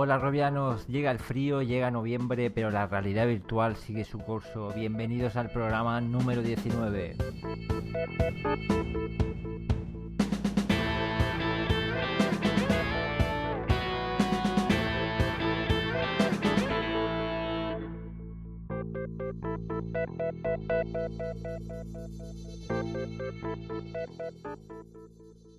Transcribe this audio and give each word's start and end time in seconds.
Hola 0.00 0.16
Robianos, 0.16 0.86
llega 0.86 1.10
el 1.10 1.18
frío, 1.18 1.60
llega 1.60 1.90
noviembre, 1.90 2.52
pero 2.52 2.70
la 2.70 2.86
realidad 2.86 3.26
virtual 3.26 3.74
sigue 3.74 4.04
su 4.04 4.20
curso. 4.20 4.72
Bienvenidos 4.72 5.34
al 5.34 5.50
programa 5.50 6.00
número 6.00 6.40
19. 6.40 7.16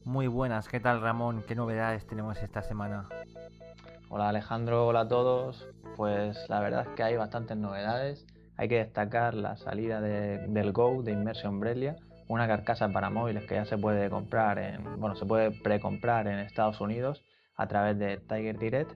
Muy 0.10 0.26
buenas, 0.26 0.68
¿qué 0.68 0.80
tal 0.80 1.02
Ramón? 1.02 1.44
¿Qué 1.48 1.54
novedades 1.54 2.08
tenemos 2.08 2.42
esta 2.42 2.64
semana? 2.64 3.08
Hola 4.10 4.30
Alejandro, 4.30 4.88
hola 4.88 5.02
a 5.02 5.08
todos. 5.08 5.68
Pues 5.98 6.50
la 6.50 6.60
verdad 6.62 6.88
es 6.90 6.96
que 6.96 7.04
hay 7.04 7.16
bastantes 7.16 7.56
novedades. 7.58 8.26
Hay 8.58 8.68
que 8.70 8.78
destacar 8.78 9.36
la 9.36 9.56
salida 9.56 10.02
del 10.02 10.72
Go 10.72 11.04
de 11.04 11.12
Immersion 11.12 11.60
Brelia, 11.60 11.96
una 12.28 12.48
carcasa 12.48 12.90
para 12.90 13.12
móviles 13.12 13.46
que 13.46 13.54
ya 13.54 13.66
se 13.66 13.78
puede 13.78 14.10
comprar 14.10 14.58
en, 14.58 15.00
bueno, 15.00 15.16
se 15.16 15.28
puede 15.28 15.52
precomprar 15.52 16.28
en 16.28 16.40
Estados 16.40 16.82
Unidos 16.82 17.24
a 17.56 17.68
través 17.68 18.00
de 18.00 18.18
Tiger 18.18 18.58
Direct. 18.58 18.92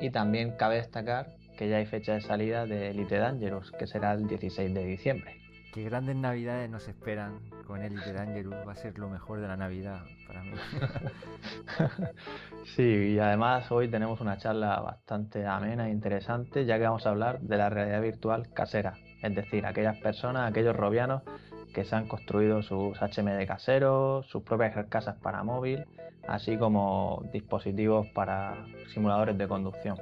Y 0.00 0.10
también 0.10 0.56
cabe 0.56 0.78
destacar 0.78 1.28
que 1.58 1.68
ya 1.68 1.76
hay 1.76 1.86
fecha 1.86 2.14
de 2.14 2.22
salida 2.22 2.66
de 2.66 2.90
Elite 2.90 3.18
Dangerous, 3.18 3.70
que 3.70 3.86
será 3.86 4.14
el 4.14 4.26
16 4.26 4.74
de 4.74 4.84
diciembre. 4.84 5.39
Qué 5.72 5.84
grandes 5.84 6.16
navidades 6.16 6.68
nos 6.68 6.88
esperan 6.88 7.38
con 7.64 7.80
Elite 7.80 8.12
Dangerous. 8.12 8.66
Va 8.66 8.72
a 8.72 8.74
ser 8.74 8.98
lo 8.98 9.08
mejor 9.08 9.40
de 9.40 9.46
la 9.46 9.56
Navidad 9.56 10.00
para 10.26 10.42
mí. 10.42 10.50
sí, 12.74 12.82
y 12.82 13.18
además 13.20 13.70
hoy 13.70 13.88
tenemos 13.88 14.20
una 14.20 14.36
charla 14.36 14.80
bastante 14.80 15.46
amena 15.46 15.86
e 15.86 15.92
interesante, 15.92 16.64
ya 16.64 16.76
que 16.76 16.84
vamos 16.84 17.06
a 17.06 17.10
hablar 17.10 17.40
de 17.40 17.56
la 17.56 17.70
realidad 17.70 18.02
virtual 18.02 18.52
casera. 18.52 18.94
Es 19.22 19.32
decir, 19.32 19.64
aquellas 19.64 19.96
personas, 19.98 20.50
aquellos 20.50 20.74
robianos 20.74 21.22
que 21.72 21.84
se 21.84 21.94
han 21.94 22.08
construido 22.08 22.62
sus 22.62 23.00
HMD 23.00 23.46
caseros, 23.46 24.26
sus 24.26 24.42
propias 24.42 24.74
casas 24.88 25.18
para 25.22 25.44
móvil, 25.44 25.84
así 26.26 26.56
como 26.56 27.22
dispositivos 27.32 28.08
para 28.08 28.56
simuladores 28.92 29.38
de 29.38 29.46
conducción. 29.46 29.98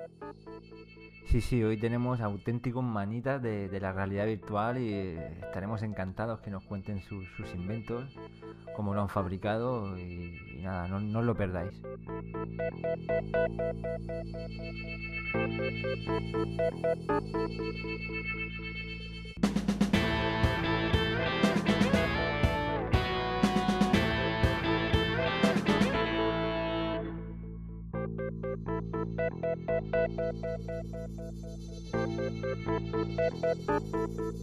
Sí, 1.30 1.42
sí, 1.42 1.62
hoy 1.62 1.76
tenemos 1.76 2.22
auténticos 2.22 2.82
manitas 2.82 3.42
de, 3.42 3.68
la 3.82 3.92
realidad 3.92 4.24
virtual 4.24 4.78
y 4.78 4.94
estaremos 5.42 5.82
encantados 5.82 6.40
que 6.40 6.50
nos 6.50 6.64
cuenten 6.64 7.02
sus, 7.02 7.26
inventos, 7.54 8.18
cómo 8.74 8.94
lo 8.94 9.02
han 9.02 9.10
fabricado 9.10 9.98
y, 9.98 10.60
nada, 10.62 10.88
no, 10.88 11.00
no 11.00 11.20
lo 11.20 11.34
perdáis. 11.34 11.74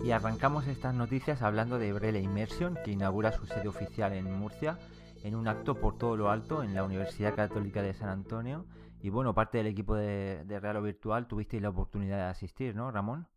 Y 0.04 0.12
arrancamos 0.12 0.68
estas 0.68 0.94
noticias 0.94 1.42
hablando 1.42 1.80
de 1.80 1.92
Brele 1.94 2.22
Immersion, 2.22 2.78
que 2.84 2.92
inaugura 2.92 3.32
su 3.32 3.46
sede 3.46 3.68
oficial 3.68 4.14
en 4.14 4.32
Murcia, 4.32 4.78
en 5.24 5.36
un 5.36 5.48
acto 5.48 5.76
por 5.76 5.98
todo 5.98 6.16
lo 6.16 6.30
alto 6.30 6.62
en 6.62 6.76
la 6.76 6.84
Universidad 6.84 7.36
Católica 7.36 7.82
de 7.82 7.94
San 7.94 8.10
Antonio. 8.10 8.66
Y 9.02 9.10
bueno, 9.10 9.34
parte 9.34 9.58
del 9.58 9.68
equipo 9.68 9.96
de, 9.96 10.44
de 10.46 10.60
Real 10.60 10.82
Virtual 10.82 11.28
tuvisteis 11.28 11.62
la 11.64 11.70
oportunidad 11.70 12.18
de 12.18 12.24
asistir, 12.24 12.76
¿no, 12.76 12.92
Ramón? 12.92 13.28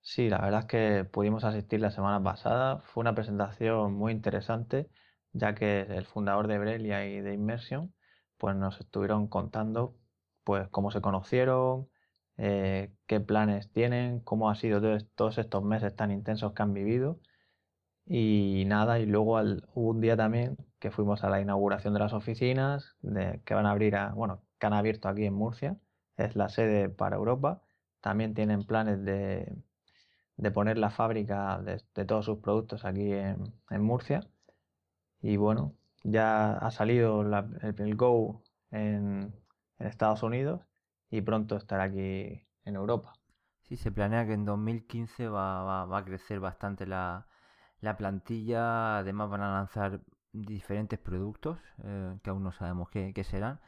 Sí, 0.00 0.28
la 0.28 0.40
verdad 0.40 0.60
es 0.60 0.66
que 0.66 1.04
pudimos 1.04 1.44
asistir 1.44 1.80
la 1.80 1.90
semana 1.90 2.22
pasada. 2.22 2.80
Fue 2.80 3.02
una 3.02 3.14
presentación 3.14 3.94
muy 3.94 4.12
interesante, 4.12 4.90
ya 5.32 5.54
que 5.54 5.82
el 5.82 6.06
fundador 6.06 6.48
de 6.48 6.58
Brelia 6.58 7.06
y 7.06 7.20
de 7.20 7.34
Immersion 7.34 7.94
pues 8.38 8.56
nos 8.56 8.80
estuvieron 8.80 9.28
contando 9.28 9.99
pues 10.44 10.68
cómo 10.70 10.90
se 10.90 11.00
conocieron, 11.00 11.88
eh, 12.36 12.92
qué 13.06 13.20
planes 13.20 13.70
tienen, 13.72 14.20
cómo 14.20 14.50
ha 14.50 14.54
sido 14.54 14.80
todos 15.14 15.38
estos 15.38 15.62
meses 15.62 15.94
tan 15.96 16.10
intensos 16.10 16.52
que 16.54 16.62
han 16.62 16.72
vivido. 16.74 17.20
Y 18.06 18.64
nada, 18.66 18.98
y 18.98 19.06
luego 19.06 19.40
hubo 19.74 19.90
un 19.90 20.00
día 20.00 20.16
también 20.16 20.56
que 20.80 20.90
fuimos 20.90 21.22
a 21.24 21.30
la 21.30 21.40
inauguración 21.40 21.94
de 21.94 22.00
las 22.00 22.12
oficinas 22.12 22.96
de, 23.02 23.40
que 23.44 23.54
van 23.54 23.66
a 23.66 23.72
abrir, 23.72 23.96
a, 23.96 24.12
bueno, 24.14 24.42
que 24.58 24.66
han 24.66 24.72
abierto 24.72 25.08
aquí 25.08 25.24
en 25.26 25.34
Murcia, 25.34 25.78
es 26.16 26.36
la 26.36 26.48
sede 26.48 26.88
para 26.88 27.16
Europa. 27.16 27.62
También 28.00 28.34
tienen 28.34 28.64
planes 28.64 29.04
de, 29.04 29.54
poner 30.54 30.78
la 30.78 30.90
fábrica 30.90 31.60
de, 31.62 32.04
todos 32.06 32.24
sus 32.24 32.38
productos 32.38 32.84
aquí 32.84 33.12
en, 33.12 33.82
Murcia. 33.82 34.22
Y 35.22 35.36
bueno, 35.36 35.76
ya 36.02 36.52
ha 36.54 36.70
salido 36.70 37.22
el, 37.22 37.96
Go 37.96 38.42
en, 38.70 39.34
en 39.80 39.86
Estados 39.86 40.22
Unidos 40.22 40.60
y 41.10 41.22
pronto 41.22 41.56
estará 41.56 41.84
aquí 41.84 42.46
en 42.64 42.76
Europa. 42.76 43.14
Sí, 43.62 43.76
se 43.76 43.90
planea 43.90 44.26
que 44.26 44.34
en 44.34 44.44
2015 44.44 45.28
va, 45.28 45.86
va, 45.86 45.98
a 45.98 46.04
crecer 46.04 46.40
bastante 46.40 46.86
la, 46.86 47.26
la, 47.80 47.96
plantilla. 47.96 48.98
Además 48.98 49.30
van 49.30 49.42
a 49.42 49.52
lanzar 49.52 50.00
diferentes 50.32 50.98
productos 50.98 51.58
eh, 51.84 52.18
que 52.22 52.30
aún 52.30 52.42
no 52.42 52.52
sabemos 52.52 52.88
qué, 52.90 53.24
serán. 53.24 53.60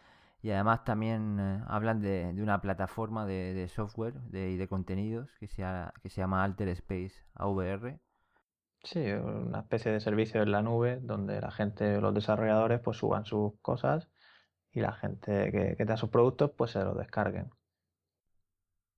Y 0.42 0.50
además 0.50 0.84
también 0.84 1.38
eh, 1.38 1.64
hablan 1.68 2.00
de, 2.00 2.32
de, 2.32 2.42
una 2.42 2.60
plataforma 2.60 3.26
de, 3.26 3.54
de 3.54 3.68
software 3.68 4.14
y 4.32 4.56
de 4.56 4.68
contenidos 4.68 5.30
que 5.38 5.46
se, 5.46 5.62
que 6.02 6.10
se 6.10 6.20
llama 6.20 6.42
Alter 6.42 6.68
Space 6.68 7.14
AVR. 7.34 8.00
Sí, 8.82 9.00
una 9.12 9.60
especie 9.60 9.92
de 9.92 10.00
servicio 10.00 10.42
en 10.42 10.50
la 10.50 10.62
nube 10.62 10.98
donde 11.00 11.40
la 11.40 11.52
gente, 11.52 12.00
los 12.00 12.12
desarrolladores, 12.12 12.80
pues 12.80 12.96
suban 12.96 13.24
sus 13.24 13.52
cosas 13.62 14.08
y 14.72 14.80
la 14.80 14.92
gente 14.92 15.50
que, 15.52 15.76
que 15.76 15.84
da 15.84 15.96
sus 15.96 16.10
productos 16.10 16.50
pues 16.56 16.72
se 16.72 16.82
los 16.82 16.96
descarguen. 16.96 17.50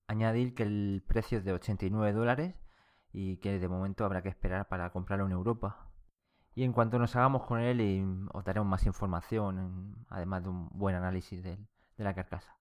Añadir 0.07 0.55
que 0.55 0.63
el 0.63 1.03
precio 1.07 1.39
es 1.39 1.45
de 1.45 1.53
89 1.53 2.13
dólares 2.13 2.55
y 3.13 3.39
que 3.39 3.59
de 3.59 3.69
momento 3.69 4.05
habrá 4.05 4.23
que 4.23 4.29
esperar 4.29 4.69
para 4.69 4.91
comprarlo 4.91 5.27
en 5.27 5.33
Europa. 5.33 5.89
Y 6.55 6.65
en 6.65 6.73
cuanto 6.73 6.99
nos 6.99 7.17
hagamos 7.17 7.45
con 7.45 7.61
él 7.61 8.29
os 8.33 8.45
daremos 8.45 8.69
más 8.69 8.87
información, 8.87 10.07
además 10.09 10.43
de 10.45 10.51
un 10.51 10.69
buen 10.71 10.95
análisis 10.95 11.43
de, 11.43 11.57
de 11.97 12.05
la 12.05 12.15
carcasa. 12.15 12.57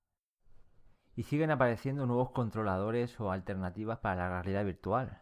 Y 1.16 1.24
siguen 1.24 1.52
apareciendo 1.52 2.06
nuevos 2.06 2.32
controladores 2.32 3.20
o 3.20 3.32
alternativas 3.32 4.00
para 4.00 4.16
la 4.16 4.42
realidad 4.42 4.66
virtual. 4.66 5.22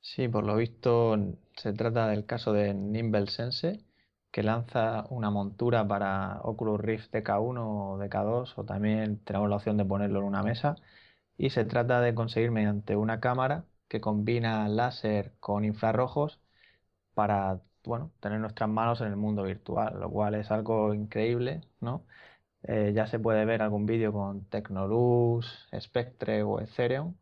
Sí, 0.00 0.26
por 0.26 0.44
lo 0.44 0.56
visto 0.56 1.16
se 1.56 1.72
trata 1.72 2.08
del 2.08 2.26
caso 2.26 2.52
de 2.52 2.74
Nimble 2.74 3.28
Sense, 3.28 3.84
que 4.32 4.42
lanza 4.42 5.06
una 5.10 5.30
montura 5.30 5.86
para 5.86 6.40
Oculus 6.42 6.80
Rift 6.80 7.12
DK1 7.14 7.58
o 7.60 7.98
DK2 7.98 8.54
o 8.56 8.64
también 8.64 9.18
tenemos 9.24 9.48
la 9.50 9.56
opción 9.56 9.76
de 9.76 9.84
ponerlo 9.84 10.20
en 10.20 10.26
una 10.26 10.42
mesa 10.42 10.76
y 11.36 11.50
se 11.50 11.64
trata 11.64 12.00
de 12.00 12.14
conseguir 12.14 12.50
mediante 12.50 12.96
una 12.96 13.20
cámara 13.20 13.66
que 13.88 14.00
combina 14.00 14.68
láser 14.68 15.34
con 15.40 15.64
infrarrojos 15.64 16.40
para 17.14 17.62
bueno, 17.84 18.12
tener 18.20 18.40
nuestras 18.40 18.70
manos 18.70 19.00
en 19.00 19.08
el 19.08 19.16
mundo 19.16 19.44
virtual, 19.44 20.00
lo 20.00 20.10
cual 20.10 20.34
es 20.36 20.50
algo 20.50 20.94
increíble, 20.94 21.62
¿no? 21.80 22.04
Eh, 22.64 22.92
ya 22.94 23.06
se 23.08 23.18
puede 23.18 23.44
ver 23.44 23.62
algún 23.62 23.86
vídeo 23.86 24.12
con 24.12 24.44
Tecnoluz, 24.46 25.68
Spectre 25.80 26.42
o 26.44 26.60
Ethereum 26.60 27.16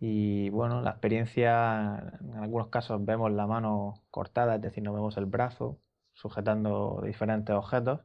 y 0.00 0.50
bueno, 0.50 0.82
la 0.82 0.90
experiencia, 0.90 2.18
en 2.20 2.34
algunos 2.38 2.68
casos 2.68 3.04
vemos 3.04 3.32
la 3.32 3.46
mano 3.46 3.94
cortada, 4.10 4.56
es 4.56 4.62
decir, 4.62 4.82
no 4.82 4.92
vemos 4.92 5.16
el 5.16 5.26
brazo, 5.26 5.78
sujetando 6.14 7.02
diferentes 7.04 7.54
objetos. 7.54 8.00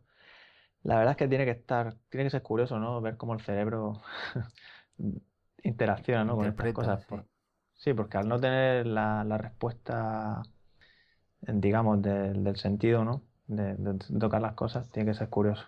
La 0.84 0.98
verdad 0.98 1.12
es 1.12 1.18
que 1.18 1.28
tiene 1.28 1.46
que 1.46 1.52
estar, 1.52 1.96
tiene 2.10 2.26
que 2.26 2.30
ser 2.30 2.42
curioso, 2.42 2.80
¿no? 2.80 3.02
Ver 3.02 3.18
cómo 3.18 3.34
el 3.34 3.42
cerebro 3.42 4.02
interacciona, 5.64 6.24
¿no? 6.24 6.36
con 6.36 6.46
estas 6.46 6.74
cosas. 6.74 7.08
Sí. 7.76 7.94
porque 7.94 8.18
al 8.18 8.28
no 8.28 8.40
tener 8.40 8.88
la, 8.88 9.24
respuesta, 9.38 10.44
digamos, 11.42 12.02
del 12.02 12.56
sentido, 12.58 13.04
¿no? 13.04 13.22
De, 13.48 13.76
tocar 14.20 14.42
las 14.42 14.54
cosas, 14.54 14.90
tiene 14.90 15.12
que 15.12 15.18
ser 15.18 15.30
curioso. 15.30 15.66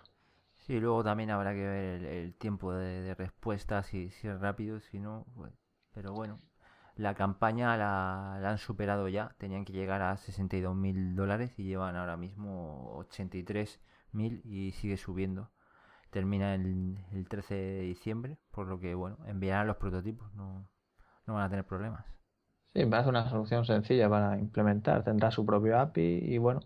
Sí, 0.54 0.78
luego 0.78 1.02
también 1.02 1.30
habrá 1.30 1.52
que 1.52 1.66
ver 1.66 2.04
el, 2.04 2.34
tiempo 2.34 2.72
de, 2.72 3.14
respuesta, 3.14 3.82
si, 3.82 4.10
si 4.10 4.28
es 4.28 4.38
rápido, 4.38 4.80
si 4.80 4.98
no, 4.98 5.26
pero 5.92 6.12
bueno, 6.12 6.38
la 7.00 7.14
campaña 7.14 7.76
la, 7.76 8.36
han 8.36 8.58
superado 8.58 9.08
ya, 9.08 9.34
tenían 9.38 9.64
que 9.64 9.72
llegar 9.72 10.02
a 10.02 10.16
62 10.16 10.76
mil 10.76 11.16
dólares 11.16 11.58
y 11.58 11.64
llevan 11.64 11.96
ahora 11.96 12.16
mismo 12.16 12.94
83 12.96 13.80
mil 14.12 14.42
y 14.44 14.72
sigue 14.72 14.96
subiendo. 14.96 15.50
Termina 16.10 16.54
el, 16.54 16.98
el 17.12 17.28
13 17.28 17.54
de 17.54 17.80
diciembre, 17.82 18.38
por 18.50 18.66
lo 18.66 18.80
que 18.80 18.94
bueno, 18.94 19.18
enviarán 19.26 19.66
los 19.66 19.76
prototipos, 19.76 20.32
no, 20.34 20.68
no 21.26 21.34
van 21.34 21.44
a 21.44 21.50
tener 21.50 21.64
problemas. 21.64 22.04
Sí, 22.74 22.84
parece 22.86 23.08
una 23.08 23.28
solución 23.30 23.64
sencilla 23.64 24.08
para 24.10 24.38
implementar, 24.38 25.02
tendrá 25.02 25.30
su 25.30 25.46
propio 25.46 25.78
API 25.78 26.34
y 26.34 26.38
bueno, 26.38 26.60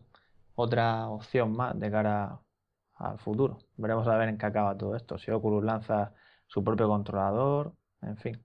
otra 0.55 1.09
opción 1.09 1.53
más 1.57 1.79
de 1.79 1.91
cara 1.91 2.41
al 2.97 3.19
futuro. 3.19 3.59
Veremos 3.77 4.07
a 4.09 4.17
ver 4.17 4.29
en 4.31 4.39
qué 4.39 4.47
acaba 4.47 4.77
todo 4.77 4.97
esto. 4.97 5.19
Si 5.19 5.31
Oculus 5.31 5.65
lanza 5.65 6.13
su 6.47 6.65
propio 6.65 6.89
controlador, 6.89 7.75
en 8.03 8.17
fin. 8.17 8.44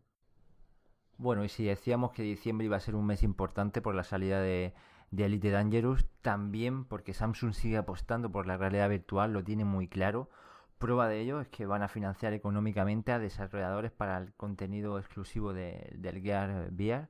Bueno, 1.19 1.43
y 1.43 1.49
si 1.49 1.65
decíamos 1.65 2.13
que 2.13 2.23
diciembre 2.23 2.65
iba 2.65 2.77
a 2.77 2.79
ser 2.79 2.95
un 2.95 3.05
mes 3.05 3.23
importante 3.23 3.81
por 3.81 3.93
la 3.93 4.05
salida 4.05 4.39
de, 4.41 4.73
Elite 5.11 5.51
Dangerous, 5.51 6.07
también 6.21 6.85
porque 6.85 7.13
Samsung 7.13 7.53
sigue 7.53 7.75
apostando 7.75 8.31
por 8.31 8.47
la 8.47 8.55
realidad 8.55 8.89
virtual, 8.89 9.33
lo 9.33 9.43
tiene 9.43 9.65
muy 9.65 9.89
claro. 9.89 10.29
Prueba 10.77 11.09
de 11.09 11.19
ello 11.19 11.41
es 11.41 11.49
que 11.49 11.65
van 11.65 11.83
a 11.83 11.89
financiar 11.89 12.31
económicamente 12.33 13.11
a 13.11 13.19
desarrolladores 13.19 13.91
para 13.91 14.17
el 14.17 14.33
contenido 14.35 14.97
exclusivo 14.97 15.51
de, 15.53 15.91
del 15.97 16.21
Gear 16.21 16.69
VR. 16.71 17.09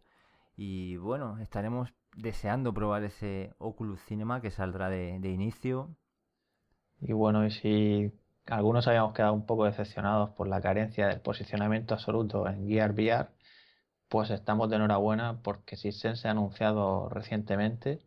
Y 0.57 0.97
bueno, 0.97 1.37
estaremos 1.39 1.93
deseando 2.15 2.73
probar 2.73 3.03
ese 3.03 3.53
Oculus 3.59 4.01
Cinema 4.05 4.41
que 4.41 4.49
saldrá 4.49 4.89
de, 4.89 5.19
de 5.19 5.29
inicio. 5.29 5.95
Y 6.99 7.13
bueno, 7.13 7.45
y 7.45 7.51
si 7.51 8.11
algunos 8.47 8.87
habíamos 8.87 9.13
quedado 9.13 9.33
un 9.33 9.45
poco 9.45 9.65
decepcionados 9.65 10.31
por 10.31 10.47
la 10.47 10.61
carencia 10.61 11.07
del 11.07 11.21
posicionamiento 11.21 11.93
absoluto 11.93 12.47
en 12.47 12.67
Gear 12.67 12.93
VR, 12.93 13.29
pues 14.09 14.31
estamos 14.31 14.69
de 14.69 14.77
enhorabuena 14.77 15.41
porque 15.43 15.77
Sense 15.77 16.27
ha 16.27 16.31
anunciado 16.31 17.09
recientemente 17.09 17.99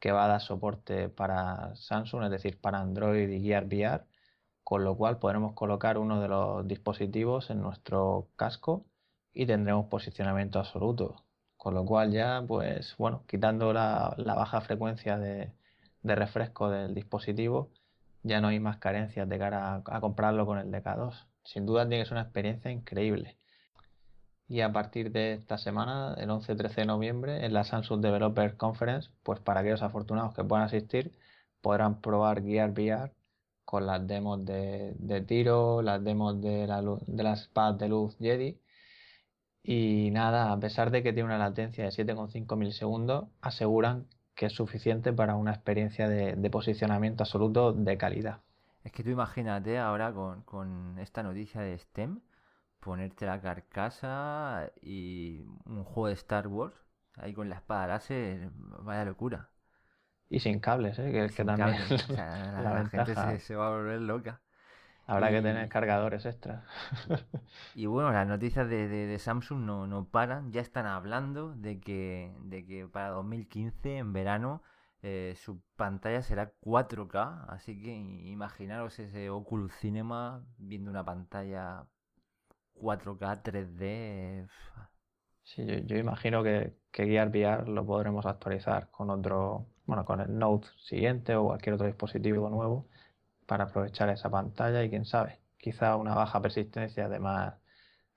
que 0.00 0.12
va 0.12 0.24
a 0.24 0.28
dar 0.28 0.40
soporte 0.40 1.08
para 1.10 1.76
Samsung, 1.76 2.24
es 2.24 2.30
decir, 2.30 2.60
para 2.60 2.80
Android 2.80 3.28
y 3.30 3.42
Gear 3.42 3.66
VR, 3.66 4.04
con 4.64 4.84
lo 4.84 4.96
cual 4.96 5.18
podremos 5.18 5.54
colocar 5.54 5.98
uno 5.98 6.20
de 6.20 6.28
los 6.28 6.66
dispositivos 6.66 7.50
en 7.50 7.62
nuestro 7.62 8.28
casco 8.36 8.86
y 9.32 9.46
tendremos 9.46 9.86
posicionamiento 9.86 10.58
absoluto. 10.58 11.24
Con 11.56 11.74
lo 11.74 11.84
cual 11.86 12.12
ya, 12.12 12.42
pues 12.46 12.96
bueno, 12.98 13.24
quitando 13.28 13.72
la, 13.72 14.14
baja 14.18 14.60
frecuencia 14.62 15.18
de, 15.18 15.52
refresco 16.02 16.70
del 16.70 16.94
dispositivo, 16.94 17.70
ya 18.24 18.40
no 18.40 18.48
hay 18.48 18.60
más 18.60 18.78
carencias 18.78 19.28
de 19.28 19.38
cara 19.38 19.74
a, 19.74 19.82
a 19.86 20.00
comprarlo 20.00 20.46
con 20.46 20.58
el 20.58 20.70
DK2. 20.72 21.26
Sin 21.44 21.66
duda 21.66 21.86
tiene 21.88 22.02
que 22.02 22.08
ser 22.08 22.14
una 22.14 22.22
experiencia 22.22 22.70
increíble. 22.70 23.38
Y 24.48 24.60
a 24.60 24.72
partir 24.72 25.12
de 25.12 25.34
esta 25.34 25.58
semana, 25.58 26.14
el 26.18 26.28
11-13 26.30 26.74
de 26.76 26.86
noviembre, 26.86 27.46
en 27.46 27.54
la 27.54 27.64
Samsung 27.64 28.00
Developer 28.02 28.56
Conference, 28.56 29.10
pues 29.22 29.40
para 29.40 29.60
aquellos 29.60 29.82
afortunados 29.82 30.34
que 30.34 30.44
puedan 30.44 30.66
asistir, 30.66 31.12
podrán 31.60 32.00
probar 32.00 32.42
Gear 32.42 32.70
VR 32.70 33.12
con 33.64 33.86
las 33.86 34.06
demos 34.06 34.44
de, 34.44 35.24
tiro, 35.26 35.82
las 35.82 36.04
demos 36.04 36.40
de, 36.40 36.66
la, 36.66 36.82
de 36.82 37.22
las 37.22 37.48
pads 37.48 37.78
de 37.78 37.88
luz 37.88 38.16
Jedi 38.18 38.58
y 39.62 40.10
nada, 40.10 40.52
a 40.52 40.58
pesar 40.58 40.90
de 40.90 41.02
que 41.02 41.12
tiene 41.12 41.28
una 41.28 41.38
latencia 41.38 41.84
de 41.84 41.90
7,5 41.90 42.56
milisegundos, 42.56 43.26
aseguran 43.40 44.06
que 44.34 44.46
es 44.46 44.52
suficiente 44.52 45.12
para 45.12 45.36
una 45.36 45.52
experiencia 45.52 46.08
de, 46.08 46.50
posicionamiento 46.50 47.22
absoluto 47.22 47.72
de 47.72 47.96
calidad. 47.96 48.40
Es 48.82 48.90
que 48.90 49.04
tú 49.04 49.10
imagínate 49.10 49.78
ahora 49.78 50.12
con, 50.12 50.98
esta 50.98 51.22
noticia 51.22 51.60
de 51.60 51.78
STEM, 51.78 52.20
ponerte 52.82 53.26
la 53.26 53.40
carcasa 53.40 54.70
y 54.82 55.44
un 55.66 55.84
juego 55.84 56.08
de 56.08 56.14
Star 56.14 56.48
Wars, 56.48 56.74
ahí 57.16 57.32
con 57.32 57.48
la 57.48 57.56
espada 57.56 57.86
láser, 57.86 58.50
vaya 58.80 59.04
locura. 59.04 59.50
Y 60.28 60.40
sin 60.40 60.58
cables, 60.58 60.98
¿eh? 60.98 61.12
que, 61.12 61.34
que 61.34 61.44
también 61.44 61.68
la, 62.08 62.86
gente 62.90 63.14
se, 63.14 63.38
se 63.38 63.54
va 63.54 63.68
a 63.68 63.70
volver 63.70 64.00
loca. 64.00 64.40
Habrá 65.06 65.30
que 65.30 65.42
tener 65.42 65.68
cargadores 65.68 66.26
extra. 66.26 66.64
y 67.74 67.86
bueno, 67.86 68.12
las 68.12 68.26
noticias 68.26 68.68
de, 68.68 68.88
de, 68.88 69.18
Samsung 69.18 69.60
no, 69.60 69.86
no, 69.86 70.06
paran. 70.06 70.52
Ya 70.52 70.60
están 70.60 70.86
hablando 70.86 71.54
de 71.54 71.80
que, 71.80 72.32
de 72.42 72.64
que 72.64 72.86
para 72.86 73.08
2015, 73.10 73.98
en 73.98 74.12
verano, 74.12 74.62
eh, 75.02 75.34
su 75.36 75.60
pantalla 75.76 76.22
será 76.22 76.52
4K. 76.62 77.46
Así 77.48 77.80
que 77.80 77.94
imaginaros 77.94 78.98
ese 78.98 79.28
Oculus 79.28 79.72
Cinema 79.74 80.44
viendo 80.56 80.90
una 80.90 81.04
pantalla 81.04 81.84
4K 82.74 83.42
3D. 83.42 84.48
Sí, 85.44 85.64
yo, 85.86 85.96
imagino 85.96 86.42
que, 86.42 86.76
que 86.90 87.06
Gear 87.06 87.28
VR 87.28 87.68
lo 87.68 87.84
podremos 87.84 88.26
actualizar 88.26 88.90
con 88.90 89.10
otro, 89.10 89.66
bueno, 89.86 90.04
con 90.04 90.20
el 90.20 90.38
Note 90.38 90.68
siguiente 90.78 91.34
o 91.36 91.46
cualquier 91.46 91.74
otro 91.74 91.86
dispositivo 91.86 92.48
nuevo 92.48 92.88
para 93.46 93.64
aprovechar 93.64 94.08
esa 94.10 94.30
pantalla 94.30 94.82
y 94.84 94.90
quién 94.90 95.04
sabe, 95.04 95.40
quizá 95.58 95.96
una 95.96 96.14
baja 96.14 96.40
persistencia 96.40 97.08
de 97.08 97.18
más 97.20 97.54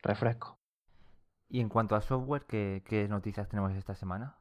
refresco. 0.01 0.59
Y 1.49 1.61
en 1.61 1.69
cuanto 1.69 1.95
a 1.95 2.01
software, 2.01 2.45
¿qué, 2.45 3.07
noticias 3.09 3.47
tenemos 3.49 3.73
esta 3.73 3.95
semana? 3.95 4.37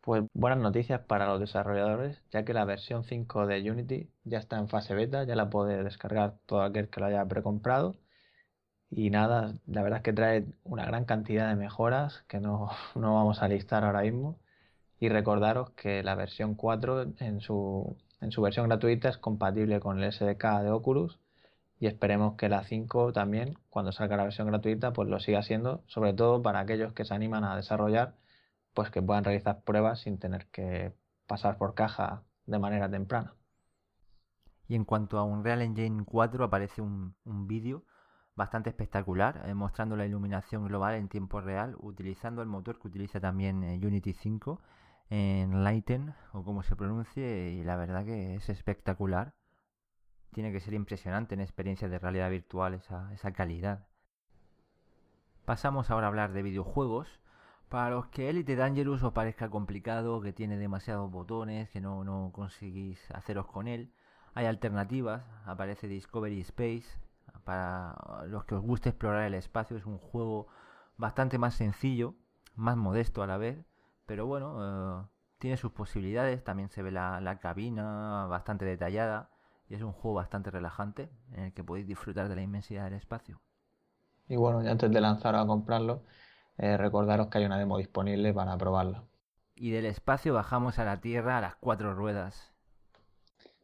Pues 0.00 0.24
buenas 0.32 0.58
noticias 0.58 1.00
para 1.00 1.26
los 1.26 1.40
desarrolladores, 1.40 2.22
ya 2.30 2.44
que 2.44 2.54
la 2.54 2.64
versión 2.64 3.04
5 3.04 3.46
de 3.46 3.70
Unity 3.70 4.10
ya 4.24 4.38
está 4.38 4.58
en 4.58 4.68
fase 4.68 4.94
beta, 4.94 5.24
ya 5.24 5.36
la 5.36 5.50
puede 5.50 5.82
descargar 5.84 6.38
todo 6.46 6.62
aquel 6.62 6.88
que 6.88 7.00
lo 7.00 7.06
haya 7.06 7.24
precomprado. 7.26 7.96
Y 8.90 9.10
nada, 9.10 9.54
la 9.66 9.82
verdad 9.82 9.98
es 9.98 10.02
que 10.02 10.12
trae 10.12 10.46
una 10.64 10.84
gran 10.86 11.04
cantidad 11.04 11.48
de 11.48 11.56
mejoras 11.56 12.24
que 12.28 12.40
no, 12.40 12.70
no 12.94 13.14
vamos 13.14 13.42
a 13.42 13.48
listar 13.48 13.84
ahora 13.84 14.02
mismo. 14.02 14.38
Y 15.00 15.08
recordaros 15.08 15.70
que 15.70 16.02
la 16.02 16.14
versión 16.16 16.54
4 16.54 17.14
en 17.20 17.40
su 17.40 17.96
en 18.20 18.32
su 18.32 18.42
versión 18.42 18.66
gratuita 18.68 19.08
es 19.08 19.18
compatible 19.18 19.80
con 19.80 20.02
el 20.02 20.12
SDK 20.12 20.60
de 20.62 20.70
Oculus 20.70 21.18
y 21.80 21.86
esperemos 21.86 22.34
que 22.36 22.48
la 22.48 22.64
5 22.64 23.12
también, 23.12 23.56
cuando 23.70 23.92
salga 23.92 24.16
la 24.16 24.24
versión 24.24 24.48
gratuita, 24.48 24.92
pues 24.92 25.08
lo 25.08 25.20
siga 25.20 25.42
siendo, 25.42 25.82
sobre 25.86 26.12
todo 26.12 26.42
para 26.42 26.60
aquellos 26.60 26.92
que 26.92 27.04
se 27.04 27.14
animan 27.14 27.44
a 27.44 27.54
desarrollar, 27.56 28.16
pues 28.74 28.90
que 28.90 29.02
puedan 29.02 29.24
realizar 29.24 29.62
pruebas 29.62 30.00
sin 30.00 30.18
tener 30.18 30.46
que 30.46 30.92
pasar 31.26 31.58
por 31.58 31.74
caja 31.74 32.24
de 32.46 32.58
manera 32.58 32.90
temprana. 32.90 33.34
Y 34.66 34.74
en 34.74 34.84
cuanto 34.84 35.18
a 35.18 35.24
Unreal 35.24 35.62
Engine 35.62 36.04
4 36.04 36.44
aparece 36.44 36.82
un, 36.82 37.14
vídeo 37.24 37.84
bastante 38.38 38.70
espectacular 38.70 39.42
eh, 39.46 39.54
mostrando 39.54 39.96
la 39.96 40.06
iluminación 40.06 40.64
global 40.64 40.94
en 40.94 41.08
tiempo 41.08 41.40
real 41.40 41.76
utilizando 41.80 42.40
el 42.40 42.48
motor 42.48 42.78
que 42.78 42.86
utiliza 42.86 43.18
también 43.18 43.64
eh, 43.64 43.80
Unity 43.84 44.12
5 44.12 44.60
en 45.10 45.64
Lighten 45.64 46.14
o 46.32 46.44
como 46.44 46.62
se 46.62 46.76
pronuncie 46.76 47.50
y 47.50 47.64
la 47.64 47.76
verdad 47.76 48.04
que 48.04 48.36
es 48.36 48.48
espectacular. 48.48 49.34
Tiene 50.32 50.52
que 50.52 50.60
ser 50.60 50.74
impresionante 50.74 51.34
en 51.34 51.40
experiencias 51.40 51.90
de 51.90 51.98
realidad 51.98 52.30
virtual 52.30 52.74
esa, 52.74 53.12
esa 53.12 53.32
calidad. 53.32 53.88
Pasamos 55.44 55.90
ahora 55.90 56.06
a 56.06 56.10
hablar 56.10 56.32
de 56.32 56.42
videojuegos. 56.42 57.20
Para 57.68 57.90
los 57.90 58.06
que 58.06 58.30
Elite 58.30 58.54
Dangerous 58.54 59.02
os 59.02 59.12
parezca 59.12 59.50
complicado, 59.50 60.20
que 60.20 60.32
tiene 60.32 60.58
demasiados 60.58 61.10
botones, 61.10 61.70
que 61.70 61.80
no, 61.80 62.04
no 62.04 62.30
conseguís 62.32 63.10
haceros 63.10 63.46
con 63.46 63.66
él, 63.66 63.92
hay 64.34 64.46
alternativas. 64.46 65.24
Aparece 65.44 65.88
Discovery 65.88 66.40
Space. 66.42 67.07
Para 67.48 67.94
los 68.26 68.44
que 68.44 68.54
os 68.54 68.60
guste 68.60 68.90
explorar 68.90 69.22
el 69.22 69.32
espacio, 69.32 69.78
es 69.78 69.86
un 69.86 69.96
juego 69.96 70.48
bastante 70.98 71.38
más 71.38 71.54
sencillo, 71.54 72.14
más 72.56 72.76
modesto 72.76 73.22
a 73.22 73.26
la 73.26 73.38
vez, 73.38 73.64
pero 74.04 74.26
bueno, 74.26 74.58
eh, 74.60 75.06
tiene 75.38 75.56
sus 75.56 75.72
posibilidades. 75.72 76.44
También 76.44 76.68
se 76.68 76.82
ve 76.82 76.90
la, 76.90 77.38
cabina 77.40 78.26
bastante 78.26 78.66
detallada. 78.66 79.30
Y 79.66 79.76
es 79.76 79.80
un 79.80 79.92
juego 79.92 80.16
bastante 80.16 80.50
relajante 80.50 81.08
en 81.32 81.44
el 81.44 81.54
que 81.54 81.64
podéis 81.64 81.86
disfrutar 81.86 82.28
de 82.28 82.36
la 82.36 82.42
inmensidad 82.42 82.84
del 82.84 82.92
espacio. 82.92 83.40
Y 84.28 84.36
bueno, 84.36 84.62
y 84.62 84.68
antes 84.68 84.90
de 84.90 85.00
lanzar 85.00 85.34
a 85.34 85.46
comprarlo, 85.46 86.02
eh, 86.58 86.76
recordaros 86.76 87.28
que 87.28 87.38
hay 87.38 87.46
una 87.46 87.56
demo 87.56 87.78
disponible 87.78 88.34
para 88.34 88.58
probarlo. 88.58 89.08
Y 89.54 89.70
del 89.70 89.86
espacio 89.86 90.34
bajamos 90.34 90.78
a 90.78 90.84
la 90.84 91.00
Tierra 91.00 91.38
a 91.38 91.40
las 91.40 91.56
cuatro 91.56 91.94
ruedas. 91.94 92.52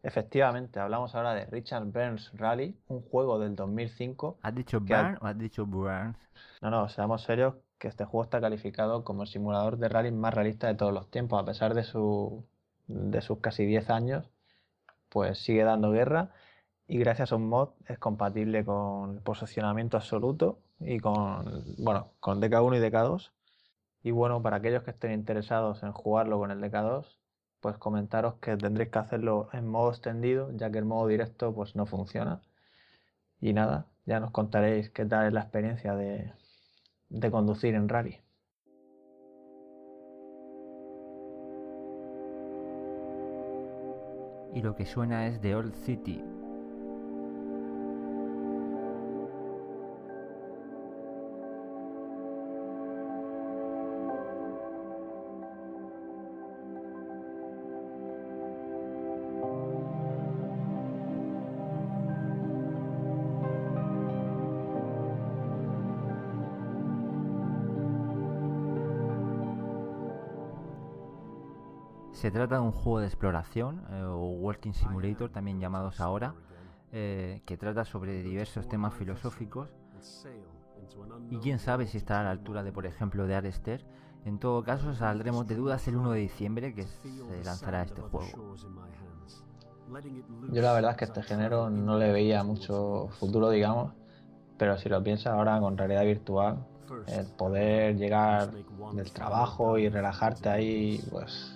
Efectivamente, 0.04 0.80
hablamos 0.80 1.14
ahora 1.14 1.32
de 1.32 1.46
Richard 1.46 1.87
Burns 1.87 2.30
Rally, 2.34 2.76
un 2.88 3.00
juego 3.00 3.38
del 3.38 3.56
2005. 3.56 4.37
¿Has 4.42 4.54
dicho 4.54 4.78
Burns 4.78 5.18
o 5.23 5.26
has 5.26 5.38
dicho 5.38 5.64
Burns? 5.64 6.18
No, 6.61 6.68
no, 6.68 6.90
seamos 6.90 7.23
serios, 7.23 7.54
que 7.78 7.88
este 7.88 8.04
juego 8.04 8.25
está 8.25 8.38
calificado 8.38 9.02
como 9.02 9.23
el 9.23 9.28
simulador 9.28 9.78
de 9.78 9.88
rally 9.88 10.12
más 10.12 10.34
realista 10.34 10.66
de 10.66 10.75
todos 10.75 10.92
los 10.92 11.11
tiempos, 11.11 11.40
a 11.40 11.46
pesar 11.46 11.73
de, 11.73 11.84
su, 11.84 12.44
de 12.87 13.23
sus 13.23 13.38
casi 13.38 13.64
10 13.64 13.88
años, 13.88 14.30
pues 15.08 15.38
sigue 15.38 15.64
dando 15.64 15.90
guerra 15.90 16.32
y 16.87 16.99
gracias 16.99 17.32
a 17.32 17.37
un 17.37 17.49
mod 17.49 17.70
es 17.87 17.99
compatible 17.99 18.62
con 18.62 19.20
posicionamiento 19.20 19.96
absoluto 19.96 20.58
y 20.80 21.00
con, 21.00 21.64
bueno, 21.78 22.12
con 22.20 22.42
DK1 22.42 22.76
y 22.76 22.80
DK2. 22.90 23.30
Y 24.02 24.11
bueno, 24.11 24.42
para 24.42 24.56
aquellos 24.56 24.82
que 24.82 24.90
estén 24.90 25.12
interesados 25.12 25.82
en 25.82 25.92
jugarlo 25.92 26.38
con 26.38 26.50
el 26.50 26.61
DK2, 26.61 27.06
pues 27.64 27.78
comentaros 27.78 28.35
que 28.42 28.59
tendréis 28.59 28.90
que 28.90 28.99
hacerlo 28.99 29.49
en 29.54 29.66
modo 29.66 29.88
extendido, 29.88 30.50
ya 30.54 30.71
que 30.71 30.76
el 30.76 30.85
modo 30.85 31.06
directo 31.09 31.54
pues 31.54 31.75
no 31.75 31.87
funciona. 31.87 32.42
Y 33.40 33.54
nada, 33.54 33.87
ya 34.04 34.21
nos 34.21 34.33
contaréis 34.33 34.90
qué 34.90 35.06
tal 35.06 35.28
es 35.28 35.33
la 35.33 35.40
experiencia 35.40 35.94
de, 35.94 36.30
de 37.09 37.30
conducir 37.30 37.75
en 37.75 37.88
rally. 37.88 38.21
Y 44.52 44.61
lo 44.61 44.76
que 44.76 44.85
suena 44.85 45.26
es 45.28 45.40
The 45.40 45.54
Old 45.54 45.75
City, 45.75 46.23
Se 72.25 72.31
trata 72.31 72.54
de 72.54 72.62
un 72.62 72.73
juego 72.73 73.00
de 73.00 73.07
exploración 73.07 73.83
eh, 73.90 74.02
o 74.02 74.28
Walking 74.28 74.73
Simulator, 74.73 75.28
también 75.28 75.61
llamados 75.61 76.00
ahora, 76.00 76.35
eh, 76.90 77.43
que 77.45 77.59
trata 77.59 77.85
sobre 77.85 78.23
diversos 78.23 78.66
temas 78.66 78.95
filosóficos. 78.95 79.69
Y 81.28 81.37
quién 81.37 81.59
sabe 81.59 81.87
si 81.87 81.99
estará 81.99 82.21
a 82.21 82.25
la 82.25 82.31
altura 82.31 82.62
de, 82.62 82.73
por 82.73 82.87
ejemplo, 82.87 83.26
de 83.26 83.35
Arester. 83.35 83.85
En 84.25 84.38
todo 84.38 84.64
caso, 84.64 84.95
saldremos 84.95 85.47
de 85.47 85.57
dudas 85.57 85.87
el 85.87 85.97
1 85.97 86.12
de 86.12 86.21
diciembre 86.21 86.75
que 86.75 86.85
se 86.85 87.45
lanzará 87.45 87.83
este 87.83 88.00
juego. 88.00 88.57
Yo 90.50 90.62
la 90.62 90.73
verdad 90.73 90.93
es 90.93 90.97
que 90.97 91.04
este 91.04 91.23
género 91.25 91.69
no 91.69 91.99
le 91.99 92.11
veía 92.11 92.43
mucho 92.43 93.09
futuro, 93.19 93.50
digamos, 93.50 93.93
pero 94.57 94.78
si 94.78 94.88
lo 94.88 95.02
piensas 95.02 95.35
ahora 95.35 95.61
con 95.61 95.76
realidad 95.76 96.04
virtual, 96.07 96.66
el 97.07 97.26
poder 97.26 97.99
llegar 97.99 98.50
del 98.95 99.12
trabajo 99.12 99.76
y 99.76 99.90
relajarte 99.90 100.49
ahí, 100.49 101.04
pues 101.11 101.53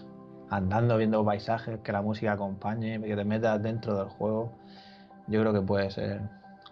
andando, 0.51 0.97
viendo 0.97 1.25
paisajes, 1.25 1.81
que 1.81 1.93
la 1.93 2.03
música 2.03 2.33
acompañe, 2.33 3.01
que 3.01 3.17
te 3.17 3.25
metas 3.25 3.63
dentro 3.63 3.97
del 3.97 4.09
juego, 4.09 4.53
yo 5.27 5.41
creo 5.41 5.53
que 5.53 5.61
puede 5.61 5.91
ser 5.91 6.23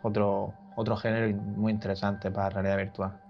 otro, 0.03 0.55
otro 0.77 0.97
género 0.97 1.37
muy 1.37 1.73
interesante 1.73 2.31
para 2.31 2.45
la 2.45 2.51
realidad 2.51 2.77
virtual. 2.79 3.21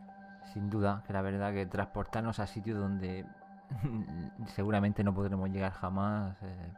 Sin 0.53 0.71
duda, 0.71 1.03
que 1.07 1.13
la 1.13 1.23
verdad 1.23 1.53
que 1.53 1.67
transportarnos 1.67 2.39
a 2.39 2.47
sitios 2.47 2.79
donde 2.79 3.25
seguramente 4.55 5.03
no 5.05 5.15
podremos 5.15 5.51
llegar 5.51 5.73
jamás 5.73 6.37
eh, 6.43 6.73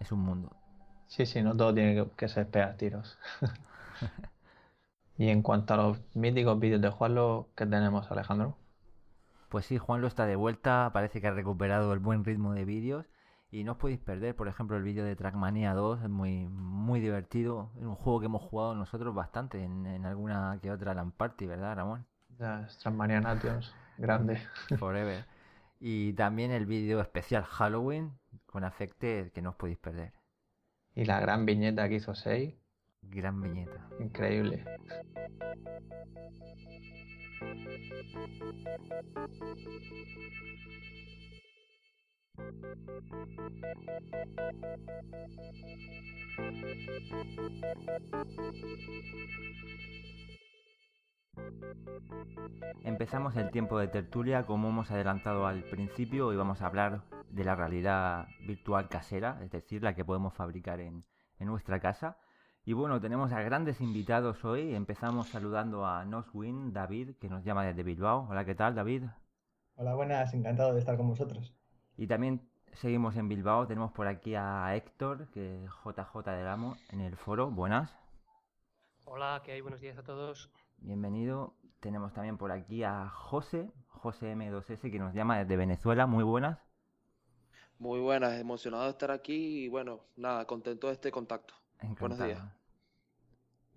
es 0.00 0.12
un 0.12 0.20
mundo. 0.20 0.50
Sí, 1.06 1.26
sí, 1.26 1.42
no 1.42 1.56
todo 1.56 1.74
tiene 1.74 2.06
que, 2.16 2.28
ser 2.28 2.48
pegar 2.48 2.76
tiros. 2.76 3.18
y 5.18 5.28
en 5.28 5.42
cuanto 5.42 5.74
a 5.74 5.76
los 5.78 6.00
míticos 6.14 6.58
vídeos 6.58 6.80
de 6.80 6.90
Juanlo, 6.90 7.48
¿qué 7.56 7.66
tenemos, 7.66 8.10
Alejandro? 8.10 8.56
Pues 9.48 9.66
sí, 9.66 9.78
Juanlo 9.78 10.06
está 10.06 10.26
de 10.26 10.36
vuelta, 10.36 10.90
parece 10.92 11.20
que 11.20 11.28
ha 11.28 11.32
recuperado 11.32 11.92
el 11.92 11.98
buen 12.00 12.24
ritmo 12.24 12.52
de 12.52 12.64
vídeos 12.64 13.06
y 13.50 13.64
no 13.64 13.72
os 13.72 13.78
podéis 13.78 13.98
perder, 13.98 14.36
por 14.36 14.46
ejemplo, 14.46 14.76
el 14.76 14.82
vídeo 14.82 15.04
de 15.04 15.16
Trackmania 15.16 15.72
2, 15.72 16.02
es 16.02 16.08
muy, 16.10 16.46
muy 16.48 17.00
divertido, 17.00 17.70
es 17.76 17.84
un 17.84 17.94
juego 17.94 18.20
que 18.20 18.26
hemos 18.26 18.42
jugado 18.42 18.74
nosotros 18.74 19.14
bastante 19.14 19.64
en, 19.64 20.04
alguna 20.04 20.58
que 20.60 20.70
otra 20.70 20.92
LAN 20.92 21.12
party, 21.12 21.46
¿verdad, 21.46 21.76
Ramón? 21.76 22.04
Ya, 22.38 22.68
Trackmania 22.82 23.20
Nations, 23.20 23.74
grande. 23.96 24.38
Forever. 24.78 25.24
Y 25.80 26.12
también 26.12 26.50
el 26.50 26.66
vídeo 26.66 27.00
especial 27.00 27.44
Halloween 27.44 28.12
con 28.46 28.64
Affected 28.64 29.32
que 29.32 29.40
no 29.40 29.50
os 29.50 29.56
podéis 29.56 29.78
perder. 29.78 30.12
Y 30.94 31.04
la 31.04 31.20
gran 31.20 31.46
viñeta 31.46 31.88
que 31.88 31.94
hizo 31.96 32.14
6. 32.14 32.54
Gran 33.02 33.40
viñeta. 33.40 33.88
Increíble. 34.00 34.64
Empezamos 52.82 53.36
el 53.36 53.50
tiempo 53.50 53.78
de 53.78 53.88
tertulia 53.88 54.44
como 54.44 54.68
hemos 54.68 54.90
adelantado 54.90 55.46
al 55.46 55.62
principio 55.62 56.32
y 56.32 56.36
vamos 56.36 56.62
a 56.62 56.66
hablar 56.66 57.02
de 57.30 57.44
la 57.44 57.54
realidad 57.54 58.28
virtual 58.46 58.88
casera, 58.88 59.38
es 59.42 59.50
decir, 59.50 59.82
la 59.82 59.94
que 59.94 60.04
podemos 60.04 60.34
fabricar 60.34 60.80
en, 60.80 61.04
nuestra 61.38 61.78
casa. 61.78 62.16
Y 62.68 62.74
bueno, 62.74 63.00
tenemos 63.00 63.32
a 63.32 63.40
grandes 63.40 63.80
invitados 63.80 64.44
hoy. 64.44 64.74
Empezamos 64.74 65.30
saludando 65.30 65.86
a 65.86 66.04
Noswin, 66.04 66.70
David, 66.70 67.16
que 67.18 67.30
nos 67.30 67.42
llama 67.42 67.64
desde 67.64 67.82
Bilbao. 67.82 68.28
Hola, 68.28 68.44
¿qué 68.44 68.54
tal, 68.54 68.74
David? 68.74 69.04
Hola, 69.76 69.94
buenas, 69.94 70.34
encantado 70.34 70.74
de 70.74 70.80
estar 70.80 70.98
con 70.98 71.08
vosotros. 71.08 71.54
Y 71.96 72.06
también 72.06 72.46
seguimos 72.74 73.16
en 73.16 73.26
Bilbao. 73.26 73.66
Tenemos 73.66 73.90
por 73.92 74.06
aquí 74.06 74.34
a 74.34 74.76
Héctor, 74.76 75.28
que 75.30 75.64
es 75.64 75.70
JJ 75.82 76.30
del 76.30 76.46
Amo, 76.46 76.76
en 76.90 77.00
el 77.00 77.16
foro. 77.16 77.50
Buenas. 77.50 77.90
Hola, 79.06 79.40
¿qué 79.42 79.52
hay? 79.52 79.62
Buenos 79.62 79.80
días 79.80 79.96
a 79.96 80.02
todos. 80.02 80.52
Bienvenido. 80.76 81.54
Tenemos 81.80 82.12
también 82.12 82.36
por 82.36 82.52
aquí 82.52 82.84
a 82.84 83.08
José, 83.08 83.72
José 83.88 84.36
M2S, 84.36 84.90
que 84.90 84.98
nos 84.98 85.14
llama 85.14 85.38
desde 85.38 85.56
Venezuela. 85.56 86.06
Muy 86.06 86.22
buenas. 86.22 86.58
Muy 87.78 88.00
buenas, 88.00 88.38
emocionado 88.38 88.84
de 88.84 88.90
estar 88.90 89.10
aquí 89.10 89.64
y 89.64 89.68
bueno, 89.68 90.00
nada, 90.16 90.44
contento 90.44 90.88
de 90.88 90.92
este 90.92 91.10
contacto. 91.10 91.54
Buenos 91.98 92.18
días. 92.18 92.57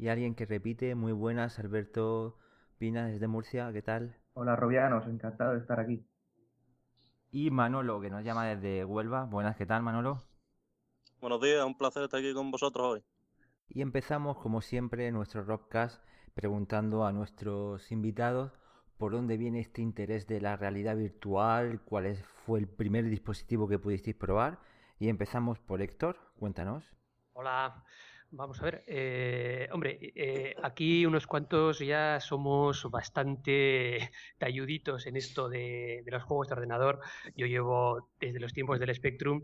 Y 0.01 0.09
alguien 0.09 0.33
que 0.33 0.47
repite, 0.47 0.95
muy 0.95 1.11
buenas, 1.11 1.59
Alberto 1.59 2.35
Pina 2.79 3.05
desde 3.05 3.27
Murcia, 3.27 3.71
¿qué 3.71 3.83
tal? 3.83 4.17
Hola 4.33 4.55
Robianos, 4.55 5.05
encantado 5.05 5.51
de 5.53 5.59
estar 5.59 5.79
aquí. 5.79 6.03
Y 7.29 7.51
Manolo, 7.51 8.01
que 8.01 8.09
nos 8.09 8.23
llama 8.23 8.47
desde 8.47 8.83
Huelva. 8.83 9.25
Buenas, 9.25 9.55
¿qué 9.57 9.67
tal 9.67 9.83
Manolo? 9.83 10.23
Buenos 11.19 11.39
días, 11.39 11.63
un 11.63 11.77
placer 11.77 12.01
estar 12.01 12.19
aquí 12.19 12.33
con 12.33 12.49
vosotros 12.49 12.93
hoy. 12.93 13.03
Y 13.69 13.83
empezamos, 13.83 14.39
como 14.39 14.61
siempre, 14.61 15.11
nuestro 15.11 15.43
Rockcast 15.43 16.03
preguntando 16.33 17.05
a 17.05 17.11
nuestros 17.11 17.91
invitados 17.91 18.51
por 18.97 19.11
dónde 19.11 19.37
viene 19.37 19.59
este 19.59 19.83
interés 19.83 20.25
de 20.25 20.41
la 20.41 20.57
realidad 20.57 20.97
virtual, 20.97 21.79
cuál 21.85 22.15
fue 22.47 22.57
el 22.57 22.67
primer 22.67 23.05
dispositivo 23.05 23.67
que 23.67 23.77
pudisteis 23.77 24.15
probar. 24.15 24.57
Y 24.97 25.09
empezamos 25.09 25.59
por 25.59 25.79
Héctor, 25.79 26.17
cuéntanos. 26.39 26.91
Hola, 27.33 27.83
vamos 28.31 28.61
a 28.61 28.65
ver. 28.65 28.83
Eh, 28.87 29.67
hombre, 29.71 29.99
eh, 30.15 30.55
aquí 30.63 31.05
unos 31.05 31.27
cuantos 31.27 31.79
ya 31.79 32.19
somos 32.19 32.89
bastante 32.89 34.11
talluditos 34.37 35.05
en 35.05 35.17
esto 35.17 35.49
de, 35.49 36.01
de 36.03 36.11
los 36.11 36.23
juegos 36.23 36.47
de 36.47 36.53
ordenador. 36.53 36.99
Yo 37.35 37.45
llevo 37.45 38.09
desde 38.19 38.39
los 38.39 38.53
tiempos 38.53 38.79
del 38.79 38.95
Spectrum 38.95 39.43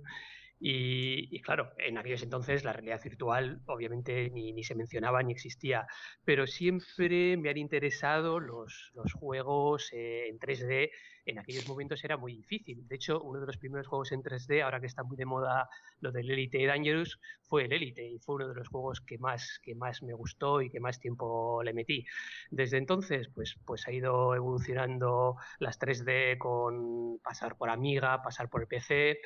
y, 0.59 1.39
claro, 1.41 1.71
en 1.77 1.97
aquellos 1.97 2.23
entonces 2.23 2.63
la 2.63 2.73
realidad 2.73 3.01
virtual 3.03 3.61
obviamente 3.67 4.29
ni, 4.31 4.63
se 4.63 4.73
mencionaba 4.73 5.21
ni 5.21 5.31
existía, 5.31 5.85
pero 6.25 6.47
siempre 6.47 7.37
me 7.37 7.49
han 7.49 7.57
interesado 7.57 8.39
los, 8.39 8.91
juegos 9.13 9.91
eh, 9.93 10.27
en 10.29 10.39
3D. 10.39 10.89
En 11.25 11.39
aquellos 11.39 11.67
momentos 11.67 12.03
era 12.03 12.15
muy 12.17 12.33
difícil. 12.33 12.87
De 12.87 12.95
hecho, 12.95 13.21
uno 13.21 13.41
de 13.41 13.45
los 13.45 13.57
primeros 13.57 13.85
juegos 13.85 14.13
en 14.13 14.23
3D, 14.23 14.63
ahora 14.63 14.79
que 14.79 14.87
está 14.87 15.03
muy 15.03 15.17
de 15.17 15.25
moda 15.25 15.69
lo 15.99 16.11
del 16.11 16.31
Elite 16.31 16.65
Dangerous, 16.65 17.19
fue 17.41 17.65
el 17.65 17.73
Elite 17.73 18.07
y 18.07 18.17
fue 18.19 18.35
uno 18.35 18.47
de 18.47 18.55
los 18.55 18.69
juegos 18.69 19.01
que 19.01 19.17
más, 19.17 19.59
que 19.61 19.75
más 19.75 20.01
me 20.03 20.13
gustó 20.13 20.61
y 20.61 20.69
que 20.69 20.79
más 20.79 20.99
tiempo 20.99 21.61
le 21.63 21.73
metí. 21.73 22.05
Desde 22.49 22.77
entonces, 22.77 23.29
pues, 23.35 23.57
pues 23.65 23.87
ha 23.87 23.91
ido 23.91 24.33
evolucionando 24.35 25.35
las 25.59 25.79
3D 25.79 26.37
con 26.37 27.19
pasar 27.19 27.57
por 27.57 27.69
Amiga, 27.69 28.21
pasar 28.23 28.49
por 28.49 28.61
el 28.61 28.67
PC. 28.67 29.19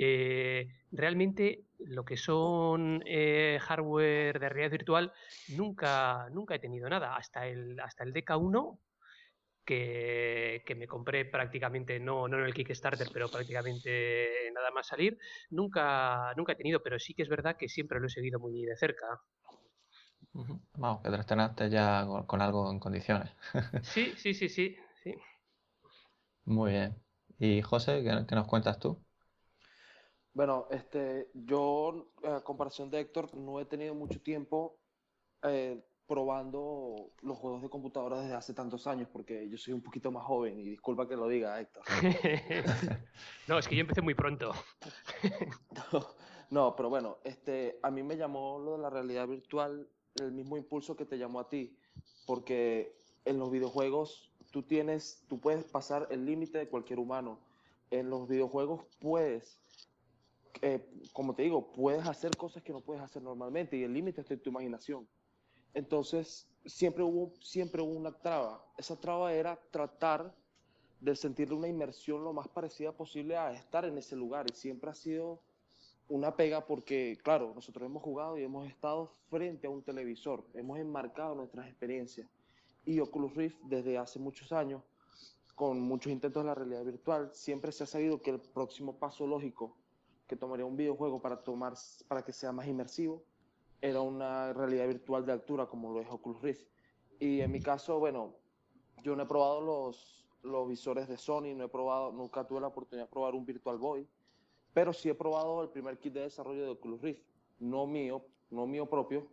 Eh, 0.00 0.68
realmente 0.92 1.64
lo 1.80 2.04
que 2.04 2.16
son 2.16 3.02
eh, 3.04 3.58
hardware 3.60 4.38
de 4.38 4.48
realidad 4.48 4.70
virtual 4.70 5.12
nunca, 5.48 6.28
nunca 6.30 6.54
he 6.54 6.60
tenido 6.60 6.88
nada. 6.88 7.16
Hasta 7.16 7.48
el, 7.48 7.80
hasta 7.80 8.04
el 8.04 8.12
DK1, 8.12 8.78
que, 9.64 10.62
me 10.76 10.86
compré 10.86 11.24
prácticamente, 11.24 11.98
no, 11.98 12.28
no 12.28 12.38
en 12.38 12.44
el 12.44 12.54
Kickstarter, 12.54 13.08
pero 13.12 13.28
prácticamente 13.28 14.52
nada 14.54 14.70
más 14.70 14.86
salir, 14.86 15.18
nunca, 15.50 16.32
nunca 16.36 16.52
he 16.52 16.56
tenido, 16.56 16.80
pero 16.80 17.00
sí 17.00 17.12
que 17.12 17.22
es 17.22 17.28
verdad 17.28 17.56
que 17.56 17.68
siempre 17.68 17.98
lo 17.98 18.06
he 18.06 18.10
seguido 18.10 18.38
muy 18.38 18.64
de 18.64 18.76
cerca. 18.76 19.20
Vamos, 20.74 21.02
que 21.02 21.10
te 21.10 21.16
estrenaste 21.16 21.70
ya 21.70 22.06
con, 22.28 22.40
algo 22.40 22.70
en 22.70 22.78
condiciones. 22.78 23.32
sí, 23.82 24.14
sí, 24.16 24.32
sí, 24.32 24.48
sí, 24.48 24.76
sí. 25.02 25.14
Muy 26.44 26.70
bien. 26.70 27.02
¿Y 27.40 27.62
José, 27.62 28.04
qué 28.28 28.34
nos 28.36 28.46
cuentas 28.46 28.78
tú? 28.78 29.07
Bueno, 30.34 30.66
este, 30.70 31.30
yo, 31.34 32.12
a 32.24 32.40
comparación 32.42 32.90
de 32.90 33.00
Héctor, 33.00 33.34
no 33.34 33.60
he 33.60 33.64
tenido 33.64 33.94
mucho 33.94 34.20
tiempo 34.20 34.78
eh, 35.42 35.82
probando 36.06 37.10
los 37.22 37.36
juegos 37.36 37.62
de 37.62 37.68
computadora 37.68 38.20
desde 38.20 38.34
hace 38.34 38.54
tantos 38.54 38.86
años, 38.86 39.08
porque 39.12 39.48
yo 39.48 39.58
soy 39.58 39.74
un 39.74 39.82
poquito 39.82 40.10
más 40.10 40.24
joven, 40.24 40.58
y 40.58 40.64
disculpa 40.70 41.06
que 41.06 41.16
lo 41.16 41.28
diga, 41.28 41.60
Héctor. 41.60 41.82
no, 43.46 43.58
es 43.58 43.68
que 43.68 43.76
yo 43.76 43.82
empecé 43.82 44.00
muy 44.00 44.14
pronto. 44.14 44.52
no, 46.50 46.74
pero 46.74 46.88
bueno, 46.88 47.18
este, 47.24 47.78
a 47.82 47.90
mí 47.90 48.02
me 48.02 48.16
llamó 48.16 48.58
lo 48.58 48.72
de 48.72 48.78
la 48.78 48.90
realidad 48.90 49.28
virtual 49.28 49.86
el 50.14 50.32
mismo 50.32 50.56
impulso 50.56 50.96
que 50.96 51.04
te 51.04 51.18
llamó 51.18 51.40
a 51.40 51.48
ti, 51.48 51.76
porque 52.26 52.96
en 53.24 53.38
los 53.38 53.50
videojuegos 53.50 54.32
tú 54.50 54.62
tienes, 54.62 55.24
tú 55.28 55.40
puedes 55.40 55.64
pasar 55.64 56.08
el 56.10 56.24
límite 56.24 56.58
de 56.58 56.68
cualquier 56.68 56.98
humano. 56.98 57.38
En 57.90 58.10
los 58.10 58.28
videojuegos 58.28 58.84
puedes 58.98 59.60
eh, 60.62 60.84
como 61.12 61.34
te 61.34 61.42
digo, 61.42 61.72
puedes 61.72 62.06
hacer 62.06 62.36
cosas 62.36 62.62
que 62.62 62.72
no 62.72 62.80
puedes 62.80 63.02
hacer 63.02 63.22
normalmente 63.22 63.76
y 63.76 63.82
el 63.82 63.92
límite 63.92 64.20
está 64.20 64.34
en 64.34 64.40
tu 64.40 64.50
imaginación. 64.50 65.08
Entonces, 65.74 66.48
siempre 66.64 67.02
hubo, 67.02 67.32
siempre 67.40 67.82
hubo 67.82 67.92
una 67.92 68.12
traba. 68.12 68.64
Esa 68.76 68.96
traba 68.96 69.32
era 69.32 69.58
tratar 69.70 70.34
de 71.00 71.14
sentir 71.14 71.52
una 71.52 71.68
inmersión 71.68 72.24
lo 72.24 72.32
más 72.32 72.48
parecida 72.48 72.92
posible 72.92 73.36
a 73.36 73.52
estar 73.52 73.84
en 73.84 73.96
ese 73.98 74.16
lugar 74.16 74.46
y 74.50 74.54
siempre 74.54 74.90
ha 74.90 74.94
sido 74.94 75.40
una 76.08 76.34
pega 76.34 76.66
porque, 76.66 77.18
claro, 77.22 77.52
nosotros 77.54 77.86
hemos 77.86 78.02
jugado 78.02 78.38
y 78.38 78.42
hemos 78.42 78.66
estado 78.66 79.12
frente 79.28 79.66
a 79.66 79.70
un 79.70 79.82
televisor, 79.82 80.44
hemos 80.54 80.78
enmarcado 80.78 81.34
nuestras 81.34 81.68
experiencias. 81.68 82.28
Y 82.84 83.00
Oculus 83.00 83.34
Rift 83.34 83.58
desde 83.64 83.98
hace 83.98 84.18
muchos 84.18 84.50
años, 84.52 84.82
con 85.54 85.80
muchos 85.80 86.12
intentos 86.12 86.42
de 86.42 86.46
la 86.46 86.54
realidad 86.54 86.84
virtual, 86.84 87.30
siempre 87.34 87.72
se 87.72 87.84
ha 87.84 87.86
sabido 87.86 88.22
que 88.22 88.30
el 88.30 88.40
próximo 88.40 88.98
paso 88.98 89.26
lógico 89.26 89.76
que 90.28 90.36
tomaría 90.36 90.66
un 90.66 90.76
videojuego 90.76 91.20
para, 91.20 91.42
tomar, 91.42 91.72
para 92.06 92.22
que 92.22 92.32
sea 92.32 92.52
más 92.52 92.68
inmersivo, 92.68 93.24
era 93.80 94.02
una 94.02 94.52
realidad 94.52 94.86
virtual 94.86 95.24
de 95.24 95.32
altura 95.32 95.66
como 95.66 95.90
lo 95.92 96.00
es 96.00 96.08
Oculus 96.10 96.42
Rift. 96.42 96.66
Y 97.18 97.40
en 97.40 97.50
mi 97.50 97.60
caso, 97.60 97.98
bueno, 97.98 98.34
yo 99.02 99.16
no 99.16 99.22
he 99.22 99.26
probado 99.26 99.60
los, 99.62 100.26
los 100.42 100.68
visores 100.68 101.08
de 101.08 101.16
Sony, 101.16 101.54
no 101.56 101.64
he 101.64 101.68
probado, 101.68 102.12
nunca 102.12 102.46
tuve 102.46 102.60
la 102.60 102.68
oportunidad 102.68 103.06
de 103.06 103.10
probar 103.10 103.34
un 103.34 103.46
Virtual 103.46 103.78
Boy, 103.78 104.06
pero 104.74 104.92
sí 104.92 105.08
he 105.08 105.14
probado 105.14 105.62
el 105.62 105.70
primer 105.70 105.98
kit 105.98 106.12
de 106.12 106.20
desarrollo 106.20 106.62
de 106.62 106.70
Oculus 106.70 107.00
Rift, 107.00 107.22
no 107.58 107.86
mío, 107.86 108.24
no 108.50 108.66
mío 108.66 108.86
propio, 108.86 109.26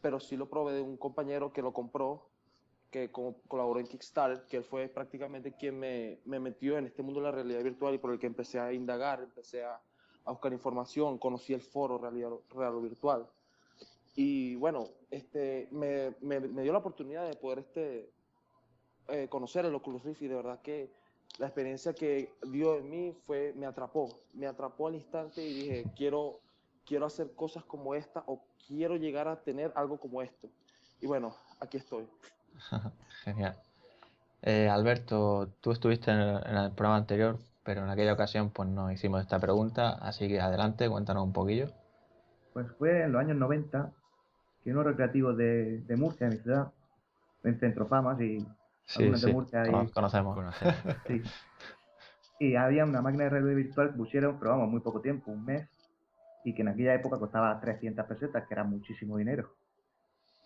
pero 0.00 0.20
sí 0.20 0.36
lo 0.36 0.48
probé 0.48 0.74
de 0.74 0.80
un 0.80 0.96
compañero 0.96 1.52
que 1.52 1.60
lo 1.60 1.72
compró, 1.72 2.28
que 2.90 3.10
colaboró 3.10 3.80
en 3.80 3.88
Kickstarter, 3.88 4.46
que 4.46 4.58
él 4.58 4.64
fue 4.64 4.88
prácticamente 4.88 5.52
quien 5.56 5.78
me, 5.78 6.20
me 6.24 6.38
metió 6.38 6.78
en 6.78 6.86
este 6.86 7.02
mundo 7.02 7.20
de 7.20 7.24
la 7.24 7.32
realidad 7.32 7.64
virtual 7.64 7.94
y 7.94 7.98
por 7.98 8.12
el 8.12 8.18
que 8.20 8.26
empecé 8.26 8.60
a 8.60 8.72
indagar, 8.72 9.20
empecé 9.20 9.64
a, 9.64 9.80
a 10.26 10.32
buscar 10.32 10.52
información, 10.52 11.18
conocí 11.18 11.54
el 11.54 11.62
foro 11.62 11.98
realidad, 11.98 12.30
real 12.50 12.74
o 12.74 12.80
virtual. 12.82 13.26
Y 14.14 14.56
bueno, 14.56 14.88
este, 15.10 15.68
me, 15.70 16.14
me, 16.20 16.40
me, 16.40 16.62
dio 16.62 16.72
la 16.72 16.78
oportunidad 16.78 17.28
de 17.28 17.36
poder 17.36 17.60
este, 17.60 18.10
eh, 19.08 19.28
conocer 19.28 19.64
el 19.64 19.74
Oculus 19.74 20.02
Rift 20.02 20.22
y 20.22 20.28
de 20.28 20.34
verdad 20.34 20.60
que 20.62 20.90
la 21.38 21.46
experiencia 21.46 21.92
que 21.92 22.32
dio 22.48 22.76
en 22.76 22.90
mí 22.90 23.14
fue, 23.26 23.52
me 23.56 23.66
atrapó, 23.66 24.08
me 24.34 24.46
atrapó 24.46 24.88
al 24.88 24.94
instante 24.94 25.42
y 25.46 25.54
dije, 25.54 25.84
quiero, 25.94 26.40
quiero 26.84 27.06
hacer 27.06 27.32
cosas 27.34 27.64
como 27.64 27.94
esta 27.94 28.24
o 28.26 28.42
quiero 28.66 28.96
llegar 28.96 29.28
a 29.28 29.40
tener 29.42 29.72
algo 29.76 29.98
como 29.98 30.22
esto. 30.22 30.48
Y 31.00 31.06
bueno, 31.06 31.36
aquí 31.60 31.76
estoy. 31.76 32.08
Genial. 33.24 33.56
Eh, 34.42 34.68
Alberto, 34.68 35.48
tú 35.60 35.72
estuviste 35.72 36.10
en 36.10 36.18
el, 36.18 36.46
en 36.46 36.56
el, 36.56 36.72
programa 36.72 36.96
anterior, 36.96 37.38
pero 37.66 37.84
en 37.84 37.90
aquella 37.90 38.14
ocasión 38.14 38.50
pues 38.50 38.68
nos 38.68 38.92
hicimos 38.92 39.20
esta 39.20 39.38
pregunta, 39.38 39.90
así 40.00 40.28
que 40.28 40.40
adelante, 40.40 40.88
cuéntanos 40.88 41.24
un 41.24 41.32
poquillo. 41.32 41.72
Pues 42.54 42.66
fue 42.78 43.02
en 43.02 43.12
los 43.12 43.20
años 43.20 43.36
90 43.36 43.92
que 44.64 44.70
unos 44.70 44.86
recreativos 44.86 45.36
de, 45.36 45.80
de 45.80 45.96
Murcia, 45.96 46.28
en 46.28 46.32
mi 46.34 46.38
ciudad, 46.38 46.72
en 47.42 47.58
Centro 47.58 47.86
Famas 47.86 48.20
y 48.20 48.46
Sí, 48.86 49.12
sí, 49.16 49.26
de 49.26 49.32
Murcia 49.32 49.66
y, 49.66 49.90
conocemos. 49.90 50.34
Conocemos. 50.34 50.76
sí. 51.06 51.22
Y 52.38 52.54
había 52.54 52.84
una 52.84 53.02
máquina 53.02 53.24
de 53.24 53.30
realidad 53.30 53.56
virtual 53.56 53.90
que 53.90 53.96
pusieron, 53.96 54.38
pero 54.38 54.52
vamos, 54.52 54.70
muy 54.70 54.80
poco 54.80 55.00
tiempo, 55.00 55.32
un 55.32 55.44
mes, 55.44 55.68
y 56.44 56.54
que 56.54 56.62
en 56.62 56.68
aquella 56.68 56.94
época 56.94 57.18
costaba 57.18 57.58
300 57.60 58.06
pesetas, 58.06 58.46
que 58.46 58.54
era 58.54 58.62
muchísimo 58.62 59.16
dinero, 59.16 59.50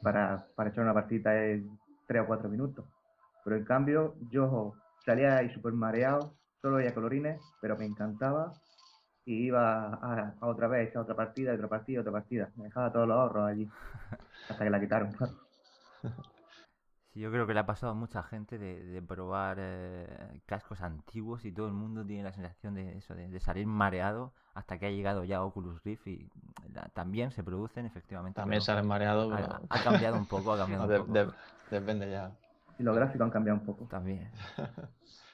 para, 0.03 0.47
para 0.55 0.71
echar 0.71 0.85
una 0.85 0.95
partida 0.95 1.33
de 1.33 1.63
3 2.07 2.23
o 2.23 2.27
4 2.27 2.49
minutos. 2.49 2.87
Pero 3.45 3.57
en 3.57 3.65
cambio, 3.65 4.15
yo 4.31 4.75
salía 5.05 5.37
ahí 5.37 5.51
súper 5.51 5.73
mareado, 5.73 6.35
solo 6.61 6.77
veía 6.77 6.95
colorines, 6.95 7.41
pero 7.61 7.77
me 7.77 7.87
encantaba, 7.87 8.53
y 9.25 9.47
iba 9.47 9.95
a, 9.95 10.35
a 10.41 10.47
otra 10.47 10.69
vez, 10.69 10.95
a 10.97 11.01
otra 11.01 11.15
partida, 11.15 11.55
otra 11.55 11.69
partida, 11.69 12.01
otra 12.01 12.13
partida. 12.13 12.51
Me 12.57 12.65
dejaba 12.65 12.93
todos 12.93 13.09
los 13.09 13.17
ahorros 13.17 13.49
allí, 13.49 13.69
hasta 14.49 14.65
que 14.65 14.71
la 14.71 14.81
quitaron. 14.81 15.13
Sí, 17.13 17.21
yo 17.21 17.31
creo 17.31 17.47
que 17.47 17.55
le 17.55 17.61
ha 17.61 17.67
pasado 17.67 17.93
a 17.93 17.95
mucha 17.95 18.23
gente 18.23 18.57
de, 18.57 18.85
de 18.85 19.03
probar 19.03 19.57
eh, 19.61 20.41
cascos 20.47 20.81
antiguos 20.81 21.45
y 21.45 21.53
todo 21.53 21.67
el 21.67 21.73
mundo 21.73 22.05
tiene 22.07 22.23
la 22.23 22.33
sensación 22.33 22.75
de 22.75 22.99
eso, 22.99 23.15
de, 23.15 23.29
de, 23.29 23.41
salir 23.41 23.67
mareado 23.67 24.33
hasta 24.55 24.79
que 24.79 24.87
ha 24.87 24.91
llegado 24.91 25.25
ya 25.25 25.43
Oculus 25.43 25.83
Rift 25.83 26.07
y 26.07 26.31
la, 26.73 26.83
también 26.95 27.33
se 27.33 27.43
producen 27.43 27.87
efectivamente. 27.87 28.41
También 28.41 28.63
salen 28.63 28.87
mareado, 28.87 29.33
ha, 29.33 29.37
pero... 29.37 29.61
ha, 29.69 29.83
cambiado 29.83 30.17
un 30.19 30.27
poco, 30.27 30.53
ha 30.53 30.59
cambiado 30.59 30.87
no, 30.87 30.93
un 30.93 31.01
poco. 31.01 31.13
De, 31.13 31.25
de, 31.27 31.33
depende 31.71 32.11
ya. 32.11 32.31
Y 32.79 32.85
los 32.85 32.95
gráficos 32.95 33.25
han 33.25 33.31
cambiado 33.31 33.59
un 33.59 33.67
poco. 33.67 33.87
También. 33.87 34.31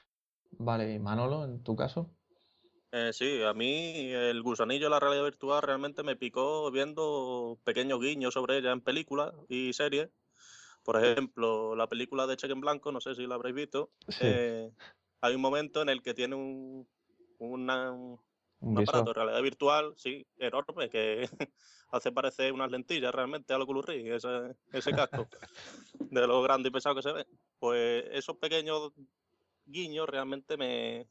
vale, 0.52 0.98
Manolo, 0.98 1.44
en 1.44 1.62
tu 1.62 1.76
caso. 1.76 2.11
Eh, 2.92 3.12
sí, 3.12 3.42
a 3.42 3.52
mí 3.52 4.11
el 4.12 4.42
gusanillo 4.42 4.87
de 4.87 4.90
la 4.90 5.00
realidad 5.00 5.24
virtual 5.24 5.62
realmente 5.62 6.02
me 6.02 6.16
picó 6.16 6.70
viendo 6.70 7.59
pequeños 7.64 8.00
guiños 8.00 8.35
sobre 8.35 8.59
ella 8.59 8.72
en 8.72 8.80
películas 8.80 9.35
y 9.48 9.72
series 9.72 10.11
por 10.87 11.02
ejemplo, 11.02 11.74
la 11.74 11.88
película 11.88 12.28
de 12.28 12.37
Cheque 12.37 12.52
en 12.52 12.61
Blanco, 12.61 12.92
no 12.92 13.00
sé 13.00 13.16
si 13.16 13.26
la 13.26 13.35
habréis 13.35 13.56
visto, 13.56 13.90
sí. 14.06 14.18
eh, 14.22 14.70
hay 15.20 15.35
un 15.35 15.40
momento 15.40 15.82
en 15.82 15.88
el 15.88 16.00
que 16.00 16.14
tiene 16.14 16.37
un, 16.37 16.88
una, 17.40 17.90
un, 17.90 18.20
un 18.61 18.78
aparato 18.78 19.11
de 19.11 19.14
realidad 19.14 19.42
virtual, 19.42 19.94
sí, 19.96 20.24
enorme, 20.38 20.88
que 20.88 21.28
hace 21.90 22.12
parecer 22.12 22.52
unas 22.52 22.70
lentillas 22.70 23.12
realmente 23.12 23.52
a 23.52 23.59
lo 23.59 23.64
Oculus 23.64 23.85
Rift, 23.85 24.06
ese, 24.06 24.56
ese 24.72 24.92
casco, 24.92 25.26
de 25.98 26.24
lo 26.24 26.40
grande 26.42 26.68
y 26.68 26.72
pesado 26.72 26.94
que 26.94 27.02
se 27.02 27.12
ve. 27.12 27.26
Pues 27.59 28.04
esos 28.12 28.37
pequeños 28.37 28.92
guiños 29.66 30.09
realmente 30.09 30.57
me, 30.57 31.11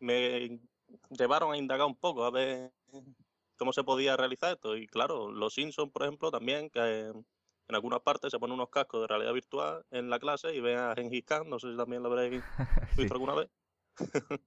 me 0.00 0.60
llevaron 1.10 1.52
a 1.54 1.58
indagar 1.58 1.86
un 1.86 1.96
poco, 1.98 2.24
a 2.24 2.30
ver 2.30 2.74
cómo 3.56 3.72
se 3.72 3.84
podía 3.84 4.16
realizar 4.16 4.54
esto. 4.54 4.76
Y 4.76 4.86
claro, 4.86 5.30
los 5.32 5.54
Simpsons, 5.54 5.92
por 5.92 6.02
ejemplo, 6.04 6.30
también, 6.30 6.70
que 6.70 6.80
en 7.08 7.26
algunas 7.68 8.00
partes 8.00 8.30
se 8.30 8.38
ponen 8.38 8.54
unos 8.54 8.70
cascos 8.70 9.02
de 9.02 9.06
realidad 9.08 9.32
virtual 9.34 9.86
en 9.90 10.10
la 10.10 10.18
clase 10.18 10.54
y 10.54 10.60
ven 10.60 10.78
a 10.78 10.94
Gengis 10.94 11.24
Khan, 11.24 11.48
no 11.48 11.58
sé 11.58 11.70
si 11.72 11.76
también 11.76 12.02
lo 12.02 12.10
habréis 12.10 12.44
visto 12.96 13.14
Sí. 13.14 13.14
alguna 13.14 13.34
vez. 13.34 13.50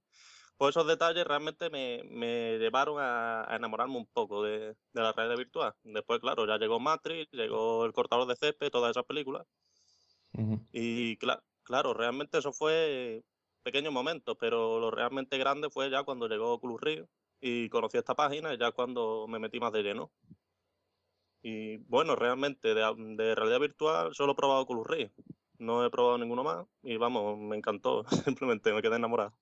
pues 0.58 0.70
esos 0.76 0.86
detalles 0.86 1.24
realmente 1.26 1.70
me, 1.70 2.02
me 2.04 2.58
llevaron 2.58 2.98
a, 3.00 3.50
a 3.52 3.56
enamorarme 3.56 3.96
un 3.98 4.06
poco 4.06 4.42
de, 4.42 4.70
de 4.92 5.02
la 5.02 5.12
realidad 5.12 5.38
virtual. 5.38 5.74
Después, 5.84 6.20
claro, 6.20 6.46
ya 6.46 6.58
llegó 6.58 6.80
Matrix, 6.80 7.30
llegó 7.32 7.84
El 7.86 7.92
cortador 7.92 8.26
de 8.28 8.36
césped, 8.36 8.70
todas 8.70 8.90
esas 8.92 9.04
películas. 9.04 9.46
Ujú. 10.38 10.66
Y 10.72 11.16
cla- 11.18 11.42
claro, 11.68 11.92
realmente 11.92 12.38
eso 12.38 12.52
fue 12.52 13.22
pequeños 13.62 13.92
momentos, 13.92 14.36
pero 14.40 14.80
lo 14.80 14.90
realmente 14.90 15.36
grande 15.36 15.68
fue 15.68 15.90
ya 15.90 16.02
cuando 16.02 16.26
llegó 16.26 16.54
Oculus 16.54 16.80
Rift 16.80 17.08
y 17.40 17.68
conocí 17.68 17.98
esta 17.98 18.14
página, 18.14 18.54
y 18.54 18.58
ya 18.58 18.72
cuando 18.72 19.26
me 19.28 19.38
metí 19.38 19.60
más 19.60 19.72
de 19.72 19.82
lleno. 19.82 20.10
Y 21.42 21.76
bueno, 21.76 22.16
realmente 22.16 22.74
de, 22.74 22.82
de 23.16 23.34
realidad 23.34 23.60
virtual 23.60 24.14
solo 24.14 24.32
he 24.32 24.34
probado 24.34 24.62
Oculus 24.62 24.86
Rift, 24.86 25.12
no 25.58 25.84
he 25.84 25.90
probado 25.90 26.16
ninguno 26.16 26.42
más 26.42 26.66
y 26.82 26.96
vamos, 26.96 27.38
me 27.38 27.56
encantó, 27.56 28.04
simplemente 28.24 28.72
me 28.72 28.80
quedé 28.80 28.96
enamorado. 28.96 29.34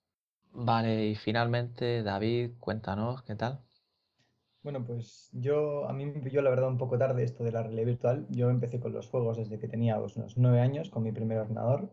Vale, 0.52 1.06
y 1.06 1.14
finalmente, 1.14 2.02
David, 2.02 2.52
cuéntanos, 2.58 3.22
¿qué 3.22 3.36
tal? 3.36 3.60
Bueno, 4.66 4.84
pues 4.84 5.30
yo, 5.32 5.88
a 5.88 5.92
mí 5.92 6.06
me 6.06 6.20
pilló 6.20 6.42
la 6.42 6.50
verdad 6.50 6.68
un 6.68 6.76
poco 6.76 6.98
tarde 6.98 7.22
esto 7.22 7.44
de 7.44 7.52
la 7.52 7.62
realidad 7.62 7.86
virtual. 7.86 8.26
Yo 8.30 8.50
empecé 8.50 8.80
con 8.80 8.92
los 8.92 9.06
juegos 9.06 9.36
desde 9.36 9.60
que 9.60 9.68
tenía 9.68 9.96
pues, 10.00 10.16
unos 10.16 10.36
nueve 10.36 10.60
años, 10.60 10.90
con 10.90 11.04
mi 11.04 11.12
primer 11.12 11.38
ordenador. 11.38 11.88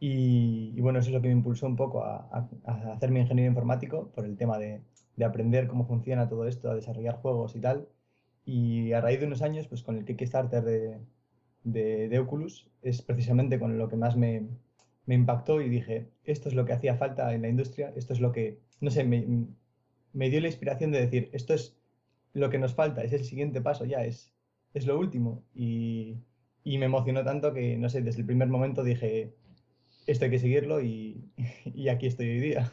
Y, 0.00 0.80
bueno, 0.80 0.98
eso 0.98 1.08
es 1.10 1.14
lo 1.14 1.20
que 1.20 1.28
me 1.28 1.34
impulsó 1.34 1.66
un 1.66 1.76
poco 1.76 2.04
a, 2.04 2.26
a, 2.32 2.48
a 2.64 2.92
hacer 2.94 3.10
mi 3.10 3.20
ingeniero 3.20 3.50
informático 3.50 4.10
por 4.14 4.24
el 4.24 4.36
tema 4.36 4.58
de, 4.58 4.80
de 5.16 5.24
aprender 5.26 5.68
cómo 5.68 5.84
funciona 5.86 6.28
todo 6.28 6.46
esto, 6.48 6.70
a 6.70 6.74
desarrollar 6.74 7.16
juegos 7.16 7.54
y 7.54 7.60
tal. 7.60 7.86
Y 8.46 8.92
a 8.92 9.00
raíz 9.02 9.20
de 9.20 9.26
unos 9.26 9.42
años, 9.42 9.68
pues 9.68 9.82
con 9.82 9.98
el 9.98 10.04
Kickstarter 10.06 10.64
de, 10.64 10.98
de, 11.64 12.08
de 12.08 12.18
Oculus, 12.18 12.68
es 12.82 13.02
precisamente 13.02 13.58
con 13.58 13.76
lo 13.78 13.88
que 13.88 13.96
más 13.96 14.16
me, 14.16 14.48
me 15.06 15.14
impactó 15.14 15.60
y 15.60 15.68
dije, 15.68 16.08
esto 16.24 16.48
es 16.48 16.54
lo 16.54 16.64
que 16.64 16.72
hacía 16.72 16.96
falta 16.96 17.34
en 17.34 17.42
la 17.42 17.48
industria, 17.48 17.92
esto 17.96 18.14
es 18.14 18.20
lo 18.20 18.32
que, 18.32 18.58
no 18.80 18.90
sé, 18.90 19.04
me, 19.04 19.46
me 20.12 20.30
dio 20.30 20.40
la 20.40 20.48
inspiración 20.48 20.92
de 20.92 21.00
decir, 21.00 21.28
esto 21.32 21.52
es 21.52 21.76
lo 22.32 22.48
que 22.48 22.58
nos 22.58 22.74
falta, 22.74 23.02
es 23.02 23.12
el 23.12 23.24
siguiente 23.24 23.60
paso 23.60 23.84
ya, 23.84 24.04
es, 24.04 24.32
es 24.72 24.86
lo 24.86 24.98
último. 24.98 25.42
Y, 25.54 26.16
y 26.64 26.78
me 26.78 26.86
emocionó 26.86 27.24
tanto 27.24 27.52
que, 27.52 27.76
no 27.76 27.88
sé, 27.88 28.02
desde 28.02 28.20
el 28.20 28.26
primer 28.26 28.48
momento 28.48 28.82
dije, 28.82 29.34
esto 30.06 30.24
hay 30.24 30.30
que 30.30 30.38
seguirlo 30.38 30.80
y, 30.82 31.32
y 31.64 31.88
aquí 31.88 32.06
estoy 32.06 32.28
hoy 32.30 32.40
día. 32.40 32.70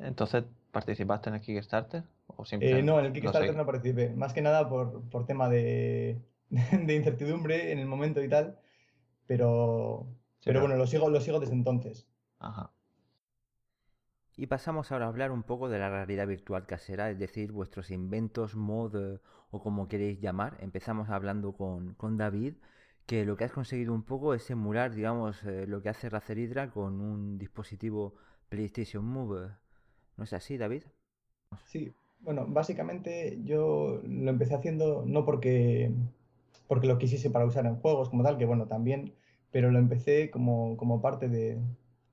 Entonces, 0.00 0.44
¿participaste 0.72 1.28
en 1.30 1.36
el 1.36 1.40
Kickstarter? 1.40 2.02
¿O 2.26 2.44
Eh, 2.60 2.82
simplemente 2.82 2.82
no, 2.82 2.98
en 2.98 3.06
el 3.06 3.12
Kickstarter 3.12 3.54
no 3.56 3.66
participé, 3.66 4.10
más 4.10 4.32
que 4.32 4.42
nada 4.42 4.68
por, 4.68 5.08
por 5.10 5.26
tema 5.26 5.48
de, 5.48 6.20
de 6.50 6.94
incertidumbre 6.94 7.72
en 7.72 7.78
el 7.78 7.86
momento 7.86 8.22
y 8.22 8.28
tal, 8.28 8.58
pero, 9.26 10.08
Sí, 10.40 10.50
pero 10.50 10.60
bueno, 10.60 10.76
lo 10.76 10.86
sigo, 10.86 11.10
lo 11.10 11.20
sigo 11.20 11.40
desde 11.40 11.54
entonces. 11.54 12.08
Ajá. 12.40 12.72
Y 14.36 14.46
pasamos 14.46 14.90
ahora 14.90 15.04
a 15.06 15.08
hablar 15.08 15.32
un 15.32 15.42
poco 15.42 15.68
de 15.68 15.78
la 15.78 15.90
realidad 15.90 16.26
virtual 16.26 16.64
casera, 16.66 17.10
es 17.10 17.18
decir, 17.18 17.52
vuestros 17.52 17.90
inventos, 17.90 18.54
mod 18.56 18.94
o 19.50 19.60
como 19.62 19.88
queréis 19.88 20.18
llamar. 20.20 20.56
Empezamos 20.60 21.10
hablando 21.10 21.52
con, 21.54 21.94
con 21.94 22.16
David, 22.16 22.54
que 23.08 23.24
lo 23.24 23.38
que 23.38 23.44
has 23.44 23.52
conseguido 23.52 23.94
un 23.94 24.02
poco 24.02 24.34
es 24.34 24.50
emular, 24.50 24.94
digamos, 24.94 25.42
eh, 25.44 25.66
lo 25.66 25.80
que 25.80 25.88
hace 25.88 26.10
Razer 26.10 26.38
Hydra 26.38 26.70
con 26.70 27.00
un 27.00 27.38
dispositivo 27.38 28.12
PlayStation 28.50 29.02
Move. 29.02 29.48
¿No 30.18 30.24
es 30.24 30.34
así, 30.34 30.58
David? 30.58 30.82
Sí, 31.64 31.94
bueno, 32.20 32.44
básicamente 32.46 33.38
yo 33.44 34.02
lo 34.04 34.30
empecé 34.30 34.54
haciendo 34.54 35.04
no 35.06 35.24
porque, 35.24 35.90
porque 36.66 36.86
lo 36.86 36.98
quisiese 36.98 37.30
para 37.30 37.46
usar 37.46 37.64
en 37.64 37.76
juegos 37.76 38.10
como 38.10 38.22
tal, 38.24 38.36
que 38.36 38.44
bueno, 38.44 38.66
también, 38.66 39.14
pero 39.50 39.70
lo 39.70 39.78
empecé 39.78 40.30
como, 40.30 40.76
como 40.76 41.00
parte 41.00 41.30
de, 41.30 41.58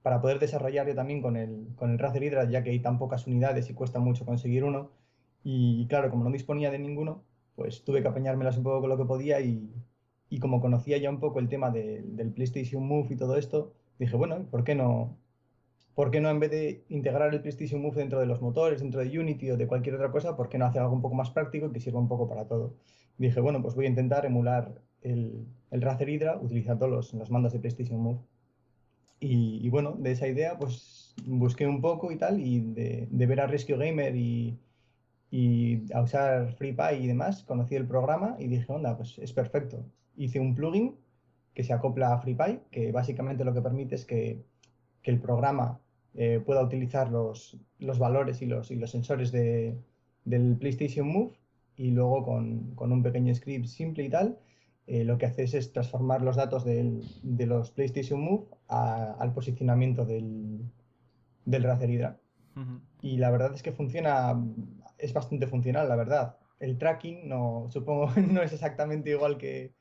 para 0.02 0.22
poder 0.22 0.40
desarrollar 0.40 0.88
yo 0.88 0.96
también 0.96 1.22
con 1.22 1.36
el, 1.36 1.68
con 1.76 1.92
el 1.92 2.00
Razer 2.00 2.24
Hydra, 2.24 2.50
ya 2.50 2.64
que 2.64 2.70
hay 2.70 2.80
tan 2.80 3.00
pocas 3.00 3.28
unidades 3.28 3.70
y 3.70 3.74
cuesta 3.74 4.00
mucho 4.00 4.26
conseguir 4.26 4.64
uno. 4.64 4.92
Y 5.44 5.88
claro, 5.88 6.10
como 6.10 6.24
no 6.24 6.32
disponía 6.32 6.72
de 6.72 6.80
ninguno, 6.80 7.26
pues 7.58 7.84
tuve 7.84 8.02
que 8.02 8.08
apañármelas 8.08 8.58
un 8.58 8.64
poco 8.64 8.80
con 8.80 8.90
lo 8.90 8.98
que 8.98 9.06
podía 9.06 9.42
y, 9.42 9.74
y 10.30 10.40
como 10.40 10.62
conocía 10.62 10.98
ya 10.98 11.10
un 11.10 11.20
poco 11.20 11.40
el 11.40 11.50
tema 11.50 11.72
de- 11.72 12.02
del 12.04 12.32
PlayStation 12.34 12.84
Move 12.88 13.08
y 13.14 13.18
todo 13.18 13.38
esto, 13.38 13.74
dije, 14.00 14.16
bueno, 14.18 14.46
¿por 14.52 14.64
qué 14.64 14.76
no, 14.76 15.18
¿por 15.96 16.12
qué 16.12 16.22
no 16.22 16.30
en 16.30 16.40
vez 16.40 16.52
de 16.52 16.84
integrar 16.90 17.34
el 17.34 17.42
PlayStation 17.42 17.82
Move 17.82 17.98
dentro 17.98 18.20
de 18.20 18.26
los 18.28 18.42
motores, 18.42 18.82
dentro 18.82 19.02
de 19.04 19.20
Unity 19.20 19.52
o 19.52 19.58
de 19.58 19.68
cualquier 19.68 19.96
otra 19.96 20.12
cosa, 20.12 20.36
por 20.36 20.50
qué 20.50 20.58
no 20.58 20.66
hacer 20.66 20.82
algo 20.82 20.96
un 20.96 21.02
poco 21.02 21.16
más 21.16 21.32
práctico 21.32 21.68
y 21.68 21.72
que 21.72 21.80
sirva 21.80 22.00
un 22.00 22.08
poco 22.08 22.28
para 22.30 22.48
todo? 22.48 22.76
dije, 23.18 23.40
bueno, 23.42 23.62
pues 23.62 23.76
voy 23.76 23.86
a 23.86 23.90
intentar 23.90 24.26
emular 24.26 24.82
el, 25.02 25.46
el 25.72 25.82
Razer 25.82 26.10
Hydra 26.10 26.38
utilizando 26.42 26.88
los, 26.88 27.14
los 27.14 27.32
mandos 27.32 27.54
de 27.54 27.60
PlayStation 27.60 28.00
Move. 28.02 28.20
Y, 29.20 29.70
bueno, 29.70 29.94
de 29.98 30.12
esa 30.12 30.28
idea, 30.28 30.58
pues 30.58 31.16
busqué 31.26 31.66
un 31.68 31.82
poco 31.82 32.12
y 32.12 32.18
tal, 32.18 32.40
y 32.40 32.60
de, 32.62 33.08
de 33.10 33.26
ver 33.26 33.40
a 33.42 33.48
Rescue 33.48 33.78
Gamer 33.78 34.16
y, 34.16 34.60
y 35.32 35.94
a 35.94 36.02
usar 36.02 36.54
FreePy 36.56 37.04
y 37.04 37.08
demás, 37.08 37.44
conocí 37.44 37.76
el 37.76 37.88
programa 37.88 38.36
y 38.40 38.48
dije, 38.48 38.72
onda, 38.72 38.98
pues 38.98 39.20
es 39.20 39.34
perfecto. 39.34 39.86
Hice 40.18 40.40
un 40.40 40.56
plugin 40.56 40.96
que 41.54 41.64
se 41.64 41.74
acopla 41.74 42.14
a 42.14 42.20
FreePy, 42.20 42.60
que 42.70 42.92
básicamente 42.92 43.46
lo 43.46 43.54
que 43.54 43.62
permite 43.62 43.96
es 43.96 44.06
que, 44.06 44.44
que 45.02 45.12
el 45.12 45.20
programa 45.20 45.80
eh, 46.14 46.42
pueda 46.46 46.64
utilizar 46.64 47.10
los, 47.12 47.58
los, 47.80 47.98
valores 47.98 48.42
y 48.42 48.46
los, 48.46 48.72
y 48.72 48.76
los 48.76 48.92
sensores 48.92 49.32
de, 49.32 49.78
del 50.26 50.58
PlayStation 50.58 51.08
Move 51.08 51.34
y 51.78 51.92
luego 51.92 52.24
con, 52.24 52.76
con, 52.76 52.92
un 52.92 53.04
pequeño 53.04 53.34
script 53.34 53.68
simple 53.68 54.04
y 54.04 54.10
tal, 54.10 54.38
eh, 54.88 55.04
lo 55.04 55.18
que 55.18 55.26
haces 55.26 55.54
es 55.54 55.74
transformar 55.74 56.22
los 56.22 56.36
datos 56.36 56.64
del, 56.64 57.04
de 57.24 57.46
los 57.46 57.72
PlayStation 57.72 58.22
Move 58.22 58.46
al 58.68 59.34
posicionamiento 59.34 60.06
del, 60.06 60.60
del 61.46 61.64
Razer 61.64 61.90
Hydra. 61.90 62.18
Y 63.02 63.18
la 63.18 63.32
verdad 63.32 63.54
es 63.54 63.62
que 63.62 63.74
funciona, 63.74 64.42
es 64.98 65.14
bastante 65.14 65.48
funcional, 65.48 65.90
la 65.90 65.98
verdad. 65.98 66.38
El 66.60 66.78
tracking 66.78 67.28
no, 67.28 67.68
supongo 67.70 68.10
no 68.32 68.42
es 68.42 68.54
exactamente 68.54 69.10
igual 69.10 69.38
que, 69.38 69.74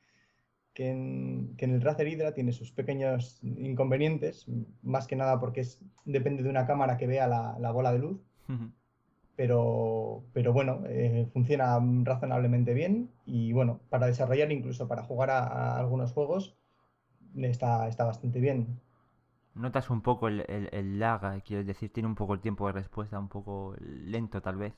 que, 0.75 0.91
en, 0.91 1.55
que 1.57 1.65
en 1.65 1.73
el 1.73 1.81
Razer 1.81 2.07
Hydra, 2.07 2.35
tiene 2.35 2.51
sus 2.51 2.71
pequeños 2.71 3.39
inconvenientes, 3.41 4.45
más 4.83 5.07
que 5.07 5.15
nada 5.15 5.39
porque 5.39 5.61
es, 5.61 5.81
depende 6.05 6.43
de 6.43 6.49
una 6.49 6.67
cámara 6.67 6.97
que 6.97 7.07
vea 7.07 7.25
la, 7.27 7.57
la 7.59 7.71
bola 7.71 7.91
de 7.91 7.99
luz 7.99 8.21
pero, 9.35 10.23
pero 10.33 10.53
bueno, 10.53 10.83
eh, 10.87 11.27
funciona 11.33 11.79
razonablemente 12.03 12.73
bien 12.73 13.09
y 13.25 13.51
bueno, 13.51 13.81
para 13.89 14.07
desarrollar, 14.07 14.51
incluso 14.51 14.87
para 14.87 15.03
jugar 15.03 15.29
a, 15.29 15.77
algunos 15.77 16.13
juegos, 16.13 16.55
está, 17.35 17.87
está 17.87 18.05
bastante 18.05 18.39
bien. 18.39 18.79
¿Notas 19.55 19.89
un 19.89 20.01
poco 20.01 20.27
el, 20.27 20.45
el, 20.47 20.99
lag? 20.99 21.41
Quiero 21.43 21.63
decir, 21.63 21.91
tiene 21.91 22.07
un 22.07 22.15
poco 22.15 22.33
el 22.33 22.41
tiempo 22.41 22.67
de 22.67 22.73
respuesta, 22.73 23.17
un 23.17 23.29
poco 23.29 23.75
lento 23.79 24.41
tal 24.41 24.57
vez. 24.57 24.73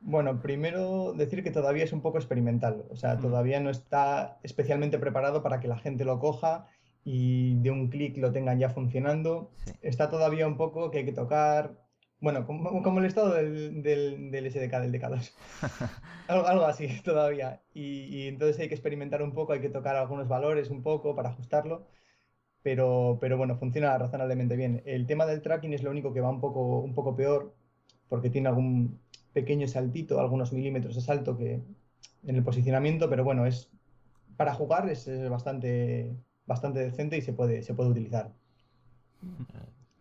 Bueno, 0.00 0.40
primero 0.40 1.12
decir 1.12 1.44
que 1.44 1.50
todavía 1.50 1.84
es 1.84 1.92
un 1.92 2.00
poco 2.00 2.18
experimental, 2.18 2.84
o 2.90 2.96
sea, 2.96 3.18
todavía 3.18 3.60
no 3.60 3.70
está 3.70 4.38
especialmente 4.42 4.98
preparado 4.98 5.42
para 5.42 5.60
que 5.60 5.68
la 5.68 5.78
gente 5.78 6.04
lo 6.04 6.18
coja 6.18 6.66
y 7.04 7.56
de 7.60 7.70
un 7.70 7.88
clic 7.88 8.16
lo 8.18 8.32
tengan 8.32 8.58
ya 8.58 8.70
funcionando. 8.70 9.50
Está 9.82 10.10
todavía 10.10 10.46
un 10.46 10.56
poco 10.56 10.90
que 10.90 10.98
hay 10.98 11.04
que 11.04 11.12
tocar, 11.12 11.78
bueno, 12.20 12.46
como, 12.46 12.98
el 12.98 13.04
estado 13.04 13.34
del, 13.34 13.82
del, 13.82 14.50
SDK, 14.50 14.80
del 14.80 14.92
DK2. 14.92 15.32
algo, 16.28 16.64
así 16.64 17.00
todavía. 17.02 17.62
Y, 17.74 18.26
entonces 18.28 18.58
hay 18.60 18.68
que 18.68 18.74
experimentar 18.74 19.22
un 19.22 19.32
poco, 19.32 19.52
hay 19.52 19.60
que 19.60 19.70
tocar 19.70 19.96
algunos 19.96 20.28
valores 20.28 20.70
un 20.70 20.82
poco 20.82 21.14
para 21.14 21.30
ajustarlo. 21.30 21.86
Pero, 22.62 23.18
pero 23.20 23.38
bueno, 23.38 23.56
funciona 23.56 23.96
razonablemente 23.96 24.56
bien. 24.56 24.82
El 24.84 25.06
tema 25.06 25.26
del 25.26 25.42
tracking 25.42 25.72
es 25.72 25.82
lo 25.82 25.90
único 25.90 26.12
que 26.12 26.20
va 26.20 26.28
un 26.28 26.40
poco, 26.40 26.80
un 26.80 26.94
poco 26.94 27.16
peor, 27.16 27.54
porque 28.08 28.30
tiene 28.30 28.48
algún 28.48 28.98
pequeño 29.32 29.66
saltito, 29.66 30.20
algunos 30.20 30.52
milímetros 30.52 30.94
de 30.94 31.00
salto 31.00 31.36
que, 31.36 31.60
en 32.26 32.36
el 32.36 32.42
posicionamiento, 32.42 33.08
pero 33.08 33.24
bueno, 33.24 33.46
es 33.46 33.70
para 34.36 34.54
jugar 34.54 34.88
es, 34.88 35.06
bastante, 35.28 36.10
bastante 36.46 36.80
decente 36.80 37.16
y 37.16 37.22
se 37.22 37.32
puede, 37.32 37.62
se 37.62 37.74
puede 37.74 37.90
utilizar. 37.90 38.30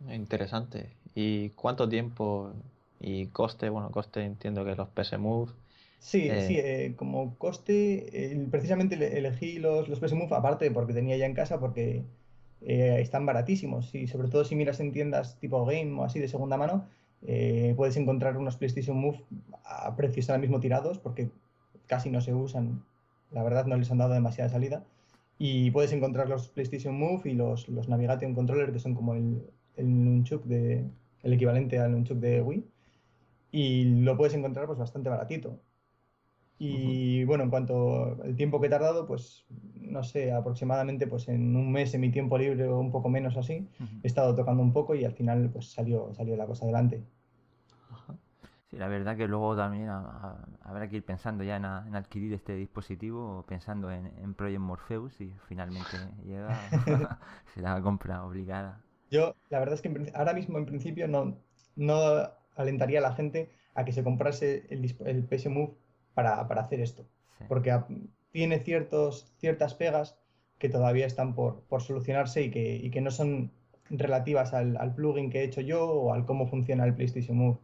Interesante. 0.09 0.89
¿Y 1.13 1.49
cuánto 1.49 1.87
tiempo 1.89 2.53
y 2.99 3.27
coste? 3.27 3.69
Bueno, 3.69 3.91
coste 3.91 4.23
entiendo 4.23 4.63
que 4.63 4.75
los 4.75 4.87
PS 4.89 5.17
Move. 5.17 5.51
Sí, 5.99 6.29
sí, 6.47 6.57
eh, 6.57 6.85
eh, 6.85 6.95
como 6.95 7.35
coste, 7.37 8.47
precisamente 8.49 8.95
elegí 9.17 9.59
los, 9.59 9.89
los 9.89 9.99
PS 9.99 10.13
Move 10.13 10.33
aparte 10.33 10.71
porque 10.71 10.93
tenía 10.93 11.17
ya 11.17 11.25
en 11.25 11.33
casa 11.33 11.59
porque 11.59 12.05
eh, 12.61 12.97
están 12.99 13.25
baratísimos 13.25 13.93
y 13.95 14.07
sobre 14.07 14.29
todo 14.29 14.45
si 14.45 14.55
miras 14.55 14.79
en 14.79 14.91
tiendas 14.91 15.37
tipo 15.39 15.65
Game 15.65 15.99
o 15.99 16.03
así 16.03 16.19
de 16.19 16.27
segunda 16.27 16.57
mano, 16.57 16.87
puedes 17.75 17.97
encontrar 17.97 18.37
unos 18.37 18.55
PlayStation 18.55 18.97
Move 18.97 19.25
a 19.65 19.93
precios 19.97 20.29
ahora 20.29 20.39
mismo 20.39 20.61
tirados 20.61 20.99
porque 20.99 21.29
casi 21.85 22.09
no 22.09 22.21
se 22.21 22.33
usan, 22.33 22.83
la 23.31 23.43
verdad 23.43 23.65
no 23.65 23.75
les 23.75 23.91
han 23.91 23.97
dado 23.97 24.13
demasiada 24.13 24.49
salida. 24.49 24.85
Y 25.37 25.71
puedes 25.71 25.91
encontrar 25.93 26.29
los 26.29 26.49
PlayStation 26.49 26.97
Move 26.97 27.29
y 27.29 27.33
los, 27.33 27.67
los 27.69 27.89
Navigation 27.89 28.35
Controller 28.35 28.71
que 28.71 28.79
son 28.79 28.93
como 28.93 29.13
el, 29.13 29.41
el 29.77 30.05
Nunchuk 30.05 30.43
de, 30.45 30.85
el 31.23 31.33
equivalente 31.33 31.79
al 31.79 31.91
Nunchuk 31.91 32.17
de 32.17 32.41
Wii, 32.41 32.65
y 33.51 33.83
lo 34.01 34.17
puedes 34.17 34.33
encontrar 34.33 34.67
pues 34.67 34.77
bastante 34.77 35.09
baratito. 35.09 35.59
Y 36.59 37.23
bueno, 37.23 37.45
en 37.45 37.49
cuanto 37.49 38.17
al 38.21 38.35
tiempo 38.35 38.59
que 38.59 38.67
he 38.67 38.69
tardado, 38.69 39.07
pues 39.07 39.45
no 39.89 40.03
sé, 40.03 40.31
aproximadamente 40.31 41.07
pues 41.07 41.27
en 41.27 41.55
un 41.55 41.71
mes 41.71 41.93
en 41.93 42.01
mi 42.01 42.11
tiempo 42.11 42.37
libre 42.37 42.67
o 42.67 42.79
un 42.79 42.91
poco 42.91 43.09
menos 43.09 43.37
así, 43.37 43.67
he 44.03 44.07
estado 44.07 44.35
tocando 44.35 44.63
un 44.63 44.73
poco 44.73 44.95
y 44.95 45.05
al 45.05 45.13
final 45.13 45.49
pues 45.51 45.71
salió, 45.71 46.13
salió 46.13 46.35
la 46.35 46.45
cosa 46.45 46.65
adelante. 46.65 47.03
Sí, 48.69 48.77
la 48.77 48.87
verdad 48.87 49.17
que 49.17 49.27
luego 49.27 49.55
también 49.55 49.89
habrá 49.89 50.87
que 50.89 50.97
ir 50.97 51.03
pensando 51.03 51.43
ya 51.43 51.55
en, 51.55 51.65
adquirir 51.65 52.33
este 52.33 52.53
dispositivo, 52.53 53.43
pensando 53.47 53.89
en, 53.91 54.11
en 54.21 54.35
Project 54.35 54.59
Morpheus 54.59 55.19
y 55.21 55.33
finalmente 55.47 55.97
llega, 56.23 56.55
será 57.55 57.81
compra 57.81 58.23
obligada. 58.23 58.81
Yo, 59.09 59.35
la 59.49 59.59
verdad 59.59 59.73
es 59.73 59.81
que 59.81 60.11
ahora 60.13 60.33
mismo 60.33 60.59
en 60.59 60.67
principio 60.67 61.07
no, 61.07 61.39
no 61.75 61.99
alentaría 62.55 62.99
a 62.99 63.01
la 63.01 63.13
gente 63.13 63.51
a 63.73 63.85
que 63.85 63.91
se 63.91 64.03
comprase 64.03 64.67
el, 64.69 64.95
el 65.05 65.23
PS 65.25 65.49
Move 65.49 65.73
para, 66.13 66.47
para 66.47 66.61
hacer 66.61 66.79
esto. 66.79 67.05
Porque 67.47 67.71
tiene 68.31 68.59
ciertos, 68.59 69.33
ciertas 69.39 69.73
pegas 69.73 70.17
que 70.57 70.69
todavía 70.69 71.05
están 71.05 71.33
por, 71.33 71.61
por 71.61 71.81
solucionarse 71.81 72.43
y 72.43 72.51
que, 72.51 72.75
y 72.75 72.91
que, 72.91 73.01
no 73.01 73.11
son 73.11 73.51
relativas 73.89 74.53
al, 74.53 74.77
al, 74.77 74.93
plugin 74.93 75.29
que 75.29 75.39
he 75.39 75.43
hecho 75.43 75.61
yo 75.61 75.89
o 75.89 76.13
al 76.13 76.25
cómo 76.25 76.47
funciona 76.47 76.85
el 76.85 76.93
PlayStation 76.93 77.37
Move. 77.37 77.57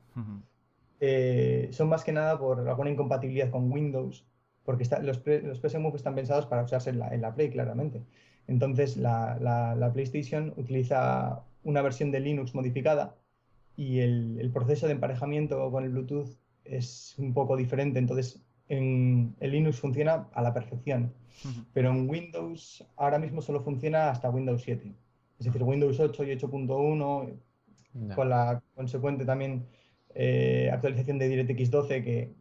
Eh, 1.01 1.69
son 1.71 1.89
más 1.89 2.03
que 2.03 2.13
nada 2.13 2.39
por 2.39 2.67
alguna 2.67 2.89
incompatibilidad 2.89 3.51
con 3.51 3.71
Windows, 3.71 4.25
porque 4.63 4.83
está, 4.83 4.99
los, 4.99 5.21
los 5.25 5.59
PS 5.59 5.77
Move 5.77 5.97
están 5.97 6.15
pensados 6.15 6.45
para 6.45 6.63
usarse 6.63 6.89
en 6.89 6.99
la, 6.99 7.13
en 7.13 7.21
la 7.21 7.35
Play, 7.35 7.49
claramente. 7.49 8.01
Entonces 8.47 8.97
la, 8.97 9.37
la, 9.39 9.91
PlayStation 9.93 10.53
utiliza 10.55 11.43
una 11.63 11.81
versión 11.81 12.11
de 12.11 12.19
Linux 12.21 12.55
modificada 12.55 13.15
y 13.75 13.99
el, 13.99 14.37
el, 14.39 14.51
proceso 14.51 14.85
de 14.85 14.93
emparejamiento 14.93 15.69
con 15.71 15.83
el 15.83 15.89
Bluetooth 15.89 16.37
es 16.63 17.15
un 17.17 17.33
poco 17.33 17.57
diferente. 17.57 17.99
Entonces 17.99 18.41
en 18.67 19.35
el 19.39 19.51
Linux 19.51 19.79
funciona 19.79 20.27
a 20.33 20.41
la 20.41 20.53
perfección, 20.53 21.13
pero 21.73 21.91
en 21.91 22.09
Windows 22.09 22.85
ahora 22.95 23.19
mismo 23.19 23.41
solo 23.41 23.61
funciona 23.61 24.09
hasta 24.09 24.29
Windows 24.29 24.61
7. 24.63 24.95
Es 25.39 25.45
decir, 25.45 25.63
Windows 25.63 25.99
8 25.99 26.23
y 26.23 26.27
8.1 26.37 27.39
con 28.15 28.29
la 28.29 28.61
consecuente 28.75 29.25
también 29.25 29.65
eh, 30.13 30.69
actualización 30.71 31.17
de 31.17 31.29
DirectX 31.29 31.71
12 31.71 32.03
que, 32.03 32.33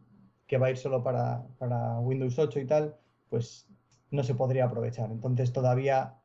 que, 0.47 0.57
va 0.57 0.67
a 0.67 0.71
ir 0.71 0.77
solo 0.77 1.03
para, 1.03 1.45
para 1.57 1.99
Windows 1.99 2.37
8 2.37 2.59
y 2.59 2.65
tal, 2.65 2.95
pues 3.29 3.67
no 4.11 4.23
se 4.23 4.35
podría 4.35 4.65
aprovechar. 4.65 5.11
Entonces 5.11 5.51
todavía 5.53 6.15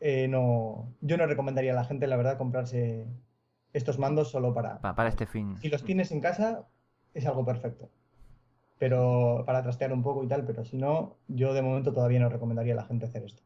eh, 0.00 0.28
no, 0.28 0.94
yo 1.00 1.16
no 1.16 1.26
recomendaría 1.26 1.72
a 1.72 1.76
la 1.76 1.84
gente, 1.84 2.06
la 2.06 2.16
verdad, 2.16 2.38
comprarse 2.38 3.06
estos 3.72 3.98
mandos 3.98 4.30
solo 4.30 4.54
para... 4.54 4.80
Para, 4.80 5.08
este 5.08 5.26
fin. 5.26 5.56
Si 5.58 5.68
los 5.68 5.84
tienes 5.84 6.12
en 6.12 6.20
casa, 6.20 6.66
es 7.14 7.26
algo 7.26 7.44
perfecto. 7.44 7.90
Pero 8.78 9.42
para 9.46 9.62
trastear 9.62 9.92
un 9.92 10.02
poco 10.02 10.22
y 10.22 10.28
tal, 10.28 10.44
pero 10.44 10.64
si 10.64 10.76
no, 10.76 11.16
yo 11.26 11.52
de 11.52 11.62
momento 11.62 11.92
todavía 11.92 12.20
no 12.20 12.28
recomendaría 12.28 12.74
a 12.74 12.76
la 12.76 12.84
gente 12.84 13.06
hacer 13.06 13.24
esto. 13.24 13.42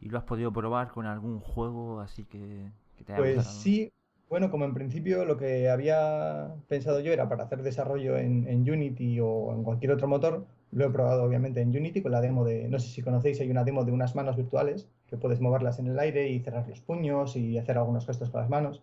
¿Y 0.00 0.08
lo 0.08 0.18
has 0.18 0.24
podido 0.24 0.52
probar 0.52 0.88
con 0.88 1.06
algún 1.06 1.40
juego 1.40 2.00
así 2.00 2.24
que, 2.24 2.70
te 3.04 3.12
haya 3.12 3.16
Pues 3.16 3.44
sí, 3.46 3.92
bueno, 4.28 4.50
como 4.50 4.64
en 4.64 4.74
principio 4.74 5.24
lo 5.24 5.36
que 5.36 5.68
había 5.68 6.54
pensado 6.68 7.00
yo 7.00 7.12
era 7.12 7.28
para 7.28 7.44
hacer 7.44 7.62
desarrollo 7.62 8.16
en, 8.16 8.46
en 8.48 8.70
Unity 8.70 9.18
o 9.20 9.52
en 9.52 9.64
cualquier 9.64 9.92
otro 9.92 10.06
motor, 10.06 10.46
lo 10.72 10.86
he 10.86 10.90
probado 10.90 11.22
obviamente 11.22 11.60
en 11.60 11.68
Unity 11.68 12.02
con 12.02 12.12
la 12.12 12.20
demo 12.20 12.44
de, 12.44 12.68
no 12.68 12.78
sé 12.78 12.88
si 12.88 13.02
conocéis, 13.02 13.40
hay 13.40 13.50
una 13.50 13.64
demo 13.64 13.84
de 13.84 13.92
unas 13.92 14.14
manos 14.14 14.36
virtuales 14.36 14.88
que 15.06 15.16
puedes 15.16 15.40
moverlas 15.40 15.78
en 15.78 15.86
el 15.86 15.98
aire 15.98 16.28
y 16.28 16.40
cerrar 16.40 16.68
los 16.68 16.80
puños 16.80 17.36
y 17.36 17.56
hacer 17.56 17.78
algunos 17.78 18.06
gestos 18.06 18.30
con 18.30 18.40
las 18.40 18.50
manos. 18.50 18.82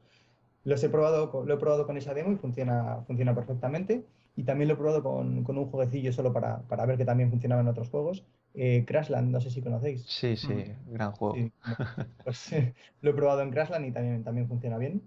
Los 0.63 0.83
he 0.83 0.89
probado, 0.89 1.43
lo 1.45 1.53
he 1.53 1.57
probado 1.57 1.85
con 1.85 1.97
esa 1.97 2.13
demo 2.13 2.31
y 2.31 2.37
funciona, 2.37 3.03
funciona 3.05 3.35
perfectamente. 3.35 4.05
Y 4.35 4.43
también 4.43 4.67
lo 4.67 4.73
he 4.73 4.77
probado 4.77 5.03
con, 5.03 5.43
con 5.43 5.57
un 5.57 5.69
jueguecillo 5.69 6.11
solo 6.11 6.33
para, 6.33 6.61
para, 6.63 6.85
ver 6.85 6.97
que 6.97 7.05
también 7.05 7.29
funcionaba 7.29 7.61
en 7.61 7.67
otros 7.67 7.89
juegos. 7.89 8.25
Eh, 8.55 8.83
Crashland, 8.85 9.31
no 9.31 9.41
sé 9.41 9.49
si 9.49 9.61
conocéis. 9.61 10.05
Sí, 10.07 10.35
sí, 10.35 10.53
mm. 10.53 10.93
gran 10.93 11.11
juego. 11.11 11.35
pues 12.23 12.51
lo 13.01 13.11
he 13.11 13.13
probado 13.13 13.41
en 13.41 13.51
Crashland 13.51 13.85
y 13.85 13.91
también, 13.91 14.23
también 14.23 14.47
funciona 14.47 14.77
bien. 14.77 15.03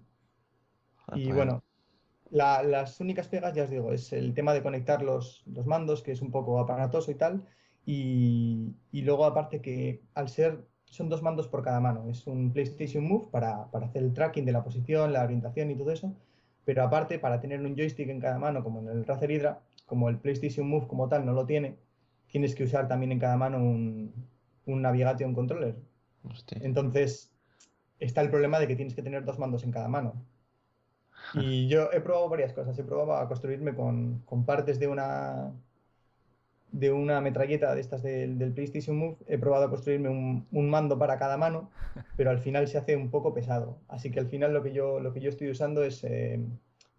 Ah, 1.07 1.17
y 1.17 1.31
bueno, 1.31 1.63
las 2.29 2.99
únicas 2.99 3.27
pegas, 3.27 3.53
ya 3.53 3.63
os 3.63 3.69
digo, 3.69 3.93
es 3.93 4.11
el 4.13 4.33
tema 4.33 4.53
de 4.53 4.61
conectar 4.61 5.01
los, 5.01 5.43
mandos, 5.65 6.01
que 6.01 6.11
es 6.11 6.21
un 6.21 6.31
poco 6.31 6.59
aparatoso 6.59 7.11
y 7.11 7.15
tal. 7.15 7.45
Y, 7.85 8.75
luego, 8.91 9.25
aparte, 9.25 9.61
que 9.61 10.01
al 10.13 10.27
ser 10.29 10.67
son 10.85 11.09
dos 11.09 11.21
mandos 11.21 11.47
por 11.47 11.63
cada 11.63 11.79
mano. 11.79 12.09
Es 12.09 12.27
un 12.27 12.51
PlayStation 12.51 13.05
Move 13.05 13.29
para, 13.31 13.69
para 13.71 13.87
hacer 13.87 14.03
el 14.03 14.13
tracking 14.13 14.45
de 14.45 14.51
la 14.51 14.63
posición, 14.63 15.13
la 15.13 15.23
orientación 15.23 15.71
y 15.71 15.75
todo 15.75 15.91
eso. 15.91 16.13
Pero 16.67 16.83
aparte, 16.83 17.17
para 17.17 17.39
tener 17.39 17.61
un 17.61 17.77
joystick 17.77 18.09
en 18.09 18.19
cada 18.19 18.37
mano, 18.39 18.61
como 18.61 18.81
en 18.81 18.89
el 18.89 19.05
Razer 19.05 19.31
Hydra, 19.31 19.61
como 19.85 20.09
el 20.09 20.19
PlayStation 20.19 20.67
Move 20.67 20.85
como 20.85 21.07
tal 21.07 21.25
no 21.25 21.31
lo 21.31 21.45
tiene, 21.45 21.77
tienes 22.27 22.55
que 22.55 22.65
usar 22.65 22.89
también 22.89 23.13
en 23.13 23.19
cada 23.19 23.37
mano 23.37 23.57
un, 23.59 24.13
un 24.65 24.81
Navigation 24.81 25.33
Controller. 25.33 25.77
Entonces, 26.59 27.31
está 28.01 28.19
el 28.19 28.29
problema 28.29 28.59
de 28.59 28.67
que 28.67 28.75
tienes 28.75 28.95
que 28.95 29.01
tener 29.01 29.23
dos 29.23 29.39
mandos 29.39 29.63
en 29.63 29.71
cada 29.71 29.87
mano. 29.87 30.25
Y 31.35 31.69
yo 31.69 31.89
he 31.93 32.01
probado 32.01 32.27
varias 32.27 32.51
cosas. 32.51 32.77
He 32.77 32.83
probado 32.83 33.13
a 33.13 33.29
construirme 33.29 33.73
con, 33.73 34.19
con 34.25 34.45
partes 34.45 34.77
de 34.77 34.87
una 34.89 35.53
de 36.71 36.91
una 36.91 37.21
metralleta 37.21 37.73
de 37.73 37.81
estas 37.81 38.03
del, 38.03 38.51
PlayStation 38.53 38.97
Move. 38.97 39.17
He 39.27 39.37
probado 39.37 39.65
a 39.65 39.69
construirme 39.69 40.09
un, 40.09 40.47
un, 40.51 40.69
mando 40.69 40.97
para 40.99 41.17
cada 41.17 41.37
mano, 41.37 41.71
pero 42.17 42.29
al 42.29 42.39
final 42.39 42.67
se 42.67 42.77
hace 42.77 42.95
un 42.95 43.09
poco 43.09 43.33
pesado. 43.33 43.79
Así 43.87 44.11
que 44.11 44.19
al 44.19 44.27
final 44.27 44.53
lo 44.53 44.63
que 44.63 44.73
yo, 44.73 44.99
lo 44.99 45.13
que 45.13 45.21
yo 45.21 45.29
estoy 45.29 45.49
usando 45.49 45.83
es, 45.83 46.03
eh, 46.03 46.39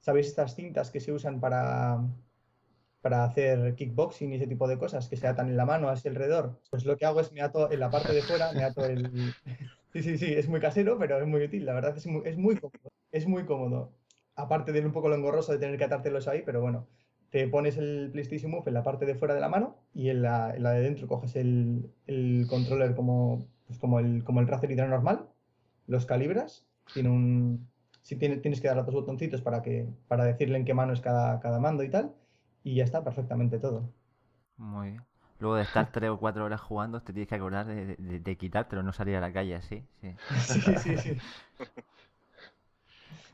¿sabéis 0.00 0.28
estas 0.28 0.54
cintas 0.54 0.90
que 0.90 1.00
se 1.00 1.12
usan 1.12 1.40
para, 1.40 2.00
para 3.00 3.24
hacer 3.24 3.74
kickboxing 3.74 4.32
y 4.32 4.36
ese 4.36 4.46
tipo 4.46 4.66
de 4.68 4.78
cosas 4.78 5.08
que 5.08 5.16
se 5.16 5.26
atan 5.26 5.48
en 5.48 5.56
la 5.56 5.66
mano 5.66 5.88
hacia 5.88 6.10
alrededor. 6.10 6.60
Pues 6.70 6.84
lo 6.84 6.96
que 6.96 7.06
hago 7.06 7.20
es 7.20 7.32
me 7.32 7.40
ato 7.40 7.70
en 7.70 7.80
la 7.80 7.90
parte 7.90 8.12
de 8.12 8.22
fuera, 8.22 8.52
me 8.52 8.64
ato 8.64 8.84
el... 8.84 9.10
Sí, 9.90 10.02
sí, 10.02 10.18
sí, 10.18 10.34
es 10.34 10.46
muy 10.48 10.60
casero, 10.60 10.98
pero 10.98 11.18
es 11.18 11.26
muy 11.26 11.42
útil, 11.42 11.64
la 11.64 11.72
verdad 11.72 11.96
es 11.96 12.06
muy, 12.06 12.20
es 12.26 12.36
muy 12.36 12.56
cómodo. 12.56 12.92
Es 13.10 13.26
muy 13.26 13.46
cómodo. 13.46 13.90
Aparte 14.34 14.70
de 14.70 14.84
un 14.84 14.92
poco 14.92 15.08
lo 15.08 15.14
engorroso 15.14 15.50
de 15.50 15.58
tener 15.58 15.78
que 15.78 15.84
atártelos 15.84 16.28
ahí, 16.28 16.42
pero 16.44 16.60
bueno, 16.60 16.86
te 17.30 17.46
pones 17.48 17.76
el 17.76 18.10
PlayStation 18.12 18.50
Move 18.50 18.64
en 18.66 18.74
la 18.74 18.82
parte 18.82 19.06
de 19.06 19.14
fuera 19.14 19.34
de 19.34 19.40
la 19.40 19.48
mano 19.48 19.76
y 19.94 20.08
en 20.08 20.22
la, 20.22 20.54
en 20.54 20.62
la 20.62 20.72
de 20.72 20.80
dentro 20.80 21.08
coges 21.08 21.36
el, 21.36 21.90
el 22.06 22.46
controller 22.48 22.94
como, 22.94 23.46
pues 23.66 23.78
como, 23.78 24.00
el, 24.00 24.24
como 24.24 24.40
el 24.40 24.48
Razer 24.48 24.70
Hydra 24.70 24.88
normal, 24.88 25.28
los 25.86 26.06
calibras, 26.06 26.66
tiene 26.92 27.10
un... 27.10 27.68
Si 28.02 28.16
tiene, 28.16 28.38
tienes 28.38 28.62
que 28.62 28.68
dar 28.68 28.78
a 28.78 28.82
los 28.82 28.94
botoncitos 28.94 29.42
para, 29.42 29.60
que, 29.60 29.86
para 30.08 30.24
decirle 30.24 30.56
en 30.56 30.64
qué 30.64 30.72
mano 30.72 30.94
es 30.94 31.02
cada, 31.02 31.40
cada 31.40 31.60
mando 31.60 31.82
y 31.82 31.90
tal 31.90 32.14
y 32.64 32.74
ya 32.74 32.84
está 32.84 33.02
perfectamente 33.04 33.58
todo. 33.58 33.90
Muy 34.56 34.90
bien. 34.90 35.04
Luego 35.40 35.56
de 35.56 35.62
estar 35.62 35.92
tres 35.92 36.10
o 36.10 36.18
cuatro 36.18 36.44
horas 36.44 36.60
jugando, 36.60 37.00
te 37.00 37.12
tienes 37.12 37.28
que 37.28 37.36
acordar 37.36 37.66
de, 37.66 37.96
de, 37.96 38.36
quitártelo, 38.36 38.82
no 38.82 38.92
salir 38.92 39.16
a 39.16 39.20
la 39.20 39.32
calle 39.32 39.54
así. 39.54 39.84
Sí, 40.00 40.14
sí, 40.60 40.76
sí. 40.76 40.96
sí. 40.96 41.18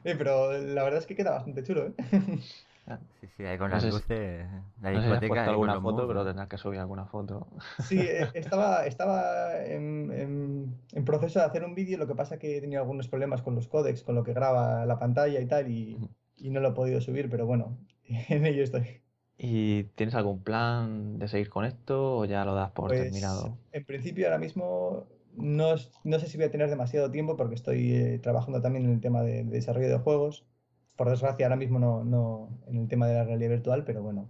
Eh, 0.07 0.17
pero 0.19 0.53
la 0.53 0.85
verdad 0.85 1.01
es 1.01 1.07
que 1.07 1.17
queda 1.17 1.31
bastante 1.31 1.63
chulo, 1.63 1.87
¿eh? 1.87 1.95
Ah, 2.87 2.99
sí, 3.21 3.27
sí, 3.37 3.45
ahí 3.45 3.57
con 3.57 3.71
las 3.71 3.85
luces, 3.85 4.47
la 4.83 4.91
discoteca. 4.91 5.45
alguna 5.47 5.81
foto, 5.81 6.07
pero 6.07 6.25
tendrás 6.25 6.49
que 6.49 6.59
subir 6.59 6.79
alguna 6.79 7.07
foto. 7.07 7.47
Sí, 7.89 7.99
eh, 7.99 8.29
estaba, 8.35 8.87
estaba 8.87 9.65
en, 9.65 10.77
en, 10.93 11.05
proceso 11.05 11.39
de 11.39 11.47
hacer 11.47 11.65
un 11.65 11.75
vídeo, 11.75 11.97
lo 11.97 12.07
que 12.07 12.15
pasa 12.15 12.35
es 12.35 12.41
que 12.41 12.59
he 12.59 12.61
tenido 12.61 12.83
algunos 12.83 13.09
problemas 13.09 13.41
con 13.43 13.55
los 13.55 13.69
códecs, 13.69 14.03
con 14.03 14.15
lo 14.15 14.23
que 14.23 14.35
graba 14.35 14.85
la 14.85 14.99
pantalla 14.99 15.41
y 15.41 15.47
tal, 15.47 15.71
y, 15.71 15.97
y 16.37 16.51
no 16.51 16.61
lo 16.61 16.69
he 16.69 16.73
podido 16.73 17.01
subir, 17.01 17.31
pero 17.31 17.47
bueno, 17.47 17.79
en 18.29 18.45
ello 18.45 18.63
estoy. 18.63 19.01
¿Y 19.37 19.85
tienes 19.95 20.15
algún 20.15 20.43
plan 20.43 21.19
de 21.19 21.27
seguir 21.27 21.49
con 21.49 21.65
esto 21.65 22.19
o 22.19 22.25
ya 22.25 22.45
lo 22.45 22.55
das 22.55 22.71
por 22.71 22.89
pues, 22.89 23.03
terminado? 23.03 23.59
En 23.73 23.85
principio 23.85 24.27
ahora 24.27 24.39
mismo 24.39 25.07
no, 25.37 25.75
no, 26.05 26.19
sé 26.19 26.29
si 26.29 26.37
voy 26.37 26.47
a 26.47 26.51
tener 26.51 26.71
demasiado 26.71 27.11
tiempo 27.11 27.37
porque 27.37 27.57
estoy 27.57 27.93
eh, 27.93 28.19
trabajando 28.21 28.61
también 28.61 28.85
en 28.85 28.93
el 28.93 29.01
tema 29.01 29.23
de, 29.23 29.45
desarrollo 29.45 29.89
de 29.89 29.99
juegos. 29.99 30.47
Por 30.97 31.11
desgracia 31.11 31.47
ahora 31.47 31.57
mismo 31.57 31.79
no, 31.79 32.05
no, 32.05 32.49
en 32.67 32.77
el 32.79 32.89
tema 32.89 33.09
de 33.09 33.15
la 33.15 33.25
realidad 33.25 33.51
virtual, 33.51 33.85
pero 33.85 34.03
bueno. 34.03 34.29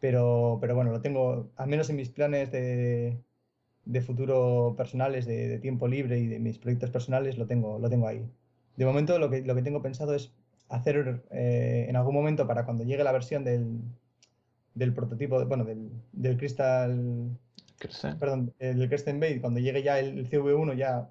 Pero, 0.00 0.58
pero 0.60 0.74
bueno, 0.74 0.90
lo 0.90 1.00
tengo, 1.00 1.52
al 1.56 1.68
menos 1.68 1.88
en 1.90 1.96
mis 1.96 2.08
planes 2.08 2.50
de, 2.50 3.22
de 3.84 4.00
futuro 4.00 4.74
personales, 4.76 5.26
de, 5.26 5.58
tiempo 5.58 5.88
libre 5.88 6.18
y 6.18 6.26
de 6.26 6.38
mis 6.38 6.58
proyectos 6.58 6.90
personales, 6.90 7.38
lo 7.38 7.46
tengo, 7.46 7.78
lo 7.78 7.88
tengo 7.88 8.08
ahí. 8.08 8.28
De 8.76 8.84
momento 8.84 9.18
lo 9.18 9.30
que, 9.30 9.42
lo 9.42 9.54
que 9.54 9.62
tengo 9.62 9.82
pensado 9.82 10.14
es 10.14 10.32
hacer 10.68 11.22
eh, 11.30 11.86
en 11.88 11.96
algún 11.96 12.14
momento 12.14 12.46
para 12.46 12.64
cuando 12.64 12.84
llegue 12.84 13.04
la 13.04 13.12
versión 13.12 13.44
del, 13.44 13.80
del 14.74 14.94
prototipo, 14.94 15.44
bueno, 15.46 15.64
del, 15.64 15.90
del 16.12 16.36
Crystal, 16.36 17.38
perdón, 18.18 18.54
el 18.58 18.88
Crescent 18.88 19.20
Bay, 19.20 19.40
cuando 19.40 19.60
llegue 19.60 19.82
ya 19.82 19.98
el, 19.98 20.28
CV1 20.28 20.76
ya 20.76 21.10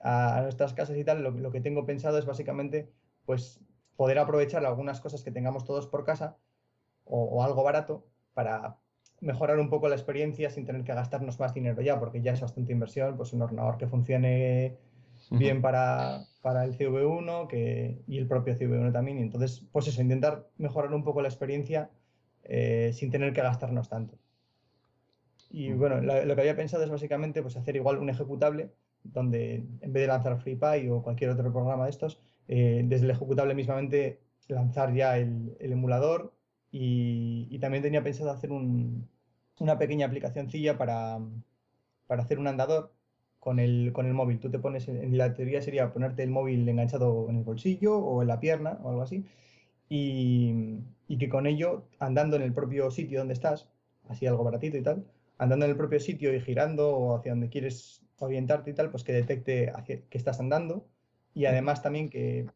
a, 0.00 0.40
nuestras 0.42 0.74
casas 0.74 0.96
y 0.96 1.04
tal, 1.04 1.22
lo, 1.22 1.30
lo, 1.32 1.50
que 1.50 1.60
tengo 1.60 1.84
pensado 1.86 2.18
es 2.18 2.26
básicamente, 2.26 2.88
pues, 3.26 3.60
poder 3.96 4.18
aprovechar 4.18 4.64
algunas 4.64 5.00
cosas 5.00 5.22
que 5.22 5.30
tengamos 5.30 5.64
todos 5.64 5.86
por 5.86 6.04
casa 6.04 6.36
o, 7.04 7.44
algo 7.44 7.62
barato 7.62 8.06
para 8.32 8.76
mejorar 9.20 9.58
un 9.58 9.70
poco 9.70 9.88
la 9.88 9.94
experiencia 9.94 10.50
sin 10.50 10.66
tener 10.66 10.84
que 10.84 10.94
gastarnos 10.94 11.38
más 11.38 11.54
dinero 11.54 11.80
ya, 11.82 11.98
porque 12.00 12.20
ya 12.20 12.32
es 12.32 12.40
bastante 12.40 12.72
inversión, 12.72 13.16
pues 13.16 13.32
un 13.32 13.42
ordenador 13.42 13.76
que 13.78 13.86
funcione 13.86 14.76
bien 15.30 15.62
para, 15.62 16.24
para 16.42 16.64
el 16.64 16.76
CV1 16.76 17.46
que, 17.46 18.02
y 18.06 18.18
el 18.18 18.26
propio 18.26 18.54
CV1 18.54 18.92
también. 18.92 19.18
Y 19.18 19.22
entonces, 19.22 19.66
pues 19.72 19.86
eso, 19.88 20.02
intentar 20.02 20.46
mejorar 20.58 20.92
un 20.92 21.04
poco 21.04 21.22
la 21.22 21.28
experiencia 21.28 21.90
eh, 22.42 22.90
sin 22.92 23.10
tener 23.10 23.32
que 23.32 23.42
gastarnos 23.42 23.88
tanto. 23.88 24.18
Y 25.50 25.72
bueno, 25.72 26.00
lo, 26.00 26.34
que 26.34 26.40
había 26.40 26.56
pensado 26.56 26.82
es 26.82 26.90
básicamente 26.90 27.40
pues, 27.40 27.56
hacer 27.56 27.76
igual 27.76 27.98
un 27.98 28.10
ejecutable 28.10 28.70
donde 29.04 29.56
en 29.80 29.92
vez 29.92 30.02
de 30.02 30.06
lanzar 30.06 30.40
FreePy 30.40 30.88
o 30.88 31.02
cualquier 31.02 31.30
otro 31.30 31.52
programa 31.52 31.84
de 31.84 31.90
estos, 31.90 32.20
eh, 32.48 32.82
desde 32.84 33.06
el 33.06 33.10
ejecutable 33.12 33.54
mismamente 33.54 34.20
lanzar 34.48 34.92
ya 34.94 35.16
el, 35.18 35.56
emulador 35.60 36.34
y, 36.70 37.58
también 37.60 37.82
tenía 37.82 38.02
pensado 38.02 38.30
hacer 38.30 38.50
una 38.52 39.78
pequeña 39.78 40.06
aplicacióncilla 40.06 40.76
para, 40.76 41.18
para 42.06 42.22
hacer 42.22 42.38
un 42.38 42.48
andador 42.48 42.92
con 43.40 43.58
el, 43.58 43.92
con 43.92 44.06
el 44.06 44.14
móvil. 44.14 44.40
Tú 44.40 44.50
te 44.50 44.58
pones, 44.58 44.88
en 44.88 45.16
la 45.16 45.34
teoría 45.34 45.62
sería 45.62 45.92
ponerte 45.92 46.22
el 46.22 46.30
móvil 46.30 46.68
enganchado 46.68 47.28
en 47.30 47.36
el 47.36 47.44
bolsillo 47.44 47.96
o 47.96 48.22
en 48.22 48.28
la 48.28 48.40
pierna 48.40 48.78
o 48.82 48.90
algo 48.90 49.02
así 49.02 49.24
y, 49.88 50.80
y, 51.08 51.18
que 51.18 51.28
con 51.28 51.46
ello, 51.46 51.84
andando 51.98 52.36
en 52.36 52.42
el 52.42 52.52
propio 52.52 52.90
sitio 52.90 53.20
donde 53.20 53.34
estás, 53.34 53.68
así 54.08 54.26
algo 54.26 54.44
baratito 54.44 54.76
y 54.76 54.82
tal, 54.82 55.04
andando 55.38 55.66
en 55.66 55.72
el 55.72 55.76
propio 55.76 56.00
sitio 56.00 56.34
y 56.34 56.40
girando 56.40 56.96
o 56.96 57.16
hacia 57.16 57.32
donde 57.32 57.48
quieres 57.48 58.02
orientarte 58.18 58.70
y 58.70 58.74
tal, 58.74 58.90
pues 58.90 59.04
que 59.04 59.12
detecte 59.12 59.72
que 59.86 60.18
estás 60.18 60.40
andando 60.40 60.86
y 61.34 61.46
además 61.46 61.82
también 61.82 62.08
que, 62.08 62.46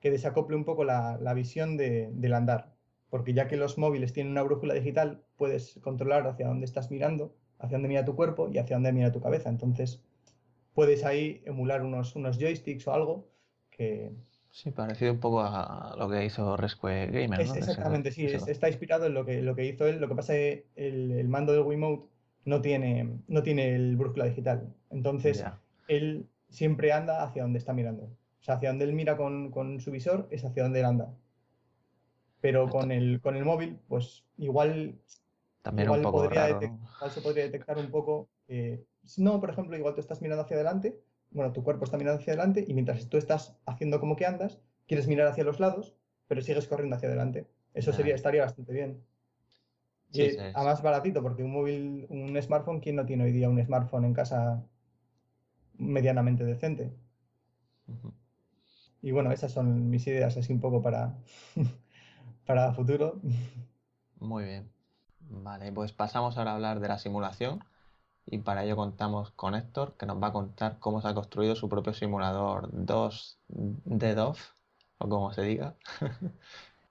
que 0.00 0.10
desacople 0.10 0.56
un 0.56 0.64
poco 0.64 0.84
la, 0.84 1.18
la 1.20 1.34
visión 1.34 1.76
de, 1.76 2.10
del 2.12 2.34
andar, 2.34 2.72
porque 3.10 3.34
ya 3.34 3.48
que 3.48 3.56
los 3.56 3.78
móviles 3.78 4.12
tienen 4.12 4.32
una 4.32 4.42
brújula 4.42 4.74
digital, 4.74 5.22
puedes 5.36 5.78
controlar 5.82 6.26
hacia 6.26 6.48
dónde 6.48 6.64
estás 6.64 6.90
mirando, 6.90 7.34
hacia 7.58 7.76
dónde 7.76 7.88
mira 7.88 8.04
tu 8.04 8.16
cuerpo 8.16 8.48
y 8.48 8.58
hacia 8.58 8.76
dónde 8.76 8.92
mira 8.92 9.12
tu 9.12 9.20
cabeza. 9.20 9.50
Entonces, 9.50 10.02
puedes 10.74 11.04
ahí 11.04 11.42
emular 11.44 11.82
unos, 11.82 12.16
unos 12.16 12.38
joysticks 12.38 12.86
o 12.88 12.94
algo 12.94 13.28
que, 13.70 14.12
Sí, 14.52 14.72
parecido 14.72 15.12
un 15.12 15.20
poco 15.20 15.40
a 15.42 15.94
lo 15.96 16.08
que 16.08 16.24
hizo 16.24 16.56
Rescue 16.56 17.06
Gamer, 17.06 17.46
¿no? 17.46 17.54
exactamente, 17.54 18.10
sí, 18.10 18.26
está 18.26 18.68
inspirado 18.68 19.06
en 19.06 19.14
lo 19.14 19.24
que, 19.24 19.42
lo 19.42 19.54
que 19.54 19.64
hizo 19.66 19.86
él. 19.86 20.00
Lo 20.00 20.08
que 20.08 20.14
pasa 20.16 20.34
es 20.34 20.38
que 20.64 20.66
el, 20.74 21.12
el 21.12 21.28
mando 21.28 21.52
del 21.52 21.62
Wiimote 21.62 22.08
no 22.44 22.60
tiene, 22.60 23.20
no 23.28 23.42
tiene 23.42 23.74
el 23.76 23.96
brújula 23.96 24.24
digital. 24.24 24.74
Entonces, 24.90 25.44
él 25.86 26.26
siempre 26.50 26.92
anda 26.92 27.22
hacia 27.22 27.42
donde 27.42 27.58
está 27.58 27.72
mirando. 27.72 28.04
O 28.04 28.42
sea, 28.42 28.56
hacia 28.56 28.68
donde 28.68 28.84
él 28.84 28.92
mira 28.92 29.16
con, 29.16 29.50
con 29.50 29.80
su 29.80 29.90
visor 29.90 30.28
es 30.30 30.44
hacia 30.44 30.62
donde 30.62 30.80
él 30.80 30.86
anda. 30.86 31.14
Pero 32.40 32.68
con 32.68 32.92
el, 32.92 33.20
con 33.20 33.36
el 33.36 33.44
móvil, 33.44 33.80
pues 33.88 34.24
igual, 34.36 34.98
También 35.62 35.86
igual, 35.86 36.00
un 36.00 36.04
poco 36.04 36.18
podría 36.24 36.48
igual 36.50 37.10
se 37.10 37.20
podría 37.20 37.44
detectar 37.44 37.78
un 37.78 37.90
poco. 37.90 38.28
Eh, 38.48 38.84
no, 39.16 39.40
por 39.40 39.50
ejemplo, 39.50 39.76
igual 39.76 39.94
tú 39.94 40.00
estás 40.00 40.20
mirando 40.22 40.42
hacia 40.42 40.56
adelante 40.56 41.00
bueno, 41.30 41.52
tu 41.52 41.62
cuerpo 41.62 41.84
está 41.84 41.96
mirando 41.96 42.20
hacia 42.20 42.32
adelante 42.32 42.64
y 42.66 42.74
mientras 42.74 43.08
tú 43.08 43.16
estás 43.16 43.56
haciendo 43.66 44.00
como 44.00 44.16
que 44.16 44.26
andas, 44.26 44.60
quieres 44.86 45.06
mirar 45.06 45.28
hacia 45.28 45.44
los 45.44 45.60
lados, 45.60 45.94
pero 46.26 46.42
sigues 46.42 46.66
corriendo 46.66 46.96
hacia 46.96 47.08
adelante. 47.08 47.46
Eso 47.72 47.92
sería, 47.92 48.14
estaría 48.14 48.42
bastante 48.42 48.72
bien. 48.72 49.04
y 50.12 50.36
además 50.36 50.82
baratito, 50.82 51.22
porque 51.22 51.44
un 51.44 51.52
móvil, 51.52 52.06
un 52.08 52.40
smartphone, 52.42 52.80
¿quién 52.80 52.96
no 52.96 53.06
tiene 53.06 53.24
hoy 53.24 53.32
día 53.32 53.48
un 53.48 53.64
smartphone 53.64 54.06
en 54.06 54.14
casa 54.14 54.64
medianamente 55.80 56.44
decente? 56.44 56.92
Y 59.02 59.10
bueno, 59.12 59.32
esas 59.32 59.52
son 59.52 59.90
mis 59.90 60.06
ideas 60.06 60.36
así 60.36 60.52
un 60.52 60.60
poco 60.60 60.82
para, 60.82 61.16
para 62.46 62.72
futuro. 62.72 63.20
Muy 64.18 64.44
bien. 64.44 64.70
Vale, 65.20 65.72
pues 65.72 65.92
pasamos 65.92 66.36
ahora 66.36 66.52
a 66.52 66.54
hablar 66.54 66.80
de 66.80 66.88
la 66.88 66.98
simulación 66.98 67.64
y 68.26 68.38
para 68.38 68.64
ello 68.64 68.76
contamos 68.76 69.30
con 69.32 69.54
Héctor, 69.54 69.96
que 69.96 70.06
nos 70.06 70.22
va 70.22 70.28
a 70.28 70.32
contar 70.32 70.78
cómo 70.78 71.00
se 71.00 71.08
ha 71.08 71.14
construido 71.14 71.56
su 71.56 71.68
propio 71.68 71.92
simulador 71.92 72.68
2 72.72 73.38
de 73.48 74.14
DOF, 74.14 74.40
o 74.98 75.08
como 75.08 75.32
se 75.32 75.42
diga. 75.42 75.74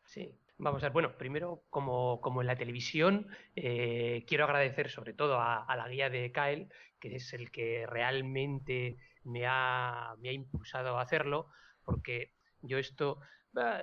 Sí, 0.06 0.34
vamos 0.58 0.82
a 0.82 0.88
ver, 0.88 0.94
bueno, 0.94 1.12
primero, 1.20 1.62
como, 1.70 2.20
como 2.20 2.42
en 2.42 2.48
la 2.48 2.56
televisión, 2.56 3.28
eh, 3.56 4.26
quiero 4.28 4.46
agradecer 4.46 4.90
sobre 4.90 5.14
todo 5.14 5.40
a, 5.40 5.68
la 5.76 5.88
guía 5.88 6.10
de 6.10 6.32
Kyle, 6.32 6.68
que 7.00 7.16
es 7.16 7.34
el 7.34 7.52
que 7.52 7.86
realmente 7.88 8.98
me 9.24 9.46
ha, 9.48 10.16
me 10.20 10.30
ha 10.30 10.34
impulsado 10.34 10.98
a 10.98 11.02
hacerlo, 11.02 11.48
porque 11.84 12.34
yo 12.62 12.78
esto 12.78 13.20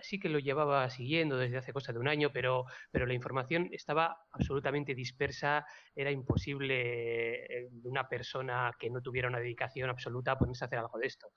sí 0.02 0.20
que 0.20 0.28
lo 0.28 0.38
llevaba 0.38 0.88
siguiendo 0.90 1.36
desde 1.36 1.58
hace 1.58 1.72
cosa 1.72 1.92
de 1.92 1.98
un 1.98 2.08
año, 2.08 2.30
pero, 2.32 2.64
pero 2.90 3.06
la 3.06 3.14
información 3.14 3.68
estaba 3.72 4.16
absolutamente 4.32 4.94
dispersa, 4.94 5.64
era 5.94 6.10
imposible 6.10 7.44
eh, 7.44 7.68
una 7.84 8.08
persona 8.08 8.72
que 8.78 8.90
no 8.90 9.00
tuviera 9.02 9.28
una 9.28 9.40
dedicación 9.40 9.90
absoluta 9.90 10.38
ponerse 10.38 10.64
a 10.64 10.66
hacer 10.66 10.78
algo 10.78 10.98
de 10.98 11.06
esto. 11.06 11.28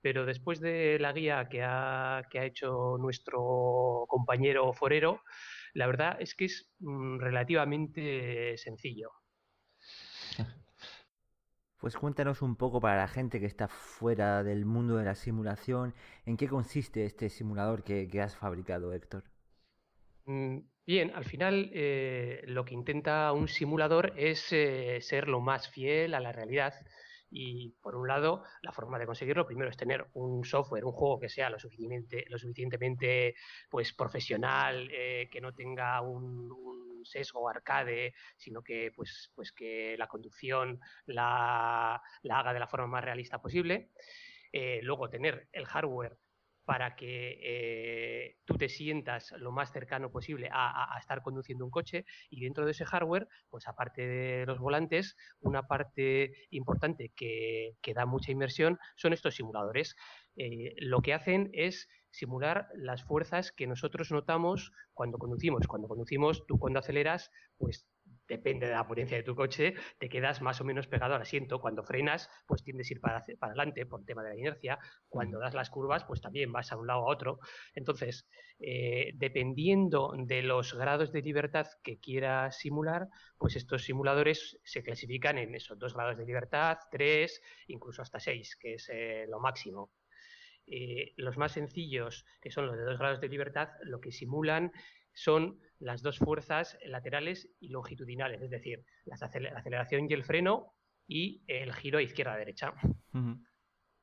Pero 0.00 0.26
después 0.26 0.60
de 0.60 0.98
la 0.98 1.12
guía 1.12 1.48
que 1.48 1.62
ha, 1.62 2.22
que 2.30 2.38
ha 2.38 2.44
hecho 2.44 2.96
nuestro 2.98 4.04
compañero 4.08 4.72
forero, 4.72 5.22
la 5.74 5.86
verdad 5.86 6.16
es 6.20 6.34
que 6.34 6.46
es 6.46 6.70
mm, 6.80 7.18
relativamente 7.18 8.56
sencillo. 8.58 9.10
Pues 11.84 11.98
cuéntanos 11.98 12.40
un 12.40 12.56
poco 12.56 12.80
para 12.80 12.96
la 12.96 13.08
gente 13.08 13.40
que 13.40 13.44
está 13.44 13.68
fuera 13.68 14.42
del 14.42 14.64
mundo 14.64 14.96
de 14.96 15.04
la 15.04 15.14
simulación, 15.14 15.92
¿en 16.24 16.38
qué 16.38 16.48
consiste 16.48 17.04
este 17.04 17.28
simulador 17.28 17.84
que, 17.84 18.08
has 18.22 18.34
fabricado, 18.34 18.94
Héctor? 18.94 19.24
Mm, 20.24 20.60
bien, 20.86 21.12
al 21.14 21.26
final 21.26 21.70
eh, 21.74 22.42
lo 22.46 22.64
que 22.64 22.72
intenta 22.72 23.30
un 23.32 23.48
simulador 23.48 24.14
es 24.16 24.50
eh, 24.52 24.98
ser 25.02 25.28
lo 25.28 25.42
más 25.42 25.68
fiel 25.68 26.14
a 26.14 26.20
la 26.20 26.32
realidad. 26.32 26.72
Y 27.28 27.72
por 27.82 27.96
un 27.96 28.08
lado, 28.08 28.44
la 28.62 28.72
forma 28.72 28.98
de 28.98 29.04
conseguirlo 29.04 29.44
primero 29.44 29.68
es 29.68 29.76
tener 29.76 30.06
un 30.14 30.42
software, 30.42 30.86
un 30.86 30.92
juego 30.92 31.20
que 31.20 31.28
sea 31.28 31.50
lo 31.50 31.58
suficientemente, 31.58 32.24
lo 32.30 32.38
suficientemente 32.38 33.34
pues, 33.68 33.92
profesional, 33.92 34.88
eh, 34.90 35.28
que 35.30 35.42
no 35.42 35.52
tenga 35.52 36.00
un 36.00 36.48
sesgo 37.04 37.48
arcade, 37.48 38.14
sino 38.36 38.62
que, 38.62 38.92
pues, 38.94 39.30
pues 39.34 39.52
que 39.52 39.96
la 39.98 40.06
conducción 40.06 40.80
la, 41.06 42.02
haga 42.30 42.52
de 42.52 42.60
la 42.60 42.68
forma 42.68 42.86
más 42.86 43.04
realista 43.04 43.40
posible. 43.40 43.90
Eh, 44.52 44.80
luego 44.82 45.10
tener 45.10 45.48
el 45.52 45.66
hardware 45.66 46.16
para 46.64 46.96
que 46.96 47.38
eh, 47.42 48.36
tú 48.44 48.56
te 48.56 48.68
sientas 48.68 49.32
lo 49.32 49.52
más 49.52 49.72
cercano 49.72 50.10
posible 50.10 50.48
a, 50.50 50.96
estar 50.98 51.22
conduciendo 51.22 51.64
un 51.64 51.70
coche 51.70 52.04
y 52.30 52.42
dentro 52.42 52.64
de 52.64 52.72
ese 52.72 52.84
hardware, 52.84 53.28
pues 53.50 53.68
aparte 53.68 54.06
de 54.06 54.46
los 54.46 54.58
volantes, 54.58 55.16
una 55.40 55.66
parte 55.66 56.32
importante 56.50 57.12
que, 57.14 57.76
da 57.94 58.06
mucha 58.06 58.32
inversión 58.32 58.78
son 58.96 59.12
estos 59.12 59.36
simuladores. 59.36 59.94
Eh, 60.36 60.74
lo 60.78 61.00
que 61.00 61.14
hacen 61.14 61.50
es 61.52 61.88
simular 62.14 62.68
las 62.76 63.02
fuerzas 63.02 63.50
que 63.50 63.66
nosotros 63.66 64.12
notamos 64.12 64.72
cuando 64.92 65.18
conducimos. 65.18 65.66
Cuando 65.66 65.88
conducimos, 65.88 66.46
tú 66.46 66.58
cuando 66.58 66.78
aceleras, 66.78 67.30
pues 67.58 67.88
depende 68.28 68.66
de 68.66 68.72
la 68.72 68.86
potencia 68.86 69.16
de 69.16 69.22
tu 69.22 69.34
coche, 69.34 69.74
te 69.98 70.08
quedas 70.08 70.40
más 70.40 70.60
o 70.60 70.64
menos 70.64 70.86
pegado 70.86 71.14
al 71.14 71.22
asiento. 71.22 71.60
Cuando 71.60 71.82
frenas, 71.82 72.30
pues 72.46 72.62
tiendes 72.62 72.88
a 72.88 72.94
ir 72.94 73.00
para, 73.00 73.22
para 73.38 73.50
adelante 73.50 73.84
por 73.84 74.00
el 74.00 74.06
tema 74.06 74.22
de 74.22 74.30
la 74.30 74.38
inercia. 74.38 74.78
Cuando 75.08 75.38
das 75.38 75.54
las 75.54 75.70
curvas, 75.70 76.04
pues 76.04 76.20
también 76.20 76.52
vas 76.52 76.70
a 76.72 76.76
un 76.76 76.86
lado 76.86 77.00
a 77.00 77.12
otro. 77.12 77.40
Entonces, 77.74 78.28
eh, 78.60 79.12
dependiendo 79.16 80.14
de 80.16 80.42
los 80.42 80.74
grados 80.74 81.12
de 81.12 81.22
libertad 81.22 81.66
que 81.82 81.98
quieras 81.98 82.58
simular, 82.58 83.08
pues 83.36 83.56
estos 83.56 83.84
simuladores 83.84 84.58
se 84.62 84.82
clasifican 84.82 85.38
en 85.38 85.54
esos 85.54 85.78
dos 85.78 85.94
grados 85.94 86.16
de 86.16 86.24
libertad, 86.24 86.78
tres, 86.90 87.42
incluso 87.66 88.02
hasta 88.02 88.20
seis, 88.20 88.56
que 88.56 88.74
es 88.74 88.88
eh, 88.92 89.26
lo 89.28 89.40
máximo. 89.40 89.90
Eh, 90.66 91.12
los 91.16 91.36
más 91.36 91.52
sencillos, 91.52 92.24
que 92.40 92.50
son 92.50 92.66
los 92.66 92.76
de 92.76 92.84
dos 92.84 92.98
grados 92.98 93.20
de 93.20 93.28
libertad, 93.28 93.68
lo 93.82 94.00
que 94.00 94.12
simulan 94.12 94.72
son 95.12 95.60
las 95.78 96.02
dos 96.02 96.18
fuerzas 96.18 96.78
laterales 96.84 97.48
y 97.60 97.68
longitudinales, 97.68 98.40
es 98.42 98.50
decir, 98.50 98.84
la 99.04 99.16
aceleración 99.16 100.10
y 100.10 100.14
el 100.14 100.24
freno 100.24 100.72
y 101.06 101.42
el 101.46 101.72
giro 101.74 101.98
a 101.98 102.02
izquierda-derecha. 102.02 102.72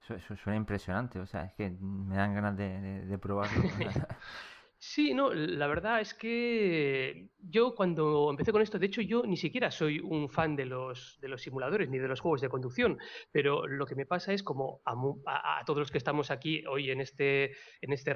eso, 0.07 0.35
suena 0.35 0.57
impresionante, 0.57 1.19
o 1.19 1.25
sea, 1.25 1.45
es 1.45 1.53
que 1.53 1.69
me 1.69 2.15
dan 2.15 2.35
ganas 2.35 2.55
de, 2.55 3.05
de 3.05 3.17
probarlo. 3.17 3.63
Sí, 4.83 5.13
no, 5.13 5.31
la 5.31 5.67
verdad 5.67 6.01
es 6.01 6.15
que 6.15 7.29
yo 7.37 7.75
cuando 7.75 8.31
empecé 8.31 8.51
con 8.51 8.63
esto, 8.63 8.79
de 8.79 8.87
hecho 8.87 9.01
yo 9.01 9.21
ni 9.27 9.37
siquiera 9.37 9.69
soy 9.69 9.99
un 9.99 10.27
fan 10.27 10.55
de 10.55 10.65
los, 10.65 11.19
de 11.21 11.27
los 11.27 11.43
simuladores 11.43 11.87
ni 11.87 11.99
de 11.99 12.07
los 12.07 12.19
juegos 12.19 12.41
de 12.41 12.49
conducción, 12.49 12.97
pero 13.31 13.67
lo 13.67 13.85
que 13.85 13.93
me 13.93 14.07
pasa 14.07 14.33
es 14.33 14.41
como 14.41 14.81
a, 14.83 15.63
todos 15.67 15.77
los 15.77 15.91
que 15.91 15.99
estamos 15.99 16.31
aquí 16.31 16.65
hoy 16.65 16.89
en 16.89 16.99
este, 16.99 17.51
en 17.79 17.93
este 17.93 18.11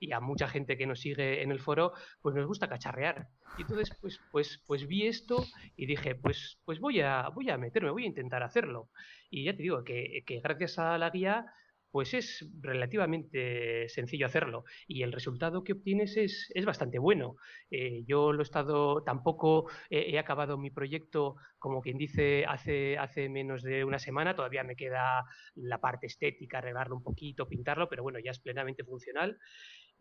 y 0.00 0.10
a 0.10 0.18
mucha 0.18 0.48
gente 0.48 0.76
que 0.76 0.84
nos 0.88 0.98
sigue 0.98 1.44
en 1.44 1.52
el 1.52 1.60
foro, 1.60 1.92
pues 2.20 2.34
nos 2.34 2.48
gusta 2.48 2.68
cacharrear. 2.68 3.28
Y 3.56 3.62
entonces 3.62 3.96
pues, 4.00 4.18
pues, 4.32 4.60
pues 4.66 4.88
vi 4.88 5.06
esto 5.06 5.44
y 5.76 5.86
dije, 5.86 6.16
pues, 6.16 6.58
pues 6.64 6.80
voy, 6.80 7.02
a, 7.02 7.28
voy 7.28 7.50
a 7.50 7.56
meterme, 7.56 7.92
voy 7.92 8.02
a 8.02 8.08
intentar 8.08 8.42
hacerlo. 8.42 8.90
Y 9.30 9.44
ya 9.44 9.54
te 9.54 9.62
digo 9.62 9.84
que, 9.84 10.24
que 10.26 10.40
gracias 10.40 10.76
a 10.80 10.98
la 10.98 11.10
guía 11.10 11.46
pues 11.94 12.12
es 12.12 12.44
relativamente 12.60 13.88
sencillo 13.88 14.26
hacerlo 14.26 14.64
y 14.88 15.04
el 15.04 15.12
resultado 15.12 15.62
que 15.62 15.74
obtienes 15.74 16.16
es, 16.16 16.52
bastante 16.66 16.98
bueno. 16.98 17.36
Eh, 17.70 18.02
yo 18.04 18.32
lo 18.32 18.40
he 18.40 18.42
estado, 18.42 19.04
tampoco 19.04 19.70
he, 19.88 20.18
acabado 20.18 20.58
mi 20.58 20.70
proyecto, 20.70 21.36
como 21.56 21.80
quien 21.80 21.96
dice, 21.96 22.46
hace, 22.48 22.98
hace 22.98 23.28
menos 23.28 23.62
de 23.62 23.84
una 23.84 24.00
semana, 24.00 24.34
todavía 24.34 24.64
me 24.64 24.74
queda 24.74 25.24
la 25.54 25.80
parte 25.80 26.08
estética, 26.08 26.58
arreglarlo 26.58 26.96
un 26.96 27.04
poquito, 27.04 27.46
pintarlo, 27.46 27.88
pero 27.88 28.02
bueno, 28.02 28.18
ya 28.18 28.32
es 28.32 28.40
plenamente 28.40 28.82
funcional. 28.82 29.38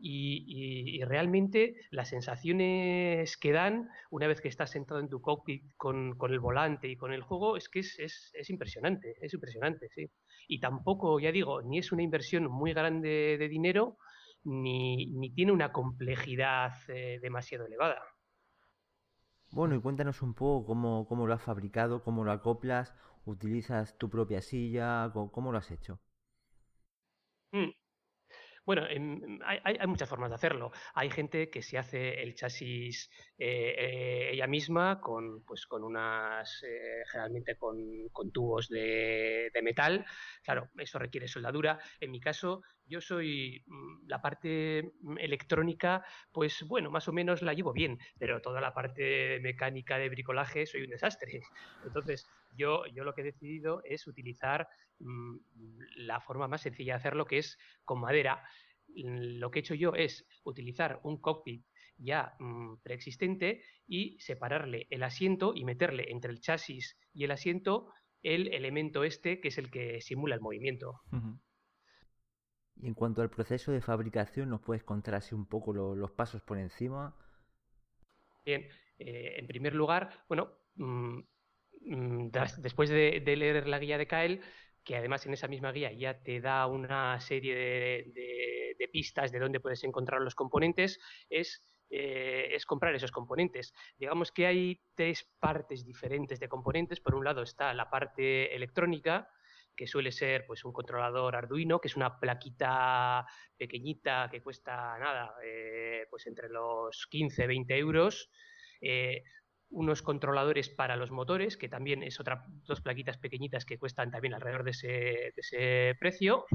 Y, 0.06 1.02
realmente 1.06 1.76
las 1.92 2.10
sensaciones 2.10 3.38
que 3.38 3.52
dan 3.54 3.90
una 4.10 4.28
vez 4.28 4.42
que 4.42 4.50
estás 4.50 4.72
sentado 4.72 5.00
en 5.00 5.08
tu 5.08 5.22
cockpit 5.22 5.64
con, 5.78 6.18
el 6.30 6.40
volante 6.40 6.90
y 6.90 6.98
con 6.98 7.14
el 7.14 7.22
juego 7.22 7.56
es 7.56 7.70
que 7.70 7.80
es, 7.80 7.98
es 8.00 8.50
impresionante, 8.50 9.16
es 9.22 9.34
impresionante, 9.34 9.88
sí 9.90 10.10
y 10.48 10.60
tampoco, 10.60 11.20
ya 11.20 11.32
digo, 11.32 11.62
ni 11.62 11.80
es 11.80 11.92
una 11.92 12.04
inversión 12.04 12.46
muy 12.46 12.74
grande 12.74 13.38
de 13.38 13.48
dinero, 13.48 13.98
ni, 14.44 15.32
tiene 15.34 15.52
una 15.52 15.72
complejidad 15.72 16.74
eh, 16.90 17.20
demasiado 17.22 17.66
elevada. 17.66 18.02
Bueno, 19.52 19.76
y 19.76 19.82
cuéntanos 19.82 20.22
un 20.22 20.34
poco 20.34 20.66
cómo, 20.66 21.08
cómo, 21.08 21.28
lo 21.28 21.34
has 21.34 21.42
fabricado, 21.42 22.04
cómo 22.04 22.24
lo 22.24 22.32
acoplas, 22.32 22.94
utilizas 23.26 23.98
tu 23.98 24.10
propia 24.10 24.42
silla, 24.42 25.12
cómo, 25.14 25.52
lo 25.52 25.58
has 25.60 25.72
hecho. 25.72 26.00
Mm. 27.52 27.70
Bueno, 28.66 28.84
hay, 28.86 29.88
muchas 29.88 30.08
formas 30.08 30.30
de 30.30 30.36
hacerlo. 30.36 30.72
Hay 30.94 31.10
gente 31.10 31.50
que 31.50 31.62
se 31.62 31.78
hace 31.78 32.22
el 32.22 32.34
chasis 32.34 33.10
eh, 33.38 33.76
eh, 33.78 34.30
ella 34.32 34.48
misma 34.48 35.02
con, 35.02 35.44
pues, 35.44 35.66
con 35.66 35.84
unas, 35.84 36.64
eh, 36.64 37.04
generalmente 37.12 37.58
con, 37.58 38.32
tubos 38.32 38.70
de, 38.70 39.52
metal. 39.62 40.06
Claro, 40.44 40.70
eso 40.78 40.98
requiere 40.98 41.28
soldadura. 41.28 41.78
En 42.00 42.12
mi 42.12 42.22
caso, 42.22 42.62
yo 42.86 43.02
soy 43.02 43.64
mm, 43.68 44.08
la 44.08 44.22
parte 44.22 44.94
mm, 45.02 45.18
electrónica, 45.18 46.06
pues 46.32 46.64
bueno, 46.66 46.90
más 46.90 47.08
o 47.10 47.14
menos 47.14 47.42
la 47.42 47.54
llevo 47.54 47.74
bien, 47.74 48.00
pero 48.18 48.42
toda 48.42 48.62
la 48.62 48.74
parte 48.74 49.40
mecánica 49.42 49.98
de 49.98 50.10
bricolaje 50.10 50.66
soy 50.66 50.84
un 50.84 50.92
desastre. 50.92 51.42
Entonces, 51.86 52.30
yo, 52.56 52.86
yo 52.88 53.04
lo 53.04 53.14
que 53.14 53.22
he 53.22 53.26
decidido 53.26 53.82
es 53.84 54.08
utilizar 54.08 54.68
mm, 55.00 55.38
la 55.98 56.22
forma 56.22 56.48
más 56.48 56.62
sencilla 56.62 56.94
de 56.94 56.98
hacerlo, 56.98 57.26
que 57.26 57.40
es 57.40 57.58
con 57.84 58.00
madera. 58.00 58.44
Lo 58.96 59.50
que 59.50 59.60
he 59.60 59.62
hecho 59.62 59.76
yo 59.76 59.94
es 59.96 60.26
utilizar 60.44 61.00
un 61.04 61.20
cockpit 61.20 61.66
ya 61.98 62.36
mm, 62.40 62.78
preexistente 62.84 63.64
y 63.88 64.20
separarle 64.20 64.88
el 64.90 65.04
asiento 65.04 65.54
y 65.56 65.64
meterle 65.64 66.12
entre 66.12 66.32
el 66.32 66.40
chasis 66.40 66.98
y 67.14 67.24
el 67.24 67.32
asiento 67.32 67.94
el 68.22 68.54
elemento 68.54 69.04
este 69.04 69.42
que 69.42 69.50
es 69.50 69.58
el 69.58 69.70
que 69.70 70.00
simula 70.02 70.36
el 70.36 70.42
movimiento. 70.42 71.02
Y 72.76 72.88
en 72.88 72.94
cuanto 72.94 73.22
al 73.22 73.30
proceso 73.30 73.72
de 73.72 73.82
fabricación, 73.82 74.50
¿nos 74.50 74.62
puedes 74.62 74.84
contar 74.84 75.16
así 75.16 75.36
un 75.36 75.46
poco 75.46 75.74
los 75.74 76.12
pasos 76.12 76.42
por 76.42 76.58
encima? 76.58 77.16
Bien, 78.46 78.68
eh, 78.98 79.36
en 79.38 79.48
primer 79.48 79.76
lugar, 79.76 80.10
bueno, 80.28 80.52
mm, 80.76 81.20
Mm, 81.20 81.33
después 81.86 82.90
de, 82.90 83.22
leer 83.26 83.68
la 83.68 83.80
guía 83.80 83.98
de 83.98 84.08
Kael, 84.08 84.42
que 84.84 84.96
además 84.96 85.26
en 85.26 85.34
esa 85.34 85.48
misma 85.48 85.72
guía 85.72 85.92
ya 85.92 86.22
te 86.22 86.42
da 86.42 86.68
una 86.68 87.20
serie 87.20 87.56
de, 87.56 88.90
pistas 88.92 89.32
de 89.32 89.40
dónde 89.40 89.60
puedes 89.60 89.84
encontrar 89.86 90.22
los 90.22 90.36
componentes, 90.36 91.00
es, 91.30 91.64
eh, 91.90 92.50
es, 92.52 92.66
comprar 92.66 92.94
esos 92.94 93.12
componentes. 93.12 93.74
Digamos 93.98 94.32
que 94.32 94.46
hay 94.46 94.82
tres 94.94 95.28
partes 95.40 95.84
diferentes 95.84 96.40
de 96.40 96.50
componentes. 96.50 97.00
Por 97.00 97.16
un 97.16 97.24
lado 97.24 97.42
está 97.42 97.74
la 97.74 97.90
parte 97.90 98.54
electrónica, 98.54 99.30
que 99.76 99.88
suele 99.88 100.12
ser 100.12 100.46
pues 100.46 100.64
un 100.66 100.74
controlador 100.74 101.36
Arduino, 101.36 101.80
que 101.80 101.88
es 101.88 101.96
una 101.96 102.20
plaquita 102.20 103.26
pequeñita 103.58 104.30
que 104.30 104.42
cuesta 104.42 104.98
nada, 105.00 105.34
eh, 105.44 106.06
pues 106.10 106.28
entre 106.28 106.50
los 106.50 107.08
15 107.08 107.48
20 107.48 107.78
euros. 107.78 108.30
Eh, 108.82 109.24
unos 109.74 110.02
controladores 110.02 110.70
para 110.70 110.96
los 110.96 111.12
motores, 111.12 111.58
que 111.58 111.68
también 111.68 112.04
es 112.04 112.20
otra 112.20 112.46
dos 112.66 112.82
plaquitas 112.82 113.18
pequeñitas 113.18 113.66
que 113.66 113.78
cuestan 113.78 114.12
también 114.12 114.34
alrededor 114.34 114.64
de 114.64 114.72
ese, 114.72 115.96
precio. 116.00 116.46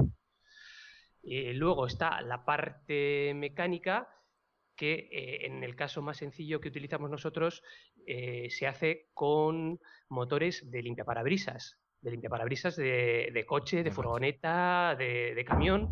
Eh, 1.23 1.53
luego 1.53 1.85
está 1.85 2.21
la 2.21 2.45
parte 2.45 3.33
mecánica, 3.35 4.07
que 4.75 5.09
eh, 5.11 5.45
en 5.45 5.63
el 5.63 5.75
caso 5.75 6.01
más 6.01 6.17
sencillo 6.17 6.61
que 6.61 6.69
utilizamos 6.69 7.09
nosotros 7.09 7.61
eh, 8.07 8.49
se 8.49 8.65
hace 8.65 9.09
con 9.13 9.79
motores 10.07 10.71
de 10.71 10.81
limpiaparabrisas, 10.81 11.77
de 11.99 12.11
limpiaparabrisas 12.11 12.77
de, 12.77 13.29
de 13.33 13.45
coche, 13.45 13.83
de 13.83 13.91
furgoneta, 13.91 14.95
de, 14.97 15.35
de 15.35 15.45
camión. 15.45 15.89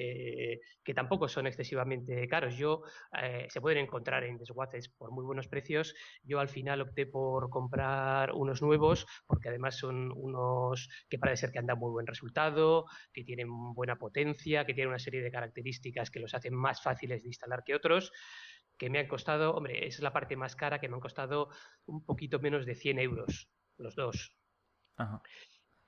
Eh, 0.00 0.60
que 0.84 0.94
tampoco 0.94 1.28
son 1.28 1.48
excesivamente 1.48 2.28
caros. 2.28 2.56
Yo 2.56 2.82
eh, 3.20 3.48
se 3.50 3.60
pueden 3.60 3.78
encontrar 3.78 4.22
en 4.22 4.38
desguaces 4.38 4.88
por 4.88 5.10
muy 5.10 5.24
buenos 5.24 5.48
precios. 5.48 5.92
Yo 6.22 6.38
al 6.38 6.48
final 6.48 6.80
opté 6.82 7.06
por 7.06 7.50
comprar 7.50 8.32
unos 8.32 8.62
nuevos 8.62 9.06
porque 9.26 9.48
además 9.48 9.76
son 9.76 10.12
unos 10.14 10.88
que 11.08 11.18
parece 11.18 11.40
ser 11.40 11.50
que 11.50 11.58
han 11.58 11.66
dado 11.66 11.80
muy 11.80 11.90
buen 11.90 12.06
resultado, 12.06 12.84
que 13.12 13.24
tienen 13.24 13.48
buena 13.74 13.96
potencia, 13.96 14.64
que 14.64 14.72
tienen 14.72 14.90
una 14.90 15.00
serie 15.00 15.20
de 15.20 15.32
características 15.32 16.12
que 16.12 16.20
los 16.20 16.32
hacen 16.32 16.54
más 16.54 16.80
fáciles 16.80 17.20
de 17.22 17.28
instalar 17.28 17.64
que 17.64 17.74
otros 17.74 18.12
que 18.78 18.90
me 18.90 19.00
han 19.00 19.08
costado, 19.08 19.56
hombre, 19.56 19.88
es 19.88 19.98
la 19.98 20.12
parte 20.12 20.36
más 20.36 20.54
cara, 20.54 20.78
que 20.78 20.88
me 20.88 20.94
han 20.94 21.00
costado 21.00 21.48
un 21.86 22.04
poquito 22.04 22.38
menos 22.38 22.64
de 22.64 22.76
100 22.76 23.00
euros, 23.00 23.50
los 23.76 23.96
dos. 23.96 24.36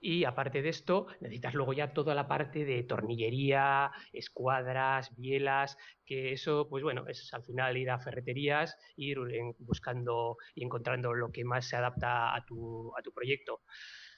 Y 0.01 0.25
aparte 0.25 0.63
de 0.63 0.71
esto, 0.71 1.07
necesitas 1.21 1.53
luego 1.55 1.75
ya 1.75 1.93
toda 1.93 2.15
la 2.15 2.27
parte 2.27 2.65
de 2.65 2.83
tornillería, 2.85 3.93
escuadras, 4.13 5.15
bielas, 5.17 5.77
que 6.07 6.33
eso, 6.33 6.69
pues 6.71 6.83
bueno, 6.83 7.07
es 7.07 7.33
al 7.35 7.45
final 7.45 7.77
ir 7.77 7.91
a 7.91 7.99
ferreterías, 7.99 8.77
ir 8.97 9.19
buscando 9.59 10.39
y 10.55 10.65
encontrando 10.65 11.13
lo 11.13 11.31
que 11.31 11.45
más 11.45 11.69
se 11.69 11.77
adapta 11.77 12.35
a 12.35 12.45
tu, 12.47 12.93
a 12.97 13.03
tu 13.03 13.13
proyecto. 13.13 13.61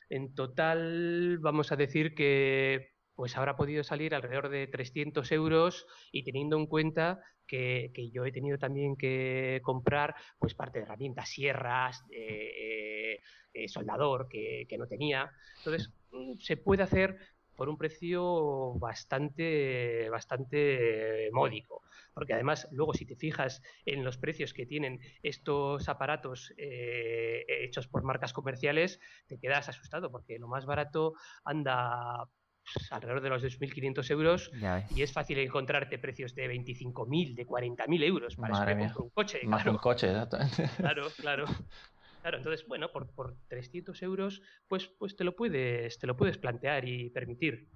En 0.08 0.34
total, 0.34 1.38
vamos 1.40 1.72
a 1.72 1.76
decir 1.76 2.14
que 2.14 2.92
pues 3.14 3.36
habrá 3.36 3.56
podido 3.56 3.84
salir 3.84 4.14
alrededor 4.14 4.48
de 4.48 4.66
300 4.66 5.30
euros 5.32 5.86
y 6.12 6.24
teniendo 6.24 6.56
en 6.56 6.66
cuenta 6.66 7.20
que, 7.46 8.10
yo 8.12 8.24
he 8.24 8.32
tenido 8.32 8.58
también 8.58 8.96
que 8.96 9.60
comprar 9.62 10.14
pues 10.38 10.54
parte 10.54 10.78
de 10.78 10.84
herramientas, 10.84 11.28
sierras, 11.28 12.02
eh, 12.10 12.50
eh, 12.58 13.20
soldador 13.66 14.28
que, 14.28 14.66
no 14.78 14.86
tenía. 14.86 15.30
Entonces, 15.58 15.90
mm, 16.12 16.38
se 16.38 16.56
puede 16.56 16.82
hacer 16.82 17.18
por 17.56 17.68
un 17.68 17.76
precio 17.76 18.74
bastante, 18.74 20.08
bastante 20.10 21.30
módico. 21.32 21.82
Porque 22.14 22.34
además, 22.34 22.68
luego, 22.72 22.92
si 22.94 23.06
te 23.06 23.16
fijas 23.16 23.62
en 23.86 24.04
los 24.04 24.18
precios 24.18 24.52
que 24.52 24.66
tienen 24.66 25.00
estos 25.22 25.88
aparatos 25.88 26.52
eh, 26.56 27.44
hechos 27.46 27.88
por 27.88 28.02
marcas 28.04 28.32
comerciales, 28.32 29.00
te 29.26 29.38
quedas 29.38 29.68
asustado, 29.68 30.10
porque 30.10 30.38
lo 30.38 30.48
más 30.48 30.66
barato 30.66 31.14
anda 31.44 32.28
pues, 32.72 32.92
alrededor 32.92 33.22
de 33.22 33.28
los 33.30 33.42
2.500 33.42 34.10
euros 34.10 34.50
y 34.90 35.02
es 35.02 35.12
fácil 35.12 35.38
encontrarte 35.38 35.98
precios 35.98 36.34
de 36.34 36.48
25.000, 36.48 37.34
de 37.34 37.46
40.000 37.46 38.02
euros 38.02 38.36
para 38.36 38.74
un 38.98 39.10
coche. 39.10 39.40
Más 39.44 39.66
un 39.66 39.76
coche, 39.78 40.10
exactamente. 40.10 40.68
Claro, 40.76 41.06
claro. 41.16 41.44
Claro, 42.22 42.38
entonces, 42.38 42.66
bueno, 42.68 42.92
por, 42.92 43.12
por 43.12 43.36
300 43.48 44.00
euros, 44.02 44.42
pues, 44.68 44.86
pues 44.86 45.16
te, 45.16 45.24
lo 45.24 45.34
puedes, 45.34 45.98
te 45.98 46.06
lo 46.06 46.16
puedes 46.16 46.38
plantear 46.38 46.88
y 46.88 47.10
permitir. 47.10 47.68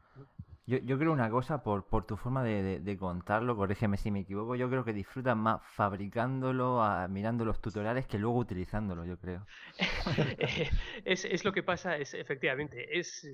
Yo, 0.66 0.78
yo 0.78 0.98
creo 0.98 1.12
una 1.12 1.28
cosa, 1.30 1.64
por, 1.64 1.88
por 1.88 2.06
tu 2.06 2.16
forma 2.16 2.44
de, 2.44 2.80
de, 2.80 2.96
contarlo, 2.96 3.56
corrígeme 3.56 3.96
si 3.96 4.12
me 4.12 4.20
equivoco, 4.20 4.54
yo 4.54 4.68
creo 4.68 4.84
que 4.84 4.92
disfrutas 4.92 5.36
más 5.36 5.60
fabricándolo, 5.74 6.80
mirando 7.08 7.44
los 7.44 7.60
tutoriales, 7.60 8.06
que 8.06 8.18
luego 8.18 8.38
utilizándolo, 8.38 9.04
yo 9.04 9.18
creo. 9.18 9.46
es, 11.04 11.24
es, 11.24 11.44
lo 11.44 11.52
que 11.52 11.64
pasa, 11.64 11.96
es 11.96 12.14
efectivamente, 12.14 12.98
es 12.98 13.28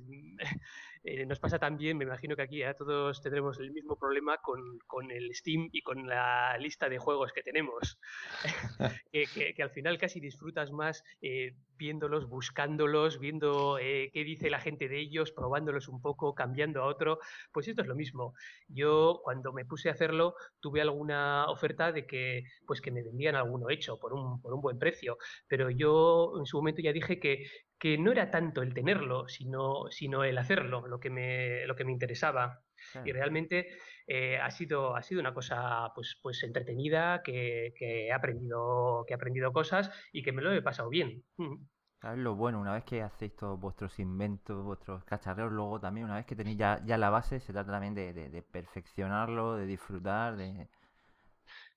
eh, 1.05 1.27
nos 1.27 1.41
pasa 1.41 1.59
también, 1.59 1.99
me 1.99 2.05
imagino 2.05 2.37
que 2.37 2.43
aquí 2.43 2.63
todos 2.79 3.21
tendremos 3.21 3.59
el 3.59 3.73
mismo 3.73 3.97
problema 3.97 4.39
con, 4.39 4.79
con, 4.87 5.11
el 5.11 5.35
Steam 5.35 5.69
y 5.73 5.83
con 5.83 6.07
la 6.07 6.57
lista 6.59 6.89
de 6.89 6.99
juegos 6.99 7.33
que 7.33 7.43
tenemos, 7.43 7.99
que, 9.13 9.55
que, 9.55 9.63
al 9.63 9.71
final 9.71 9.99
casi 9.99 10.21
disfrutas 10.21 10.71
más 10.71 11.03
eh, 11.21 11.55
viéndolos, 11.77 12.29
buscándolos, 12.29 13.19
viendo 13.19 13.79
eh, 13.81 14.11
qué 14.13 14.23
dice 14.23 14.49
la 14.49 14.61
gente 14.61 14.89
de 14.89 15.01
ellos, 15.01 15.33
probándolos 15.33 15.89
un 15.89 16.01
poco, 16.01 16.35
cambiando 16.35 16.83
a 16.83 16.87
otro. 16.87 17.19
Pues 17.53 17.67
esto 17.67 17.83
es 17.83 17.89
lo 17.89 17.97
mismo. 17.97 18.35
Yo 18.69 19.21
cuando 19.25 19.53
me 19.53 19.65
puse 19.65 19.89
a 19.89 19.93
hacerlo 19.93 20.37
tuve 20.61 20.81
alguna 20.81 21.47
oferta 21.49 21.91
de 21.91 22.07
que 22.07 22.45
pues 22.65 22.81
que 22.81 22.93
me 22.93 23.03
vendían 23.03 23.35
alguno 23.35 23.69
hecho 23.71 23.99
por 23.99 24.13
un, 24.13 24.41
por 24.41 24.55
un 24.55 24.61
buen 24.61 24.79
precio, 24.79 25.19
pero 25.49 25.71
yo 25.71 26.35
en 26.39 26.47
su 26.47 26.57
momento 26.59 26.81
ya 26.81 26.93
dije 26.93 27.19
que, 27.19 27.45
que 27.83 27.99
no 27.99 28.13
era 28.13 28.31
tanto 28.31 28.63
el 28.63 28.75
tenerlo, 28.75 29.27
sino, 29.27 29.91
sino 29.91 30.23
el 30.23 30.39
hacerlo, 30.39 30.87
lo 30.87 31.01
que 31.01 31.11
me, 31.11 31.67
lo 31.67 31.75
que 31.75 31.85
me 31.85 31.91
interesaba. 31.91 32.63
Y 33.05 33.11
realmente 33.11 33.77
eh, 34.07 34.39
ha, 34.39 34.53
sido, 34.53 34.95
ha 34.95 35.03
sido 35.03 35.21
una 35.21 35.35
cosa 35.35 35.91
pues, 35.93 36.17
pues 36.23 36.45
entretenida, 36.45 37.25
que, 37.25 37.75
que, 37.77 38.07
he 38.07 38.13
aprendido, 38.13 39.05
que 39.05 39.15
he 39.15 39.17
aprendido 39.17 39.53
cosas 39.53 39.91
y 40.13 40.23
que 40.23 40.31
me 40.31 40.43
lo 40.43 40.53
he 40.53 40.63
pasado 40.63 40.91
bien. 40.91 41.25
Mm. 41.39 41.57
Es 42.05 42.19
lo 42.19 42.37
bueno, 42.37 42.61
una 42.61 42.73
vez 42.73 42.85
que 42.85 43.03
hacéis 43.03 43.35
todos 43.35 43.59
vuestros 43.59 43.99
inventos, 43.99 44.63
vuestros 44.63 45.03
cacharreos, 45.03 45.51
luego 45.51 45.81
también, 45.81 46.07
una 46.07 46.15
vez 46.15 46.27
que 46.27 46.37
tenéis 46.37 46.59
ya, 46.59 46.81
ya 46.85 46.97
la 46.97 47.11
base, 47.11 47.41
se 47.41 47.53
trata 47.53 47.73
también 47.73 47.97
de, 47.97 48.45
perfeccionarlo, 48.49 49.57
de 49.57 49.67
disfrutar, 49.67 50.37
de... 50.37 50.69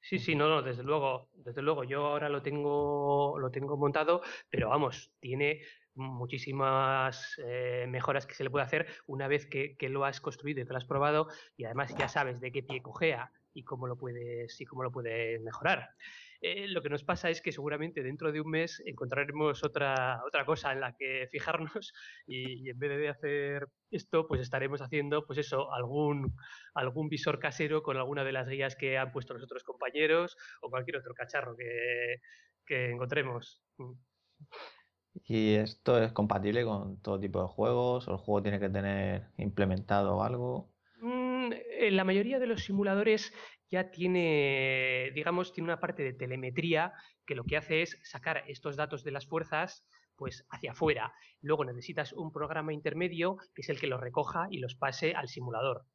Sí, 0.02 0.20
sí, 0.20 0.36
no, 0.36 0.48
no, 0.50 0.62
desde 0.62 0.84
luego, 0.84 1.30
desde 1.34 1.64
luego, 1.64 1.84
yo 1.84 2.06
ahora 2.06 2.30
lo 2.30 2.44
tengo, 2.44 3.40
lo 3.40 3.50
tengo 3.50 3.76
montado, 3.76 4.22
pero 4.52 4.70
vamos, 4.70 5.12
tiene 5.20 5.62
muchísimas 5.96 7.36
eh, 7.44 7.86
mejoras 7.88 8.26
que 8.26 8.36
se 8.36 8.44
le 8.44 8.50
puede 8.50 8.66
hacer 8.66 8.88
una 9.08 9.28
vez 9.28 9.48
que, 9.48 9.76
lo 9.90 10.06
has 10.06 10.20
construido 10.22 10.62
y 10.62 10.66
que 10.66 10.72
lo 10.72 10.78
has 10.78 10.86
probado 10.86 11.28
y 11.58 11.66
además 11.66 11.96
ya 11.98 12.08
sabes 12.08 12.40
de 12.42 12.52
qué 12.52 12.64
pie 12.64 12.82
cojea 12.82 13.32
y 13.54 13.64
cómo 13.64 13.88
lo 13.88 13.98
puedes 13.98 14.60
y 14.60 14.66
cómo 14.66 14.84
lo 14.84 14.92
puedes 14.92 15.42
mejorar. 15.42 15.90
Eh, 16.42 16.68
lo 16.68 16.82
que 16.82 16.90
nos 16.90 17.04
pasa 17.04 17.30
es 17.30 17.42
que 17.42 17.52
seguramente 17.52 18.04
dentro 18.04 18.32
de 18.32 18.42
un 18.42 18.52
mes 18.52 18.84
encontraremos 18.86 19.64
otra, 19.64 20.22
otra 20.28 20.46
cosa 20.46 20.74
en 20.74 20.82
la 20.82 20.96
que 20.96 21.28
fijarnos 21.32 21.94
y, 22.28 22.70
en 22.70 22.78
vez 22.78 23.00
de 23.00 23.10
hacer 23.10 23.68
esto, 23.90 24.28
pues 24.28 24.42
estaremos 24.42 24.82
haciendo, 24.82 25.26
pues 25.26 25.40
eso, 25.40 25.72
algún, 25.74 26.36
algún 26.74 27.08
visor 27.08 27.40
casero 27.40 27.82
con 27.82 27.98
alguna 27.98 28.24
de 28.24 28.34
las 28.34 28.48
guías 28.48 28.76
que 28.76 28.98
han 28.98 29.12
puesto 29.12 29.34
los 29.34 29.44
otros 29.44 29.64
compañeros 29.64 30.36
o 30.62 30.70
cualquier 30.70 30.98
otro 30.98 31.14
cacharro 31.14 31.56
que, 31.56 32.18
que 32.66 32.92
encontremos. 32.92 33.64
¿Y 35.24 35.56
esto 35.56 36.02
es 36.02 36.12
compatible 36.12 36.66
con 36.66 37.02
todo 37.02 37.20
tipo 37.20 37.42
de 37.42 37.48
juegos? 37.48 38.08
¿O 38.08 38.12
el 38.12 38.18
juego 38.18 38.44
tiene 38.44 38.60
que 38.60 38.70
tener 38.70 39.28
implementado 39.38 40.22
algo? 40.24 40.70
Mm, 41.02 41.54
en 41.80 41.96
la 41.96 42.04
mayoría 42.04 42.40
de 42.40 42.48
los 42.48 42.64
simuladores 42.64 43.34
ya 43.70 43.92
tiene, 43.92 45.12
digamos, 45.14 45.54
tiene 45.54 45.66
una 45.70 45.80
parte 45.80 46.04
de 46.04 46.14
telemetría 46.14 46.94
que 47.26 47.36
lo 47.36 47.44
que 47.44 47.58
hace 47.58 47.82
es 47.82 48.00
sacar 48.04 48.44
estos 48.48 48.76
datos 48.76 49.04
de 49.04 49.12
las 49.12 49.26
fuerzas 49.26 49.86
pues 50.16 50.46
hacia 50.50 50.72
afuera. 50.72 51.14
Luego 51.42 51.66
necesitas 51.66 52.14
un 52.14 52.32
programa 52.32 52.74
intermedio 52.74 53.38
que 53.54 53.62
es 53.62 53.70
el 53.70 53.80
que 53.80 53.88
los 53.88 54.00
recoja 54.00 54.48
y 54.50 54.60
los 54.60 54.76
pase 54.76 55.14
al 55.14 55.28
simulador. 55.28 55.86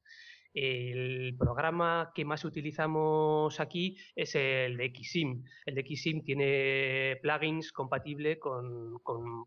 El 0.53 1.37
programa 1.39 2.11
que 2.15 2.25
más 2.25 2.45
utilizamos 2.45 3.61
aquí 3.61 3.97
es 4.17 4.35
el 4.35 4.77
de 4.77 4.93
Xsim. 4.93 5.45
El 5.65 5.75
de 5.77 5.83
Xsim 5.83 6.23
tiene 6.23 7.19
plugins 7.23 7.73
compatibles 7.73 8.39
con, 8.39 8.99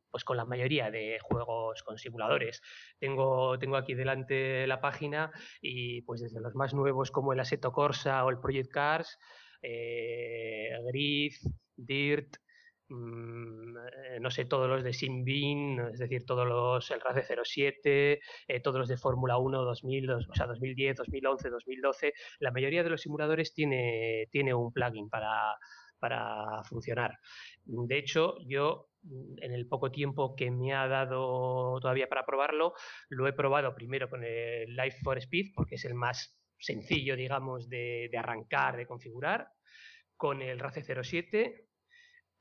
pues 0.09 0.23
con 0.23 0.37
la 0.37 0.45
mayoría 0.45 0.89
de 0.91 1.19
juegos 1.21 1.83
con 1.83 1.97
simuladores. 1.97 2.61
Tengo, 2.99 3.59
tengo 3.59 3.75
aquí 3.75 3.93
delante 3.95 4.65
la 4.65 4.79
página 4.79 5.31
y 5.61 6.01
pues 6.03 6.21
desde 6.21 6.39
los 6.39 6.55
más 6.55 6.73
nuevos 6.73 7.11
como 7.11 7.33
el 7.33 7.39
Assetto 7.39 7.71
Corsa 7.71 8.23
o 8.23 8.29
el 8.29 8.39
Project 8.39 8.71
Cars, 8.71 9.19
eh, 9.61 10.69
Grid, 10.87 11.33
Dirt, 11.75 12.37
no 12.89 14.31
sé, 14.31 14.45
todos 14.45 14.69
los 14.69 14.83
de 14.83 14.93
Sinbin, 14.93 15.79
es 15.93 15.99
decir, 15.99 16.25
todos 16.25 16.47
los, 16.47 16.89
el 16.91 17.01
RACE 17.01 17.35
07, 17.43 18.19
eh, 18.47 18.59
todos 18.61 18.79
los 18.79 18.89
de 18.89 18.97
Fórmula 18.97 19.37
1 19.37 19.63
2000, 19.63 20.09
o 20.11 20.21
sea, 20.33 20.47
2010, 20.47 20.97
2011, 20.97 21.49
2012, 21.49 22.13
la 22.39 22.51
mayoría 22.51 22.83
de 22.83 22.89
los 22.89 23.01
simuladores 23.01 23.53
tiene, 23.53 24.27
tiene 24.31 24.53
un 24.53 24.71
plugin 24.71 25.09
para, 25.09 25.55
para 25.99 26.63
funcionar. 26.63 27.17
De 27.63 27.97
hecho, 27.97 28.37
yo 28.45 28.89
en 29.37 29.51
el 29.51 29.67
poco 29.67 29.91
tiempo 29.91 30.35
que 30.35 30.51
me 30.51 30.73
ha 30.73 30.87
dado 30.87 31.79
todavía 31.81 32.07
para 32.07 32.25
probarlo, 32.25 32.73
lo 33.09 33.27
he 33.27 33.33
probado 33.33 33.75
primero 33.75 34.09
con 34.09 34.23
el 34.23 34.75
Life 34.75 34.99
for 35.03 35.17
Speed, 35.17 35.51
porque 35.55 35.75
es 35.75 35.85
el 35.85 35.93
más 35.93 36.37
sencillo, 36.57 37.15
digamos, 37.15 37.67
de, 37.67 38.07
de 38.09 38.17
arrancar, 38.17 38.77
de 38.77 38.87
configurar, 38.87 39.47
con 40.15 40.41
el 40.41 40.59
RACE 40.59 40.83
07 41.03 41.67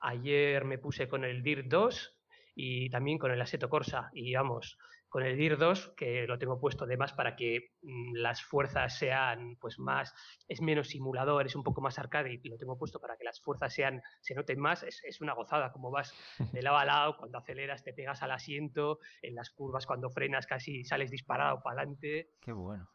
Ayer 0.02 0.64
me 0.64 0.78
puse 0.78 1.08
con 1.08 1.24
el 1.24 1.42
DIR 1.42 1.68
2 1.68 2.18
y 2.54 2.90
también 2.90 3.18
con 3.18 3.30
el 3.30 3.40
Assetto 3.40 3.68
Corsa. 3.68 4.10
Y 4.12 4.34
vamos, 4.34 4.76
con 5.08 5.22
el 5.22 5.36
DIR 5.36 5.58
2, 5.58 5.92
que 5.96 6.26
lo 6.26 6.38
tengo 6.38 6.58
puesto 6.58 6.84
además 6.84 7.12
para 7.12 7.36
que 7.36 7.74
mm, 7.82 8.14
las 8.16 8.42
fuerzas 8.42 8.98
sean 8.98 9.56
pues 9.60 9.78
más, 9.78 10.14
es 10.48 10.62
menos 10.62 10.88
simulador, 10.88 11.46
es 11.46 11.54
un 11.54 11.62
poco 11.62 11.82
más 11.82 11.98
arcade 11.98 12.40
y 12.42 12.48
lo 12.48 12.56
tengo 12.56 12.78
puesto 12.78 12.98
para 12.98 13.16
que 13.18 13.24
las 13.24 13.38
fuerzas 13.40 13.74
sean, 13.74 14.02
se 14.22 14.34
noten 14.34 14.58
más, 14.58 14.82
es, 14.82 15.20
una 15.20 15.34
gozada, 15.34 15.70
como 15.70 15.90
vas 15.90 16.14
de 16.52 16.62
lado 16.62 16.78
a 16.78 16.84
lado, 16.86 17.16
cuando 17.18 17.36
aceleras 17.36 17.84
te 17.84 17.92
pegas 17.92 18.22
al 18.22 18.30
asiento, 18.30 19.00
en 19.20 19.34
las 19.34 19.50
curvas 19.50 19.86
cuando 19.86 20.08
frenas 20.08 20.46
casi 20.46 20.82
sales 20.82 21.10
disparado 21.10 21.62
para 21.62 21.82
adelante. 21.82 22.30
Qué 22.40 22.52
bueno. 22.52 22.88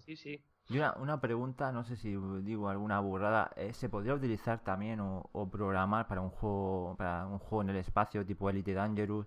sí, 0.00 0.16
sí. 0.16 0.44
Y 0.70 0.78
una, 0.78 0.94
una 0.94 1.20
pregunta, 1.20 1.72
no 1.72 1.84
sé 1.84 1.96
si 1.96 2.16
digo 2.42 2.68
alguna 2.68 3.00
burrada, 3.00 3.50
eh, 3.56 3.72
¿se 3.72 3.88
podría 3.88 4.14
utilizar 4.14 4.62
también 4.62 5.00
o, 5.00 5.50
programar 5.50 6.06
para 6.06 6.20
un 6.20 6.30
juego 6.30 6.94
para 6.96 7.26
un 7.26 7.38
juego 7.38 7.62
en 7.62 7.70
el 7.70 7.76
espacio 7.76 8.24
tipo 8.24 8.48
Elite 8.48 8.72
Dangerous 8.72 9.26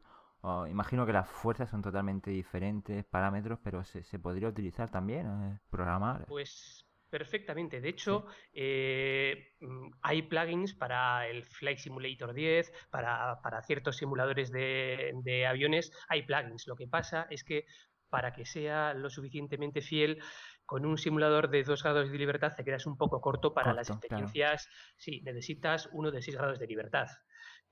imagino 0.69 1.05
que 1.05 1.13
las 1.13 1.29
fuerzas 1.29 1.69
son 1.69 1.81
totalmente 1.81 2.29
diferentes, 2.29 3.05
parámetros, 3.05 3.59
pero 3.63 3.83
se, 3.83 4.03
se 4.03 4.19
podría 4.19 4.49
utilizar 4.49 4.91
también, 4.91 5.25
eh, 5.27 5.59
programar. 5.69 6.25
Pues 6.27 6.85
perfectamente. 7.09 7.79
De 7.79 7.89
hecho, 7.89 8.25
eh, 8.51 9.53
mm, 9.61 9.91
hay 10.01 10.23
plugins 10.23 10.73
para 10.73 11.27
el 11.27 11.45
Flight 11.45 11.77
Simulator 11.77 12.33
10, 12.33 12.73
para, 12.89 13.39
para 13.41 13.61
ciertos 13.61 13.97
simuladores 13.97 14.51
de, 14.51 15.11
de, 15.23 15.45
aviones, 15.45 15.91
hay 16.09 16.23
plugins. 16.23 16.67
Lo 16.67 16.75
que 16.75 16.87
pasa 16.87 17.27
es 17.29 17.43
que 17.43 17.65
para 18.09 18.33
que 18.33 18.45
sea 18.45 18.93
lo 18.93 19.09
suficientemente 19.09 19.81
fiel, 19.81 20.21
con 20.65 20.85
un 20.85 20.97
simulador 20.97 21.49
de 21.49 21.63
2 21.63 21.83
grados 21.83 22.11
de 22.11 22.17
libertad 22.17 22.53
te 22.55 22.63
quedas 22.63 22.85
un 22.85 22.97
poco 22.97 23.21
corto 23.21 23.53
para 23.53 23.73
las 23.73 23.89
experiencias. 23.89 24.69
Sí, 24.97 25.21
necesitas 25.23 25.89
uno 25.91 26.11
de 26.11 26.21
6 26.21 26.37
grados 26.37 26.59
de 26.59 26.67
libertad 26.67 27.07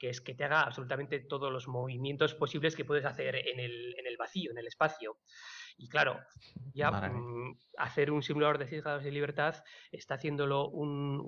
que 0.02 0.10
es 0.10 0.20
que 0.20 0.34
te 0.34 0.44
haga 0.44 0.62
absolutamente 0.62 1.20
todos 1.20 1.52
los 1.52 1.68
movimientos 1.68 2.34
posibles 2.34 2.76
que 2.76 2.86
puedes 2.86 3.06
hacer 3.06 3.36
en 3.36 3.60
el, 3.60 3.94
en 4.00 4.08
el 4.08 4.18
vacío, 4.18 4.50
en 4.50 4.58
el 4.58 4.66
espacio. 4.66 5.20
Y 5.78 5.90
claro, 5.90 6.20
ya 6.74 6.90
mm, 6.90 7.56
hacer 7.78 8.10
un 8.10 8.24
simulador 8.24 8.58
de 8.58 8.68
6 8.68 8.82
grados 8.82 9.04
de 9.04 9.12
libertad 9.12 9.64
está 9.92 10.16
haciéndolo 10.16 10.70
un, 10.70 11.22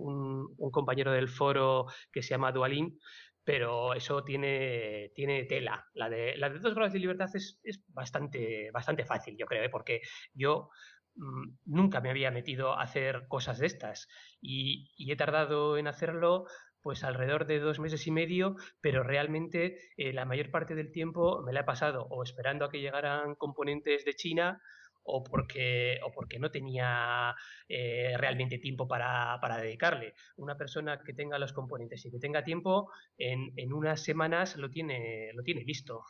un, 0.58 0.72
compañero 0.72 1.12
del 1.12 1.28
foro 1.28 1.86
que 2.12 2.24
se 2.24 2.30
llama 2.30 2.52
Dualin, 2.52 2.98
pero 3.44 3.94
eso 3.94 4.24
tiene, 4.24 5.12
tiene 5.14 5.44
tela. 5.46 5.88
La 5.94 6.10
de, 6.10 6.36
la 6.38 6.50
de 6.50 6.58
2 6.58 6.74
grados 6.74 6.94
de 6.94 7.00
libertad 7.00 7.30
es, 7.36 7.60
es 7.64 7.84
bastante, 7.90 8.72
bastante 8.72 9.06
fácil, 9.06 9.38
yo 9.38 9.46
creo, 9.46 9.64
¿eh? 9.64 9.70
porque 9.70 10.02
yo 10.34 10.72
nunca 11.16 12.02
me 12.02 12.10
había 12.10 12.32
metido 12.32 12.74
a 12.74 12.84
hacer 12.84 13.28
cosas 13.28 13.60
de 13.60 13.68
estas 13.68 14.08
y, 14.42 15.12
he 15.12 15.16
tardado 15.16 15.78
en 15.78 15.88
hacerlo 15.88 16.46
pues 16.82 17.04
alrededor 17.04 17.46
de 17.46 17.60
dos 17.60 17.80
meses 17.80 18.08
y 18.08 18.12
medio, 18.12 18.56
pero 18.82 19.04
realmente 19.04 19.78
eh, 19.96 20.12
la 20.12 20.26
mayor 20.26 20.52
parte 20.52 20.76
del 20.76 20.92
tiempo 20.92 21.42
me 21.44 21.54
la 21.54 21.62
he 21.62 21.64
pasado 21.64 22.08
o 22.10 22.24
esperando 22.24 22.66
a 22.66 22.70
que 22.70 22.82
llegaran 22.82 23.36
componentes 23.36 24.04
de 24.04 24.16
China 24.16 24.62
o 25.04 25.24
porque, 25.24 26.00
o 26.06 26.12
porque 26.12 26.40
no 26.40 26.52
tenía 26.52 27.36
eh, 27.70 28.16
realmente 28.18 28.58
tiempo 28.58 28.88
para, 28.88 29.40
dedicarle. 29.62 30.14
Una 30.38 30.58
persona 30.58 31.02
que 31.06 31.14
tenga 31.14 31.40
los 31.40 31.54
componentes 31.54 32.06
y 32.06 32.12
que 32.12 32.20
tenga 32.20 32.44
tiempo, 32.44 32.92
en, 33.18 33.54
en 33.56 33.74
unas 33.74 34.02
semanas 34.04 34.56
lo 34.58 34.70
tiene, 34.70 35.32
lo 35.34 35.44
tiene 35.44 35.64
listo. 35.64 36.04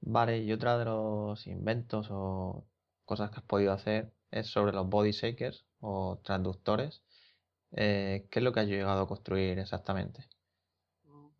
Vale, 0.00 0.38
y 0.38 0.52
otra 0.52 0.78
de 0.78 0.84
los 0.84 1.46
inventos 1.46 2.08
o 2.10 2.66
cosas 3.12 3.30
que 3.30 3.40
has 3.40 3.46
podido 3.46 3.72
hacer 3.72 4.10
es 4.30 4.46
sobre 4.46 4.72
los 4.72 4.88
body 4.88 5.10
shakers 5.10 5.66
o 5.80 6.18
transductores. 6.24 7.04
Eh, 7.72 8.26
¿qué 8.30 8.38
es 8.38 8.42
lo 8.42 8.52
que 8.54 8.60
has 8.60 8.66
llegado 8.66 9.02
a 9.02 9.06
construir 9.06 9.58
exactamente? 9.58 10.24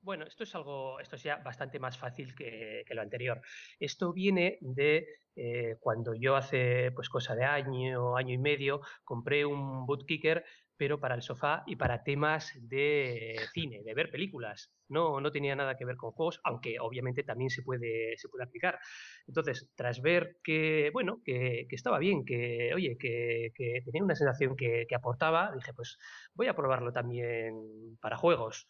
Bueno, 0.02 0.26
esto 0.26 0.42
es 0.42 0.54
algo, 0.54 1.00
esto 1.00 1.16
es 1.16 1.22
ya 1.22 1.36
bastante 1.36 1.78
más 1.78 1.96
fácil 1.96 2.34
que, 2.34 2.84
lo 2.90 3.00
anterior. 3.00 3.40
Esto 3.80 4.12
viene 4.12 4.58
de 4.60 5.06
eh, 5.34 5.76
cuando 5.80 6.12
yo 6.12 6.36
hace 6.36 6.90
pues 6.92 7.08
cosa 7.08 7.34
de 7.34 7.44
año, 7.44 8.18
año 8.18 8.34
y 8.34 8.38
medio, 8.38 8.82
compré 9.02 9.46
un 9.46 9.86
bootkicker 9.86 10.44
pero 10.82 10.98
para 10.98 11.14
el 11.14 11.22
sofá 11.22 11.62
y 11.64 11.76
para 11.76 12.02
temas 12.02 12.58
de 12.60 13.36
cine, 13.52 13.84
de 13.84 13.94
ver 13.94 14.10
películas. 14.10 14.72
No, 14.88 15.20
no 15.20 15.30
tenía 15.30 15.54
nada 15.54 15.76
que 15.76 15.84
ver 15.84 15.94
con 15.94 16.10
juegos, 16.10 16.40
aunque 16.42 16.80
obviamente 16.80 17.22
también 17.22 17.50
se 17.50 17.62
puede, 17.62 18.16
se 18.16 18.28
puede 18.28 18.42
aplicar. 18.42 18.80
Entonces, 19.28 19.70
tras 19.76 20.02
ver 20.02 20.38
que, 20.42 20.90
bueno, 20.92 21.22
que, 21.24 21.68
estaba 21.70 22.00
bien, 22.00 22.24
que, 22.24 22.72
oye, 22.74 22.96
que, 22.98 23.52
tenía 23.84 24.02
una 24.02 24.16
sensación 24.16 24.56
que, 24.56 24.88
aportaba, 24.92 25.52
dije, 25.54 25.72
pues 25.72 25.98
voy 26.34 26.48
a 26.48 26.56
probarlo 26.56 26.92
también 26.92 27.54
para 28.00 28.16
juegos. 28.16 28.66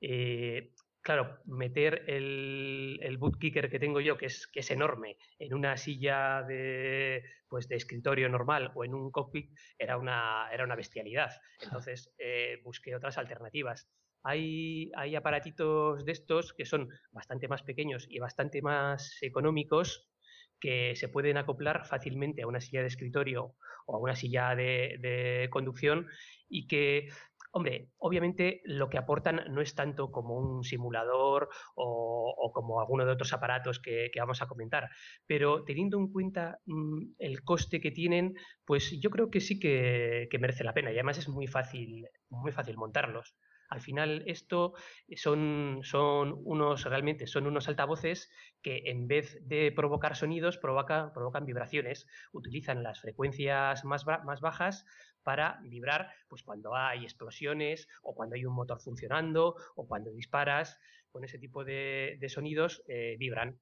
Eh, 0.00 0.70
claro, 1.06 1.38
meter 1.44 2.02
el, 2.08 2.98
el 3.00 3.16
boot 3.16 3.38
kicker 3.38 3.70
que 3.70 3.78
tengo 3.78 4.00
yo, 4.00 4.18
que 4.18 4.26
es, 4.26 4.48
que 4.48 4.58
es 4.58 4.70
enorme, 4.72 5.16
en 5.38 5.54
una 5.54 5.76
silla 5.76 6.42
de, 6.42 7.22
pues, 7.48 7.68
de 7.68 7.76
escritorio 7.76 8.28
normal 8.28 8.72
o 8.74 8.84
en 8.84 8.92
un 8.92 9.12
cockpit, 9.12 9.56
era 9.78 9.98
una, 9.98 10.48
era 10.52 10.64
una 10.64 10.74
bestialidad. 10.74 11.30
Entonces 11.62 12.12
eh, 12.18 12.60
busqué 12.64 12.96
otras 12.96 13.18
alternativas. 13.18 13.88
Hay, 14.24 14.90
hay 14.96 15.14
aparatitos 15.14 16.04
de 16.04 16.10
estos 16.10 16.52
que 16.52 16.64
son 16.64 16.88
bastante 17.12 17.46
más 17.46 17.62
pequeños 17.62 18.08
y 18.10 18.18
bastante 18.18 18.60
más 18.60 19.16
económicos 19.22 20.10
que 20.58 20.96
se 20.96 21.08
pueden 21.08 21.36
acoplar 21.36 21.86
fácilmente 21.86 22.42
a 22.42 22.48
una 22.48 22.60
silla 22.60 22.80
de 22.80 22.88
escritorio 22.88 23.54
o 23.86 23.94
a 23.94 24.00
una 24.00 24.16
silla 24.16 24.56
de, 24.56 24.98
de 25.00 25.48
conducción 25.50 26.08
y 26.48 26.66
que 26.66 27.10
Hombre, 27.56 27.88
obviamente 27.96 28.60
lo 28.66 28.90
que 28.90 28.98
aportan 28.98 29.40
no 29.48 29.62
es 29.62 29.74
tanto 29.74 30.12
como 30.12 30.36
un 30.36 30.62
simulador 30.62 31.48
o, 31.74 32.50
como 32.52 32.82
alguno 32.82 33.06
de 33.06 33.12
otros 33.12 33.32
aparatos 33.32 33.80
que, 33.80 34.10
vamos 34.18 34.42
a 34.42 34.46
comentar, 34.46 34.90
pero 35.26 35.64
teniendo 35.64 35.96
en 35.96 36.12
cuenta 36.12 36.58
mm, 36.66 37.14
el 37.18 37.42
coste 37.44 37.80
que 37.80 37.92
tienen, 37.92 38.34
pues 38.66 39.00
yo 39.00 39.08
creo 39.08 39.30
que 39.30 39.40
sí 39.40 39.58
que, 39.58 40.28
merece 40.38 40.64
la 40.64 40.74
pena 40.74 40.90
y 40.90 40.96
además 40.96 41.16
es 41.16 41.30
muy 41.30 41.46
fácil, 41.46 42.06
muy 42.28 42.52
fácil 42.52 42.76
montarlos. 42.76 43.34
Al 43.70 43.80
final 43.80 44.22
esto 44.26 44.74
son, 45.16 45.80
son 45.82 46.38
unos 46.44 46.84
realmente 46.84 47.26
son 47.26 47.46
unos 47.46 47.68
altavoces 47.68 48.30
que 48.60 48.82
en 48.84 49.08
vez 49.08 49.38
de 49.40 49.72
provocar 49.72 50.14
sonidos 50.14 50.58
provocan, 50.58 51.10
provocan 51.14 51.46
vibraciones. 51.46 52.06
Utilizan 52.32 52.82
las 52.82 53.00
frecuencias 53.00 53.82
más, 53.86 54.04
más 54.06 54.40
bajas 54.42 54.84
para 55.26 55.58
vibrar 55.64 56.08
pues 56.28 56.44
cuando 56.44 56.76
hay 56.76 57.02
explosiones 57.02 57.88
o 58.02 58.14
cuando 58.14 58.36
hay 58.36 58.44
un 58.46 58.54
motor 58.54 58.78
funcionando 58.78 59.56
o 59.74 59.84
cuando 59.84 60.12
disparas 60.12 60.78
con 61.10 61.24
ese 61.24 61.36
tipo 61.36 61.64
de, 61.64 62.24
sonidos 62.28 62.84
eh, 62.86 63.16
vibran. 63.18 63.58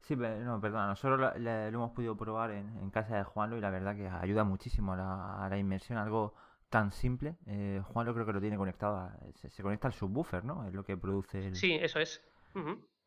Sí, 0.00 0.16
no, 0.16 0.58
perdona, 0.62 0.86
nosotros 0.86 1.36
lo, 1.36 1.50
hemos 1.50 1.90
podido 1.90 2.16
probar 2.16 2.52
en, 2.52 2.90
casa 2.90 3.18
de 3.18 3.24
Juanlo 3.24 3.58
y 3.58 3.60
la 3.60 3.68
verdad 3.68 3.94
que 3.96 4.08
ayuda 4.08 4.44
muchísimo 4.44 4.94
a 4.94 5.46
la, 5.50 5.58
inmersión, 5.58 5.98
algo 5.98 6.32
tan 6.70 6.90
simple. 6.90 7.36
Eh, 7.44 7.82
Juanlo 7.84 8.14
creo 8.14 8.24
que 8.24 8.32
lo 8.32 8.40
tiene 8.40 8.56
conectado, 8.56 9.10
se, 9.34 9.62
conecta 9.62 9.88
al 9.88 9.92
subwoofer, 9.92 10.42
¿no? 10.42 10.66
Es 10.66 10.72
lo 10.72 10.84
que 10.84 10.96
produce 10.96 11.48
el... 11.48 11.54
Sí, 11.54 11.74
eso 11.74 12.00
es. 12.00 12.24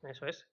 eso 0.03 0.27
es. 0.27 0.50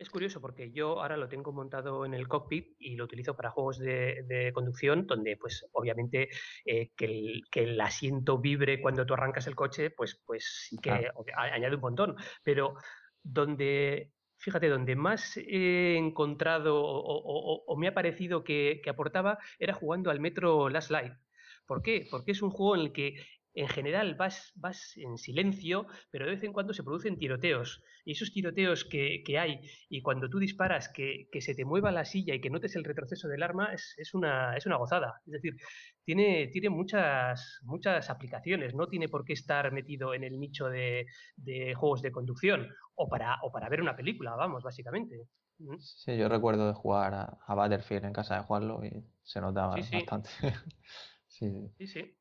Es 0.00 0.08
curioso 0.08 0.40
porque 0.40 0.72
yo 0.72 1.02
ahora 1.02 1.18
lo 1.18 1.28
tengo 1.28 1.52
montado 1.52 2.06
en 2.06 2.14
el 2.14 2.26
cockpit 2.26 2.74
y 2.78 2.96
lo 2.96 3.04
utilizo 3.04 3.36
para 3.36 3.50
juegos 3.50 3.78
de, 3.78 4.50
conducción, 4.54 5.06
donde 5.06 5.36
pues 5.36 5.66
obviamente 5.72 6.30
eh, 6.64 6.90
que, 6.96 7.42
el, 7.52 7.80
asiento 7.82 8.38
vibre 8.38 8.80
cuando 8.80 9.04
tú 9.04 9.12
arrancas 9.12 9.46
el 9.46 9.54
coche, 9.54 9.90
pues, 9.90 10.18
pues 10.24 10.68
sí 10.70 10.78
que 10.78 11.10
añade 11.36 11.74
un 11.74 11.82
montón. 11.82 12.16
Pero 12.42 12.76
donde, 13.22 14.10
fíjate, 14.38 14.70
donde 14.70 14.96
más 14.96 15.36
he 15.36 15.98
encontrado 15.98 16.80
o, 16.82 17.76
me 17.76 17.88
ha 17.88 17.92
parecido 17.92 18.42
que, 18.42 18.80
que, 18.82 18.88
aportaba 18.88 19.36
era 19.58 19.74
jugando 19.74 20.10
al 20.10 20.18
Metro 20.18 20.70
Last 20.70 20.90
Light. 20.90 21.12
¿Por 21.66 21.82
qué? 21.82 22.08
Porque 22.10 22.32
es 22.32 22.40
un 22.40 22.50
juego 22.50 22.74
en 22.74 22.80
el 22.80 22.92
que 22.92 23.16
en 23.60 23.68
general 23.68 24.14
vas, 24.14 24.52
vas 24.56 24.96
en 24.96 25.18
silencio, 25.18 25.86
pero 26.10 26.24
de 26.24 26.32
vez 26.32 26.42
en 26.42 26.52
cuando 26.52 26.72
se 26.72 26.82
producen 26.82 27.18
tiroteos. 27.18 27.82
Y 28.04 28.12
esos 28.12 28.32
tiroteos 28.32 28.84
que, 28.84 29.22
hay, 29.38 29.60
y 29.88 30.00
cuando 30.00 30.30
tú 30.30 30.38
disparas, 30.38 30.88
que, 30.88 31.28
se 31.40 31.54
te 31.54 31.64
mueva 31.64 31.92
la 31.92 32.06
silla 32.06 32.34
y 32.34 32.40
que 32.40 32.48
notes 32.48 32.74
el 32.76 32.84
retroceso 32.84 33.28
del 33.28 33.42
arma, 33.42 33.72
es, 33.74 34.14
una, 34.14 34.56
es 34.56 34.64
una 34.64 34.76
gozada. 34.76 35.20
Es 35.26 35.32
decir, 35.32 35.56
tiene, 36.04 36.48
tiene 36.48 36.70
muchas, 36.70 37.60
muchas 37.62 38.08
aplicaciones. 38.08 38.74
No 38.74 38.88
tiene 38.88 39.08
por 39.08 39.24
qué 39.24 39.34
estar 39.34 39.70
metido 39.72 40.14
en 40.14 40.24
el 40.24 40.40
nicho 40.40 40.68
de, 40.68 41.06
juegos 41.76 42.00
de 42.00 42.12
conducción 42.12 42.68
o 42.94 43.08
para, 43.08 43.38
o 43.42 43.52
para 43.52 43.68
ver 43.68 43.82
una 43.82 43.96
película, 43.96 44.34
vamos, 44.36 44.62
básicamente. 44.62 45.26
Sí, 45.78 46.16
yo 46.16 46.30
recuerdo 46.30 46.66
de 46.66 46.72
jugar 46.72 47.12
a, 47.46 47.54
Battlefield 47.54 48.06
en 48.06 48.12
casa 48.14 48.36
de 48.36 48.42
Juanlo 48.44 48.82
y 48.82 49.04
se 49.22 49.42
notaba 49.42 49.76
bastante. 49.76 50.30
sí, 51.28 51.70
sí. 51.86 52.16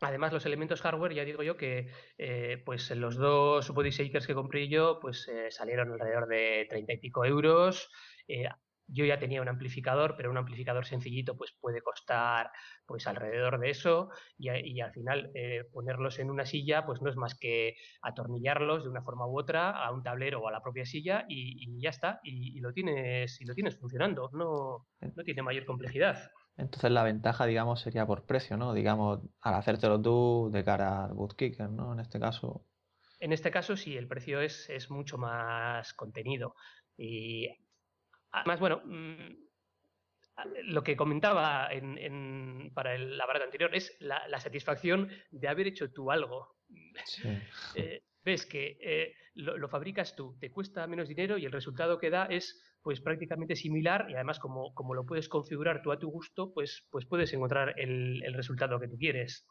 Además, 0.00 0.32
los 0.32 0.46
elementos 0.46 0.80
hardware, 0.80 1.14
ya 1.14 1.24
digo 1.24 1.42
yo 1.42 1.56
que 1.56 1.90
eh, 2.18 2.62
pues 2.64 2.90
los 2.92 3.16
dos 3.16 3.70
body 3.70 3.90
shakers 3.90 4.26
que 4.26 4.34
compré 4.34 4.68
yo 4.68 5.00
pues 5.00 5.26
eh, 5.28 5.50
salieron 5.50 5.92
alrededor 5.92 6.28
de 6.28 6.66
30 6.70 6.92
y 6.92 6.98
pico 6.98 7.24
euros. 7.24 7.90
Eh, 8.28 8.48
yo 8.90 9.04
ya 9.04 9.18
tenía 9.18 9.42
un 9.42 9.48
amplificador, 9.48 10.14
pero 10.16 10.30
un 10.30 10.38
amplificador 10.38 10.86
sencillito 10.86 11.36
pues 11.36 11.52
puede 11.60 11.82
costar 11.82 12.50
pues 12.86 13.06
alrededor 13.06 13.58
de 13.58 13.68
eso 13.68 14.08
y, 14.38 14.80
al 14.80 14.92
final 14.92 15.30
ponerlos 15.72 16.18
en 16.18 16.30
una 16.30 16.46
silla 16.46 16.86
pues 16.86 17.02
no 17.02 17.10
es 17.10 17.16
más 17.16 17.34
que 17.34 17.76
atornillarlos 18.00 18.84
de 18.84 18.88
una 18.88 19.02
forma 19.02 19.26
u 19.26 19.38
otra 19.38 19.72
a 19.72 19.92
un 19.92 20.02
tablero 20.02 20.40
o 20.40 20.48
a 20.48 20.52
la 20.52 20.62
propia 20.62 20.86
silla 20.86 21.26
y, 21.28 21.78
ya 21.82 21.90
está 21.90 22.20
y, 22.22 22.58
lo 22.60 22.72
tienes 22.72 23.38
y 23.42 23.44
lo 23.44 23.54
tienes 23.54 23.78
funcionando 23.78 24.30
no, 24.32 24.86
no 25.02 25.22
tiene 25.22 25.42
mayor 25.42 25.66
complejidad. 25.66 26.30
Entonces 26.58 26.90
la 26.90 27.04
ventaja, 27.04 27.46
digamos, 27.46 27.80
sería 27.80 28.04
por 28.04 28.26
precio, 28.26 28.56
¿no? 28.56 28.74
Digamos, 28.74 29.20
al 29.40 29.54
hacértelo 29.54 30.02
tú 30.02 30.50
de 30.52 30.64
cara 30.64 31.04
al 31.04 31.14
bootkicker, 31.14 31.70
¿no? 31.70 31.92
En 31.92 32.00
este 32.00 32.18
caso. 32.18 32.66
En 33.20 33.32
este 33.32 33.50
caso 33.50 33.76
sí, 33.76 33.96
el 33.96 34.08
precio 34.08 34.40
es, 34.40 34.68
es 34.68 34.90
mucho 34.90 35.18
más 35.18 35.94
contenido. 35.94 36.56
Y 36.96 37.48
además, 38.32 38.58
bueno, 38.58 38.82
mm, 38.84 39.48
lo 40.64 40.82
que 40.82 40.96
comentaba 40.96 41.68
en, 41.70 42.70
para 42.74 42.94
el, 42.94 43.16
la 43.16 43.26
barra 43.26 43.44
anterior 43.44 43.74
es 43.74 43.96
la, 44.00 44.40
satisfacción 44.40 45.10
de 45.30 45.48
haber 45.48 45.68
hecho 45.68 45.90
tú 45.90 46.10
algo. 46.10 46.56
Eh, 47.76 48.02
ves 48.22 48.44
que 48.44 48.76
eh, 48.80 49.14
lo, 49.34 49.68
fabricas 49.68 50.14
tú, 50.14 50.36
te 50.38 50.50
cuesta 50.50 50.86
menos 50.86 51.08
dinero 51.08 51.38
y 51.38 51.46
el 51.46 51.52
resultado 51.52 51.98
que 51.98 52.10
da 52.10 52.26
es 52.26 52.60
pues 52.82 53.00
prácticamente 53.00 53.56
similar 53.56 54.06
y 54.08 54.14
además 54.14 54.38
como, 54.38 54.72
como 54.74 54.94
lo 54.94 55.04
puedes 55.04 55.28
configurar 55.28 55.82
tú 55.82 55.92
a 55.92 55.98
tu 55.98 56.10
gusto, 56.10 56.52
pues, 56.52 56.86
pues 56.90 57.06
puedes 57.06 57.32
encontrar 57.32 57.74
el, 57.78 58.22
resultado 58.34 58.78
que 58.78 58.88
tú 58.88 58.96
quieres. 58.96 59.46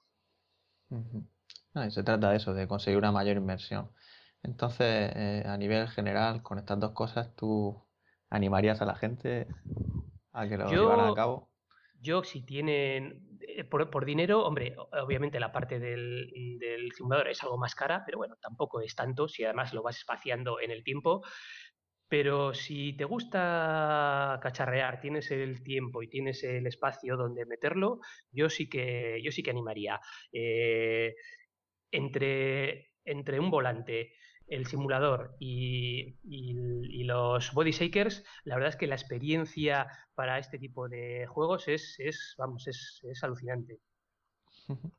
se 1.90 2.04
trata 2.04 2.32
de 2.32 2.38
eso, 2.38 2.54
de 2.54 2.68
conseguir 2.68 2.98
una 2.98 3.12
mayor 3.12 3.38
inversión. 3.38 3.92
Entonces, 4.44 5.12
eh, 5.16 5.44
a 5.46 5.58
nivel 5.58 5.88
general, 5.90 6.42
con 6.42 6.58
estas 6.58 6.80
dos 6.80 6.92
cosas, 6.92 7.36
¿tú 7.36 7.86
animarías 8.30 8.82
a 8.82 8.86
la 8.86 8.96
gente 8.96 9.48
a 10.32 10.48
que 10.48 10.58
lo 10.58 10.70
llevaran 10.70 11.12
a 11.12 11.14
cabo? 11.16 11.50
Yo, 12.00 12.24
si 12.24 12.44
tienen, 12.44 13.38
eh, 13.42 13.64
por, 13.64 14.06
dinero, 14.06 14.46
hombre, 14.46 14.76
obviamente 15.04 15.40
la 15.40 15.52
parte 15.52 15.80
del, 15.80 16.32
del, 16.60 16.92
simulador 16.92 17.28
es 17.28 17.42
algo 17.44 17.58
más 17.58 17.74
cara, 17.74 18.04
pero 18.06 18.20
bueno, 18.20 18.36
tampoco 18.40 18.82
es 18.82 18.96
tanto 18.96 19.28
si 19.28 19.44
además 19.44 19.74
lo 19.74 19.82
vas 19.82 19.98
espaciando 19.98 20.60
en 20.60 20.72
el 20.72 20.84
tiempo. 20.84 21.24
Pero 22.10 22.54
si 22.54 22.94
te 22.94 23.04
gusta 23.06 24.40
cacharrear, 24.42 25.02
tienes 25.02 25.30
el 25.32 25.64
tiempo 25.64 26.02
y 26.02 26.08
tienes 26.08 26.44
el 26.44 26.66
espacio 26.68 27.18
donde 27.18 27.46
meterlo, 27.46 28.00
yo 28.32 28.50
sí 28.50 28.70
que, 28.70 29.22
yo 29.24 29.32
sí 29.32 29.44
que 29.44 29.52
animaría. 29.52 30.00
Eh, 30.32 31.16
entre, 31.92 32.92
entre 33.06 33.40
un 33.40 33.52
volante, 33.52 34.14
el 34.48 34.66
simulador 34.66 35.36
y, 35.40 36.16
los 37.04 37.54
body 37.54 37.72
shakers, 37.72 38.24
la 38.44 38.56
verdad 38.56 38.70
es 38.70 38.76
que 38.76 38.88
la 38.88 38.96
experiencia 38.96 39.88
para 40.16 40.40
este 40.40 40.60
tipo 40.60 40.90
de 40.90 41.26
juegos 41.28 41.68
es, 41.68 41.96
es 42.00 42.36
vamos, 42.38 42.68
es, 42.68 43.02
es 43.10 43.24
alucinante. 43.24 43.80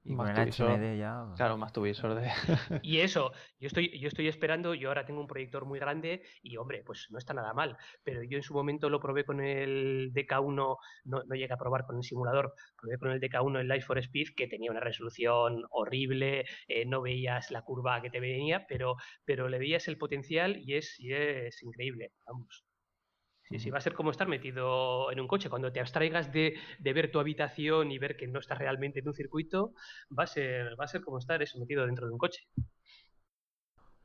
Y 0.04 0.16
con 0.16 0.28
el 0.28 0.36
HMD 0.36 0.98
ya. 0.98 1.26
Claro, 1.36 1.58
más 1.58 1.72
tu 1.72 1.82
visor 1.82 2.14
de. 2.14 2.28
y 2.82 2.98
eso, 2.98 3.32
yo 3.58 3.66
estoy, 3.66 3.98
yo 4.00 4.08
estoy 4.08 4.28
esperando, 4.28 4.74
yo 4.74 4.88
ahora 4.88 5.04
tengo 5.04 5.20
un 5.20 5.26
proyector 5.26 5.66
muy 5.66 5.78
grande 5.78 6.22
y 6.42 6.56
hombre, 6.56 6.82
pues 6.84 7.08
no 7.10 7.18
está 7.18 7.34
nada 7.34 7.52
mal. 7.52 7.76
Pero 8.02 8.22
yo 8.22 8.36
en 8.38 8.42
su 8.42 8.54
momento 8.54 8.88
lo 8.88 9.00
probé 9.00 9.24
con 9.24 9.40
el 9.40 10.10
DK1, 10.14 10.76
no, 11.04 11.22
no 11.24 11.34
llegué 11.34 11.52
a 11.52 11.58
probar 11.58 11.84
con 11.84 11.96
el 11.96 12.02
simulador, 12.02 12.54
probé 12.80 12.98
con 12.98 13.10
el 13.10 13.20
DK1 13.20 13.60
el 13.60 13.68
Life 13.68 13.86
for 13.86 13.98
Speed, 13.98 14.28
que 14.36 14.48
tenía 14.48 14.70
una 14.70 14.80
resolución 14.80 15.64
horrible, 15.70 16.46
eh, 16.66 16.86
no 16.86 17.02
veías 17.02 17.50
la 17.50 17.62
curva 17.62 18.00
que 18.00 18.10
te 18.10 18.20
venía, 18.20 18.66
pero, 18.66 18.96
pero 19.24 19.48
le 19.48 19.58
veías 19.58 19.88
el 19.88 19.98
potencial 19.98 20.56
y 20.58 20.74
es, 20.76 20.98
y 20.98 21.12
es 21.12 21.62
increíble, 21.62 22.12
vamos. 22.26 22.67
Sí, 23.48 23.58
sí, 23.58 23.70
va 23.70 23.78
a 23.78 23.80
ser 23.80 23.94
como 23.94 24.10
estar 24.10 24.28
metido 24.28 25.10
en 25.10 25.20
un 25.20 25.26
coche. 25.26 25.48
Cuando 25.48 25.72
te 25.72 25.80
abstraigas 25.80 26.32
de, 26.32 26.54
ver 26.80 27.10
tu 27.10 27.18
habitación 27.18 27.90
y 27.90 27.98
ver 27.98 28.16
que 28.16 28.26
no 28.26 28.40
estás 28.40 28.58
realmente 28.58 29.00
en 29.00 29.08
un 29.08 29.14
circuito, 29.14 29.72
va 30.16 30.24
a 30.24 30.26
ser, 30.26 30.78
va 30.78 30.84
a 30.84 30.88
ser 30.88 31.02
como 31.02 31.18
estar 31.18 31.42
eso, 31.42 31.58
metido 31.58 31.86
dentro 31.86 32.06
de 32.06 32.12
un 32.12 32.18
coche. 32.18 32.46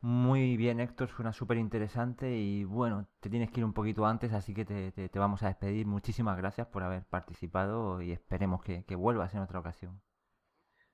Muy 0.02 0.58
bien, 0.58 0.80
Héctor, 0.80 1.10
suena 1.10 1.32
súper 1.32 1.58
interesante 1.58 2.38
y 2.38 2.66
bueno, 2.66 3.08
te 3.22 3.30
tienes 3.30 3.52
que 3.52 3.62
ir 3.62 3.66
un 3.66 3.74
poquito 3.74 4.06
antes, 4.06 4.34
así 4.34 4.54
que 4.54 4.66
te, 4.66 5.20
vamos 5.20 5.44
a 5.44 5.48
despedir. 5.48 5.86
Muchísimas 5.88 6.38
gracias 6.38 6.68
por 6.68 6.84
haber 6.84 7.06
participado 7.06 8.02
y 8.02 8.12
esperemos 8.12 8.62
que 8.64 8.96
vuelvas 8.96 9.34
en 9.34 9.42
otra 9.42 9.60
ocasión. 9.60 10.02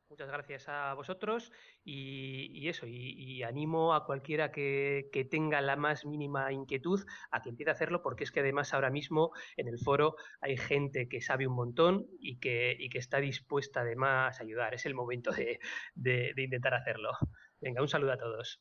Muchas 0.10 0.28
gracias 0.28 0.68
a 0.68 0.95
vosotros 0.95 1.51
y, 1.84 2.68
eso, 2.68 2.88
y, 2.88 3.43
animo 3.43 3.93
a 3.93 4.05
cualquiera 4.05 4.51
que, 4.51 5.07
tenga 5.30 5.62
la 5.62 5.76
más 5.76 6.03
mínima 6.03 6.51
inquietud 6.51 7.05
a 7.30 7.43
que 7.43 7.49
empiece 7.49 7.70
a 7.70 7.74
hacerlo 7.74 8.01
porque 8.01 8.24
es 8.24 8.32
que 8.32 8.39
además 8.39 8.74
ahora 8.74 8.89
mismo 8.89 9.32
en 9.55 9.68
el 9.68 9.78
foro 9.78 10.16
hay 10.41 10.57
gente 10.57 11.07
que 11.07 11.22
sabe 11.22 11.45
un 11.45 11.53
montón 11.53 12.07
y 12.20 12.39
que, 12.39 12.89
está 12.95 13.20
dispuesta 13.20 13.82
además 13.82 14.39
a 14.39 14.43
ayudar. 14.43 14.74
Es 14.74 14.88
el 14.88 14.95
momento 14.95 15.30
de, 15.32 16.34
intentar 16.36 16.74
hacerlo. 16.74 17.12
Venga, 17.62 17.84
un 17.84 17.88
saludo 17.88 18.14
a 18.14 18.18
todos. 18.18 18.60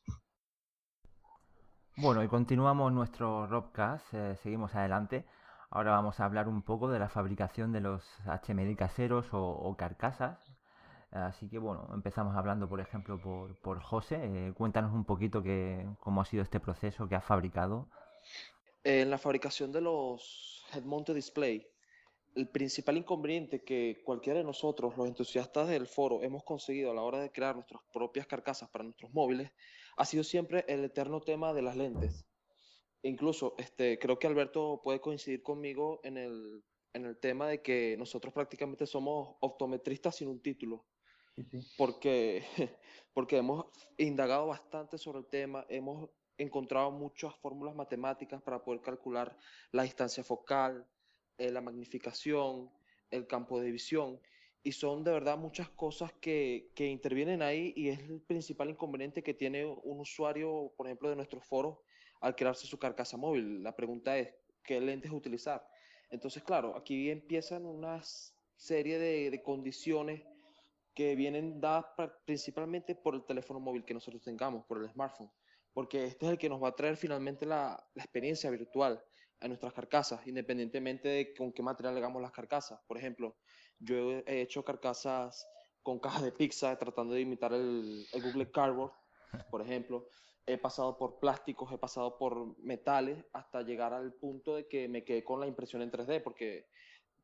Bueno, 1.97 2.23
y 2.23 2.27
continuamos 2.27 2.93
nuestro 2.93 3.47
Robcast, 3.47 4.13
eh, 4.13 4.35
seguimos 4.35 4.75
adelante. 4.75 5.25
Ahora 5.71 5.91
vamos 5.91 6.19
a 6.19 6.25
hablar 6.25 6.47
un 6.47 6.61
poco 6.61 6.89
de 6.89 6.99
la 6.99 7.09
fabricación 7.09 7.71
de 7.71 7.81
los 7.81 8.03
HMD 8.25 8.75
caseros 8.75 9.29
o 9.31 9.75
carcasas, 9.75 10.48
Así 11.11 11.49
que 11.49 11.57
bueno, 11.57 11.89
empezamos 11.93 12.35
hablando, 12.35 12.69
por 12.69 12.79
ejemplo, 12.79 13.19
por, 13.19 13.55
por 13.61 13.81
José. 13.81 14.19
Eh, 14.21 14.53
cuéntanos 14.53 14.93
un 14.93 15.05
poquito 15.05 15.41
que, 15.41 15.87
cómo 15.99 16.21
ha 16.21 16.25
sido 16.25 16.43
este 16.43 16.59
proceso 16.59 17.07
que 17.07 17.15
has 17.15 17.25
fabricado. 17.25 17.87
En 18.83 19.09
la 19.09 19.17
fabricación 19.17 19.71
de 19.71 19.81
los 19.81 20.63
head 20.73 20.83
mounted 20.83 21.15
display, 21.15 21.67
el 22.35 22.47
principal 22.47 22.97
inconveniente 22.97 23.63
que 23.63 24.01
cualquiera 24.05 24.39
de 24.39 24.45
nosotros, 24.45 24.95
los 24.97 25.07
entusiastas 25.07 25.67
del 25.67 25.87
foro, 25.87 26.21
hemos 26.21 26.43
conseguido 26.43 26.91
a 26.91 26.93
la 26.93 27.01
hora 27.01 27.19
de 27.19 27.31
crear 27.31 27.55
nuestras 27.55 27.81
propias 27.91 28.27
carcasas 28.27 28.69
para 28.69 28.83
nuestros 28.83 29.11
móviles, 29.13 29.51
ha 29.97 30.05
sido 30.05 30.23
siempre 30.23 30.63
el 30.67 30.85
eterno 30.85 31.21
tema 31.21 31.53
de 31.53 31.61
las 31.61 31.75
lentes. 31.75 32.25
Incluso, 33.01 33.55
este, 33.57 33.97
creo 33.97 34.19
que 34.19 34.27
Alberto 34.27 34.81
puede 34.83 35.01
coincidir 35.01 35.41
conmigo 35.41 36.01
en 36.03 36.17
el, 36.17 36.63
en 36.93 37.05
el 37.05 37.17
tema 37.17 37.47
de 37.47 37.61
que 37.61 37.95
nosotros 37.97 38.33
prácticamente 38.33 38.85
somos 38.85 39.37
optometristas 39.39 40.17
sin 40.17 40.27
un 40.27 40.41
título. 40.41 40.85
Porque, 41.77 42.43
porque 43.13 43.37
hemos 43.37 43.65
indagado 43.97 44.47
bastante 44.47 44.97
sobre 44.97 45.19
el 45.19 45.25
tema, 45.25 45.65
hemos 45.69 46.09
encontrado 46.37 46.91
muchas 46.91 47.35
fórmulas 47.35 47.75
matemáticas 47.75 48.41
para 48.41 48.63
poder 48.63 48.81
calcular 48.81 49.37
la 49.71 49.83
distancia 49.83 50.23
focal, 50.23 50.87
eh, 51.37 51.51
la 51.51 51.61
magnificación, 51.61 52.71
el 53.11 53.27
campo 53.27 53.59
de 53.59 53.71
visión, 53.71 54.19
y 54.63 54.71
son 54.73 55.03
de 55.03 55.11
verdad 55.11 55.37
muchas 55.37 55.69
cosas 55.69 56.11
que, 56.13 56.71
que, 56.75 56.87
intervienen 56.87 57.41
ahí 57.41 57.73
y 57.75 57.89
es 57.89 57.99
el 57.99 58.21
principal 58.21 58.69
inconveniente 58.69 59.23
que 59.23 59.33
tiene 59.33 59.65
un 59.65 59.99
usuario, 59.99 60.73
por 60.75 60.87
ejemplo, 60.87 61.09
de 61.09 61.15
nuestros 61.15 61.45
foros 61.45 61.77
al 62.19 62.35
crearse 62.35 62.67
su 62.67 62.77
carcasa 62.77 63.15
móvil. 63.15 63.63
La 63.63 63.75
pregunta 63.75 64.17
es, 64.17 64.33
¿qué 64.63 64.81
lentes 64.81 65.11
utilizar? 65.11 65.65
Entonces, 66.09 66.43
claro, 66.43 66.75
aquí 66.75 67.09
empiezan 67.09 67.65
una 67.65 68.01
serie 68.55 68.99
de, 68.99 69.31
de 69.31 69.41
condiciones 69.41 70.23
que 70.93 71.15
vienen 71.15 71.59
dadas 71.61 71.85
principalmente 72.25 72.95
por 72.95 73.15
el 73.15 73.23
teléfono 73.23 73.59
móvil 73.59 73.85
que 73.85 73.93
nosotros 73.93 74.21
tengamos, 74.21 74.65
por 74.65 74.81
el 74.81 74.89
smartphone, 74.89 75.31
porque 75.73 76.05
este 76.05 76.25
es 76.25 76.31
el 76.33 76.37
que 76.37 76.49
nos 76.49 76.61
va 76.61 76.69
a 76.69 76.75
traer 76.75 76.97
finalmente 76.97 77.45
la, 77.45 77.81
experiencia 77.95 78.49
virtual 78.49 79.03
a 79.39 79.47
nuestras 79.47 79.73
carcasas, 79.73 80.25
independientemente 80.27 81.07
de 81.07 81.33
con 81.33 81.53
qué 81.53 81.63
material 81.63 81.95
hagamos 81.95 82.21
las 82.21 82.31
carcasas. 82.31 82.81
Por 82.87 82.97
ejemplo, 82.97 83.37
yo 83.79 84.11
he 84.25 84.41
hecho 84.41 84.65
carcasas 84.65 85.47
con 85.81 85.99
cajas 85.99 86.23
de 86.23 86.31
pizza 86.33 86.77
tratando 86.77 87.13
de 87.13 87.21
imitar 87.21 87.53
el, 87.53 88.05
el 88.11 88.21
Google 88.21 88.51
Cardboard, 88.51 88.91
por 89.49 89.61
ejemplo. 89.61 90.07
He 90.45 90.57
pasado 90.57 90.97
por 90.97 91.19
plásticos, 91.19 91.71
he 91.71 91.77
pasado 91.77 92.17
por 92.17 92.57
metales, 92.59 93.23
hasta 93.33 93.61
llegar 93.61 93.93
al 93.93 94.13
punto 94.13 94.55
de 94.55 94.67
que 94.67 94.87
me 94.87 95.03
quedé 95.03 95.23
con 95.23 95.39
la 95.39 95.47
impresión 95.47 95.83
en 95.83 95.91
3D, 95.91 96.23
porque 96.23 96.67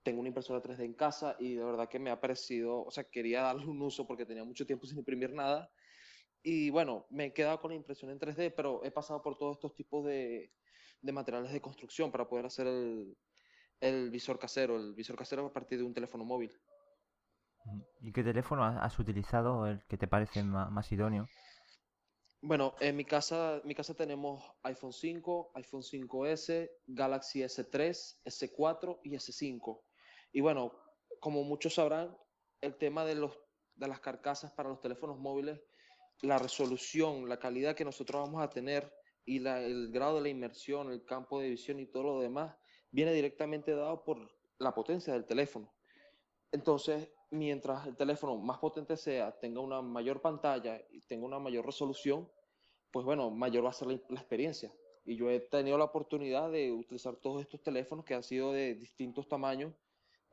tengo 0.05 0.19
una 0.19 0.29
impresora 0.29 0.61
3D 0.61 0.85
en 0.85 0.93
casa 0.93 1.35
y 1.39 1.55
de 1.55 1.65
verdad 1.65 1.89
que 1.89 1.97
me 1.97 2.11
ha 2.11 2.21
parecido, 2.21 2.85
o 2.85 2.91
sea, 2.91 3.03
quería 3.05 3.41
darle 3.41 3.65
un 3.65 3.81
uso 3.81 4.05
porque 4.05 4.25
tenía 4.25 4.45
mucho 4.45 4.65
tiempo 4.65 4.85
sin 4.85 4.99
imprimir 4.99 5.33
nada. 5.33 5.69
Y 6.43 6.69
bueno, 6.69 7.07
me 7.09 7.25
he 7.25 7.33
quedado 7.33 7.59
con 7.59 7.71
la 7.71 7.75
impresión 7.75 8.11
en 8.11 8.19
3D, 8.19 8.53
pero 8.55 8.83
he 8.85 8.91
pasado 8.91 9.23
por 9.23 9.35
todos 9.35 9.57
estos 9.57 9.73
tipos 9.73 10.05
de, 10.05 10.53
de 11.01 11.11
materiales 11.11 11.51
de 11.51 11.59
construcción 11.59 12.11
para 12.11 12.27
poder 12.29 12.45
hacer 12.45 12.67
el, 12.67 13.17
el, 13.79 14.11
visor 14.11 14.37
casero, 14.37 14.77
el 14.77 14.93
visor 14.93 15.15
casero 15.17 15.47
a 15.47 15.51
partir 15.51 15.79
de 15.79 15.83
un 15.83 15.93
teléfono 15.95 16.23
móvil. 16.23 16.53
¿Y 17.99 18.13
qué 18.13 18.23
teléfono 18.23 18.63
has 18.63 18.99
utilizado, 18.99 19.65
el 19.65 19.83
que 19.87 19.97
te 19.97 20.07
parece 20.07 20.43
más, 20.43 20.91
idóneo? 20.91 21.27
Bueno, 22.43 22.75
en 22.79 22.95
mi 22.95 23.05
casa, 23.05 23.59
mi 23.63 23.73
casa 23.73 23.95
tenemos 23.95 24.43
iPhone 24.61 24.93
5, 24.93 25.51
iPhone 25.55 25.81
5S, 25.81 26.69
Galaxy 26.85 27.41
S3, 27.41 28.19
S4 28.23 28.99
y 29.03 29.15
S5. 29.15 29.81
Y 30.35 30.41
bueno, 30.41 30.73
como 31.21 31.45
muchos 31.45 31.75
sabrán, 31.75 32.13
el 32.59 32.75
tema 32.75 33.05
de, 33.05 33.15
los, 33.15 33.39
de 33.75 33.87
las 33.87 34.01
carcasas 34.01 34.51
para 34.51 34.67
los 34.67 34.81
teléfonos 34.81 35.17
móviles, 35.17 35.61
la 36.23 36.37
resolución, 36.37 37.29
la 37.29 37.39
calidad 37.39 37.73
que 37.73 37.85
nosotros 37.85 38.21
vamos 38.21 38.43
a 38.43 38.49
tener 38.49 38.93
y 39.23 39.37
el 39.47 39.93
grado 39.93 40.15
de 40.15 40.23
la 40.23 40.27
inmersión, 40.27 40.91
el 40.91 41.05
campo 41.05 41.39
de 41.39 41.51
visión 41.51 41.79
y 41.79 41.85
todo 41.85 42.03
lo 42.03 42.19
demás, 42.19 42.53
viene 42.91 43.13
directamente 43.13 43.73
dado 43.73 44.03
por 44.03 44.29
la 44.59 44.75
potencia 44.75 45.13
del 45.13 45.25
teléfono. 45.25 45.73
Entonces, 46.51 47.09
mientras 47.31 47.87
el 47.87 47.95
teléfono 47.95 48.35
más 48.35 48.57
potente 48.57 48.97
sea, 48.97 49.39
tenga 49.39 49.61
una 49.61 49.81
mayor 49.81 50.19
pantalla 50.19 50.81
y 50.91 50.99
tenga 51.07 51.25
una 51.25 51.39
mayor 51.39 51.65
resolución, 51.65 52.29
pues 52.91 53.05
bueno, 53.05 53.31
mayor 53.31 53.63
va 53.63 53.69
a 53.69 53.73
ser 53.73 53.87
la, 53.87 54.01
la, 54.09 54.19
experiencia. 54.19 54.69
Y 55.05 55.15
yo 55.15 55.29
he 55.29 55.39
tenido 55.39 55.77
la 55.77 55.85
oportunidad 55.85 56.51
de 56.51 56.73
utilizar 56.73 57.15
todos 57.15 57.41
estos 57.41 57.63
teléfonos 57.63 58.03
que 58.03 58.15
han 58.15 58.23
sido 58.23 58.51
de 58.51 58.75
distintos 58.75 59.29
tamaños 59.29 59.73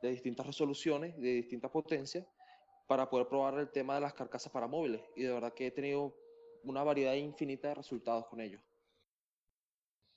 de 0.07 0.13
distintas 0.13 0.45
resoluciones, 0.45 1.15
de 1.17 1.35
distintas 1.35 1.71
potencias, 1.71 2.25
para 2.87 3.09
poder 3.09 3.27
probar 3.27 3.57
el 3.57 3.69
tema 3.69 3.95
de 3.95 4.01
las 4.01 4.13
carcasas 4.13 4.51
para 4.51 4.67
móviles. 4.67 5.01
Y 5.15 5.23
de 5.23 5.33
verdad 5.33 5.53
que 5.53 5.67
he 5.67 5.71
tenido 5.71 6.13
una 6.63 6.83
variedad 6.83 7.13
infinita 7.13 7.69
de 7.69 7.75
resultados 7.75 8.25
con 8.27 8.41
ellos. 8.41 8.61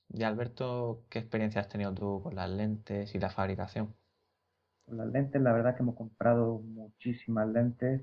Y 0.09 0.23
Alberto, 0.23 1.05
¿qué 1.09 1.19
experiencia 1.19 1.61
has 1.61 1.69
tenido 1.69 1.93
tú 1.95 2.21
con 2.23 2.35
las 2.35 2.51
lentes 2.51 3.15
y 3.15 3.19
la 3.19 3.31
fabricación? 3.31 3.95
Con 4.85 4.99
las 4.99 5.09
lentes, 5.09 5.41
la 5.41 5.53
verdad 5.53 5.77
que 5.77 5.83
hemos 5.83 5.97
comprado 5.97 6.61
muchísimas 6.61 7.49
lentes, 7.49 8.03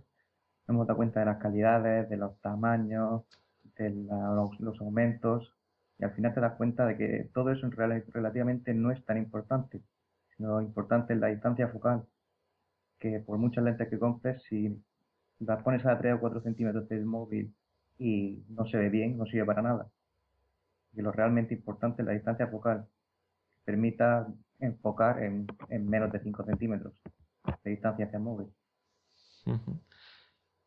hemos 0.67 0.87
dado 0.87 0.97
cuenta 0.97 1.19
de 1.19 1.25
las 1.27 1.37
calidades, 1.41 2.09
de 2.09 2.17
los 2.17 2.39
tamaños, 2.41 3.23
los, 3.77 4.81
aumentos, 4.81 5.53
y 5.97 6.03
al 6.03 6.13
final 6.13 6.33
te 6.33 6.41
das 6.41 6.55
cuenta 6.55 6.85
de 6.85 6.97
que 6.97 7.29
todo 7.33 7.51
eso 7.51 7.65
en 7.65 7.71
relativamente 7.71 8.73
no 8.73 8.91
es 8.91 9.03
tan 9.05 9.17
importante, 9.17 9.81
lo 10.47 10.61
importante 10.61 11.13
es 11.13 11.19
la 11.19 11.27
distancia 11.27 11.67
focal, 11.69 12.03
que 12.99 13.19
por 13.19 13.37
muchas 13.37 13.63
lentes 13.63 13.89
que 13.89 13.99
compres, 13.99 14.41
si 14.43 14.77
las 15.39 15.63
pones 15.63 15.85
a 15.85 15.97
3 15.97 16.15
o 16.15 16.19
4 16.19 16.41
centímetros 16.41 16.87
del 16.89 17.05
móvil 17.05 17.53
y 17.97 18.43
no 18.49 18.65
se 18.65 18.77
ve 18.77 18.89
bien, 18.89 19.17
no 19.17 19.25
sirve 19.25 19.45
para 19.45 19.61
nada. 19.61 19.87
Y 20.93 21.01
lo 21.01 21.11
realmente 21.11 21.53
importante 21.53 22.01
es 22.01 22.05
la 22.05 22.13
distancia 22.13 22.47
focal, 22.47 22.85
permita 23.65 24.27
enfocar 24.59 25.23
en, 25.23 25.47
menos 25.89 26.11
de 26.11 26.19
5 26.19 26.45
centímetros 26.45 26.93
de 27.63 27.71
distancia 27.71 28.05
hacia 28.05 28.17
el 28.17 28.23
móvil. 28.23 28.47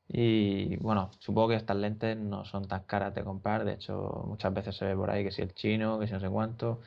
Y 0.09 0.77
bueno, 0.77 1.11
supongo 1.19 1.49
que 1.49 1.57
estas 1.57 1.77
lentes 1.77 2.17
no 2.17 2.45
son 2.45 2.69
tan 2.69 2.85
caras 2.85 3.15
de 3.15 3.25
comprar, 3.25 3.65
de 3.65 3.75
hecho 3.75 4.25
muchas 4.27 4.53
veces 4.55 4.77
se 4.77 4.85
ve 4.85 4.95
por 4.95 5.11
ahí 5.11 5.25
que 5.25 5.33
si 5.33 5.43
el 5.43 5.55
chino, 5.55 5.99
que 5.99 6.07
si 6.07 6.13
no 6.13 6.21
sé 6.21 6.29
cuánto, 6.29 6.81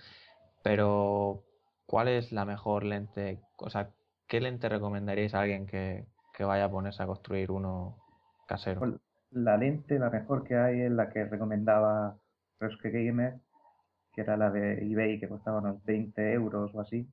pero 0.63 1.43
¿cuál 1.89 2.07
es 2.07 2.31
la 2.31 2.45
mejor 2.45 2.83
lente? 2.83 3.41
O 3.57 3.71
sea, 3.71 3.89
¿qué 4.27 4.39
lente 4.39 4.69
recomendaríais 4.69 5.33
a 5.33 5.41
alguien 5.41 5.65
que, 5.65 6.05
vaya 6.39 6.65
a 6.65 6.71
ponerse 6.71 7.01
a 7.01 7.07
construir 7.07 7.49
uno 7.49 7.97
casero? 8.47 8.99
La 9.31 9.57
lente, 9.57 9.97
la 9.97 10.11
mejor 10.11 10.43
que 10.43 10.55
hay 10.55 10.81
es 10.81 10.91
la 10.91 11.09
que 11.09 11.25
recomendaba 11.25 12.15
Reske 12.59 12.91
Gamer, 12.91 13.39
que 14.13 14.21
era 14.21 14.37
la 14.37 14.51
de 14.51 14.85
eBay, 14.85 15.19
que 15.19 15.27
costaba 15.27 15.59
unos 15.59 15.83
20 15.83 16.31
euros 16.31 16.71
o 16.75 16.79
así. 16.79 17.09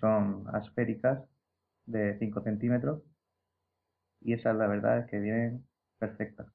Son 0.00 0.46
asféricas 0.52 1.20
de 1.84 2.18
5 2.18 2.40
centímetros 2.40 3.02
y 4.22 4.32
esa 4.32 4.54
la 4.54 4.66
verdad 4.66 5.00
es 5.00 5.06
que 5.10 5.20
vienen 5.20 5.66
perfectas. 5.98 6.46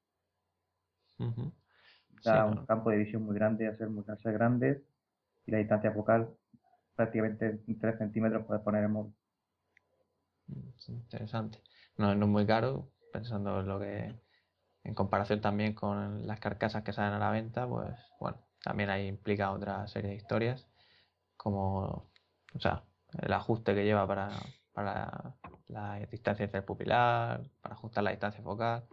Da 2.24 2.44
un 2.44 2.66
campo 2.66 2.90
de 2.90 2.96
visión 2.98 3.22
muy 3.22 3.36
grande, 3.36 3.70
muy 3.88 4.04
ser 4.04 4.32
grandes 4.32 4.82
y 5.46 5.52
la 5.52 5.58
distancia 5.58 5.92
focal 5.92 6.28
prácticamente 6.96 7.60
3 7.80 7.98
centímetros 7.98 8.44
puedes 8.46 8.62
poner 8.64 8.84
el 8.84 8.90
móvil. 8.90 9.14
Mm, 10.48 10.70
interesante. 10.88 11.60
No, 11.98 12.12
es 12.12 12.18
muy 12.18 12.46
caro, 12.46 12.90
pensando 13.12 13.60
en 13.60 13.68
lo 13.68 13.78
que, 13.78 14.14
en 14.84 14.94
comparación 14.94 15.40
también 15.40 15.74
con 15.74 16.26
las 16.26 16.40
carcasas 16.40 16.82
que 16.82 16.92
salen 16.92 17.14
a 17.14 17.18
la 17.18 17.30
venta, 17.30 17.68
pues 17.68 17.94
bueno, 18.20 18.38
también 18.62 18.90
ahí 18.90 19.06
implica 19.08 19.52
otra 19.52 19.86
serie 19.88 20.10
de 20.10 20.16
historias, 20.16 20.66
como, 21.36 22.10
o 22.54 22.60
sea, 22.60 22.84
el 23.22 23.32
ajuste 23.32 23.74
que 23.74 23.84
lleva 23.84 24.06
para, 24.06 24.30
para 24.72 25.36
la 25.68 25.98
distancia 26.10 26.44
entre 26.44 26.60
el 26.60 26.64
pupilar, 26.64 27.42
para 27.60 27.74
ajustar 27.74 28.04
la 28.04 28.10
distancia 28.10 28.42
focal. 28.42 28.84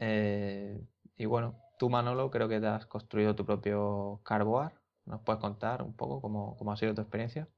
Eh, 0.00 0.80
y 1.16 1.26
bueno, 1.26 1.56
tú 1.78 1.88
Manolo 1.90 2.30
creo 2.30 2.48
que 2.48 2.60
te 2.60 2.66
has 2.66 2.86
construido 2.86 3.34
tu 3.34 3.44
propio 3.46 4.20
carboard. 4.24 4.72
¿Nos 5.06 5.20
puedes 5.22 5.40
contar 5.40 5.82
un 5.82 5.94
poco 5.96 6.20
cómo, 6.20 6.56
cómo 6.56 6.72
ha 6.72 6.76
sido 6.76 6.94
tu 6.94 7.02
experiencia? 7.02 7.48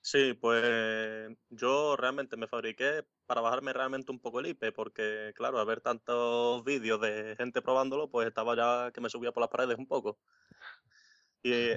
Sí, 0.00 0.34
pues 0.34 1.34
yo 1.48 1.96
realmente 1.96 2.36
me 2.36 2.46
fabriqué 2.46 3.06
para 3.26 3.40
bajarme 3.40 3.72
realmente 3.72 4.12
un 4.12 4.20
poco 4.20 4.40
el 4.40 4.48
IP, 4.48 4.70
porque 4.72 5.32
claro, 5.34 5.58
al 5.58 5.66
ver 5.66 5.80
tantos 5.80 6.62
vídeos 6.62 7.00
de 7.00 7.34
gente 7.36 7.62
probándolo, 7.62 8.10
pues 8.10 8.28
estaba 8.28 8.54
ya 8.54 8.92
que 8.92 9.00
me 9.00 9.08
subía 9.08 9.32
por 9.32 9.40
las 9.40 9.50
paredes 9.50 9.78
un 9.78 9.86
poco. 9.86 10.18
Y 11.42 11.72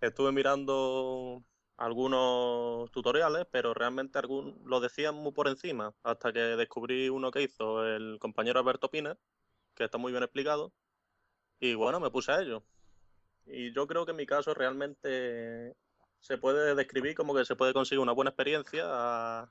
estuve 0.00 0.32
mirando 0.32 1.42
algunos 1.78 2.90
tutoriales, 2.90 3.46
pero 3.50 3.72
realmente 3.72 4.18
algún, 4.18 4.60
lo 4.66 4.80
decían 4.80 5.14
muy 5.14 5.32
por 5.32 5.48
encima, 5.48 5.94
hasta 6.02 6.32
que 6.32 6.40
descubrí 6.40 7.08
uno 7.08 7.30
que 7.30 7.42
hizo 7.42 7.86
el 7.86 8.18
compañero 8.18 8.60
Alberto 8.60 8.90
Pina, 8.90 9.16
que 9.74 9.84
está 9.84 9.96
muy 9.96 10.12
bien 10.12 10.24
explicado, 10.24 10.72
y 11.60 11.74
bueno, 11.74 12.00
me 12.00 12.10
puse 12.10 12.32
a 12.32 12.40
ello. 12.40 12.64
Y 13.50 13.72
yo 13.72 13.86
creo 13.86 14.04
que 14.04 14.10
en 14.10 14.16
mi 14.16 14.26
caso 14.26 14.54
realmente 14.54 15.74
se 16.20 16.38
puede 16.38 16.74
describir 16.74 17.14
como 17.14 17.34
que 17.34 17.44
se 17.44 17.56
puede 17.56 17.72
conseguir 17.72 18.00
una 18.00 18.12
buena 18.12 18.30
experiencia 18.30 18.84
a, 18.86 19.50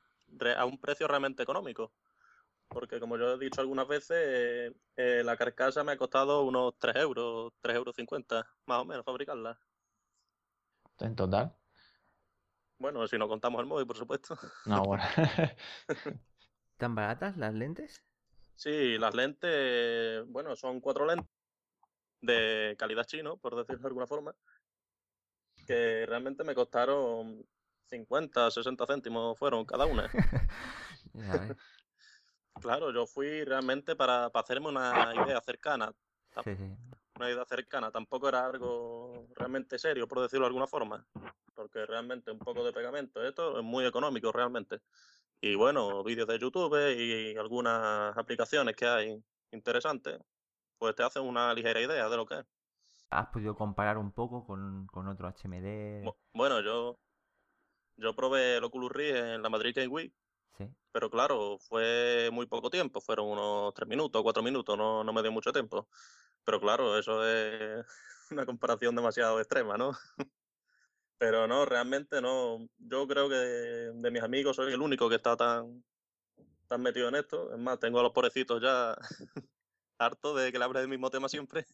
un 0.65 0.77
precio 0.79 1.07
realmente 1.07 1.43
económico. 1.43 1.91
Porque 2.67 2.99
como 2.99 3.17
yo 3.17 3.33
he 3.33 3.39
dicho 3.39 3.61
algunas 3.61 3.87
veces, 3.87 4.73
eh, 4.97 5.21
la 5.23 5.37
carcasa 5.37 5.83
me 5.83 5.93
ha 5.93 5.97
costado 5.97 6.43
unos 6.43 6.77
3 6.77 6.97
euros, 6.97 7.53
3 7.61 7.77
euros 7.77 7.95
50, 7.95 8.45
más 8.65 8.81
o 8.81 8.85
menos, 8.85 9.05
fabricarla. 9.05 9.57
¿En 10.99 11.15
total? 11.15 11.55
Bueno, 12.77 13.07
si 13.07 13.17
no 13.17 13.27
contamos 13.27 13.61
el 13.61 13.67
móvil, 13.67 13.87
por 13.87 13.97
supuesto. 13.97 14.37
No, 14.65 14.83
bueno. 14.83 15.03
¿Tan 16.77 16.93
baratas 16.93 17.37
las 17.37 17.53
lentes? 17.53 18.03
Sí, 18.55 18.97
las 18.97 19.15
lentes, 19.15 20.27
bueno, 20.27 20.55
son 20.55 20.81
cuatro 20.81 21.05
lentes 21.05 21.36
de 22.27 22.75
calidad 22.77 23.05
chino, 23.05 23.37
por 23.37 23.55
decirlo 23.55 23.81
de 23.81 23.87
alguna 23.87 24.05
forma, 24.05 24.35
que 25.65 26.05
realmente 26.05 26.43
me 26.43 26.53
costaron 26.53 27.43
50, 27.85 28.51
60 28.51 28.85
céntimos 28.85 29.37
fueron 29.39 29.65
cada 29.65 29.87
una. 29.87 30.07
claro, 32.61 32.93
yo 32.93 33.07
fui 33.07 33.43
realmente 33.43 33.95
para, 33.95 34.29
para 34.29 34.43
hacerme 34.43 34.67
una 34.67 35.13
idea 35.25 35.41
cercana. 35.41 35.91
Sí, 36.43 36.55
sí 36.55 36.77
una 37.17 37.31
idea 37.31 37.45
cercana, 37.45 37.91
tampoco 37.91 38.29
era 38.29 38.45
algo 38.45 39.27
realmente 39.35 39.77
serio, 39.77 40.07
por 40.07 40.21
decirlo 40.21 40.45
de 40.45 40.49
alguna 40.49 40.67
forma, 40.67 41.05
porque 41.53 41.85
realmente 41.85 42.31
un 42.31 42.39
poco 42.39 42.63
de 42.63 42.71
pegamento, 42.71 43.23
esto 43.23 43.57
es 43.57 43.63
muy 43.63 43.85
económico 43.85 44.31
realmente. 44.31 44.81
Y 45.41 45.55
bueno, 45.55 46.03
vídeos 46.03 46.27
de 46.27 46.39
YouTube 46.39 46.75
y 46.95 47.35
algunas 47.37 48.15
aplicaciones 48.17 48.75
que 48.75 48.87
hay 48.87 49.23
interesantes, 49.51 50.19
pues 50.77 50.95
te 50.95 51.03
hacen 51.03 51.23
una 51.23 51.53
ligera 51.53 51.81
idea 51.81 52.09
de 52.09 52.17
lo 52.17 52.25
que 52.25 52.39
es. 52.39 52.45
¿Has 53.09 53.27
podido 53.27 53.55
comparar 53.55 53.97
un 53.97 54.11
poco 54.11 54.45
con, 54.45 54.87
otro 55.07 55.29
HMD? 55.29 56.09
Bueno, 56.33 56.61
yo, 56.61 56.99
yo 57.95 58.15
probé 58.15 58.57
el 58.57 58.63
Oculus 58.63 58.91
Rift 58.91 59.15
en 59.15 59.41
la 59.41 59.49
Madrid 59.49 59.73
Game 59.75 59.87
Week, 59.87 60.13
sí. 60.57 60.67
pero 60.91 61.09
claro, 61.09 61.57
fue 61.59 62.29
muy 62.33 62.47
poco 62.47 62.69
tiempo, 62.69 62.99
fueron 62.99 63.27
unos 63.27 63.73
tres 63.73 63.87
minutos, 63.87 64.21
cuatro 64.23 64.43
minutos, 64.43 64.77
no, 64.77 65.03
no 65.03 65.13
me 65.13 65.21
dio 65.21 65.31
mucho 65.31 65.53
tiempo. 65.53 65.87
Pero 66.43 66.59
claro, 66.59 66.97
eso 66.97 67.25
es 67.27 67.85
una 68.31 68.45
comparación 68.45 68.95
demasiado 68.95 69.39
extrema, 69.39 69.77
¿no? 69.77 69.91
Pero 71.17 71.47
no, 71.47 71.65
realmente 71.65 72.21
no. 72.21 72.67
Yo 72.77 73.07
creo 73.07 73.27
que 73.27 73.35
de, 73.35 74.11
mis 74.11 74.21
amigos 74.21 74.55
soy 74.55 74.71
el 74.73 74.81
único 74.81 75.09
que 75.09 75.15
está 75.15 75.35
tan, 75.35 75.83
tan 76.67 76.81
metido 76.81 77.09
en 77.09 77.15
esto. 77.15 77.51
Es 77.51 77.59
más, 77.59 77.79
tengo 77.79 77.99
a 77.99 78.03
los 78.03 78.11
pobrecitos 78.11 78.61
ya 78.61 78.95
harto 79.97 80.35
de 80.35 80.51
que 80.51 80.59
le 80.59 80.65
hable 80.65 80.79
del 80.79 80.89
mismo 80.89 81.09
tema 81.09 81.29
siempre. 81.29 81.65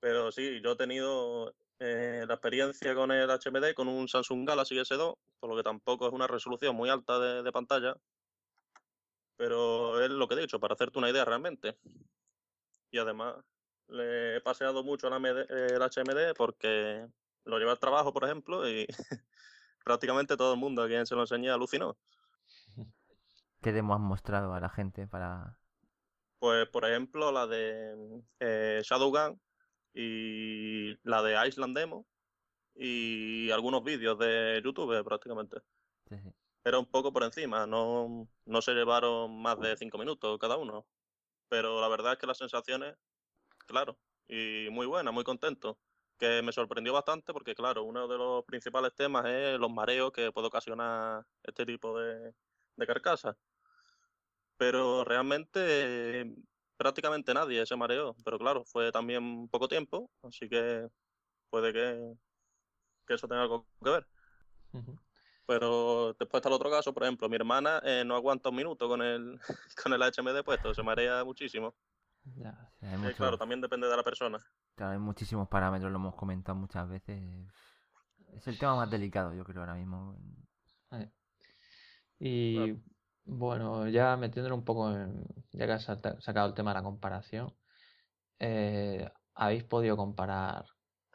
Pero 0.00 0.32
sí, 0.32 0.60
yo 0.62 0.72
he 0.72 0.76
tenido 0.76 1.54
eh, 1.78 2.24
la 2.26 2.34
experiencia 2.34 2.94
con 2.94 3.12
el 3.12 3.28
HMD, 3.30 3.74
con 3.74 3.88
un 3.88 4.08
Samsung 4.08 4.46
Galaxy 4.46 4.76
S2, 4.76 5.16
por 5.38 5.50
lo 5.50 5.56
que 5.56 5.62
tampoco 5.62 6.06
es 6.06 6.12
una 6.12 6.26
resolución 6.26 6.74
muy 6.74 6.88
alta 6.88 7.18
de, 7.18 7.52
pantalla. 7.52 7.96
Pero 9.36 10.02
es 10.02 10.10
lo 10.10 10.28
que 10.28 10.34
he 10.34 10.40
dicho, 10.40 10.60
para 10.60 10.74
hacerte 10.74 10.98
una 10.98 11.10
idea 11.10 11.24
realmente 11.24 11.78
y 12.90 12.98
además 12.98 13.36
le 13.88 14.36
he 14.36 14.40
paseado 14.40 14.84
mucho 14.84 15.08
el 15.08 15.82
HMD 15.82 16.34
porque 16.36 17.06
lo 17.44 17.58
lleva 17.58 17.72
al 17.72 17.78
trabajo, 17.78 18.12
por 18.12 18.24
ejemplo, 18.24 18.68
y 18.68 18.86
prácticamente 19.84 20.36
todo 20.36 20.54
el 20.54 20.60
mundo 20.60 20.82
a 20.82 20.88
quien 20.88 21.06
se 21.06 21.14
lo 21.14 21.22
enseñé 21.22 21.50
alucinó. 21.50 21.96
¿Qué 23.62 23.72
demo 23.72 23.94
has 23.94 24.00
mostrado 24.00 24.54
a 24.54 24.60
la 24.60 24.68
gente 24.68 25.06
para...? 25.06 25.59
Pues, 26.40 26.68
por 26.70 26.84
ejemplo, 26.84 27.30
la 27.30 27.46
de 27.46 28.22
eh, 28.40 28.80
Shadowgun 28.82 29.40
y 29.94 30.96
la 31.08 31.22
de 31.22 31.46
Island 31.46 31.78
Demo 31.78 32.06
y 32.74 33.50
algunos 33.52 33.84
vídeos 33.84 34.18
de 34.18 34.60
YouTube 34.64 35.04
prácticamente. 35.04 35.58
Era 36.64 36.80
un 36.80 36.86
poco 36.86 37.12
por 37.12 37.22
encima, 37.22 37.66
no, 37.66 38.28
no 38.44 38.62
se 38.62 38.72
llevaron 38.72 39.40
más 39.40 39.60
de 39.60 39.76
cinco 39.76 39.98
minutos 39.98 40.36
cada 40.40 40.56
uno 40.56 40.86
pero 41.50 41.80
la 41.80 41.88
verdad 41.88 42.12
es 42.14 42.18
que 42.18 42.26
las 42.28 42.38
sensaciones, 42.38 42.96
claro, 43.66 43.98
y 44.28 44.68
muy 44.70 44.86
buenas, 44.86 45.12
muy 45.12 45.24
contento. 45.24 45.78
Que 46.18 46.42
me 46.42 46.52
sorprendió 46.52 46.92
bastante 46.92 47.32
porque, 47.32 47.54
claro, 47.54 47.82
uno 47.84 48.06
de 48.06 48.18
los 48.18 48.44
principales 48.44 48.94
temas 48.94 49.26
es 49.26 49.58
los 49.58 49.70
mareos 49.70 50.12
que 50.12 50.32
puede 50.32 50.48
ocasionar 50.48 51.26
este 51.42 51.66
tipo 51.66 51.98
de, 51.98 52.34
de 52.76 52.86
carcasas. 52.86 53.36
Pero 54.60 55.04
realmente 55.04 56.30
prácticamente 56.76 57.32
nadie 57.32 57.64
se 57.64 57.76
mareó. 57.76 58.14
Pero 58.22 58.38
claro, 58.38 58.62
fue 58.66 58.92
también 58.92 59.48
poco 59.48 59.66
tiempo, 59.66 60.10
así 60.22 60.50
que 60.50 60.86
puede 61.48 61.72
que, 61.72 62.14
que 63.06 63.14
eso 63.14 63.26
tenga 63.26 63.40
algo 63.40 63.66
que 63.82 63.90
ver. 63.90 64.06
Pero 65.46 66.14
después 66.18 66.40
está 66.40 66.50
el 66.50 66.56
otro 66.56 66.70
caso, 66.70 66.92
por 66.92 67.04
ejemplo, 67.04 67.26
mi 67.30 67.36
hermana 67.36 67.80
eh, 67.84 68.04
no 68.04 68.14
aguanta 68.14 68.50
un 68.50 68.56
minuto 68.56 68.86
con 68.86 69.00
el, 69.00 69.40
con 69.82 69.94
el 69.94 70.02
HMD 70.02 70.44
puesto, 70.44 70.74
se 70.74 70.82
marea 70.82 71.24
muchísimo. 71.24 71.74
Ya, 72.36 72.70
claro, 73.16 73.38
también 73.38 73.62
depende 73.62 73.88
de 73.88 73.96
la 73.96 74.02
persona. 74.02 74.38
Claro, 74.74 74.92
hay 74.92 74.98
muchísimos 74.98 75.48
parámetros, 75.48 75.90
lo 75.90 75.96
hemos 75.96 76.14
comentado 76.16 76.58
muchas 76.58 76.86
veces. 76.86 77.18
Es 78.34 78.46
el 78.46 78.58
tema 78.58 78.76
más 78.76 78.90
delicado, 78.90 79.32
yo 79.32 79.42
creo, 79.42 79.60
ahora 79.60 79.74
mismo. 79.74 80.18
Y 82.18 82.74
bueno, 83.30 83.88
ya 83.88 84.16
metiéndolo 84.16 84.56
un 84.56 84.64
poco 84.64 84.90
en. 84.90 85.24
Ya 85.52 85.66
que 85.66 85.72
has 85.72 85.84
sacado 85.84 86.48
el 86.48 86.54
tema 86.54 86.70
de 86.72 86.74
la 86.74 86.82
comparación, 86.82 87.54
eh, 88.40 89.08
¿habéis 89.34 89.64
podido 89.64 89.96
comparar 89.96 90.66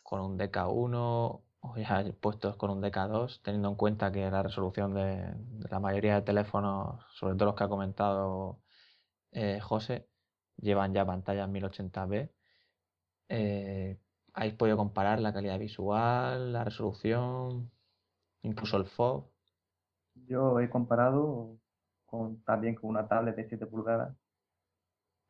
con 0.04 0.22
un 0.22 0.38
DK1 0.38 1.44
o 1.62 1.78
ya 1.78 2.06
puestos 2.22 2.56
con 2.58 2.70
un 2.72 2.82
DK2, 2.82 3.42
teniendo 3.44 3.70
en 3.70 3.76
cuenta 3.76 4.12
que 4.12 4.30
la 4.32 4.44
resolución 4.44 4.94
de, 4.94 5.36
la 5.70 5.80
mayoría 5.80 6.16
de 6.16 6.22
teléfonos, 6.22 7.04
sobre 7.14 7.36
todo 7.36 7.48
los 7.48 7.56
que 7.56 7.64
ha 7.66 7.70
comentado 7.70 8.62
eh, 9.32 9.60
José, 9.62 10.08
llevan 10.58 10.94
ya 10.94 11.06
pantallas 11.06 11.50
1080p? 11.50 12.32
Eh, 13.30 14.00
¿Habéis 14.34 14.54
podido 14.56 14.78
comparar 14.78 15.20
la 15.20 15.34
calidad 15.34 15.60
visual, 15.60 16.54
la 16.54 16.64
resolución, 16.64 17.72
incluso 18.42 18.78
el 18.78 18.86
FOV? 18.86 19.26
Yo 20.28 20.60
he 20.60 20.70
comparado 20.70 21.58
con, 22.18 22.44
también 22.44 22.76
con 22.76 22.90
una 22.92 23.08
tablet 23.08 23.36
de 23.36 23.48
7 23.48 23.66
pulgadas, 23.68 24.16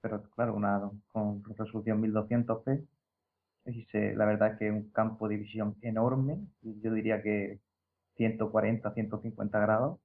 pero 0.02 0.22
claro, 0.32 0.54
una 0.54 0.92
con 1.08 1.44
resolución 1.44 2.02
1200p. 2.02 2.88
Y 3.68 3.88
la 4.16 4.26
verdad 4.26 4.54
es 4.54 4.60
que 4.60 4.68
es 4.68 4.74
un 4.74 4.92
campo 4.92 5.28
de 5.28 5.38
visión 5.38 5.76
enorme, 5.82 6.38
yo 6.62 6.94
diría 6.94 7.24
que 7.24 7.60
140, 8.18 8.94
150 8.94 9.60
grados, 9.60 10.00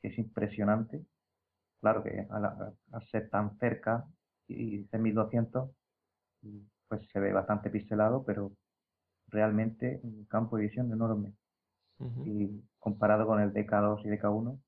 que 0.00 0.08
es 0.08 0.18
impresionante. 0.18 1.04
Claro 1.80 2.02
que 2.02 2.26
al, 2.30 2.74
ser 3.10 3.28
tan 3.30 3.58
cerca 3.58 4.06
y 4.48 4.84
ser 4.84 5.00
1200, 5.00 5.70
pues 6.88 7.08
se 7.10 7.20
ve 7.20 7.32
bastante 7.32 7.70
pixelado, 7.70 8.24
pero 8.24 8.52
realmente 9.28 10.00
un 10.02 10.24
campo 10.24 10.56
de 10.56 10.64
visión 10.64 10.90
enorme. 10.92 11.34
Y 12.24 12.62
comparado 12.78 13.26
con 13.26 13.40
el 13.40 13.52
DK2 13.52 14.06
y 14.06 14.08
DK1, 14.08 14.58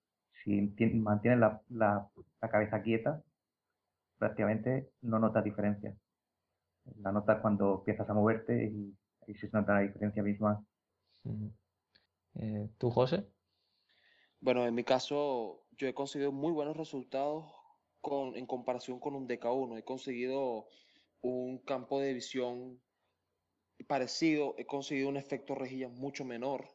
si 0.44 0.60
mantienes 0.94 1.40
la, 1.40 1.62
la, 1.70 2.08
cabeza 2.50 2.82
quieta, 2.82 3.22
prácticamente 4.18 4.90
no 5.02 5.18
notas 5.18 5.44
diferencia. 5.44 5.94
La 6.96 7.12
notas 7.12 7.40
cuando 7.40 7.78
empiezas 7.78 8.08
a 8.08 8.14
moverte 8.14 8.66
y 8.66 8.94
ahí 9.26 9.34
se 9.34 9.50
nota 9.52 9.74
la 9.74 9.80
diferencia 9.80 10.22
misma. 10.22 10.64
Eh, 12.34 12.68
¿Tú, 12.78 12.90
José? 12.90 13.26
Bueno, 14.40 14.66
en 14.66 14.74
mi 14.74 14.84
caso, 14.84 15.66
yo 15.76 15.86
he 15.88 15.94
conseguido 15.94 16.32
muy 16.32 16.52
buenos 16.52 16.76
resultados 16.76 17.44
con, 18.00 18.36
en 18.36 18.46
comparación 18.46 18.98
con 18.98 19.14
un 19.14 19.28
DK1. 19.28 19.78
He 19.78 19.84
conseguido 19.84 20.66
un 21.20 21.58
campo 21.58 22.00
de 22.00 22.14
visión 22.14 22.80
parecido, 23.86 24.54
he 24.58 24.66
conseguido 24.66 25.08
un 25.08 25.16
efecto 25.16 25.54
rejilla 25.54 25.88
mucho 25.88 26.24
menor, 26.24 26.68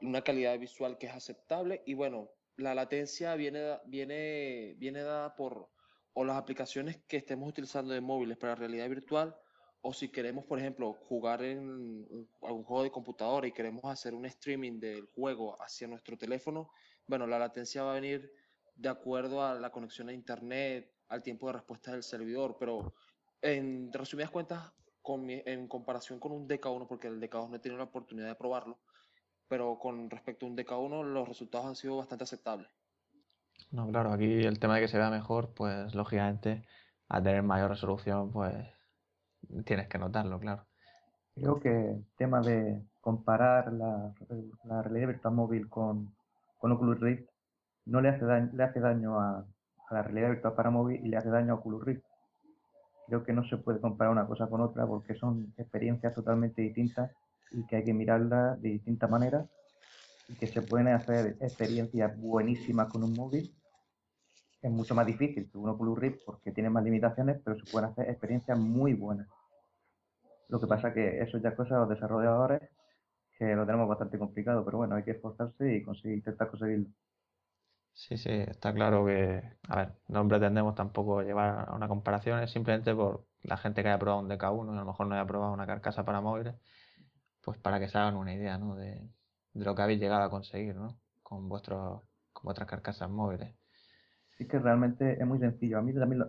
una 0.00 0.22
calidad 0.22 0.58
visual 0.58 0.98
que 0.98 1.06
es 1.06 1.12
aceptable 1.12 1.82
y 1.86 1.94
bueno, 1.94 2.30
la 2.56 2.74
latencia 2.74 3.34
viene, 3.34 3.78
viene, 3.86 4.74
viene 4.78 5.02
dada 5.02 5.34
por 5.34 5.68
o 6.14 6.24
las 6.24 6.36
aplicaciones 6.36 6.98
que 7.08 7.16
estemos 7.16 7.48
utilizando 7.48 7.92
de 7.92 8.00
móviles 8.00 8.38
para 8.38 8.54
realidad 8.54 8.88
virtual 8.88 9.36
o 9.86 9.92
si 9.92 10.08
queremos, 10.08 10.46
por 10.46 10.58
ejemplo, 10.58 10.94
jugar 10.94 11.42
en 11.42 12.26
algún 12.40 12.64
juego 12.64 12.84
de 12.84 12.90
computadora 12.90 13.46
y 13.46 13.52
queremos 13.52 13.84
hacer 13.84 14.14
un 14.14 14.24
streaming 14.24 14.80
del 14.80 15.06
juego 15.14 15.60
hacia 15.60 15.86
nuestro 15.86 16.16
teléfono, 16.16 16.70
bueno, 17.06 17.26
la 17.26 17.38
latencia 17.38 17.82
va 17.82 17.90
a 17.90 18.00
venir 18.00 18.32
de 18.74 18.88
acuerdo 18.88 19.44
a 19.44 19.54
la 19.54 19.70
conexión 19.70 20.08
a 20.08 20.14
internet, 20.14 20.90
al 21.08 21.22
tiempo 21.22 21.48
de 21.48 21.54
respuesta 21.54 21.92
del 21.92 22.02
servidor, 22.02 22.56
pero 22.58 22.94
en 23.42 23.92
resumidas 23.92 24.30
cuentas, 24.30 24.72
en 25.04 25.68
comparación 25.68 26.18
con 26.18 26.32
un 26.32 26.48
DK1, 26.48 26.86
porque 26.88 27.08
el 27.08 27.20
DK2 27.20 27.50
no 27.50 27.56
he 27.56 27.58
tenido 27.58 27.76
la 27.76 27.84
oportunidad 27.84 28.28
de 28.28 28.36
probarlo, 28.36 28.78
pero 29.48 29.78
con 29.78 30.10
respecto 30.10 30.46
a 30.46 30.48
un 30.48 30.56
DK1 30.56 31.04
los 31.04 31.28
resultados 31.28 31.66
han 31.66 31.76
sido 31.76 31.96
bastante 31.96 32.24
aceptables. 32.24 32.68
No, 33.70 33.88
claro, 33.88 34.12
aquí 34.12 34.44
el 34.44 34.58
tema 34.58 34.76
de 34.76 34.82
que 34.82 34.88
se 34.88 34.98
vea 34.98 35.10
mejor, 35.10 35.54
pues 35.54 35.94
lógicamente 35.94 36.64
al 37.08 37.22
tener 37.22 37.42
mayor 37.42 37.70
resolución, 37.70 38.30
pues 38.30 38.54
tienes 39.64 39.88
que 39.88 39.98
notarlo, 39.98 40.38
claro. 40.38 40.64
Creo 41.34 41.58
que 41.60 41.90
el 41.90 42.06
tema 42.16 42.40
de 42.40 42.82
comparar 43.00 43.72
la, 43.72 44.14
la 44.64 44.82
realidad 44.82 45.08
virtual 45.08 45.34
móvil 45.34 45.68
con, 45.68 46.14
con 46.58 46.72
Oculus 46.72 47.00
Rift 47.00 47.28
no 47.86 48.00
le 48.00 48.08
hace 48.08 48.24
daño, 48.24 48.50
le 48.54 48.62
hace 48.62 48.80
daño 48.80 49.20
a, 49.20 49.44
a 49.88 49.94
la 49.94 50.02
realidad 50.02 50.30
virtual 50.30 50.54
para 50.54 50.70
móvil 50.70 51.04
y 51.04 51.08
le 51.08 51.16
hace 51.16 51.28
daño 51.28 51.52
a 51.54 51.56
Oculus 51.56 51.84
Rift 51.84 52.04
creo 53.06 53.24
que 53.24 53.32
no 53.32 53.44
se 53.44 53.58
puede 53.58 53.80
comparar 53.80 54.12
una 54.12 54.26
cosa 54.26 54.48
con 54.48 54.60
otra 54.60 54.86
porque 54.86 55.14
son 55.14 55.52
experiencias 55.56 56.14
totalmente 56.14 56.62
distintas 56.62 57.10
y 57.50 57.66
que 57.66 57.76
hay 57.76 57.84
que 57.84 57.94
mirarlas 57.94 58.60
de 58.60 58.70
distintas 58.70 59.10
maneras 59.10 59.46
y 60.28 60.34
que 60.34 60.46
se 60.48 60.62
pueden 60.62 60.88
hacer 60.88 61.36
experiencias 61.40 62.16
buenísimas 62.18 62.90
con 62.90 63.04
un 63.04 63.14
móvil. 63.14 63.50
Es 64.62 64.70
mucho 64.70 64.94
más 64.94 65.06
difícil 65.06 65.50
que 65.50 65.58
un 65.58 65.68
Oculus 65.68 65.98
Rift 65.98 66.20
porque 66.24 66.52
tiene 66.52 66.70
más 66.70 66.84
limitaciones, 66.84 67.40
pero 67.44 67.58
se 67.58 67.66
pueden 67.66 67.90
hacer 67.90 68.08
experiencias 68.08 68.58
muy 68.58 68.94
buenas. 68.94 69.28
Lo 70.48 70.60
que 70.60 70.66
pasa 70.66 70.92
que 70.92 71.20
eso 71.20 71.38
ya 71.38 71.50
es 71.50 71.54
cosa 71.54 71.74
de 71.74 71.80
los 71.80 71.88
desarrolladores 71.88 72.62
que 73.38 73.54
lo 73.54 73.66
tenemos 73.66 73.88
bastante 73.88 74.18
complicado, 74.18 74.64
pero 74.64 74.78
bueno, 74.78 74.94
hay 74.94 75.02
que 75.02 75.12
esforzarse 75.12 75.76
y 75.76 75.82
conseguir, 75.82 76.18
intentar 76.18 76.48
conseguirlo. 76.50 76.86
Sí, 77.92 78.16
sí, 78.16 78.30
está 78.30 78.72
claro 78.74 79.06
que, 79.06 79.42
a 79.68 79.76
ver, 79.76 79.92
no 80.08 80.26
pretendemos 80.26 80.74
tampoco 80.74 81.22
llevar 81.22 81.68
a 81.68 81.74
una 81.74 81.86
comparación, 81.88 82.40
es 82.40 82.50
simplemente 82.50 82.94
por 82.94 83.24
la 83.42 83.56
gente 83.56 83.82
que 83.82 83.88
haya 83.88 83.98
probado 83.98 84.22
un 84.22 84.28
DK1 84.28 84.72
y 84.72 84.76
a 84.76 84.80
lo 84.80 84.86
mejor 84.86 85.06
no 85.06 85.14
haya 85.14 85.26
probado 85.26 85.52
una 85.52 85.66
carcasa 85.66 86.04
para 86.04 86.20
móviles, 86.20 86.54
pues 87.44 87.58
para 87.58 87.78
que 87.78 87.88
se 87.88 87.98
hagan 87.98 88.16
una 88.16 88.34
idea, 88.34 88.58
¿no? 88.58 88.76
De, 88.76 89.00
lo 89.54 89.74
que 89.74 89.82
habéis 89.82 90.00
llegado 90.00 90.22
a 90.22 90.30
conseguir, 90.30 90.74
¿no? 90.74 90.96
Con, 91.22 91.48
vuestros, 91.48 92.02
con 92.32 92.44
vuestras 92.44 92.68
carcasas 92.68 93.08
móviles. 93.08 93.54
Sí 94.36 94.48
que 94.48 94.58
realmente 94.58 95.12
es 95.12 95.26
muy 95.26 95.38
sencillo. 95.38 95.78
A 95.78 95.82
mí 95.82 95.94
también, 95.94 96.24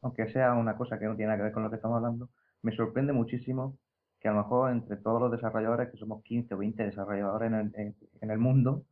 aunque 0.00 0.32
sea 0.32 0.54
una 0.54 0.76
cosa 0.76 0.98
que 0.98 1.06
no 1.06 1.14
tiene 1.14 1.28
nada 1.28 1.38
que 1.38 1.44
ver 1.44 1.52
con 1.52 1.62
lo 1.62 1.70
que 1.70 1.76
estamos 1.76 1.96
hablando, 1.96 2.30
me 2.62 2.74
sorprende 2.74 3.12
muchísimo 3.12 3.78
que 4.18 4.28
a 4.28 4.32
lo 4.32 4.38
mejor 4.42 4.72
entre 4.72 4.96
todos 4.96 5.20
los 5.20 5.30
desarrolladores, 5.30 5.90
que 5.90 5.98
somos 5.98 6.22
15 6.24 6.54
o 6.54 6.58
20 6.58 6.82
desarrolladores 6.84 7.52
en 7.52 7.72
el, 7.74 7.94
en 8.20 8.30
el 8.30 8.38
mundo, 8.38 8.84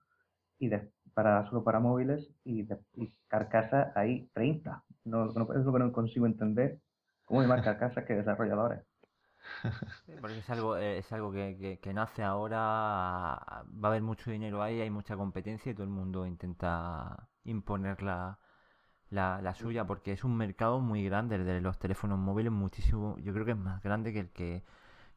y 0.58 0.68
de, 0.68 0.90
para, 1.14 1.46
solo 1.46 1.64
para 1.64 1.80
móviles 1.80 2.30
y, 2.44 2.62
de, 2.62 2.78
carcasa 3.28 3.92
hay 3.94 4.28
30. 4.34 4.82
No, 5.04 5.26
no, 5.26 5.54
es 5.54 5.64
lo 5.64 5.72
que 5.72 5.78
no 5.78 5.92
consigo 5.92 6.26
entender. 6.26 6.78
¿Cómo 7.24 7.40
hay 7.40 7.48
más 7.48 7.62
carcasas 7.64 8.04
que 8.04 8.14
desarrolladores? 8.14 8.80
Porque 10.20 10.38
es 10.38 10.50
algo, 10.50 10.76
eh, 10.76 10.98
es 10.98 11.12
algo 11.12 11.32
que, 11.32 11.78
que, 11.82 11.94
nace 11.94 12.22
ahora, 12.22 12.58
va 12.58 13.64
a 13.82 13.86
haber 13.88 14.02
mucho 14.02 14.30
dinero 14.30 14.62
ahí, 14.62 14.80
hay 14.80 14.90
mucha 14.90 15.16
competencia 15.16 15.72
y 15.72 15.74
todo 15.74 15.84
el 15.84 15.90
mundo 15.90 16.26
intenta 16.26 17.28
imponer 17.44 18.02
la, 18.02 18.38
la, 19.10 19.40
la, 19.42 19.54
suya 19.54 19.86
porque 19.86 20.12
es 20.12 20.24
un 20.24 20.36
mercado 20.36 20.80
muy 20.80 21.04
grande 21.04 21.36
el 21.36 21.44
de 21.44 21.60
los 21.60 21.78
teléfonos 21.78 22.18
móviles, 22.18 22.52
muchísimo, 22.52 23.16
yo 23.18 23.32
creo 23.32 23.44
que 23.44 23.52
es 23.52 23.58
más 23.58 23.82
grande 23.82 24.12
que 24.12 24.20
el 24.20 24.30
que 24.30 24.62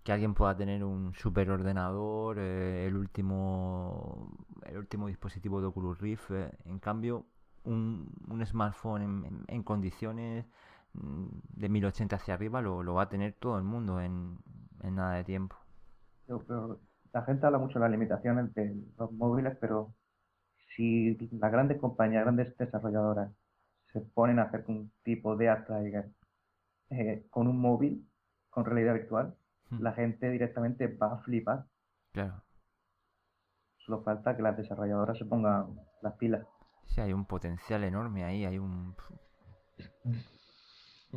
que 0.04 0.12
alguien 0.12 0.34
pueda 0.34 0.56
tener 0.56 0.84
un 0.84 1.14
superordenador, 1.16 2.38
eh, 2.40 2.88
el 2.88 2.96
último 2.98 4.30
el 4.64 4.78
último 4.78 5.08
dispositivo 5.08 5.62
de 5.62 5.68
Oculus 5.68 6.00
Rift. 6.00 6.32
Eh, 6.32 6.52
en 6.66 6.80
cambio, 6.80 7.26
un, 7.64 8.12
un 8.28 8.46
smartphone 8.46 9.44
en, 9.48 9.64
condiciones 9.64 10.46
de 10.94 11.70
1080 11.70 12.16
hacia 12.16 12.34
arriba 12.36 12.62
lo, 12.62 12.84
lo, 12.84 12.94
va 12.94 13.04
a 13.04 13.10
tener 13.10 13.34
todo 13.34 13.58
el 13.58 13.64
mundo 13.64 14.00
en, 14.00 14.38
en 14.82 14.96
nada 14.96 15.16
de 15.16 15.24
tiempo. 15.24 15.56
la 16.28 17.24
gente 17.24 17.46
habla 17.46 17.58
mucho 17.58 17.76
de 17.76 17.80
las 17.80 17.92
limitaciones 17.92 18.54
de 18.54 18.76
los 18.98 19.12
móviles, 19.12 19.58
pero 19.60 19.94
si 20.76 21.16
las 21.32 21.52
grandes 21.52 21.80
compañías, 21.80 22.24
grandes 22.24 22.56
desarrolladoras 22.58 23.32
se 23.92 24.02
ponen 24.02 24.40
a 24.40 24.44
hacer 24.44 24.66
un 24.68 24.92
tipo 25.04 25.36
de 25.36 25.50
Astraiger 25.50 26.12
eh, 26.90 27.26
con 27.30 27.48
un 27.48 27.60
móvil, 27.60 28.08
con 28.50 28.66
realidad 28.66 28.94
virtual, 28.94 29.36
la 29.80 29.94
gente 29.94 30.30
directamente 30.30 30.88
va 30.88 31.14
a 31.14 31.18
flipar. 31.20 31.66
Claro. 32.12 32.44
Solo 33.78 34.04
falta 34.04 34.36
que 34.36 34.44
las 34.44 34.56
desarrolladoras 34.56 35.18
se 35.18 35.26
pongan 35.26 35.80
las 36.02 36.14
pilas. 36.14 36.46
Sí, 36.86 37.02
hay 37.02 37.14
un 37.14 37.26
potencial 37.26 37.84
enorme 37.84 38.24
ahí, 38.24 38.46
hay 38.46 38.60
un... 38.60 38.96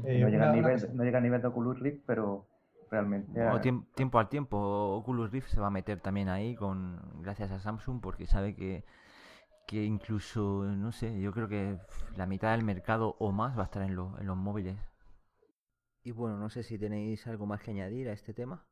Eh, 0.04 0.20
no, 0.20 0.28
llega 0.28 0.50
a 0.50 0.52
nivel, 0.52 0.96
no 0.96 1.04
llega 1.04 1.18
a 1.18 1.22
nivel 1.22 1.40
de 1.40 1.48
Oculus 1.48 1.80
Rift, 1.80 2.02
pero 2.06 2.46
realmente... 2.90 3.40
tiempo 3.94 4.18
al 4.18 4.28
tiempo, 4.28 4.58
Oculus 4.96 5.30
Rift 5.30 5.48
se 5.48 5.60
va 5.60 5.68
a 5.68 5.70
meter 5.70 6.00
también 6.00 6.28
ahí 6.28 6.54
con 6.54 7.22
gracias 7.22 7.50
a 7.50 7.58
Samsung 7.58 8.00
porque 8.00 8.26
sabe 8.26 8.54
que, 8.54 8.84
que 9.66 9.84
incluso, 9.84 10.64
no 10.64 10.92
sé, 10.92 11.18
yo 11.20 11.32
creo 11.32 11.48
que 11.48 11.78
la 12.16 12.26
mitad 12.26 12.52
del 12.52 12.64
mercado 12.64 13.16
o 13.18 13.32
más 13.32 13.56
va 13.56 13.62
a 13.62 13.66
estar 13.66 13.82
en, 13.82 13.92
en 13.92 14.26
los 14.26 14.36
móviles. 14.36 14.76
Y 16.04 16.12
bueno, 16.12 16.36
no 16.38 16.50
sé 16.50 16.62
si 16.62 16.78
tenéis 16.78 17.26
algo 17.26 17.46
más 17.46 17.60
que 17.62 17.72
añadir 17.72 18.08
a 18.08 18.12
este 18.12 18.32
tema. 18.32 18.64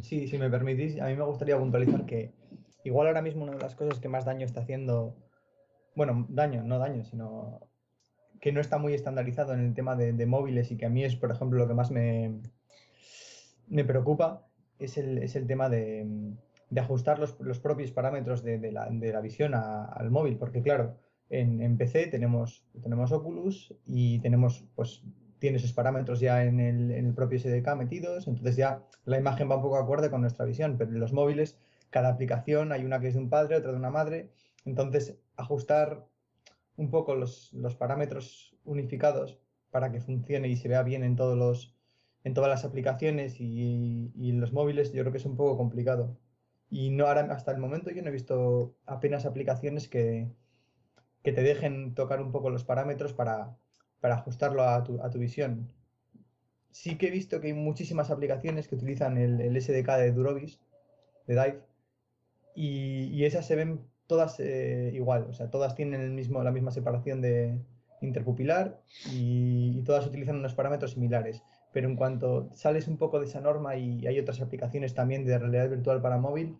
Sí, 0.00 0.26
si 0.28 0.38
me 0.38 0.48
permitís, 0.48 0.98
a 1.00 1.06
mí 1.06 1.16
me 1.16 1.24
gustaría 1.24 1.58
puntualizar 1.58 2.06
que 2.06 2.34
igual 2.84 3.08
ahora 3.08 3.20
mismo 3.20 3.42
una 3.42 3.52
de 3.52 3.58
las 3.58 3.74
cosas 3.74 4.00
que 4.00 4.08
más 4.08 4.24
daño 4.24 4.46
está 4.46 4.60
haciendo, 4.60 5.16
bueno, 5.94 6.26
daño, 6.30 6.62
no 6.62 6.78
daño, 6.78 7.04
sino 7.04 7.60
que 8.42 8.50
no 8.50 8.60
está 8.60 8.76
muy 8.76 8.92
estandarizado 8.92 9.54
en 9.54 9.60
el 9.60 9.72
tema 9.72 9.94
de, 9.94 10.26
móviles 10.26 10.72
y 10.72 10.76
que 10.76 10.84
a 10.84 10.90
mí 10.90 11.04
es, 11.04 11.14
por 11.14 11.30
ejemplo, 11.30 11.60
lo 11.60 11.68
que 11.68 11.74
más 11.74 11.92
me, 11.92 12.40
me 13.68 13.84
preocupa, 13.84 14.48
es 14.80 14.98
el, 14.98 15.18
es 15.18 15.36
el 15.36 15.46
tema 15.46 15.68
de, 15.68 16.34
de 16.68 16.80
ajustar 16.80 17.20
los, 17.20 17.38
los, 17.38 17.60
propios 17.60 17.92
parámetros 17.92 18.42
de, 18.42 18.58
de 18.58 18.72
la, 18.72 18.90
la, 18.90 19.20
visión 19.20 19.54
al 19.54 20.10
móvil, 20.10 20.38
porque 20.38 20.60
claro, 20.60 20.96
en, 21.30 21.62
en, 21.62 21.78
PC 21.78 22.08
tenemos, 22.08 22.66
tenemos 22.82 23.12
Oculus 23.12 23.76
y 23.86 24.18
tenemos 24.18 24.64
pues 24.74 25.04
tiene 25.38 25.60
sus 25.60 25.72
parámetros 25.72 26.18
ya 26.18 26.42
en 26.44 26.58
el, 26.58 26.90
en 26.90 27.06
el 27.06 27.14
propio 27.14 27.38
SDK 27.38 27.76
metidos, 27.76 28.26
entonces 28.26 28.56
ya 28.56 28.82
la 29.04 29.18
imagen 29.18 29.48
va 29.48 29.56
un 29.56 29.62
poco 29.62 29.76
acorde 29.76 30.10
con 30.10 30.20
nuestra 30.20 30.46
visión, 30.46 30.76
pero 30.76 30.90
en 30.90 30.98
los 30.98 31.12
móviles 31.12 31.60
cada 31.90 32.08
aplicación 32.08 32.72
hay 32.72 32.84
una 32.84 32.98
que 32.98 33.06
es 33.06 33.14
de 33.14 33.20
un 33.20 33.30
padre, 33.30 33.54
otra 33.54 33.70
de 33.70 33.76
una 33.76 33.90
madre, 33.90 34.30
entonces 34.64 35.16
ajustar 35.36 36.06
un 36.76 36.90
poco 36.90 37.14
los, 37.14 37.52
los 37.52 37.74
parámetros 37.76 38.56
unificados 38.64 39.38
para 39.70 39.90
que 39.92 40.00
funcione 40.00 40.48
y 40.48 40.56
se 40.56 40.68
vea 40.68 40.82
bien 40.82 41.04
en 41.04 41.16
todos 41.16 41.36
los 41.36 41.74
en 42.24 42.34
todas 42.34 42.50
las 42.50 42.64
aplicaciones 42.64 43.36
y, 43.40 44.12
los 44.32 44.52
móviles 44.52 44.92
yo 44.92 45.02
creo 45.02 45.12
que 45.12 45.18
es 45.18 45.26
un 45.26 45.36
poco 45.36 45.56
complicado. 45.56 46.18
Y 46.70 46.90
no 46.90 47.06
hasta 47.06 47.52
el 47.52 47.58
momento 47.58 47.90
yo 47.90 48.02
no 48.02 48.08
he 48.08 48.12
visto 48.12 48.76
apenas 48.86 49.26
aplicaciones 49.26 49.88
que, 49.88 50.30
que 51.22 51.32
te 51.32 51.42
dejen 51.42 51.94
tocar 51.94 52.20
un 52.22 52.32
poco 52.32 52.50
los 52.50 52.64
parámetros 52.64 53.12
para, 53.12 53.56
para 54.00 54.16
ajustarlo 54.16 54.62
a 54.62 54.82
tu, 54.84 55.02
a 55.02 55.10
tu, 55.10 55.18
visión. 55.18 55.72
Sí 56.70 56.96
que 56.96 57.08
he 57.08 57.10
visto 57.10 57.40
que 57.40 57.48
hay 57.48 57.54
muchísimas 57.54 58.10
aplicaciones 58.10 58.68
que 58.68 58.76
utilizan 58.76 59.18
el, 59.18 59.40
el 59.40 59.60
SDK 59.60 59.96
de 59.98 60.12
Durovis, 60.12 60.60
de 61.26 61.34
Dive, 61.34 61.62
y, 62.54 63.04
y 63.08 63.24
esas 63.26 63.46
se 63.46 63.56
ven 63.56 63.80
todas 64.12 64.38
eh, 64.40 64.90
igual, 64.92 65.24
o 65.30 65.32
sea, 65.32 65.50
todas 65.50 65.74
tienen 65.74 66.02
el 66.02 66.10
mismo, 66.10 66.42
la 66.42 66.50
misma 66.50 66.70
separación 66.70 67.22
de 67.22 67.58
interpupilar 68.02 68.78
y, 69.10 69.82
todas 69.84 70.06
utilizan 70.06 70.36
unos 70.36 70.52
parámetros 70.54 70.92
similares 70.92 71.42
pero 71.72 71.88
en 71.88 71.96
cuanto 71.96 72.50
sales 72.52 72.88
un 72.88 72.98
poco 72.98 73.18
de 73.18 73.24
esa 73.24 73.40
norma 73.40 73.76
y 73.76 74.06
hay 74.06 74.18
otras 74.18 74.42
aplicaciones 74.42 74.92
también 74.92 75.24
de 75.24 75.38
realidad 75.38 75.70
virtual 75.70 76.02
para 76.02 76.18
móvil, 76.18 76.58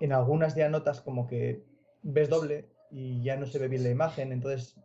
en 0.00 0.14
algunas 0.14 0.54
ya 0.54 0.70
notas 0.70 1.02
como 1.02 1.26
que 1.26 1.62
ves 2.02 2.30
doble 2.30 2.64
y 2.90 3.22
ya 3.22 3.36
no 3.36 3.44
se 3.44 3.58
ve 3.58 3.68
bien 3.68 3.82
la 3.82 3.90
imagen, 3.90 4.32
entonces 4.32 4.76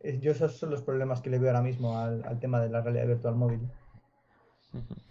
eh, 0.00 0.18
yo 0.22 0.32
esos 0.32 0.56
son 0.56 0.70
los 0.70 0.80
problemas 0.80 1.20
que 1.20 1.28
le 1.28 1.38
veo 1.38 1.50
ahora 1.50 1.60
mismo 1.60 1.98
al 1.98 2.38
tema 2.40 2.62
de 2.62 2.70
la 2.70 2.80
realidad 2.80 3.08
virtual 3.08 3.34
móvil. 3.34 3.60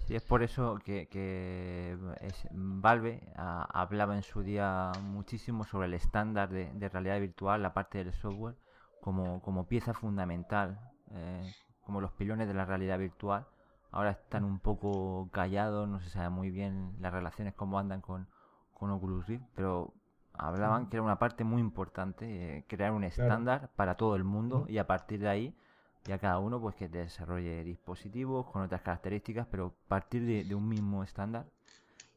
Y 0.08 0.16
es 0.16 0.24
por 0.24 0.42
eso 0.42 0.80
que, 0.84 1.08
que 1.08 1.98
es, 2.22 2.48
Valve 2.52 3.32
a, 3.36 3.64
hablaba 3.82 4.16
en 4.16 4.24
su 4.24 4.42
día 4.42 4.92
muchísimo 5.04 5.66
sobre 5.66 5.88
el 5.88 5.94
estándar 5.94 6.50
de, 6.50 6.72
de, 6.74 6.90
realidad 6.90 7.20
virtual, 7.20 7.62
la 7.62 7.74
parte 7.74 7.98
del 8.04 8.14
software, 8.14 8.56
como, 9.02 9.42
como 9.42 9.68
pieza 9.68 9.94
fundamental. 9.94 10.80
Eh, 11.12 11.54
como 11.90 12.02
los 12.02 12.12
pilones 12.12 12.48
de 12.48 12.54
la 12.54 12.66
realidad 12.66 13.00
virtual. 13.00 13.48
Ahora 13.90 14.12
están 14.12 14.44
un 14.44 14.60
poco 14.60 15.28
callados, 15.32 15.90
no 15.90 16.00
se 16.00 16.12
sabe 16.12 16.30
muy 16.30 16.52
bien 16.52 16.96
las 17.00 17.12
relaciones, 17.12 17.56
cómo 17.56 17.80
andan 17.80 18.00
con, 18.00 18.28
con 18.76 18.92
Oculus 18.92 19.26
Rift, 19.26 19.44
pero 19.56 19.96
hablaban 20.34 20.88
que 20.88 20.98
era 20.98 21.04
una 21.04 21.18
parte 21.18 21.44
muy 21.44 21.60
importante, 21.60 22.60
eh, 22.60 22.66
crear 22.68 22.92
un 22.92 23.04
estándar 23.04 23.62
claro. 23.62 23.74
para 23.76 23.96
todo 23.96 24.16
el 24.16 24.24
mundo 24.24 24.66
y 24.70 24.78
a 24.78 24.86
partir 24.86 25.20
de 25.22 25.30
ahí 25.30 25.58
ya 26.06 26.18
cada 26.18 26.40
uno 26.40 26.60
pues 26.60 26.76
que 26.76 26.88
desarrolle 26.88 27.64
dispositivos 27.64 28.48
con 28.48 28.62
otras 28.62 28.82
características, 28.82 29.48
pero 29.50 29.74
partir 29.88 30.26
de, 30.26 30.44
de 30.44 30.56
un 30.56 30.68
mismo 30.68 31.04
estándar 31.04 31.46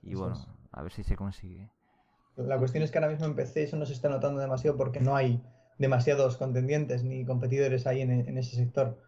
y 0.02 0.14
bueno, 0.14 0.36
a 0.72 0.82
ver 0.82 0.92
si 0.92 1.04
se 1.04 1.16
consigue. 1.16 1.70
La 2.36 2.58
cuestión 2.58 2.82
es 2.82 2.90
que 2.90 2.98
ahora 2.98 3.10
mismo 3.10 3.26
en 3.26 3.36
PC 3.36 3.64
eso 3.64 3.76
no 3.76 3.86
se 3.86 3.92
está 3.92 4.08
notando 4.08 4.40
demasiado 4.40 4.76
porque 4.76 5.00
no 5.00 5.14
hay 5.14 5.42
demasiados 5.78 6.36
contendientes 6.36 7.04
ni 7.04 7.24
competidores 7.24 7.86
ahí 7.86 8.00
en, 8.00 8.10
en 8.10 8.38
ese 8.38 8.56
sector. 8.56 8.98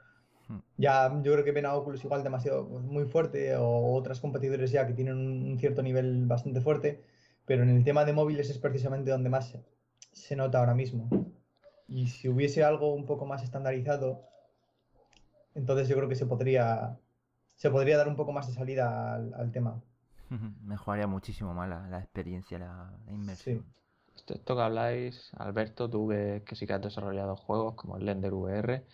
Ya 0.77 1.11
yo 1.23 1.33
creo 1.33 1.45
que 1.45 1.53
ven 1.53 1.65
a 1.65 1.75
Oculus 1.75 2.05
igual 2.05 2.23
demasiado 2.23 2.69
pues, 2.69 2.85
muy 2.85 3.07
fuerte 3.07 3.57
o 3.57 3.95
otras 3.95 4.21
competidores 4.21 4.71
ya 4.71 4.87
que 4.87 4.93
tienen 4.93 5.17
un 5.17 5.59
cierto 5.59 5.83
nivel 5.83 6.27
bastante 6.27 6.61
fuerte, 6.61 7.03
pero 7.47 7.63
en 7.63 7.71
el 7.71 7.83
tema 7.83 8.05
de 8.05 8.13
móviles 8.13 8.51
es 8.51 8.59
precisamente 8.59 9.11
donde 9.11 9.31
más 9.31 9.49
se, 9.49 9.65
se 10.13 10.37
nota 10.37 10.59
ahora 10.59 10.75
mismo. 10.75 11.09
Y 11.89 12.09
si 12.09 12.29
hubiese 12.29 12.63
algo 12.63 12.95
un 12.95 13.07
poco 13.07 13.25
más 13.25 13.43
estandarizado, 13.43 14.23
entonces 15.55 15.89
yo 15.89 15.97
creo 15.97 16.09
que 16.09 16.15
se 16.15 16.27
podría, 16.27 16.99
se 17.57 17.71
podría 17.71 17.97
dar 17.97 18.09
un 18.09 18.17
poco 18.17 18.33
más 18.33 18.47
de 18.47 18.55
salida 18.55 19.15
al, 19.15 19.35
al 19.35 19.53
tema. 19.53 19.81
Mejoraría 20.63 21.07
muchísimo 21.07 21.55
más 21.55 21.69
la, 21.69 21.89
la 21.89 21.99
experiencia, 21.99 22.59
la, 22.59 22.93
la 23.07 23.13
inmersión. 23.13 23.65
Sí. 24.17 24.35
Esto 24.35 24.57
que 24.57 24.63
habláis, 24.63 25.33
Alberto, 25.37 25.91
tú 25.91 26.09
que, 26.09 26.43
que 26.47 26.55
sí 26.55 26.67
que 26.67 26.73
has 26.73 26.81
desarrollado 26.81 27.37
juegos 27.37 27.75
como 27.75 27.97
el 27.97 28.07
Lender 28.07 28.33
VR, 28.33 28.85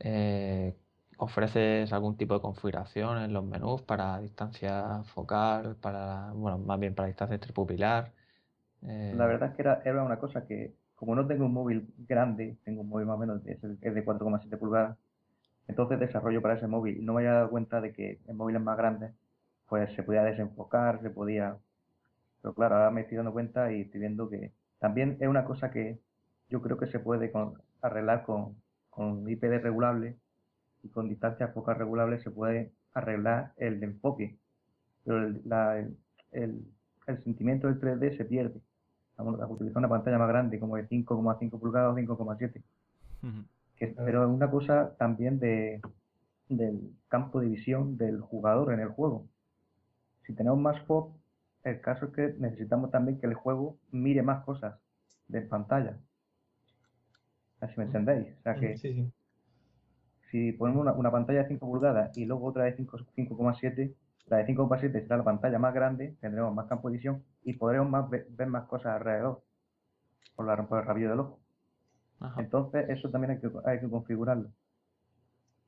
eh, 0.00 0.74
¿Ofreces 1.22 1.92
algún 1.92 2.16
tipo 2.16 2.32
de 2.32 2.40
configuración 2.40 3.18
en 3.18 3.34
los 3.34 3.44
menús 3.44 3.82
para 3.82 4.18
distancia 4.20 5.02
focal, 5.14 5.76
para, 5.76 6.32
bueno, 6.32 6.56
más 6.56 6.80
bien 6.80 6.94
para 6.94 7.08
distancia 7.08 7.34
interpupilar? 7.34 8.10
Eh... 8.86 9.12
La 9.14 9.26
verdad 9.26 9.50
es 9.50 9.54
que 9.54 9.60
era, 9.60 9.82
era, 9.84 10.02
una 10.02 10.18
cosa 10.18 10.46
que, 10.46 10.72
como 10.94 11.14
no 11.14 11.26
tengo 11.26 11.44
un 11.44 11.52
móvil 11.52 11.92
grande, 12.08 12.56
tengo 12.64 12.80
un 12.80 12.88
móvil 12.88 13.04
más 13.04 13.16
o 13.16 13.18
menos, 13.18 13.46
es, 13.46 13.62
es 13.62 13.94
de 13.94 14.02
4,7 14.02 14.58
pulgadas, 14.58 14.96
entonces 15.68 16.00
desarrollo 16.00 16.42
para 16.42 16.54
ese 16.54 16.66
móvil 16.66 17.04
no 17.04 17.14
me 17.14 17.20
había 17.20 17.34
dado 17.34 17.50
cuenta 17.50 17.80
de 17.80 17.92
que 17.92 18.18
en 18.26 18.36
móviles 18.36 18.62
más 18.62 18.76
grandes, 18.76 19.12
pues 19.68 19.92
se 19.94 20.02
podía 20.02 20.24
desenfocar, 20.24 21.00
se 21.02 21.10
podía... 21.10 21.56
Pero 22.42 22.54
claro, 22.54 22.76
ahora 22.76 22.90
me 22.90 23.02
estoy 23.02 23.16
dando 23.16 23.32
cuenta 23.32 23.72
y 23.72 23.82
estoy 23.82 24.00
viendo 24.00 24.28
que 24.28 24.52
también 24.78 25.16
es 25.20 25.28
una 25.28 25.44
cosa 25.44 25.70
que 25.70 26.00
yo 26.48 26.62
creo 26.62 26.78
que 26.78 26.86
se 26.86 26.98
puede 26.98 27.30
con, 27.30 27.54
arreglar 27.82 28.24
con, 28.24 28.56
con 28.88 29.28
IPD 29.28 29.62
regulable 29.62 30.16
y 30.82 30.88
con 30.88 31.08
distancia 31.08 31.48
focal 31.48 31.76
regulable 31.76 32.18
se 32.22 32.30
puede 32.30 32.72
arreglar 32.94 33.52
el 33.56 33.82
enfoque, 33.82 34.36
pero 35.04 35.26
el, 35.26 35.96
el, 36.32 36.64
sentimiento 37.24 37.66
del 37.66 37.80
3D 37.80 38.16
se 38.16 38.24
pierde. 38.24 38.60
Vamos 39.16 39.40
a 39.40 39.46
utilizar 39.46 39.78
una 39.78 39.88
pantalla 39.88 40.18
más 40.18 40.28
grande, 40.28 40.58
como 40.58 40.76
de 40.76 40.88
5,5 40.88 41.58
pulgadas 41.58 41.92
o 41.92 41.96
5,7. 41.96 42.62
Uh. 43.22 43.42
Pero 43.80 44.24
es 44.24 44.28
una 44.28 44.50
cosa 44.50 44.94
también 44.98 45.38
de, 45.38 45.80
del 46.48 46.92
campo 47.08 47.40
de 47.40 47.48
visión 47.48 47.96
del 47.96 48.20
jugador 48.20 48.72
en 48.74 48.80
el 48.80 48.88
juego. 48.88 49.26
Si 50.26 50.34
tenemos 50.34 50.58
más 50.58 50.78
FOB, 50.82 51.14
el 51.64 51.80
caso 51.80 52.06
es 52.06 52.12
que 52.12 52.34
necesitamos 52.38 52.90
también 52.90 53.18
que 53.18 53.26
el 53.26 53.34
juego 53.34 53.78
mire 53.90 54.22
más 54.22 54.44
cosas 54.44 54.78
de 55.28 55.40
pantalla. 55.42 55.96
Así 57.60 57.74
me 57.76 57.84
entendéis. 57.84 58.26
O 58.38 58.42
sea 58.42 58.54
que 58.56 58.76
sí, 58.78 58.92
sí. 58.94 59.12
si 60.30 60.52
ponemos 60.52 60.82
una, 60.82 60.92
una, 60.92 61.10
pantalla 61.10 61.42
de 61.42 61.48
5 61.48 61.66
pulgadas 61.66 62.16
y 62.16 62.26
luego 62.26 62.46
otra 62.46 62.64
de 62.64 62.76
5,7, 62.76 63.94
la 64.26 64.38
de 64.38 64.46
5,7 64.46 65.02
será 65.02 65.16
la 65.18 65.24
pantalla 65.24 65.58
más 65.58 65.74
grande, 65.74 66.16
tendremos 66.20 66.54
más 66.54 66.66
campo 66.66 66.88
de 66.88 66.96
visión 66.96 67.22
y 67.42 67.54
podremos 67.54 67.88
más 67.90 68.08
ver, 68.08 68.26
ver 68.30 68.48
más 68.48 68.64
cosas 68.66 68.96
alrededor 68.96 69.42
por, 70.34 70.46
la, 70.46 70.66
por 70.66 70.80
el 70.80 70.86
rabillo 70.86 71.10
del 71.10 71.20
ojo. 71.20 71.40
Ajá. 72.20 72.40
Entonces, 72.40 72.88
eso 72.88 73.10
también 73.10 73.32
hay 73.32 73.38
que, 73.38 73.50
hay 73.64 73.80
que 73.80 73.88
configurarlo. 73.88 74.50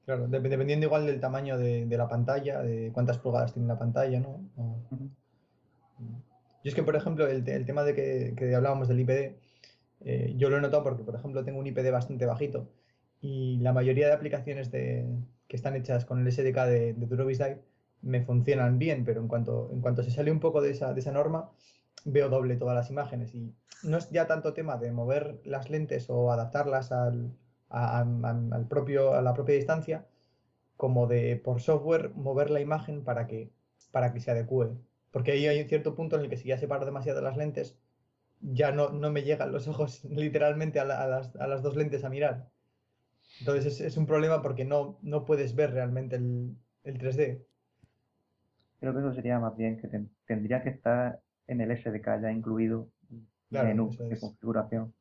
Claro, 0.04 0.26
dependiendo 0.28 0.86
igual 0.86 1.06
del 1.06 1.20
tamaño 1.20 1.58
de, 1.58 1.86
de, 1.86 1.96
la 1.96 2.08
pantalla, 2.08 2.60
de 2.60 2.90
cuántas 2.92 3.18
pulgadas 3.18 3.52
tiene 3.52 3.68
la 3.68 3.78
pantalla, 3.78 4.20
¿no? 4.20 4.50
O... 4.56 4.62
Uh 4.90 4.96
-huh. 4.96 5.10
Yo 6.64 6.68
es 6.68 6.74
que, 6.74 6.82
por 6.82 6.96
ejemplo, 6.96 7.26
el, 7.26 7.48
el 7.48 7.66
tema 7.66 7.82
de 7.82 7.94
que, 7.94 8.34
que 8.36 8.54
hablábamos 8.54 8.88
del 8.88 9.00
IPD, 9.00 9.36
eh, 10.04 10.34
yo 10.36 10.50
lo 10.50 10.58
he 10.58 10.60
notado 10.60 10.82
porque, 10.82 11.02
por 11.04 11.14
ejemplo, 11.14 11.44
tengo 11.44 11.58
un 11.60 11.66
IPD 11.66 11.90
bastante 11.90 12.26
bajito 12.26 12.68
y 13.20 13.58
la 13.58 13.72
mayoría 13.72 14.08
de 14.08 14.12
aplicaciones 14.12 14.70
de, 14.70 15.06
que 15.48 15.56
están 15.56 15.76
hechas 15.76 16.04
con 16.04 16.20
el 16.20 16.32
SDK 16.32 16.56
de, 16.66 16.94
de 16.94 17.06
Durovis 17.06 17.38
Dive 17.38 17.62
me 18.02 18.22
funcionan 18.22 18.78
bien, 18.78 19.04
pero 19.04 19.20
en 19.20 19.28
cuanto, 19.28 19.70
en 19.72 19.80
cuanto 19.80 20.02
se 20.02 20.10
sale 20.10 20.32
un 20.32 20.40
poco 20.40 20.60
de 20.60 20.70
esa, 20.70 20.92
de 20.92 21.00
esa 21.00 21.12
norma, 21.12 21.50
veo 22.04 22.28
doble 22.28 22.56
todas 22.56 22.74
las 22.74 22.90
imágenes 22.90 23.34
y 23.34 23.54
no 23.82 23.96
es 23.96 24.10
ya 24.10 24.26
tanto 24.26 24.52
tema 24.54 24.76
de 24.76 24.92
mover 24.92 25.40
las 25.44 25.70
lentes 25.70 26.08
o 26.08 26.30
adaptarlas 26.32 26.92
al, 26.92 27.32
a, 27.68 28.00
al 28.00 28.66
propio, 28.68 29.14
a 29.14 29.22
la 29.22 29.34
propia 29.34 29.56
distancia, 29.56 30.06
como 30.76 31.06
de 31.06 31.36
por 31.36 31.60
software 31.60 32.10
mover 32.14 32.50
la 32.50 32.60
imagen 32.60 33.04
para 33.04 33.26
que, 33.26 33.50
para 33.90 34.12
que 34.12 34.20
se 34.20 34.30
adecue. 34.30 34.70
Porque 35.10 35.32
ahí 35.32 35.46
hay 35.46 35.60
un 35.60 35.68
cierto 35.68 35.94
punto 35.94 36.16
en 36.16 36.22
el 36.22 36.30
que 36.30 36.36
si 36.36 36.48
ya 36.48 36.58
separo 36.58 36.86
demasiado 36.86 37.20
las 37.20 37.36
lentes, 37.36 37.76
ya 38.40 38.72
no, 38.72 38.90
no 38.90 39.10
me 39.10 39.22
llegan 39.22 39.52
los 39.52 39.68
ojos 39.68 40.04
literalmente 40.10 40.80
a, 40.80 40.84
la, 40.84 41.02
a, 41.02 41.06
las, 41.06 41.36
a 41.36 41.46
las, 41.46 41.62
dos 41.62 41.76
lentes 41.76 42.04
a 42.04 42.08
mirar. 42.10 42.48
Entonces 43.40 43.66
es, 43.66 43.80
es, 43.80 43.96
un 43.96 44.06
problema 44.06 44.42
porque 44.42 44.64
no, 44.64 44.98
no 45.02 45.24
puedes 45.24 45.54
ver 45.54 45.72
realmente 45.72 46.16
el, 46.16 46.56
el 46.84 46.98
3D. 46.98 47.44
Creo 48.80 48.92
que 48.92 48.98
eso 48.98 49.14
sería 49.14 49.38
más 49.38 49.56
bien 49.56 49.80
que 49.80 49.88
ten, 49.88 50.10
tendría 50.26 50.62
que 50.62 50.70
estar 50.70 51.20
en 51.46 51.60
el 51.60 51.76
SDK 51.76 52.22
ya 52.22 52.32
incluido 52.32 52.88
claro, 53.50 53.68
menú 53.68 53.90
de 53.90 54.18
configuración. 54.18 54.92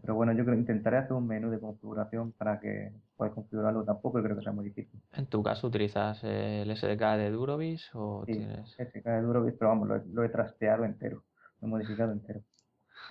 Pero 0.00 0.14
bueno, 0.14 0.32
yo 0.32 0.44
creo 0.44 0.54
que 0.54 0.60
intentaré 0.60 0.98
hacer 0.98 1.14
un 1.14 1.26
menú 1.26 1.50
de 1.50 1.58
configuración 1.58 2.32
para 2.32 2.60
que 2.60 2.92
puedas 3.16 3.34
configurarlo. 3.34 3.84
Tampoco 3.84 4.22
creo 4.22 4.36
que 4.36 4.42
sea 4.42 4.52
muy 4.52 4.66
difícil. 4.66 5.00
¿En 5.12 5.26
tu 5.26 5.42
caso 5.42 5.66
utilizas 5.66 6.22
el 6.22 6.74
SDK 6.76 7.16
de 7.16 7.30
Durovis 7.30 7.90
o 7.94 8.24
sí, 8.26 8.32
tienes...? 8.32 8.70
SDK 8.72 9.04
de 9.04 9.22
Durovis, 9.22 9.54
pero 9.58 9.70
vamos, 9.70 9.88
lo, 9.88 9.96
lo 10.12 10.24
he 10.24 10.28
trasteado 10.28 10.84
entero 10.84 11.24
lo 11.60 11.66
he 11.66 11.70
modificado 11.70 12.12
entero. 12.12 12.42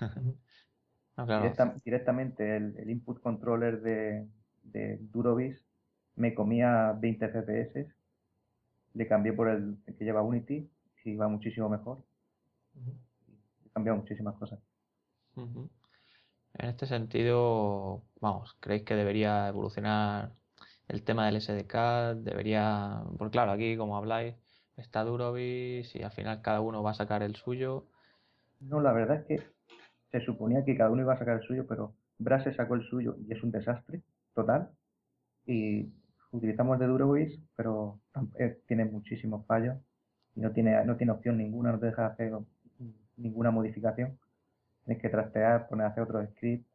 no, 1.16 1.26
claro. 1.26 1.42
Directa, 1.42 1.74
directamente 1.84 2.56
el, 2.56 2.76
el, 2.78 2.90
input 2.90 3.20
controller 3.20 3.80
de, 3.80 4.28
de, 4.62 4.98
Durovis 5.00 5.64
me 6.16 6.34
comía 6.34 6.92
20 6.98 7.28
FPS, 7.28 7.86
le 8.94 9.06
cambié 9.06 9.32
por 9.32 9.48
el, 9.48 9.76
el 9.86 9.96
que 9.96 10.04
lleva 10.04 10.22
Unity 10.22 10.68
y 11.04 11.16
va 11.16 11.28
muchísimo 11.28 11.68
mejor. 11.68 12.02
He 13.66 13.70
cambiado 13.70 13.98
muchísimas 13.98 14.36
cosas. 14.36 14.58
Uh 15.36 15.42
-huh. 15.42 15.68
En 16.54 16.68
este 16.70 16.86
sentido, 16.86 18.02
vamos, 18.20 18.56
¿creéis 18.60 18.84
que 18.84 18.96
debería 18.96 19.48
evolucionar 19.48 20.32
el 20.88 21.02
tema 21.02 21.26
del 21.26 21.40
SDK 21.40 22.16
debería, 22.16 23.02
porque 23.18 23.32
claro, 23.32 23.52
aquí 23.52 23.76
como 23.76 23.96
habláis, 23.96 24.34
está 24.76 25.04
Durovis 25.04 25.94
y 25.94 26.02
al 26.02 26.12
final 26.12 26.40
cada 26.40 26.60
uno 26.60 26.82
va 26.82 26.92
a 26.92 26.94
sacar 26.94 27.22
el 27.22 27.36
suyo. 27.36 27.86
No, 28.60 28.80
la 28.80 28.92
verdad 28.92 29.18
es 29.18 29.26
que 29.26 29.46
se 30.10 30.24
suponía 30.24 30.64
que 30.64 30.76
cada 30.76 30.90
uno 30.90 31.02
iba 31.02 31.12
a 31.12 31.18
sacar 31.18 31.36
el 31.36 31.46
suyo, 31.46 31.66
pero 31.66 31.94
Brase 32.18 32.54
sacó 32.54 32.74
el 32.74 32.82
suyo 32.88 33.16
y 33.18 33.32
es 33.32 33.42
un 33.42 33.50
desastre 33.50 34.02
total. 34.34 34.70
Y 35.46 35.92
utilizamos 36.30 36.78
de 36.78 36.86
Durovis, 36.86 37.38
pero 37.54 38.00
eh, 38.38 38.60
tiene 38.66 38.86
muchísimos 38.86 39.46
fallos 39.46 39.76
y 40.34 40.40
no 40.40 40.52
tiene, 40.52 40.84
no 40.84 40.96
tiene 40.96 41.12
opción 41.12 41.36
ninguna, 41.36 41.72
no 41.72 41.78
te 41.78 41.86
deja 41.86 42.06
hacer 42.06 42.32
ninguna 43.18 43.50
modificación. 43.50 44.18
Tienes 44.84 45.02
que 45.02 45.08
trastear, 45.10 45.68
poner 45.68 45.86
a 45.86 45.90
hacer 45.90 46.04
otro 46.04 46.24
script. 46.26 46.66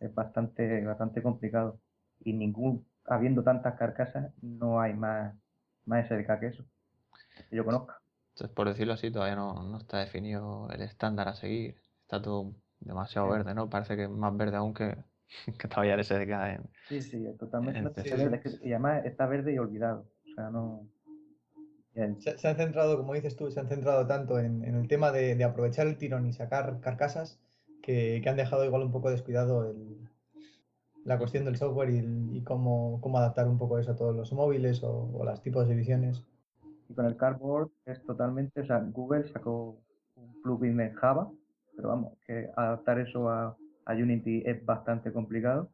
Es 0.00 0.14
bastante, 0.14 0.84
bastante 0.84 1.22
complicado. 1.22 1.78
Y 2.24 2.32
ningún, 2.32 2.86
habiendo 3.06 3.42
tantas 3.42 3.76
carcasas, 3.76 4.32
no 4.42 4.80
hay 4.80 4.94
más, 4.94 5.34
más 5.86 6.06
SDK 6.06 6.40
que 6.40 6.46
eso. 6.48 6.64
Que 7.50 7.56
yo 7.56 7.64
conozca. 7.64 7.98
Entonces, 8.34 8.54
por 8.54 8.68
decirlo 8.68 8.92
así, 8.92 9.10
todavía 9.10 9.36
no, 9.36 9.62
no 9.62 9.78
está 9.78 9.98
definido 9.98 10.68
el 10.70 10.82
estándar 10.82 11.28
a 11.28 11.34
seguir. 11.34 11.76
Está 12.02 12.20
todo 12.20 12.52
demasiado 12.80 13.28
verde, 13.30 13.54
¿no? 13.54 13.68
Parece 13.70 13.96
que 13.96 14.04
es 14.04 14.10
más 14.10 14.36
verde 14.36 14.56
aún 14.56 14.74
que, 14.74 14.96
que 15.58 15.68
todavía 15.68 15.94
el 15.94 16.00
SDK 16.00 16.30
en, 16.54 16.70
Sí, 16.88 17.00
sí, 17.02 17.26
totalmente 17.38 17.78
en 17.78 17.84
no, 17.84 17.90
PC. 17.92 18.08
está 18.10 18.16
verde, 18.16 18.36
es 18.36 18.42
que- 18.60 18.68
y 18.68 18.72
además 18.72 19.04
está 19.06 19.26
verde 19.26 19.54
y 19.54 19.58
olvidado. 19.58 20.06
O 20.30 20.34
sea, 20.34 20.50
no. 20.50 20.86
Se, 21.96 22.38
se 22.38 22.46
han 22.48 22.56
centrado, 22.56 22.96
como 22.96 23.14
dices 23.14 23.34
tú, 23.36 23.50
se 23.50 23.58
han 23.58 23.68
centrado 23.68 24.06
tanto 24.06 24.38
en, 24.38 24.62
en 24.64 24.76
el 24.76 24.86
tema 24.86 25.10
de, 25.10 25.34
de 25.34 25.44
aprovechar 25.44 25.88
el 25.88 25.96
tirón 25.98 26.26
y 26.26 26.32
sacar 26.32 26.80
carcasas 26.80 27.40
que, 27.82 28.20
que 28.22 28.28
han 28.28 28.36
dejado 28.36 28.64
igual 28.64 28.82
un 28.82 28.92
poco 28.92 29.10
descuidado 29.10 29.68
el- 29.70 29.98
la 31.04 31.18
cuestión 31.18 31.44
del 31.46 31.56
software 31.56 31.90
y, 31.90 31.98
el- 31.98 32.36
y 32.36 32.42
cómo, 32.42 33.00
cómo 33.00 33.18
adaptar 33.18 33.48
un 33.48 33.58
poco 33.58 33.78
eso 33.78 33.92
a 33.92 33.96
todos 33.96 34.14
los 34.14 34.32
móviles 34.32 34.82
o, 34.82 35.10
o 35.14 35.24
los 35.24 35.40
tipos 35.42 35.66
de 35.68 35.74
ediciones. 35.74 36.22
Y 36.88 36.94
con 36.94 37.06
el 37.06 37.16
Cardboard 37.16 37.70
es 37.86 38.02
totalmente, 38.04 38.60
o 38.60 38.66
sea, 38.66 38.78
Google 38.80 39.28
sacó 39.32 39.78
un 40.16 40.42
plugin 40.42 40.80
en 40.80 40.94
Java, 40.94 41.30
pero 41.76 41.88
vamos, 41.88 42.14
que 42.26 42.50
adaptar 42.56 43.00
eso 43.00 43.28
a, 43.30 43.56
a 43.86 43.92
Unity 43.94 44.42
es 44.46 44.64
bastante 44.64 45.12
complicado. 45.12 45.70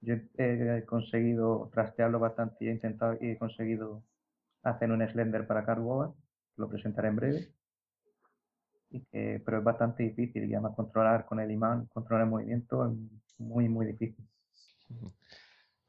Yo 0.00 0.14
he 0.38 0.84
conseguido 0.86 1.70
trastearlo 1.72 2.18
bastante 2.20 2.64
y 2.64 2.68
he 2.68 2.72
intentado 2.72 3.16
y 3.20 3.30
he 3.32 3.38
conseguido 3.38 4.02
hacer 4.62 4.90
un 4.90 5.06
Slender 5.06 5.46
para 5.46 5.64
que 5.64 5.80
lo 6.56 6.68
presentaré 6.68 7.08
en 7.08 7.16
breve. 7.16 7.54
Y 8.90 9.04
que, 9.04 9.42
pero 9.44 9.58
es 9.58 9.64
bastante 9.64 10.02
difícil 10.02 10.48
y 10.48 10.54
además 10.54 10.74
controlar 10.74 11.26
con 11.26 11.40
el 11.40 11.50
imán, 11.50 11.86
controlar 11.86 12.24
el 12.24 12.30
movimiento 12.30 12.86
es 12.86 13.38
muy, 13.38 13.68
muy 13.68 13.86
difícil. 13.86 14.26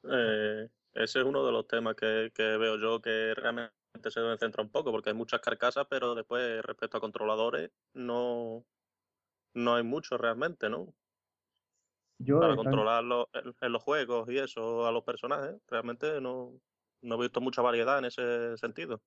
Eh, 0.03 0.69
ese 0.93 1.19
es 1.19 1.25
uno 1.25 1.45
de 1.45 1.51
los 1.51 1.67
temas 1.67 1.95
que, 1.95 2.31
que 2.33 2.57
veo 2.57 2.77
yo 2.77 3.01
que 3.01 3.33
realmente 3.35 3.73
se 4.09 4.19
deben 4.19 4.37
centrar 4.37 4.65
un 4.65 4.71
poco, 4.71 4.91
porque 4.91 5.09
hay 5.09 5.15
muchas 5.15 5.39
carcasas, 5.39 5.87
pero 5.89 6.13
después 6.13 6.61
respecto 6.61 6.97
a 6.97 7.01
controladores 7.01 7.71
no, 7.93 8.65
no 9.53 9.75
hay 9.75 9.83
mucho 9.83 10.17
realmente, 10.17 10.69
¿no? 10.69 10.93
Yo 12.17 12.41
Para 12.41 12.53
en, 12.53 13.55
en 13.61 13.71
los 13.71 13.81
juegos 13.81 14.29
y 14.29 14.37
eso 14.39 14.85
a 14.85 14.91
los 14.91 15.05
personajes, 15.05 15.55
realmente 15.67 16.19
no, 16.19 16.59
no 17.01 17.15
he 17.15 17.21
visto 17.21 17.41
mucha 17.41 17.61
variedad 17.61 17.99
en 17.99 18.05
ese 18.05 18.57
sentido. 18.57 19.01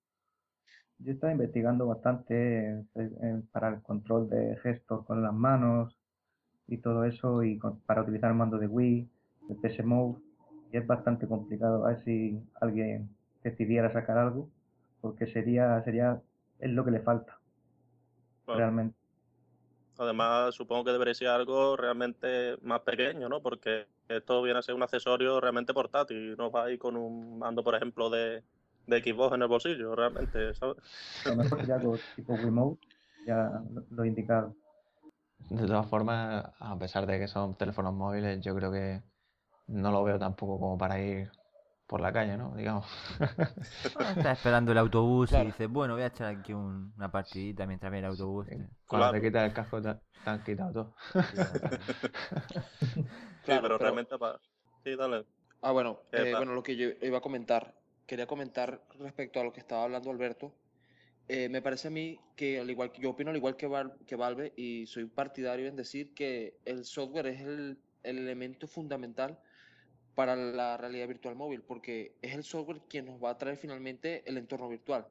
Yo 0.98 1.12
estaba 1.12 1.32
investigando 1.32 1.86
bastante 1.86 2.84
en- 2.94 3.42
para 3.52 3.68
el 3.70 3.82
control 3.82 4.28
de 4.30 4.56
gestos 4.62 5.04
con 5.06 5.22
las 5.22 5.32
manos 5.34 5.98
y 6.68 6.78
todo 6.78 7.04
eso, 7.04 7.42
y 7.44 7.58
con- 7.58 7.80
para 7.80 8.02
utilizar 8.02 8.30
el 8.30 8.36
mando 8.36 8.58
de 8.58 8.66
Wii, 8.68 9.08
el 9.50 9.56
PS 9.56 9.82
Move, 9.84 10.20
y 10.72 10.76
es 10.78 10.86
bastante 10.86 11.26
complicado. 11.28 11.84
A 11.86 11.90
ver 11.90 12.04
si 12.04 12.40
alguien 12.60 13.10
decidiera 13.42 13.92
sacar 13.92 14.18
algo, 14.18 14.48
porque 15.00 15.26
sería, 15.26 15.82
sería, 15.84 16.20
es 16.60 16.70
lo 16.70 16.84
que 16.84 16.92
le 16.92 17.00
falta, 17.00 17.38
realmente. 18.46 18.96
Además, 19.98 20.54
supongo 20.54 20.84
que 20.84 20.92
debería 20.92 21.14
ser 21.14 21.28
algo 21.28 21.76
realmente 21.76 22.56
más 22.62 22.80
pequeño, 22.80 23.28
¿no? 23.28 23.40
Porque 23.40 23.86
esto 24.08 24.42
viene 24.42 24.58
a 24.58 24.62
ser 24.62 24.74
un 24.74 24.82
accesorio 24.82 25.40
realmente 25.40 25.74
portátil, 25.74 26.36
no 26.36 26.50
va 26.50 26.64
a 26.64 26.70
ir 26.70 26.78
con 26.78 26.96
un 26.96 27.38
mando, 27.38 27.62
por 27.62 27.74
ejemplo, 27.74 28.08
de, 28.08 28.42
de 28.86 29.02
Xbox 29.02 29.34
en 29.34 29.42
el 29.42 29.48
bolsillo, 29.48 29.94
realmente, 29.94 30.54
¿sabes? 30.54 30.76
A 31.26 31.28
lo 31.30 31.36
mejor 31.36 31.60
sería 31.60 31.76
algo 31.76 31.98
tipo 32.16 32.34
Wiimote, 32.34 32.86
ya 33.26 33.62
lo, 33.70 33.84
lo 33.90 34.04
he 34.04 34.08
indicado. 34.08 34.54
De 35.50 35.66
todas 35.66 35.86
formas, 35.86 36.46
a 36.58 36.78
pesar 36.78 37.06
de 37.06 37.18
que 37.18 37.28
son 37.28 37.54
teléfonos 37.56 37.92
móviles, 37.92 38.40
yo 38.40 38.54
creo 38.54 38.72
que 38.72 39.02
no 39.66 39.90
lo 39.90 40.02
veo 40.04 40.18
tampoco 40.18 40.58
como 40.58 40.78
para 40.78 41.00
ir 41.00 41.30
por 41.92 42.00
la 42.00 42.10
calle, 42.10 42.38
¿no? 42.38 42.54
Digamos. 42.56 42.86
Ah, 43.98 44.14
Está 44.16 44.32
esperando 44.32 44.72
el 44.72 44.78
autobús 44.78 45.28
Claro. 45.28 45.44
y 45.44 45.46
dice, 45.48 45.66
bueno, 45.66 45.92
voy 45.92 46.04
a 46.04 46.06
echar 46.06 46.34
aquí 46.34 46.54
un- 46.54 46.90
una 46.96 47.12
partidita 47.12 47.66
mientras 47.66 47.92
viene 47.92 48.06
el 48.06 48.12
autobús. 48.12 48.46
Cuando 48.48 48.70
Claro. 48.88 49.12
te 49.12 49.20
quitas 49.20 49.44
el 49.46 49.52
casco 49.52 49.82
te, 49.82 49.94
te 50.24 50.30
han 50.30 50.42
quitado 50.42 50.72
todo. 50.72 50.94
Sí, 51.12 51.12
Claro, 53.44 53.62
pero 53.62 53.62
pero- 53.62 53.78
realmente 53.78 54.18
para... 54.18 54.40
Sí, 54.84 54.96
dale. 54.96 55.26
Ah, 55.60 55.72
bueno, 55.72 56.00
Eh, 56.12 56.30
eh, 56.30 56.34
bueno, 56.34 56.54
lo 56.54 56.62
que 56.62 56.76
yo 56.76 56.88
iba 57.02 57.18
a 57.18 57.20
comentar, 57.20 57.74
quería 58.06 58.26
comentar 58.26 58.80
respecto 58.98 59.40
a 59.40 59.44
lo 59.44 59.52
que 59.52 59.60
estaba 59.60 59.84
hablando 59.84 60.10
Alberto. 60.10 60.54
Eh, 61.28 61.50
me 61.50 61.60
parece 61.60 61.88
a 61.88 61.90
mí 61.90 62.18
que, 62.36 62.58
al 62.58 62.70
igual 62.70 62.90
que 62.90 63.02
yo 63.02 63.10
opino 63.10 63.28
al 63.30 63.36
igual 63.36 63.56
que, 63.56 63.66
Val- 63.66 63.98
que 64.06 64.16
Valve, 64.16 64.54
y 64.56 64.86
soy 64.86 65.04
partidario 65.04 65.68
en 65.68 65.76
decir 65.76 66.14
que 66.14 66.56
el 66.64 66.86
software 66.86 67.26
es 67.26 67.42
el, 67.42 67.78
el 68.02 68.16
elemento 68.18 68.66
fundamental 68.66 69.38
para 70.14 70.36
la 70.36 70.76
realidad 70.76 71.08
virtual 71.08 71.34
móvil, 71.34 71.62
porque 71.62 72.14
es 72.22 72.34
el 72.34 72.44
software 72.44 72.82
quien 72.88 73.06
nos 73.06 73.22
va 73.22 73.30
a 73.30 73.38
traer 73.38 73.56
finalmente 73.56 74.22
el 74.26 74.36
entorno 74.36 74.68
virtual. 74.68 75.06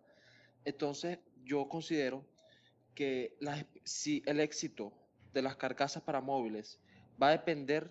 Entonces, 0.65 1.19
yo 1.43 1.67
considero 1.67 2.25
que 2.93 3.35
si 3.83 4.21
el 4.25 4.39
éxito 4.39 4.93
de 5.33 5.41
las 5.41 5.55
carcasas 5.55 6.03
para 6.03 6.21
móviles 6.21 6.79
va 7.21 7.29
a 7.29 7.31
depender 7.31 7.89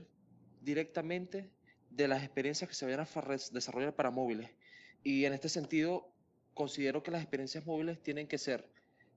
directamente 0.60 1.50
de 1.90 2.08
las 2.08 2.22
experiencias 2.22 2.68
que 2.68 2.74
se 2.74 2.84
vayan 2.84 3.00
a 3.00 3.36
desarrollar 3.52 3.94
para 3.94 4.10
móviles. 4.10 4.50
Y 5.02 5.24
en 5.24 5.32
este 5.32 5.48
sentido, 5.48 6.12
considero 6.54 7.02
que 7.02 7.10
las 7.10 7.22
experiencias 7.22 7.66
móviles 7.66 8.00
tienen 8.02 8.26
que 8.26 8.38
ser 8.38 8.68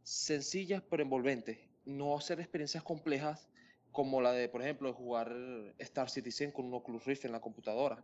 sencillas 0.02 0.82
pero 0.90 1.04
envolventes, 1.04 1.60
no 1.86 2.20
ser 2.20 2.40
experiencias 2.40 2.84
complejas 2.84 3.48
como 3.94 4.22
la 4.22 4.34
de, 4.34 4.50
por 4.50 4.62
ejemplo, 4.62 4.90
de 4.90 4.96
jugar 4.96 5.34
Star 5.78 6.10
Citizen 6.10 6.52
con 6.52 6.66
un 6.66 6.74
Oculus 6.74 7.06
Rift 7.06 7.26
en 7.26 7.32
la 7.32 7.40
computadora. 7.40 8.04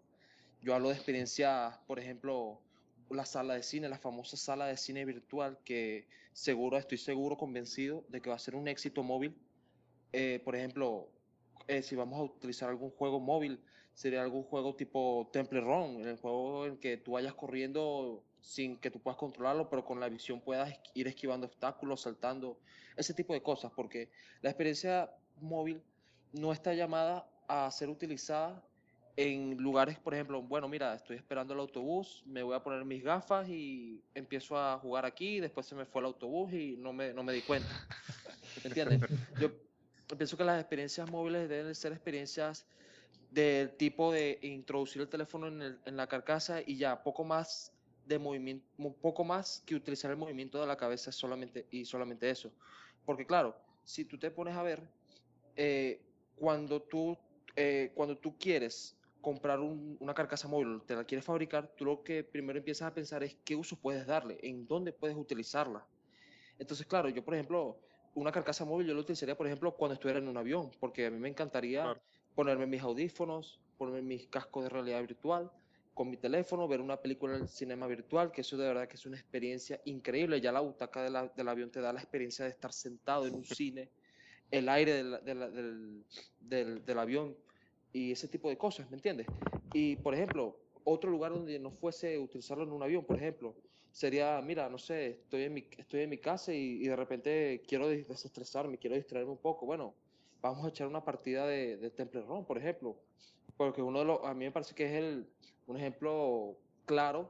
Yo 0.62 0.76
hablo 0.76 0.90
de 0.90 0.96
experiencias, 0.96 1.78
por 1.88 2.00
ejemplo, 2.00 2.62
la 3.10 3.26
sala 3.26 3.56
de 3.56 3.64
cine, 3.64 3.90
la 3.90 3.98
famosa 3.98 4.38
sala 4.38 4.68
de 4.68 4.78
cine 4.78 5.04
virtual, 5.04 5.58
que 5.66 6.08
seguro, 6.32 6.78
estoy 6.78 7.00
seguro, 7.00 7.38
convencido 7.38 8.06
de 8.10 8.22
que 8.22 8.30
va 8.30 8.36
a 8.36 8.40
ser 8.40 8.56
un 8.56 8.68
éxito 8.68 9.04
móvil. 9.04 9.36
Eh, 10.14 10.40
por 10.46 10.56
ejemplo, 10.56 11.10
eh, 11.68 11.82
si 11.82 11.96
vamos 11.96 12.20
a 12.20 12.24
utilizar 12.24 12.70
algún 12.70 12.92
juego 12.92 13.20
móvil, 13.20 13.60
sería 13.96 14.22
algún 14.22 14.44
juego 14.44 14.76
tipo 14.76 15.28
Temple 15.34 15.62
Run, 15.62 16.08
el 16.08 16.18
juego 16.18 16.68
en 16.68 16.78
que 16.78 16.98
tú 16.98 17.14
vayas 17.14 17.34
corriendo 17.34 18.24
sin 18.42 18.78
que 18.78 18.92
tú 18.92 19.00
puedas 19.00 19.18
controlarlo, 19.18 19.70
pero 19.70 19.84
con 19.84 20.00
la 20.00 20.08
visión 20.08 20.40
puedas 20.40 20.80
ir 20.94 21.08
esquivando 21.08 21.48
obstáculos, 21.48 22.02
saltando, 22.02 22.60
ese 22.96 23.14
tipo 23.14 23.34
de 23.34 23.42
cosas, 23.42 23.72
porque 23.76 24.10
la 24.42 24.52
experiencia 24.52 25.10
móvil 25.42 25.82
no 26.34 26.52
está 26.52 26.74
llamada 26.74 27.26
a 27.48 27.70
ser 27.72 27.90
utilizada 27.90 28.64
en 29.16 29.58
lugares, 29.58 29.98
por 30.00 30.14
ejemplo, 30.14 30.42
bueno, 30.42 30.70
mira, 30.70 30.94
estoy 30.94 31.18
esperando 31.18 31.54
el 31.54 31.60
autobús, 31.60 32.24
me 32.26 32.42
voy 32.42 32.56
a 32.56 32.64
poner 32.64 32.86
mis 32.86 33.04
gafas 33.04 33.50
y 33.50 34.02
empiezo 34.16 34.58
a 34.58 34.78
jugar 34.80 35.06
aquí, 35.06 35.42
después 35.42 35.66
se 35.66 35.76
me 35.76 35.86
fue 35.86 36.00
el 36.02 36.06
autobús 36.06 36.54
y 36.54 36.78
no 36.78 36.94
me, 36.94 37.12
no 37.14 37.22
me 37.24 37.34
di 37.34 37.42
cuenta. 37.42 37.68
¿Me 38.64 38.70
entiendes? 38.70 39.00
Yo 39.38 39.52
pienso 40.16 40.38
que 40.38 40.44
las 40.46 40.60
experiencias 40.62 41.10
móviles 41.12 41.50
deben 41.50 41.76
ser 41.76 41.92
experiencias 41.92 42.66
del 43.32 43.72
tipo 43.76 44.12
de 44.12 44.40
introducir 44.42 45.02
el 45.02 45.10
teléfono 45.10 45.48
en, 45.48 45.62
el- 45.62 45.80
en 45.86 45.98
la 45.98 46.08
carcasa 46.08 46.62
y 46.66 46.78
ya, 46.78 47.04
poco 47.04 47.24
más 47.24 47.72
de 48.06 48.18
movimiento, 48.20 48.66
poco 49.02 49.24
más 49.24 49.62
que 49.66 49.76
utilizar 49.76 50.10
el 50.12 50.18
movimiento 50.18 50.60
de 50.62 50.68
la 50.68 50.78
cabeza 50.78 51.12
solamente 51.12 51.68
y 51.72 51.84
solamente 51.86 52.30
eso. 52.30 52.52
Porque 53.06 53.26
claro, 53.26 53.56
si 53.84 54.06
tú 54.06 54.18
te 54.18 54.32
pones 54.32 54.56
a 54.56 54.64
ver, 54.64 54.82
eh, 55.62 56.02
cuando 56.38 56.82
tú, 56.82 57.18
eh, 57.58 57.92
cuando 57.94 58.18
tú 58.18 58.38
quieres 58.38 58.96
comprar 59.22 59.60
un- 59.60 59.98
una 60.00 60.14
carcasa 60.14 60.48
móvil, 60.48 60.82
te 60.88 60.96
la 60.96 61.04
quieres 61.04 61.26
fabricar, 61.26 61.76
tú 61.76 61.84
lo 61.84 62.02
que 62.02 62.24
primero 62.24 62.58
empiezas 62.60 62.88
a 62.90 62.94
pensar 62.94 63.24
es 63.24 63.36
qué 63.44 63.56
uso 63.58 63.76
puedes 63.82 64.08
darle, 64.08 64.38
en 64.42 64.66
dónde 64.68 64.94
puedes 64.94 65.18
utilizarla. 65.18 65.86
Entonces, 66.58 66.86
claro, 66.88 67.10
yo 67.10 67.24
por 67.26 67.34
ejemplo, 67.34 67.82
una 68.16 68.32
carcasa 68.32 68.64
móvil 68.64 68.88
yo 68.88 68.94
lo 68.94 69.02
utilizaría, 69.02 69.36
por 69.36 69.48
ejemplo, 69.48 69.76
cuando 69.76 69.96
estuviera 69.96 70.20
en 70.20 70.30
un 70.30 70.38
avión, 70.38 70.72
porque 70.80 71.06
a 71.08 71.12
mí 71.12 71.20
me 71.20 71.28
encantaría 71.30 71.82
Claro. 71.82 72.02
ponerme 72.36 72.66
mis 72.66 72.82
audífonos, 72.82 73.60
ponerme 73.78 74.02
mis 74.02 74.28
cascos 74.28 74.64
de 74.64 74.70
realidad 74.70 75.02
virtual, 75.02 75.52
con 75.94 76.10
mi 76.10 76.16
teléfono, 76.16 76.68
ver 76.70 76.80
una 76.80 77.02
película 77.02 77.36
en 77.36 77.42
el 77.42 77.48
cinema 77.50 77.86
virtual, 77.88 78.32
que 78.32 78.42
eso 78.42 78.56
de 78.56 78.68
verdad 78.68 78.88
que 78.88 78.96
es 78.96 79.06
una 79.06 79.18
experiencia 79.18 79.82
increíble. 79.84 80.40
Ya 80.40 80.54
la 80.54 80.62
butaca 80.62 81.04
de 81.04 81.10
la- 81.10 81.28
del 81.28 81.50
avión 81.50 81.70
te 81.72 81.82
da 81.82 81.92
la 81.92 82.00
experiencia 82.00 82.46
de 82.46 82.52
estar 82.52 82.72
sentado 82.72 83.28
en 83.28 83.36
un 83.36 83.44
cine, 83.44 83.92
el 84.52 84.70
aire 84.70 85.04
del, 85.04 86.06
del- 86.40 86.86
del- 86.86 87.00
avión 87.00 87.36
y 87.94 88.12
ese 88.12 88.28
tipo 88.28 88.50
de 88.50 88.58
cosas, 88.58 88.90
¿me 88.90 88.98
entiendes? 88.98 89.28
Y, 89.74 89.96
por 89.98 90.14
ejemplo, 90.14 90.58
otro 90.84 91.10
lugar 91.12 91.32
donde 91.32 91.60
no 91.60 91.72
fuese 91.72 92.18
utilizarlo 92.18 92.64
en 92.64 92.72
un 92.72 92.84
avión, 92.84 93.06
por 93.06 93.18
ejemplo. 93.18 93.56
Sería, 93.92 94.40
mira, 94.42 94.70
no 94.70 94.78
sé, 94.78 95.22
estoy 95.22 95.44
en 95.44 95.54
mi, 95.54 95.68
estoy 95.78 96.02
en 96.02 96.10
mi 96.10 96.18
casa 96.20 96.54
y, 96.54 96.80
de 96.88 96.96
repente 96.96 97.62
quiero 97.68 97.88
desestresarme, 97.88 98.78
quiero 98.78 98.96
distraerme 98.96 99.32
un 99.32 99.38
poco. 99.38 99.66
Bueno, 99.66 99.94
vamos 100.42 100.66
a 100.66 100.70
echar 100.70 100.88
una 100.88 101.04
partida 101.04 101.48
de, 101.48 101.78
de 101.78 101.90
Temple 101.90 102.22
Run, 102.22 102.46
por 102.46 102.58
ejemplo. 102.58 102.96
Porque 103.58 103.82
uno 103.82 104.00
de 104.00 104.06
los, 104.06 104.20
a 104.24 104.34
mí 104.34 104.46
me 104.46 104.52
parece 104.52 104.74
que 104.76 104.86
es 104.86 104.94
el, 104.94 105.28
un 105.68 105.78
ejemplo 105.78 106.56
claro 106.86 107.30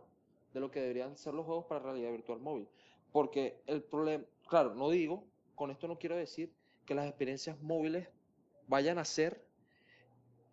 de 0.53 0.59
lo 0.59 0.69
que 0.69 0.81
deberían 0.81 1.17
ser 1.17 1.33
los 1.33 1.45
juegos 1.45 1.65
para 1.65 1.79
realidad 1.81 2.11
virtual 2.11 2.39
móvil. 2.39 2.67
Porque 3.11 3.61
el 3.65 3.81
problema, 3.83 4.25
claro, 4.47 4.75
no 4.75 4.89
digo, 4.89 5.25
con 5.55 5.71
esto 5.71 5.87
no 5.87 5.97
quiero 5.97 6.15
decir 6.15 6.53
que 6.89 6.95
las 6.95 7.05
experiencias 7.05 7.61
móviles 7.61 8.07
vayan 8.67 8.97
a 8.97 9.05
ser 9.05 9.45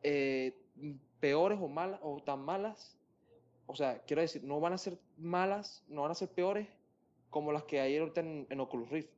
eh, 0.02 0.54
peores 1.18 1.58
o 1.62 1.66
malas 1.66 1.98
o 2.02 2.22
tan 2.22 2.40
malas. 2.40 2.98
O 3.64 3.74
sea, 3.74 4.02
quiero 4.06 4.20
decir, 4.20 4.44
no 4.44 4.60
van 4.60 4.74
a 4.74 4.78
ser 4.78 4.98
malas, 5.16 5.82
no 5.88 6.02
van 6.02 6.10
a 6.10 6.14
ser 6.14 6.28
peores 6.28 6.68
como 7.30 7.52
las 7.52 7.64
que 7.64 7.80
hay 7.80 7.96
ahorita 7.96 8.20
en, 8.20 8.60
Oculus 8.60 8.90
Rift. 8.90 9.08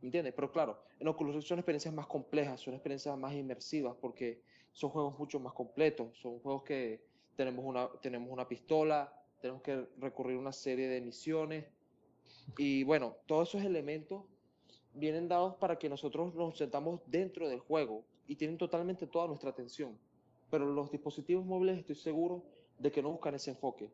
¿Me 0.00 0.08
entiendes? 0.08 0.34
Pero 0.34 0.50
claro, 0.50 0.82
en 0.98 1.06
Oculus 1.06 1.36
Rift 1.36 1.46
son 1.46 1.60
experiencias 1.60 1.94
más 1.94 2.08
complejas, 2.08 2.60
son 2.60 2.74
experiencias 2.74 3.16
más 3.16 3.34
inmersivas 3.34 3.94
porque 4.00 4.42
son 4.72 4.90
juegos 4.90 5.16
mucho 5.16 5.38
más 5.38 5.52
completos. 5.52 6.18
Son 6.18 6.40
juegos 6.40 6.64
que 6.64 7.04
tenemos 7.36 7.64
una, 7.64 7.88
tenemos 8.02 8.32
una 8.32 8.48
pistola, 8.48 9.16
tenemos 9.40 9.62
que 9.62 9.86
recurrir 9.98 10.38
a 10.38 10.40
una 10.40 10.52
serie 10.52 10.88
de 10.88 11.00
misiones. 11.02 11.66
Y 12.56 12.82
bueno, 12.82 13.14
todos 13.26 13.48
esos 13.50 13.62
elementos 13.62 14.24
vienen 14.98 15.28
dados 15.28 15.54
para 15.56 15.78
que 15.78 15.88
nosotros 15.88 16.34
nos 16.34 16.58
sentamos 16.58 17.00
dentro 17.06 17.48
del 17.48 17.60
juego 17.60 18.04
y 18.26 18.36
tienen 18.36 18.58
totalmente 18.58 19.06
toda 19.06 19.26
nuestra 19.26 19.50
atención. 19.50 19.98
Pero 20.50 20.66
los 20.66 20.90
dispositivos 20.90 21.44
móviles 21.44 21.78
estoy 21.78 21.94
seguro 21.94 22.44
de 22.78 22.90
que 22.90 23.02
no 23.02 23.10
buscan 23.10 23.34
ese 23.34 23.50
enfoque. 23.50 23.92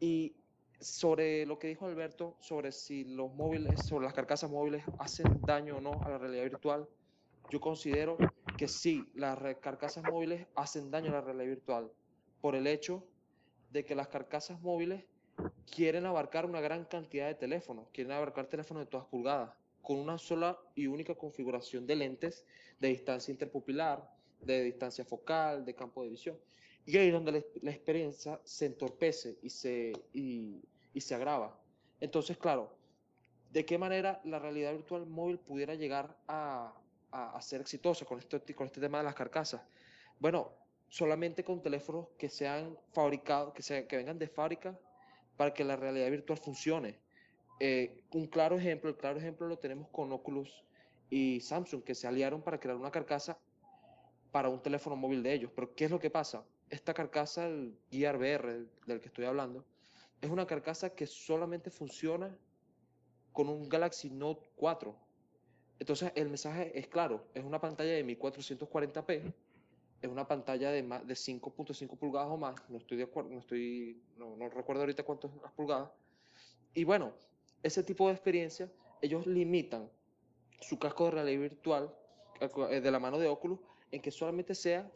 Y 0.00 0.34
sobre 0.80 1.46
lo 1.46 1.58
que 1.58 1.68
dijo 1.68 1.86
Alberto, 1.86 2.36
sobre 2.40 2.72
si 2.72 3.04
los 3.04 3.32
móviles, 3.34 3.86
sobre 3.86 4.04
las 4.04 4.14
carcasas 4.14 4.50
móviles 4.50 4.84
hacen 4.98 5.40
daño 5.42 5.76
o 5.76 5.80
no 5.80 6.02
a 6.02 6.08
la 6.08 6.18
realidad 6.18 6.44
virtual, 6.44 6.88
yo 7.50 7.60
considero 7.60 8.16
que 8.56 8.68
sí, 8.68 9.04
las 9.14 9.38
carcasas 9.58 10.04
móviles 10.10 10.46
hacen 10.54 10.90
daño 10.90 11.10
a 11.10 11.14
la 11.14 11.20
realidad 11.20 11.46
virtual 11.46 11.90
por 12.40 12.54
el 12.56 12.66
hecho 12.66 13.04
de 13.70 13.84
que 13.84 13.94
las 13.94 14.08
carcasas 14.08 14.60
móviles 14.60 15.04
quieren 15.74 16.06
abarcar 16.06 16.46
una 16.46 16.60
gran 16.60 16.84
cantidad 16.84 17.26
de 17.26 17.34
teléfonos, 17.34 17.88
quieren 17.92 18.12
abarcar 18.12 18.46
teléfonos 18.46 18.84
de 18.84 18.90
todas 18.90 19.06
pulgadas 19.06 19.50
con 19.82 19.98
una 19.98 20.16
sola 20.16 20.58
y 20.74 20.86
única 20.86 21.14
configuración 21.14 21.86
de 21.86 21.96
lentes 21.96 22.46
de 22.78 22.88
distancia 22.88 23.30
interpupilar, 23.30 24.08
de 24.40 24.62
distancia 24.62 25.04
focal, 25.04 25.64
de 25.64 25.74
campo 25.74 26.02
de 26.02 26.10
visión. 26.10 26.38
Y 26.84 26.96
ahí 26.96 27.08
es 27.08 27.12
donde 27.12 27.44
la, 27.62 27.70
experiencia 27.70 28.40
se 28.44 28.66
entorpece 28.66 29.38
y 29.42 29.50
se, 29.50 29.92
y, 30.12 30.62
se 31.00 31.14
agrava. 31.14 31.56
Entonces, 32.00 32.36
claro, 32.36 32.74
¿de 33.52 33.64
qué 33.64 33.78
manera 33.78 34.20
la 34.24 34.40
realidad 34.40 34.72
virtual 34.72 35.06
móvil 35.06 35.38
pudiera 35.38 35.74
llegar 35.74 36.16
a, 36.26 36.74
a, 37.12 37.40
ser 37.40 37.60
exitosa 37.60 38.04
con 38.04 38.18
este, 38.18 38.40
con 38.54 38.66
este 38.66 38.80
tema 38.80 38.98
de 38.98 39.04
las 39.04 39.14
carcasas? 39.14 39.62
Bueno, 40.18 40.50
solamente 40.88 41.44
con 41.44 41.62
teléfonos 41.62 42.08
que 42.18 42.28
sean 42.28 42.76
fabricados, 42.92 43.54
que, 43.54 43.62
sean, 43.62 43.86
que 43.86 43.96
vengan 43.96 44.18
de 44.18 44.26
fábrica 44.26 44.76
para 45.36 45.54
que 45.54 45.64
la 45.64 45.76
realidad 45.76 46.10
virtual 46.10 46.38
funcione. 46.38 46.98
Eh, 47.64 48.02
un 48.10 48.26
claro 48.26 48.58
ejemplo, 48.58 48.90
el 48.90 48.96
claro 48.96 49.20
ejemplo 49.20 49.46
lo 49.46 49.56
tenemos 49.56 49.88
con 49.90 50.10
Oculus 50.10 50.64
y 51.10 51.38
Samsung, 51.38 51.84
que 51.84 51.94
se 51.94 52.08
aliaron 52.08 52.42
para 52.42 52.58
crear 52.58 52.76
una 52.76 52.90
carcasa 52.90 53.38
para 54.32 54.48
un 54.48 54.60
teléfono 54.60 54.96
móvil 54.96 55.22
de 55.22 55.32
ellos. 55.32 55.52
Pero 55.54 55.72
¿qué 55.76 55.84
es 55.84 55.92
lo 55.92 56.00
que 56.00 56.10
pasa? 56.10 56.44
Esta 56.70 56.92
carcasa, 56.92 57.46
el 57.46 57.78
Gear 57.88 58.16
VR 58.16 58.66
del 58.84 59.00
que 59.00 59.06
estoy 59.06 59.26
hablando, 59.26 59.64
es 60.20 60.28
una 60.28 60.44
carcasa 60.44 60.90
que 60.90 61.06
solamente 61.06 61.70
funciona 61.70 62.36
con 63.32 63.48
un 63.48 63.68
Galaxy 63.68 64.10
Note 64.10 64.44
4. 64.56 64.96
Entonces 65.78 66.10
el 66.16 66.30
mensaje 66.30 66.76
es 66.76 66.88
claro, 66.88 67.28
es 67.32 67.44
una 67.44 67.60
pantalla 67.60 67.92
de 67.92 68.04
1440p, 68.04 69.32
es 70.02 70.10
una 70.10 70.26
pantalla 70.26 70.72
de, 70.72 70.82
de 70.82 71.14
5.5 71.14 71.96
pulgadas 71.96 72.28
o 72.28 72.36
más, 72.36 72.56
no 72.68 72.78
estoy 72.78 72.96
de 72.96 73.04
acuerdo, 73.04 73.30
no, 73.30 73.38
estoy, 73.38 74.02
no, 74.16 74.36
no 74.36 74.48
recuerdo 74.48 74.82
ahorita 74.82 75.04
cuántas 75.04 75.30
pulgadas. 75.54 75.92
Y 76.74 76.82
bueno, 76.82 77.12
ese 77.62 77.82
tipo 77.82 78.06
de 78.08 78.14
experiencia, 78.14 78.70
ellos 79.00 79.26
limitan 79.26 79.88
su 80.60 80.78
casco 80.78 81.06
de 81.06 81.10
realidad 81.12 81.40
virtual 81.40 81.94
eh, 82.40 82.80
de 82.80 82.90
la 82.90 82.98
mano 82.98 83.18
de 83.18 83.28
Oculus 83.28 83.60
en 83.90 84.00
que 84.00 84.10
solamente 84.10 84.54
sea 84.54 84.90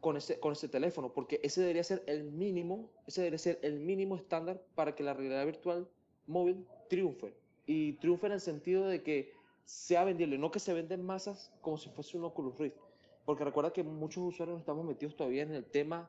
con 0.00 0.16
ese, 0.16 0.38
con 0.38 0.52
ese 0.52 0.68
teléfono, 0.68 1.12
porque 1.12 1.40
ese 1.42 1.60
debería 1.60 1.82
ser 1.84 2.02
el 2.06 2.24
mínimo, 2.24 2.90
ese 3.06 3.22
debería 3.22 3.38
ser 3.38 3.58
el 3.62 3.80
mínimo 3.80 4.16
estándar 4.16 4.62
para 4.74 4.94
que 4.94 5.02
la 5.02 5.14
realidad 5.14 5.44
virtual 5.46 5.88
móvil 6.26 6.66
triunfe. 6.88 7.34
Y 7.66 7.94
triunfe 7.94 8.26
en 8.26 8.32
el 8.32 8.40
sentido 8.40 8.86
de 8.86 9.02
que 9.02 9.32
sea 9.64 10.04
vendible, 10.04 10.38
no 10.38 10.50
que 10.50 10.60
se 10.60 10.72
venda 10.72 10.94
en 10.94 11.04
masas 11.04 11.52
como 11.60 11.78
si 11.78 11.88
fuese 11.90 12.16
un 12.16 12.24
Oculus 12.24 12.58
Rift. 12.58 12.76
Porque 13.24 13.44
recuerda 13.44 13.72
que 13.72 13.82
muchos 13.82 14.22
usuarios 14.22 14.60
estamos 14.60 14.84
metidos 14.84 15.16
todavía 15.16 15.42
en 15.42 15.52
el 15.52 15.64
tema 15.64 16.08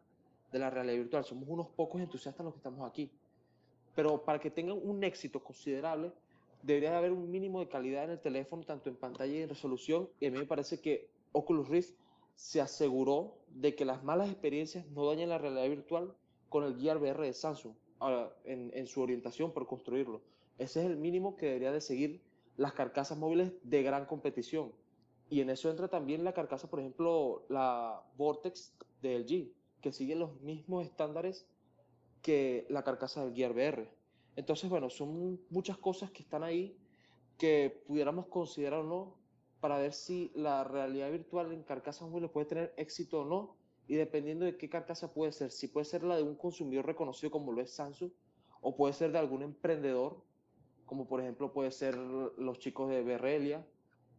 de 0.52 0.60
la 0.60 0.70
realidad 0.70 0.98
virtual. 0.98 1.26
Somos 1.26 1.50
unos 1.50 1.68
pocos 1.70 2.00
entusiastas 2.00 2.44
los 2.44 2.54
que 2.54 2.60
estamos 2.60 2.88
aquí 2.88 3.12
pero 3.98 4.24
para 4.24 4.38
que 4.38 4.52
tengan 4.52 4.80
un 4.80 5.04
éxito 5.04 5.44
considerable, 5.44 6.12
debería 6.62 6.96
haber 6.96 7.12
un 7.12 7.32
mínimo 7.32 7.62
de 7.62 7.68
calidad 7.68 8.04
en 8.04 8.12
el 8.12 8.20
teléfono, 8.20 8.64
tanto 8.64 8.92
en 8.92 8.96
pantalla 8.96 9.34
y 9.34 9.42
en 9.42 9.50
resolución, 9.50 10.08
y 10.20 10.28
a 10.28 10.32
mí 10.32 10.38
me 10.38 10.46
parece 10.46 10.80
que 10.80 11.10
Oculus 11.32 11.68
Rift 11.68 11.96
se 12.36 12.62
aseguró 12.62 13.40
de 13.50 13.74
que 13.74 13.86
las 13.86 14.04
malas 14.04 14.30
experiencias 14.30 14.86
no 14.92 15.08
dañen 15.08 15.30
la 15.30 15.40
realidad 15.40 15.68
virtual 15.68 16.14
con 16.48 16.64
el 16.64 16.80
Gear 16.80 17.00
VR 17.00 17.26
de 17.26 17.34
Samsung, 17.34 17.74
en, 18.44 18.70
en 18.76 18.86
su 18.86 19.02
orientación 19.02 19.52
por 19.52 19.66
construirlo. 19.66 20.22
Ese 20.60 20.82
es 20.82 20.86
el 20.86 20.98
mínimo 20.98 21.36
que 21.36 21.48
debería 21.48 21.72
de 21.72 21.82
seguir 21.82 22.22
las 22.56 22.74
carcasas 22.74 23.18
móviles 23.18 23.52
de 23.64 23.82
gran 23.82 24.06
competición. 24.06 24.74
Y 25.32 25.42
en 25.42 25.50
eso 25.50 25.72
entra 25.72 25.88
también 25.88 26.24
la 26.24 26.34
carcasa, 26.34 26.70
por 26.70 26.82
ejemplo, 26.82 27.48
la 27.50 28.04
Vortex 28.16 28.78
de 29.02 29.18
LG, 29.18 29.52
que 29.82 29.92
sigue 29.92 30.16
los 30.16 30.40
mismos 30.42 30.86
estándares 30.86 31.48
que 32.22 32.66
la 32.70 32.84
carcasa 32.84 33.24
del 33.24 33.34
Gear 33.34 33.52
VR. 33.52 33.90
Entonces, 34.36 34.70
bueno, 34.70 34.90
son 34.90 35.40
muchas 35.50 35.78
cosas 35.78 36.12
que 36.12 36.24
están 36.24 36.44
ahí 36.44 36.78
que 37.38 37.84
pudiéramos 37.88 38.28
considerar 38.28 38.82
o 38.82 38.84
no 38.84 39.16
para 39.60 39.78
ver 39.78 39.94
si 39.94 40.32
la 40.36 40.64
realidad 40.64 41.12
virtual 41.12 41.52
en 41.52 41.64
carcasas 41.64 42.08
móviles 42.08 42.32
puede 42.32 42.46
tener 42.46 42.74
éxito 42.78 43.22
o 43.22 43.26
no 43.26 43.56
y 43.88 43.96
dependiendo 43.96 44.46
de 44.46 44.58
qué 44.58 44.70
carcasa 44.70 45.14
puede 45.14 45.32
ser, 45.32 45.52
si 45.52 45.68
puede 45.68 45.86
ser 45.86 46.04
la 46.04 46.18
de 46.18 46.24
un 46.24 46.36
consumidor 46.36 46.86
reconocido 46.86 47.32
como 47.32 47.52
lo 47.52 47.62
es 47.62 47.72
Samsung 47.72 48.12
o 48.62 48.76
puede 48.76 48.94
ser 48.94 49.12
de 49.12 49.20
algún 49.20 49.44
emprendedor, 49.44 50.22
como 50.86 51.08
por 51.08 51.22
ejemplo 51.22 51.54
puede 51.54 51.72
ser 51.72 51.96
los 51.96 52.60
chicos 52.60 52.90
de 52.90 53.04
Berrelia, 53.04 53.66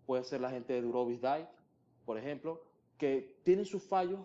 puede 0.06 0.24
ser 0.24 0.40
la 0.40 0.50
gente 0.50 0.72
de 0.72 0.82
Durovis 0.82 1.20
Dive, 1.20 1.48
por 2.04 2.18
ejemplo, 2.18 2.62
que 2.96 3.38
tienen 3.44 3.66
sus 3.66 3.82
fallos 3.82 4.20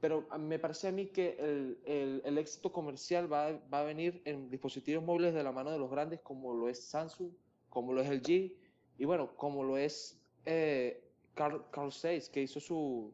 pero 0.00 0.26
me 0.38 0.58
parece 0.58 0.88
a 0.88 0.92
mí 0.92 1.06
que 1.06 1.36
el, 1.40 2.22
el, 2.24 2.38
éxito 2.38 2.72
comercial 2.72 3.32
va, 3.32 3.52
va, 3.72 3.80
a 3.80 3.84
venir 3.84 4.22
en 4.24 4.48
dispositivos 4.48 5.04
móviles 5.04 5.34
de 5.34 5.42
la 5.42 5.50
mano 5.50 5.70
de 5.70 5.78
los 5.78 5.90
grandes 5.90 6.20
como 6.20 6.54
lo 6.54 6.68
es 6.68 6.82
Samsung, 6.84 7.30
como 7.68 7.92
lo 7.92 8.00
es 8.00 8.08
LG 8.08 8.52
y 8.98 9.04
bueno, 9.04 9.34
como 9.36 9.64
lo 9.64 9.76
es 9.76 10.20
eh, 10.44 11.00
Carl, 11.34 11.64
Carl 11.70 11.92
Zeiss, 11.92 12.28
que 12.28 12.42
hizo 12.42 12.60
su, 12.60 13.12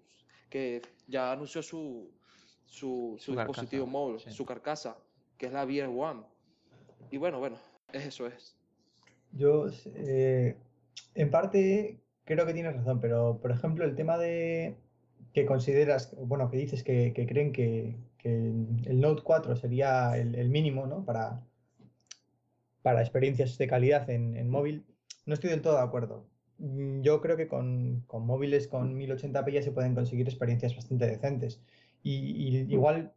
que 0.49 0.83
ya 1.07 1.33
anunció 1.33 1.63
su, 1.63 2.11
su, 2.65 3.17
su, 3.19 3.33
dispositivo 3.33 3.87
móvil, 3.87 4.21
su 4.21 4.45
carcasa, 4.47 4.97
que 5.37 5.47
es 5.47 5.53
la 5.53 5.65
VR 5.65 5.87
One. 5.87 6.23
Y 7.11 7.19
bueno, 7.19 7.39
bueno, 7.39 7.57
es 7.93 8.07
eso 8.07 8.27
es. 8.27 8.57
Yo, 9.33 9.67
eh, 9.95 10.57
en 11.15 11.31
parte, 11.31 12.01
creo 12.25 12.47
que 12.47 12.55
tienes 12.55 12.75
razón, 12.77 13.01
pero 13.01 13.39
por 13.43 13.51
ejemplo, 13.51 13.85
el 13.85 13.95
tema 13.95 14.17
de, 14.17 14.77
que 15.35 15.45
consideras, 15.47 16.15
bueno, 16.17 16.49
que 16.49 16.57
dices 16.57 16.85
que, 16.85 17.13
creen 17.13 17.53
que, 17.53 17.97
el 18.25 19.01
Note 19.01 19.23
4 19.23 19.57
sería 19.57 20.17
el, 20.17 20.49
mínimo 20.49 20.87
¿no? 20.87 21.05
para, 21.05 21.43
para 22.83 23.03
experiencias 23.03 23.59
de 23.59 23.67
calidad 23.67 24.09
en, 24.09 24.49
móvil, 24.49 24.87
no 25.27 25.35
estoy 25.35 25.51
del 25.51 25.61
todo 25.61 25.75
de 25.75 25.83
acuerdo. 25.83 26.25
Mm, 26.59 27.03
yo 27.03 27.21
creo 27.21 27.37
que 27.37 27.49
con, 27.49 28.07
móviles 28.09 28.69
con 28.69 28.97
1080p 28.97 29.53
ya 29.53 29.63
se 29.63 29.73
pueden 29.73 29.95
conseguir 29.95 30.29
experiencias 30.29 30.75
bastante 30.77 31.07
decentes. 31.07 31.61
Y, 32.05 32.59
igual, 32.73 33.13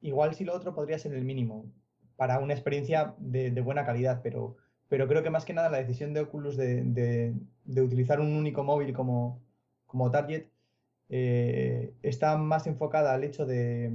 igual 0.00 0.34
si 0.34 0.44
lo 0.44 0.54
otro 0.54 0.74
podría 0.74 0.98
ser 0.98 1.14
el 1.14 1.24
mínimo 1.24 1.70
para 2.16 2.40
una 2.40 2.54
experiencia 2.54 3.14
de, 3.18 3.50
buena 3.60 3.86
calidad, 3.86 4.20
pero, 4.22 4.56
pero 4.88 5.06
creo 5.06 5.22
que 5.22 5.30
más 5.30 5.44
que 5.44 5.54
nada 5.54 5.70
la 5.70 5.78
decisión 5.78 6.12
de 6.12 6.22
Oculus 6.22 6.56
de, 6.56 7.34
utilizar 7.66 8.20
un 8.20 8.34
único 8.34 8.64
móvil 8.64 8.92
como, 8.92 9.40
como 9.86 10.10
target 10.10 10.51
eh, 11.14 11.92
está 12.02 12.38
más 12.38 12.66
enfocada 12.66 13.12
al 13.12 13.22
hecho 13.22 13.44
de, 13.44 13.92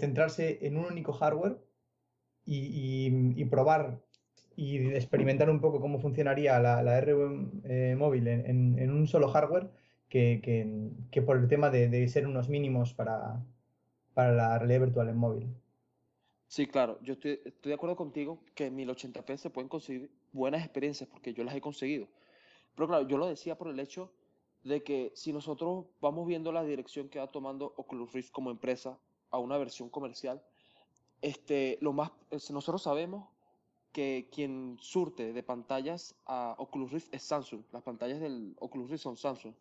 centrarse 0.00 0.58
en 0.66 0.76
un 0.76 0.86
único 0.86 1.12
hardware 1.12 1.60
y, 2.44 3.44
probar 3.44 4.00
y 4.56 4.78
experimentar 4.88 5.48
un 5.48 5.60
poco 5.60 5.80
cómo 5.80 6.00
funcionaría 6.00 6.58
la, 6.58 6.82
la 6.82 6.98
R 6.98 7.14
eh, 7.64 7.94
móvil 7.96 8.26
en, 8.26 8.90
un 8.90 9.06
solo 9.06 9.28
hardware 9.28 9.70
que, 10.08 11.22
por 11.24 11.36
el 11.36 11.46
tema 11.46 11.70
de, 11.70 12.08
ser 12.08 12.26
unos 12.26 12.48
mínimos 12.48 12.94
para, 12.94 13.40
para 14.12 14.32
la 14.32 14.58
realidad 14.58 14.80
virtual 14.80 15.10
en 15.10 15.16
móvil. 15.16 15.46
Sí, 16.48 16.66
claro, 16.66 16.98
yo 17.00 17.12
estoy, 17.12 17.40
estoy 17.44 17.70
de 17.70 17.74
acuerdo 17.74 17.94
contigo 17.94 18.42
que 18.56 18.66
en 18.66 18.76
1080p 18.76 19.36
se 19.36 19.50
pueden 19.50 19.68
conseguir 19.68 20.10
buenas 20.32 20.64
experiencias 20.64 21.08
porque 21.08 21.32
yo 21.32 21.44
las 21.44 21.54
he 21.54 21.60
conseguido. 21.60 22.08
Pero 22.74 22.88
claro, 22.88 23.06
yo 23.06 23.18
lo 23.18 23.28
decía 23.28 23.56
por 23.56 23.68
el 23.68 23.78
hecho 23.78 24.10
de 24.68 24.82
que 24.82 25.12
si 25.14 25.32
nosotros 25.32 25.86
vamos 26.00 26.26
viendo 26.26 26.52
la 26.52 26.62
dirección 26.62 27.08
que 27.08 27.18
va 27.18 27.30
tomando 27.30 27.72
Oculus 27.76 28.12
Rift 28.12 28.30
como 28.30 28.50
empresa 28.50 28.98
a 29.30 29.38
una 29.38 29.56
versión 29.58 29.88
comercial, 29.88 30.42
este, 31.22 31.78
lo 31.80 31.92
más, 31.92 32.10
eh, 32.30 32.38
nosotros 32.50 32.82
sabemos 32.82 33.28
que 33.92 34.28
quien 34.32 34.76
surte 34.80 35.32
de 35.32 35.42
pantallas 35.42 36.14
a 36.26 36.54
Oculus 36.58 36.92
Rift 36.92 37.14
es 37.14 37.22
Samsung. 37.22 37.62
Las 37.72 37.82
pantallas 37.82 38.20
del 38.20 38.54
Oculus 38.60 38.90
Rift 38.90 39.02
son 39.02 39.16
Samsung. 39.16 39.54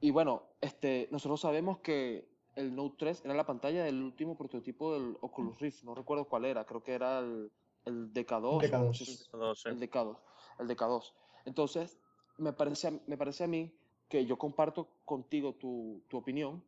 Y 0.00 0.10
bueno, 0.10 0.42
este, 0.60 1.08
nosotros 1.10 1.40
sabemos 1.40 1.78
que 1.78 2.28
el 2.56 2.74
Note 2.74 2.96
3 2.98 3.24
era 3.24 3.34
la 3.34 3.46
pantalla 3.46 3.84
del 3.84 4.02
último 4.02 4.36
prototipo 4.36 4.92
del 4.92 5.16
Oculus 5.20 5.58
Rift. 5.60 5.84
No 5.84 5.94
recuerdo 5.94 6.24
cuál 6.24 6.44
era, 6.44 6.64
creo 6.66 6.82
que 6.82 6.92
era 6.92 7.20
el, 7.20 7.50
el 7.84 8.12
DK2. 8.12 8.62
DK2. 8.62 9.66
El 9.66 9.80
DK2. 9.80 10.16
El 10.58 10.68
DK2. 10.68 11.12
Entonces, 11.46 11.98
me 12.36 12.52
parece, 12.52 13.00
me 13.06 13.16
parece 13.16 13.44
a 13.44 13.46
mí 13.46 13.72
que 14.08 14.26
yo 14.26 14.38
comparto 14.38 14.88
contigo 15.04 15.54
tu, 15.54 16.02
tu 16.08 16.16
opinión. 16.16 16.62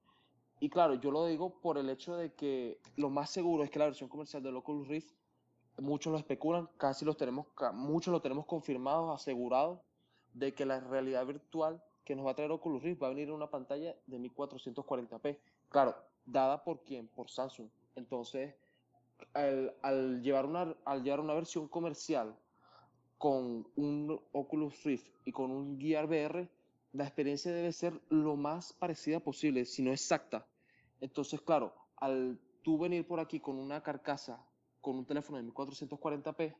Y 0.60 0.68
claro, 0.68 0.94
yo 0.94 1.10
lo 1.10 1.24
digo 1.26 1.50
por 1.60 1.78
el 1.78 1.88
hecho 1.88 2.16
de 2.16 2.34
que 2.34 2.78
lo 2.96 3.08
más 3.08 3.30
seguro 3.30 3.64
es 3.64 3.70
que 3.70 3.78
la 3.78 3.86
versión 3.86 4.10
comercial 4.10 4.42
del 4.42 4.56
Oculus 4.56 4.88
Rift, 4.88 5.12
muchos 5.78 6.12
lo 6.12 6.18
especulan, 6.18 6.68
casi 6.76 7.04
los 7.04 7.16
tenemos, 7.16 7.46
muchos 7.72 8.12
lo 8.12 8.20
tenemos 8.20 8.44
confirmados, 8.44 9.14
asegurados, 9.14 9.80
de 10.34 10.54
que 10.54 10.66
la 10.66 10.80
realidad 10.80 11.26
virtual 11.26 11.82
que 12.04 12.14
nos 12.14 12.26
va 12.26 12.32
a 12.32 12.34
traer 12.34 12.50
Oculus 12.50 12.82
Rift 12.82 13.02
va 13.02 13.06
a 13.06 13.10
venir 13.10 13.28
en 13.28 13.34
una 13.34 13.50
pantalla 13.50 13.96
de 14.06 14.18
1440p. 14.18 15.38
Claro, 15.68 15.94
dada 16.26 16.62
por 16.62 16.80
quién? 16.84 17.08
Por 17.08 17.30
Samsung. 17.30 17.68
Entonces, 17.96 18.54
al, 19.34 19.74
al, 19.82 20.22
llevar 20.22 20.46
una, 20.46 20.74
al 20.84 21.02
llevar 21.02 21.20
una 21.20 21.34
versión 21.34 21.68
comercial 21.68 22.34
con 23.18 23.66
un 23.76 24.20
Oculus 24.32 24.82
Rift 24.84 25.06
y 25.24 25.32
con 25.32 25.50
un 25.50 25.78
Gear 25.78 26.06
VR, 26.06 26.48
la 26.92 27.04
experiencia 27.04 27.52
debe 27.52 27.72
ser 27.72 28.00
lo 28.08 28.36
más 28.36 28.72
parecida 28.72 29.20
posible, 29.20 29.64
si 29.64 29.82
no 29.82 29.92
exacta. 29.92 30.46
Entonces, 31.00 31.40
claro, 31.40 31.74
al 31.96 32.38
tú 32.62 32.78
venir 32.78 33.06
por 33.06 33.20
aquí 33.20 33.40
con 33.40 33.56
una 33.58 33.82
carcasa, 33.82 34.44
con 34.80 34.96
un 34.96 35.06
teléfono 35.06 35.38
de 35.38 35.44
1440p, 35.44 36.54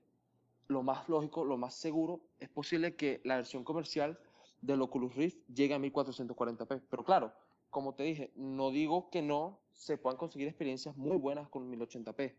lo 0.69 0.83
más 0.83 1.09
lógico, 1.09 1.45
lo 1.45 1.57
más 1.57 1.75
seguro, 1.75 2.21
es 2.39 2.49
posible 2.49 2.95
que 2.95 3.21
la 3.25 3.37
versión 3.37 3.65
comercial 3.65 4.19
del 4.61 4.83
Oculus 4.83 5.15
Rift 5.17 5.39
llegue 5.49 5.75
a 5.75 5.79
1440p. 5.79 6.83
Pero 6.89 7.05
claro, 7.05 7.33
como 7.71 7.95
te 7.95 8.05
dije, 8.05 8.31
no 8.37 8.71
digo 8.71 9.11
que 9.11 9.23
no 9.23 9.59
se 9.73 9.99
puedan 9.99 10.17
conseguir 10.17 10.47
experiencias 10.47 10.97
muy 10.97 11.17
buenas 11.17 11.49
con 11.49 11.71
1080p. 11.73 12.35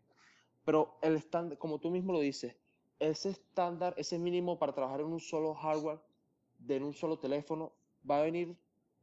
Pero 0.64 0.96
el 1.02 1.16
estándar, 1.16 1.58
como 1.58 1.78
tú 1.78 1.90
mismo 1.90 2.12
lo 2.12 2.20
dices, 2.20 2.56
ese 2.98 3.30
estándar, 3.30 3.94
ese 3.96 4.18
mínimo 4.18 4.58
para 4.58 4.72
trabajar 4.72 5.00
en 5.00 5.06
un 5.06 5.20
solo 5.20 5.54
hardware, 5.54 5.98
en 6.68 6.84
un 6.84 6.94
solo 6.94 7.18
teléfono, 7.18 7.72
va 8.08 8.18
a 8.18 8.22
venir, 8.22 8.56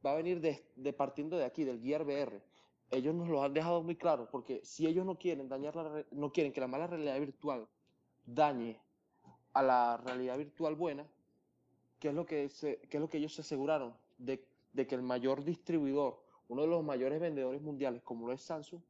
va 0.05 0.11
a 0.11 0.15
venir 0.15 0.39
de, 0.41 0.63
de, 0.75 0.93
partiendo 0.93 1.37
de 1.37 1.45
aquí, 1.45 1.63
del 1.63 1.81
Gear 1.81 2.03
VR. 2.03 2.41
Ellos 2.91 3.13
nos 3.13 3.27
lo 3.27 3.43
han 3.43 3.53
dejado 3.53 3.83
muy 3.83 3.95
claro, 3.95 4.29
porque 4.31 4.61
si 4.63 4.87
ellos 4.87 5.05
no 5.05 5.17
quieren 5.17 5.47
dañar 5.47 5.75
la, 5.75 6.05
no 6.11 6.31
quieren 6.31 6.51
que 6.51 6.61
la 6.61 6.67
mala 6.67 6.87
realidad 6.87 7.19
virtual 7.19 7.67
dañe 8.25 8.79
a 9.53 9.63
la 9.63 9.97
realidad 9.97 10.37
virtual 10.37 10.75
buena, 10.75 11.05
¿qué 11.99 12.09
es 12.09 12.13
lo 12.13 12.25
que, 12.25 12.49
se, 12.49 12.79
qué 12.89 12.97
es 12.97 13.01
lo 13.01 13.09
que 13.09 13.17
ellos 13.17 13.33
se 13.33 13.41
aseguraron? 13.41 13.93
De, 14.17 14.43
de 14.73 14.87
que 14.87 14.95
el 14.95 15.01
mayor 15.01 15.43
distribuidor, 15.43 16.21
uno 16.47 16.63
de 16.63 16.67
los 16.67 16.83
mayores 16.83 17.19
vendedores 17.19 17.61
mundiales, 17.61 18.01
como 18.03 18.27
lo 18.27 18.33
es 18.33 18.41
Samsung, 18.41 18.81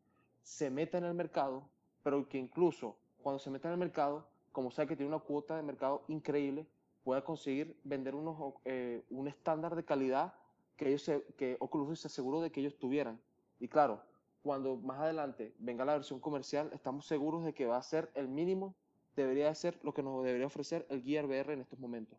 se 0.44 0.69
meta 0.69 0.98
en 0.98 1.06
el 1.06 1.14
mercado, 1.14 1.69
pero 2.03 2.27
que 2.27 2.38
incluso 2.38 2.95
cuando 3.22 3.40
se 3.40 3.49
meta 3.49 3.68
en 3.68 3.73
el 3.73 3.80
mercado, 3.80 4.26
como 4.52 4.72
sabe 4.72 4.88
que 4.88 4.95
tiene 4.95 5.14
una 5.14 5.23
cuota 5.23 5.57
de 5.57 5.64
mercado 5.64 6.03
increíble, 6.07 6.65
pueda 7.04 7.24
conseguir 7.24 7.80
vender 7.84 8.16
unos, 8.16 8.54
eh, 8.66 9.04
un 9.10 9.28
estándar 9.28 9.76
de 9.76 9.86
calidad 9.86 10.34
que, 10.78 10.90
ellos 10.90 11.04
se, 11.04 11.24
que 11.38 11.58
Oculus 11.60 12.02
se 12.02 12.08
aseguró 12.08 12.42
de 12.42 12.52
que 12.52 12.62
ellos 12.62 12.78
tuvieran. 12.78 13.20
Y 13.60 13.68
claro, 13.68 14.02
cuando 14.42 14.78
más 14.78 15.00
adelante 15.00 15.54
venga 15.60 15.86
la 15.86 15.94
versión 15.94 16.20
comercial, 16.20 16.70
estamos 16.74 17.06
seguros 17.06 17.44
de 17.44 17.54
que 17.54 17.66
va 17.66 17.78
a 17.78 17.84
ser 17.84 18.12
el 18.16 18.28
mínimo, 18.28 18.76
debería 19.16 19.54
ser 19.54 19.80
lo 19.84 19.94
que 19.94 20.04
nos 20.04 20.24
debería 20.24 20.48
ofrecer 20.48 20.86
el 20.90 21.04
Gear 21.04 21.26
VR 21.26 21.54
en 21.54 21.62
estos 21.62 21.80
momentos. 21.80 22.18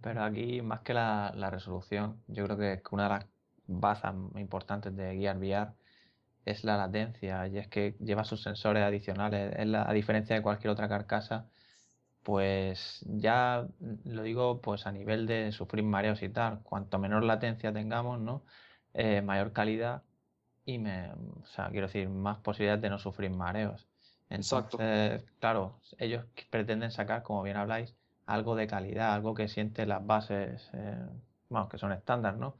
Pero 0.00 0.22
aquí, 0.22 0.62
más 0.62 0.80
que 0.80 0.94
la, 0.94 1.32
resolución, 1.50 2.20
yo 2.28 2.44
creo 2.44 2.56
que 2.56 2.82
una 2.90 3.04
de 3.04 3.08
las 3.08 3.26
bazas 3.66 4.14
importantes 4.36 4.94
de 4.96 5.16
Gear 5.16 5.38
VR 5.38 5.72
es 6.44 6.64
la 6.64 6.76
latencia, 6.76 7.46
y 7.46 7.58
es 7.58 7.68
que 7.68 7.96
lleva 8.00 8.24
sus 8.24 8.42
sensores 8.42 8.82
adicionales. 8.82 9.54
A 9.74 9.92
diferencia 9.92 10.34
de 10.36 10.42
cualquier 10.42 10.70
otra 10.70 10.88
carcasa, 10.88 11.48
pues 12.28 13.02
ya 13.08 13.66
lo 14.04 14.22
digo 14.22 14.60
pues 14.60 14.86
a 14.86 14.92
nivel 14.92 15.26
de 15.26 15.50
sufrir 15.50 15.82
mareos 15.82 16.22
y 16.22 16.28
tal, 16.28 16.62
cuanto 16.62 16.98
menor 16.98 17.24
latencia 17.24 17.72
tengamos, 17.72 18.20
¿no? 18.20 18.44
Eh, 18.92 19.22
mayor 19.22 19.54
calidad 19.54 20.02
y 20.66 20.78
me, 20.78 21.10
o 21.12 21.46
sea, 21.46 21.70
quiero 21.70 21.86
decir, 21.86 22.10
más 22.10 22.36
posibilidades 22.40 22.82
de 22.82 22.90
no 22.90 22.98
sufrir 22.98 23.30
mareos. 23.30 23.88
Entonces, 24.28 25.22
Exacto. 25.22 25.32
claro, 25.38 25.80
ellos 25.96 26.26
pretenden 26.50 26.90
sacar, 26.90 27.22
como 27.22 27.42
bien 27.42 27.56
habláis, 27.56 27.96
algo 28.26 28.56
de 28.56 28.66
calidad, 28.66 29.14
algo 29.14 29.32
que 29.32 29.48
siente 29.48 29.86
las 29.86 30.06
bases, 30.06 30.68
eh, 30.74 31.06
vamos, 31.48 31.70
que 31.70 31.78
son 31.78 31.92
estándar, 31.92 32.36
¿no? 32.36 32.58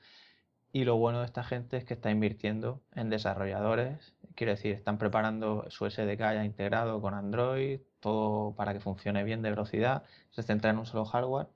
Y 0.73 0.85
lo 0.85 0.97
bueno 0.97 1.21
de 1.21 1.27
esta 1.27 1.45
gente 1.45 1.77
es 1.77 1.85
que 1.85 1.93
está 1.93 2.11
invirtiendo 2.11 2.83
en 2.95 3.11
desarrolladores, 3.11 4.17
quiero 4.35 4.53
decir, 4.53 4.75
están 4.75 4.97
preparando 4.97 5.67
su 5.69 5.85
SDK 5.85 6.21
ya 6.21 6.45
integrado 6.47 7.03
con 7.03 7.13
Android, 7.13 7.83
todo 8.01 8.55
para 8.55 8.73
que 8.73 8.81
funcione 8.81 9.25
bien 9.25 9.43
de 9.43 9.51
velocidad, 9.51 10.05
se 10.31 10.43
centra 10.43 10.71
en 10.71 10.79
un 10.79 10.87
solo 10.87 11.05
hardware. 11.05 11.49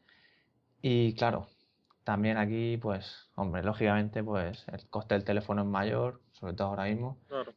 Y 0.81 1.15
claro, 1.15 1.47
también 2.05 2.37
aquí, 2.37 2.77
pues, 2.79 3.31
hombre, 3.37 3.63
lógicamente, 3.63 4.23
pues 4.25 4.67
el 4.69 4.89
coste 4.89 5.15
del 5.15 5.25
teléfono 5.25 5.63
es 5.63 5.69
mayor, 5.69 6.21
sobre 6.33 6.55
todo 6.55 6.69
ahora 6.69 6.85
mismo. 6.85 7.19
Claro. 7.29 7.53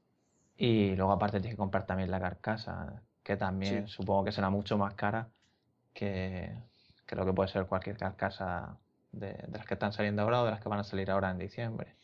Y 0.57 0.95
luego 0.95 1.12
aparte 1.12 1.40
tienes 1.40 1.56
que 1.56 1.57
comprar 1.57 1.86
también 1.86 2.12
la 2.12 2.20
carcasa, 2.20 3.02
que 3.24 3.36
también 3.38 3.88
Sí. 3.88 3.94
supongo 3.94 4.26
que 4.26 4.32
será 4.32 4.49
mucho 4.49 4.78
más 4.78 4.94
cara 4.94 5.30
que, 5.94 6.56
que 7.06 7.16
lo 7.16 7.26
que 7.26 7.34
puede 7.34 7.49
ser 7.49 7.66
cualquier 7.66 7.98
carcasa 7.98 8.78
de, 9.12 9.34
de 9.34 9.57
las 9.57 9.66
que 9.66 9.74
están 9.74 9.91
saliendo 9.94 10.22
ahora 10.22 10.41
o 10.41 10.45
de 10.45 10.52
las 10.52 10.62
que 10.62 10.70
van 10.70 10.80
a 10.80 10.84
salir 10.84 11.10
ahora 11.10 11.32
en 11.32 11.40
diciembre. 11.40 11.95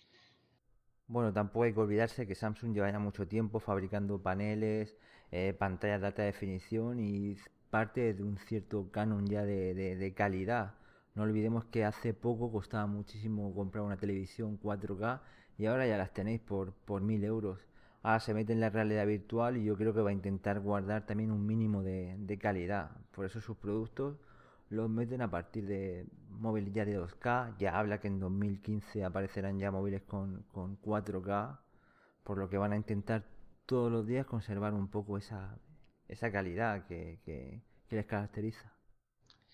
Bueno, 1.08 1.34
tampoco 1.34 1.64
hay 1.64 1.74
que 1.74 1.80
olvidarse 1.80 2.26
que 2.26 2.36
Samsung 2.36 2.74
lleva 2.74 2.90
ya 2.90 2.98
mucho 3.00 3.28
tiempo 3.28 3.60
fabricando 3.60 4.22
paneles, 4.22 4.96
eh, 5.32 5.54
pantallas 5.58 6.02
de 6.02 6.08
alta 6.08 6.24
definición 6.24 7.00
y 7.00 7.38
parte 7.70 8.14
de 8.14 8.24
un 8.24 8.38
cierto 8.38 8.90
canon 8.92 9.26
ya 9.28 9.44
de, 9.44 9.74
de- 9.74 10.14
calidad. 10.14 10.76
No 11.16 11.24
olvidemos 11.24 11.66
que 11.66 11.86
hace 11.86 12.14
poco 12.14 12.52
costaba 12.52 12.86
muchísimo 12.88 13.54
comprar 13.56 13.84
una 13.84 13.98
televisión 13.98 14.58
4K 14.58 15.22
y 15.58 15.66
ahora 15.66 15.88
ya 15.88 15.98
las 15.98 16.14
tenéis 16.14 16.42
por, 16.42 16.74
por 16.74 17.02
1000 17.02 17.24
euros. 17.24 17.60
Ahora 18.04 18.20
se 18.20 18.34
mete 18.34 18.54
en 18.54 18.60
la 18.62 18.70
realidad 18.70 19.06
virtual 19.06 19.58
y 19.58 19.64
yo 19.64 19.78
creo 19.78 19.94
que 19.94 20.02
va 20.02 20.10
a 20.10 20.14
intentar 20.14 20.60
guardar 20.60 21.06
también 21.06 21.32
un 21.32 21.46
mínimo 21.46 21.84
de, 21.84 22.16
de 22.18 22.38
calidad. 22.38 22.92
Por 23.12 23.26
eso 23.26 23.40
sus 23.42 23.58
productos 23.58 24.18
los 24.70 24.90
meten 24.90 25.22
a 25.22 25.30
partir 25.30 25.66
de 25.68 26.06
móviles 26.30 26.74
ya 26.74 26.86
de 26.86 26.94
2K. 26.98 27.56
Ya 27.60 27.78
habla 27.78 28.00
que 28.00 28.08
en 28.08 28.20
2015 28.20 29.04
aparecerán 29.04 29.60
ya 29.60 29.72
móviles 29.72 30.02
con, 30.04 30.44
con 30.52 30.78
4K. 30.82 31.60
Por 32.24 32.38
lo 32.38 32.50
que 32.50 32.58
van 32.58 32.74
a 32.74 32.78
intentar 32.78 33.24
todos 33.66 33.92
los 33.92 34.06
días 34.06 34.26
conservar 34.26 34.74
un 34.74 34.90
poco 34.90 35.18
esa, 35.18 35.58
esa 36.08 36.32
calidad 36.32 36.86
que, 36.88 37.20
que, 37.26 37.62
que 37.88 37.96
les 37.96 38.06
caracteriza. 38.06 38.72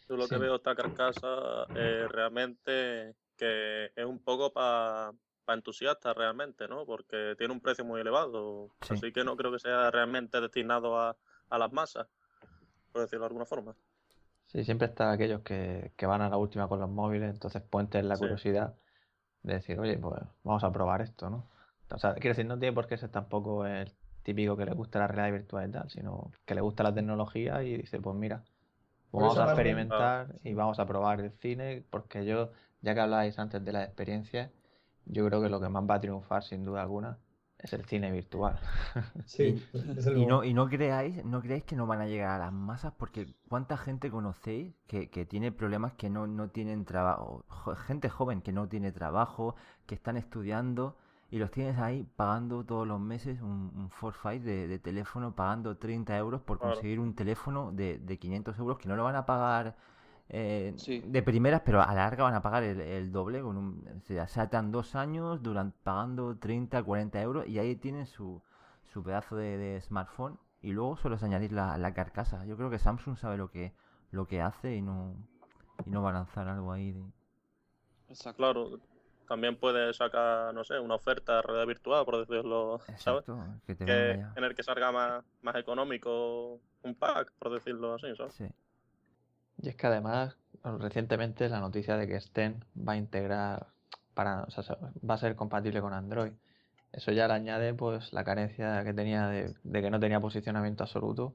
Yo 0.10 0.16
lo 0.16 0.28
que 0.28 0.38
veo 0.38 0.56
esta 0.56 0.76
carcasa 0.76 1.68
eh, 1.76 2.08
realmente 2.10 3.16
que 3.36 3.92
es 3.96 4.06
un 4.06 4.20
poco 4.20 4.52
para 4.52 5.14
entusiastas 5.48 6.16
realmente, 6.16 6.68
¿no? 6.68 6.86
Porque 6.86 7.36
tiene 7.38 7.54
un 7.54 7.60
precio 7.62 7.86
muy 7.86 8.02
elevado. 8.02 8.70
Sí. 8.82 8.94
Así 8.94 9.12
que 9.12 9.24
no 9.24 9.36
creo 9.38 9.52
que 9.52 9.60
sea 9.60 9.92
realmente 9.92 10.42
destinado 10.42 11.00
a, 11.00 11.16
a 11.50 11.58
las 11.58 11.72
masas, 11.72 12.08
por 12.92 13.02
decirlo 13.02 13.24
de 13.24 13.28
alguna 13.28 13.46
forma. 13.46 13.76
Sí, 14.48 14.64
siempre 14.64 14.88
está 14.88 15.12
aquellos 15.12 15.42
que, 15.42 15.92
que 15.98 16.06
van 16.06 16.22
a 16.22 16.30
la 16.30 16.38
última 16.38 16.68
con 16.68 16.80
los 16.80 16.90
móviles, 16.90 17.30
entonces 17.30 17.62
pueden 17.62 17.90
tener 17.90 18.06
la 18.06 18.16
Sí. 18.16 18.22
curiosidad 18.22 18.76
de 19.44 19.54
decir, 19.56 19.80
oye, 19.80 19.98
pues 19.98 20.22
vamos 20.44 20.64
a 20.64 20.72
probar 20.72 21.02
esto, 21.02 21.30
¿no? 21.30 21.44
O 21.92 21.98
sea, 22.00 22.14
quiero 22.16 22.30
decir, 22.30 22.46
no 22.46 22.60
tiene 22.60 22.74
por 22.74 22.88
qué 22.88 22.98
ser 22.98 23.10
tampoco 23.10 23.66
el 23.66 23.92
típico 24.24 24.58
que 24.58 24.66
le 24.66 24.74
gusta 24.74 25.00
la 25.00 25.08
realidad 25.08 25.40
virtual 25.40 25.70
y 25.70 25.72
tal, 25.72 25.90
sino 25.90 26.32
que 26.46 26.56
le 26.56 26.62
gusta 26.62 26.84
la 26.84 26.94
tecnología 26.94 27.64
y 27.64 27.78
dice, 27.78 28.00
pues 28.02 28.16
mira, 28.16 28.44
Por 29.12 29.22
vamos 29.24 29.38
a 29.38 29.46
experimentar 29.46 30.36
y 30.44 30.54
vamos 30.54 30.80
a 30.80 30.86
probar 30.86 31.22
el 31.22 31.32
cine, 31.32 31.86
porque 31.90 32.26
yo, 32.26 32.52
ya 32.82 32.94
que 32.94 33.00
habláis 33.02 33.40
antes 33.40 33.64
de 33.64 33.72
las 33.72 33.86
experiencias, 33.86 34.52
yo 35.06 35.26
creo 35.28 35.42
que 35.42 35.50
lo 35.50 35.62
que 35.62 35.70
más 35.70 35.84
va 35.90 35.96
a 35.96 36.02
triunfar, 36.02 36.44
sin 36.44 36.66
duda 36.66 36.82
alguna, 36.82 37.20
es 37.58 37.74
el 37.74 37.86
cine 37.86 38.12
virtual. 38.12 38.60
Sí, 39.26 39.66
desde 39.74 40.20
Y 40.20 40.26
no, 40.26 40.44
y 40.44 40.54
no 40.54 40.68
creáis, 40.68 41.24
no 41.26 41.42
creáis 41.42 41.64
que 41.64 41.76
no 41.76 41.88
van 41.88 42.02
a 42.02 42.08
llegar 42.08 42.30
a 42.32 42.46
las 42.46 42.54
masas, 42.54 42.94
porque 42.98 43.34
cuánta 43.48 43.78
gente 43.78 44.12
conocéis 44.12 44.76
que, 44.88 45.10
que 45.10 45.26
tiene 45.26 45.52
problemas 45.52 45.94
que 45.94 46.10
no, 46.10 46.28
no 46.28 46.50
tienen 46.50 46.86
trabajo, 46.86 47.46
gente 47.88 48.10
joven 48.10 48.42
que 48.42 48.52
no 48.52 48.68
tiene 48.68 48.92
trabajo, 48.92 49.56
que 49.86 49.96
están 49.96 50.18
estudiando 50.18 50.98
y 51.30 51.40
los 51.40 51.52
tienes 51.52 51.78
ahí 51.78 52.04
pagando 52.16 52.64
todos 52.66 52.88
los 52.88 53.00
meses 53.00 53.42
un, 53.42 53.72
un 53.76 53.90
Fortnite 53.90 54.44
de, 54.46 54.68
de 54.68 54.80
teléfono, 54.80 55.36
pagando 55.36 55.78
30 55.78 56.18
euros 56.18 56.42
por 56.42 56.60
conseguir 56.60 57.00
un 57.00 57.16
teléfono 57.16 57.72
de, 57.72 58.00
de 58.00 58.18
500 58.20 58.58
euros 58.60 58.78
que 58.78 58.88
no 58.90 58.96
lo 58.96 59.04
van 59.04 59.16
a 59.16 59.26
pagar 59.26 59.76
eh, 60.30 60.74
Sí. 60.78 61.02
de 61.06 61.22
primeras, 61.24 61.62
pero 61.66 61.82
a 61.82 61.88
la 61.88 61.96
larga 61.96 62.24
van 62.24 62.36
a 62.36 62.42
pagar 62.42 62.64
el, 62.64 62.80
el 62.82 63.12
doble. 63.12 63.42
Con 63.42 63.58
un, 63.58 63.88
o 63.98 64.02
sea, 64.02 64.28
se 64.28 64.42
atan 64.42 64.72
dos 64.72 64.96
años 64.96 65.42
duran, 65.44 65.74
pagando 65.84 66.38
30, 66.38 66.84
40 66.84 67.22
euros 67.22 67.48
y 67.48 67.60
ahí 67.60 67.76
tienen 67.76 68.06
su, 68.08 68.42
su 68.84 69.04
pedazo 69.04 69.36
de, 69.36 69.58
de 69.58 69.82
smartphone 69.82 70.38
y 70.62 70.72
luego 70.74 70.98
solo 70.98 71.16
es 71.16 71.24
añadir 71.24 71.52
la, 71.54 71.78
la 71.78 71.94
carcasa. 71.94 72.46
Yo 72.46 72.58
creo 72.58 72.70
que 72.70 72.80
Samsung 72.80 73.18
sabe 73.18 73.38
lo 73.38 73.50
que, 73.52 73.74
lo 74.12 74.28
que 74.28 74.42
hace 74.42 74.76
y 74.76 74.82
no, 74.82 75.16
y 75.86 75.90
no 75.92 76.02
va 76.04 76.10
a 76.12 76.14
lanzar 76.14 76.48
algo 76.48 76.72
ahí 76.72 76.92
de... 76.92 77.04
Exacto. 78.10 78.38
Claro, 78.38 78.80
también 79.28 79.58
puedes 79.58 79.98
sacar, 79.98 80.54
no 80.54 80.64
sé, 80.64 80.80
una 80.80 80.96
oferta 80.96 81.38
de 81.38 81.42
realidad 81.44 81.68
virtual, 81.68 82.06
por 82.06 82.26
decirlo, 82.26 82.80
¿sabes? 82.98 83.28
Exacto, 83.28 83.38
que 83.66 83.76
te 83.76 83.86
Que 83.86 84.12
en 84.36 84.44
el 84.44 84.56
que 84.56 84.64
salga 84.64 84.92
más, 84.92 85.24
más 85.42 85.56
económico 85.56 86.60
un 86.84 86.96
pack, 86.96 87.32
por 87.40 87.52
decirlo 87.54 87.96
así, 87.96 88.08
¿sabes? 88.16 88.34
Sí. 88.36 88.48
Y 89.62 89.70
es 89.70 89.76
que 89.76 89.88
además, 89.88 90.38
recientemente 90.64 91.50
la 91.50 91.60
noticia 91.60 91.98
de 91.98 92.08
que 92.08 92.20
Sten 92.22 92.64
va 92.78 92.94
a 92.94 92.98
integrar 92.98 93.68
para, 94.14 94.44
o 94.44 94.52
sea, 94.52 94.64
se- 94.64 94.76
va 95.08 95.16
a 95.16 95.18
ser 95.18 95.36
compatible 95.36 95.82
con 95.82 95.94
Android. 95.94 96.32
Eso 96.92 97.12
ya 97.12 97.28
le 97.28 97.34
añade 97.34 97.74
pues 97.74 98.14
la 98.14 98.24
carencia 98.24 98.84
que 98.84 98.94
tenía 98.94 99.28
de, 99.28 99.54
de 99.64 99.82
que 99.82 99.90
no 99.92 100.00
tenía 100.00 100.20
posicionamiento 100.20 100.84
absoluto. 100.84 101.34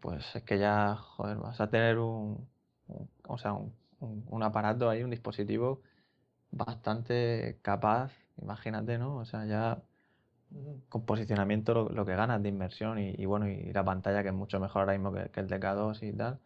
Pues 0.00 0.34
es 0.36 0.42
que 0.44 0.58
ya, 0.58 0.96
joder, 0.96 1.38
vas 1.38 1.60
a 1.60 1.68
tener 1.70 1.98
un, 1.98 2.48
un- 2.88 3.10
o 3.28 3.38
sea, 3.38 3.52
un, 3.52 3.74
un- 4.00 4.24
un 4.28 4.42
aparato 4.42 4.88
ahí, 4.90 5.02
un 5.02 5.10
dispositivo 5.10 5.82
bastante 6.50 7.58
capaz, 7.62 8.12
imagínate, 8.40 8.98
¿no? 8.98 9.16
O 9.18 9.24
sea, 9.24 9.46
ya 9.46 9.82
con 10.88 11.04
posicionamiento 11.04 11.74
lo, 11.74 11.88
lo 11.90 12.06
que 12.06 12.14
ganas 12.14 12.42
de 12.42 12.48
inversión 12.48 12.98
y, 12.98 13.14
y 13.16 13.26
bueno, 13.26 13.48
y 13.48 13.72
la 13.72 13.84
pantalla 13.84 14.22
que 14.22 14.28
es 14.30 14.34
mucho 14.34 14.60
mejor 14.60 14.82
ahora 14.82 14.92
mismo 14.92 15.12
que, 15.12 15.30
que 15.30 15.40
el 15.40 15.48
DK2 15.48 16.02
y 16.02 16.12
tal. 16.16 16.40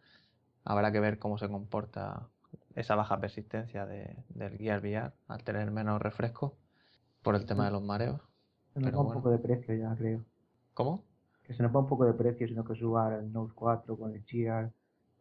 Habrá 0.65 0.91
que 0.91 0.99
ver 0.99 1.19
cómo 1.19 1.37
se 1.37 1.49
comporta 1.49 2.29
esa 2.75 2.95
baja 2.95 3.19
persistencia 3.19 3.85
de, 3.85 4.15
del 4.29 4.57
Gear 4.57 4.79
VR 4.81 5.11
al 5.27 5.43
tener 5.43 5.71
menos 5.71 6.01
refresco 6.01 6.57
por 7.21 7.35
el 7.35 7.45
tema 7.45 7.65
de 7.65 7.71
los 7.71 7.83
mareos. 7.83 8.21
Se 8.73 8.79
nos 8.79 8.91
Pero 8.91 8.97
va 8.97 9.03
un 9.03 9.13
poco 9.13 9.29
de 9.31 9.39
precio 9.39 9.75
ya, 9.75 9.95
creo. 9.95 10.25
¿Cómo? 10.73 11.03
Que 11.43 11.53
se 11.53 11.63
nos 11.63 11.75
va 11.75 11.79
un 11.81 11.87
poco 11.87 12.05
de 12.05 12.13
precio, 12.13 12.47
sino 12.47 12.63
que 12.63 12.75
suba 12.75 13.15
el 13.15 13.31
Note 13.31 13.53
4 13.55 13.97
con 13.97 14.13
el 14.15 14.23
Gear, 14.23 14.71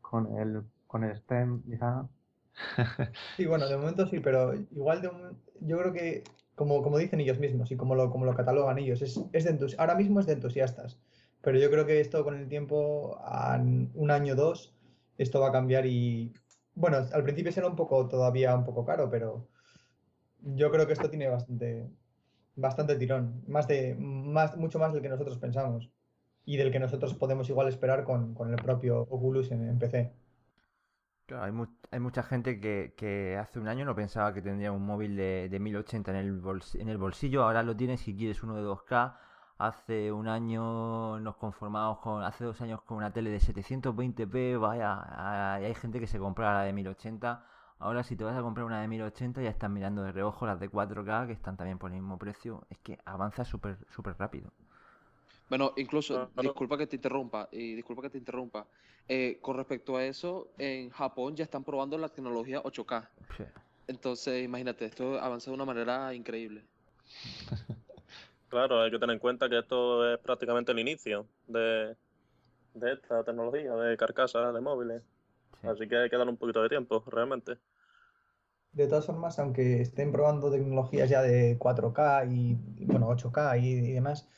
con 0.01 0.39
el, 0.39 0.63
con 0.87 1.05
el 1.05 1.17
STEM, 1.17 1.63
ya. 1.67 2.09
Sí, 3.37 3.47
bueno, 3.47 3.69
de 3.69 3.77
momento 3.77 4.07
sí, 4.07 4.21
pero 4.21 4.55
igual 4.55 5.03
de 5.03 5.09
momen- 5.11 5.37
yo 5.61 5.79
creo 5.79 5.93
que, 5.93 6.25
como, 6.55 6.83
como 6.83 6.99
dicen 6.99 7.21
ellos 7.21 7.39
mismos 7.39 7.71
y 7.71 7.77
como 7.77 7.95
lo, 7.95 8.11
como 8.11 8.25
lo 8.27 8.35
catalogan 8.35 8.79
ellos, 8.79 9.03
es, 9.03 9.19
es 9.33 9.45
de 9.45 9.51
entus- 9.59 9.77
ahora 9.79 9.95
mismo 9.95 10.21
es 10.21 10.27
de 10.27 10.35
entusiastas, 10.35 11.01
pero 11.41 11.59
yo 11.59 11.71
creo 11.71 11.87
que 11.87 12.01
esto 12.01 12.23
con 12.25 12.37
el 12.37 12.49
tiempo, 12.49 13.17
a 13.21 13.57
un 13.59 14.11
año 14.11 14.35
o 14.35 14.37
dos, 14.37 14.75
esto 15.19 15.41
va 15.41 15.49
a 15.49 15.53
cambiar 15.53 15.87
y, 15.87 16.33
bueno, 16.75 16.99
al 17.13 17.23
principio 17.25 17.53
será 17.53 17.69
un 17.69 17.77
poco, 17.77 18.09
todavía 18.09 18.55
un 18.55 18.65
poco 18.65 18.85
caro, 18.85 19.09
pero 19.11 19.49
yo 20.41 20.71
creo 20.71 20.87
que 20.87 20.93
esto 20.95 21.11
tiene 21.11 21.29
bastante, 21.29 21.91
bastante 22.57 22.97
tirón, 22.97 23.45
más 23.49 23.69
de, 23.69 23.95
más, 23.97 24.57
mucho 24.59 24.79
más 24.79 24.93
del 24.93 25.03
que 25.03 25.09
nosotros 25.11 25.39
pensamos 25.39 25.91
y 26.47 26.57
del 26.59 26.73
que 26.73 26.81
nosotros 26.81 27.15
podemos 27.15 27.49
igual 27.51 27.69
esperar 27.69 28.05
con, 28.05 28.35
con 28.35 28.51
el 28.51 28.61
propio 28.61 29.03
Oculus 29.03 29.51
en, 29.53 29.69
en 29.69 29.79
PC. 29.79 30.20
Claro, 31.31 31.45
hay, 31.45 31.53
mu- 31.53 31.67
hay 31.93 32.01
mucha 32.01 32.23
gente 32.23 32.61
que, 32.61 33.39
hace 33.41 33.59
un 33.61 33.69
año 33.69 33.85
no 33.85 33.95
pensaba 33.95 34.35
que 34.35 34.43
tendría 34.43 34.73
un 34.73 34.85
móvil 34.85 35.17
de, 35.17 35.49
de 35.49 35.61
1080 35.61 36.11
en 36.11 36.17
el, 36.17 36.43
en 36.75 36.89
el 36.89 36.99
bolsillo, 36.99 37.45
ahora 37.45 37.63
lo 37.63 37.77
tienes 37.77 38.01
si 38.01 38.17
quieres 38.17 38.43
uno 38.43 38.57
de 38.57 38.63
2K. 38.63 39.17
Hace 39.59 40.11
un 40.13 40.27
año 40.27 41.21
nos 41.21 41.37
conformamos 41.37 41.99
con, 41.99 42.23
hace 42.25 42.45
dos 42.45 42.61
años 42.63 42.81
con 42.83 42.97
una 42.97 43.13
tele 43.13 43.31
de 43.31 43.39
720p, 43.41 44.57
vaya, 44.59 45.57
hay 45.57 45.67
hay 45.67 45.75
gente 45.75 46.01
que 46.01 46.07
se 46.07 46.19
compra 46.19 46.55
la 46.55 46.63
de 46.63 46.73
1080. 46.73 47.45
Ahora 47.79 48.03
si 48.03 48.17
te 48.17 48.25
vas 48.25 48.37
a 48.37 48.43
comprar 48.43 48.67
una 48.67 48.81
de 48.81 48.89
1080 48.89 49.41
ya 49.43 49.51
están 49.51 49.73
mirando 49.73 50.03
de 50.03 50.13
reojo 50.13 50.47
las 50.47 50.59
de 50.61 50.69
4K 50.71 51.27
que 51.27 51.33
están 51.33 51.57
también 51.57 51.79
por 51.79 51.91
el 51.91 51.97
mismo 52.01 52.19
precio. 52.19 52.67
Es 52.71 52.79
que 52.79 52.99
avanza 53.05 53.45
súper 53.45 53.79
súper 53.91 54.17
rápido. 54.19 54.51
Bueno, 55.51 55.75
incluso, 55.77 56.31
Claro. 56.33 56.33
disculpa 56.35 56.79
que 56.79 56.87
te 56.87 56.97
interrumpa, 56.97 57.49
y 57.53 57.75
disculpa 57.75 58.03
que 58.03 58.11
te 58.11 58.19
interrumpa. 58.19 58.67
eh, 59.09 59.39
con 59.43 59.57
respecto 59.57 59.97
a 59.97 60.05
eso, 60.05 60.55
en 60.59 60.91
Japón 60.91 61.35
ya 61.37 61.43
están 61.45 61.65
probando 61.65 61.99
la 61.99 62.09
tecnología 62.09 62.63
8K. 62.63 63.11
Sí. 63.37 63.45
Entonces, 63.89 64.45
imagínate, 64.45 64.85
esto 64.87 65.19
avanza 65.21 65.51
de 65.51 65.57
una 65.57 65.65
manera 65.67 66.15
increíble. 66.15 66.65
Claro, 68.49 68.83
hay 68.83 68.91
que 68.91 68.99
tener 68.99 69.15
en 69.15 69.21
cuenta 69.21 69.49
que 69.49 69.59
esto 69.59 70.13
es 70.13 70.19
prácticamente 70.21 70.73
el 70.73 70.79
inicio 70.81 71.27
de, 71.47 71.97
de 72.75 72.93
esta 72.95 73.25
tecnología 73.25 73.75
de 73.75 73.97
carcasas 73.97 74.55
de 74.55 74.61
móviles. 74.61 75.03
sí. 75.61 75.69
Así 75.69 75.89
que 75.89 75.97
hay 75.99 76.11
que 76.11 76.17
darle 76.17 76.33
un 76.33 76.39
poquito 76.39 76.63
de 76.63 76.69
tiempo, 76.71 77.05
realmente. 77.09 77.59
De 78.73 78.87
todas 78.89 79.07
formas, 79.07 79.39
aunque 79.39 79.81
estén 79.81 80.13
probando 80.13 80.51
tecnologías 80.51 81.09
ya 81.11 81.23
de 81.23 81.57
4K 81.59 82.25
y, 82.25 82.59
y, 82.77 82.87
bueno, 82.87 83.09
8K 83.09 83.59
y, 83.59 83.67
y 83.69 83.93
demás, 83.93 84.29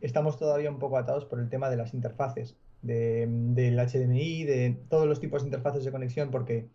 estamos 0.00 0.36
todavía 0.38 0.70
un 0.70 0.78
poco 0.78 0.96
atados 0.98 1.24
por 1.24 1.40
el 1.40 1.48
tema 1.48 1.70
de 1.70 1.76
las 1.76 1.94
interfaces, 1.94 2.56
de- 2.82 3.26
del 3.28 3.78
HDMI, 3.78 4.44
de 4.44 4.78
todos 4.88 5.06
los 5.06 5.20
tipos 5.20 5.42
de 5.42 5.48
interfaces 5.48 5.84
de 5.84 5.90
conexión, 5.92 6.30
porque 6.30 6.68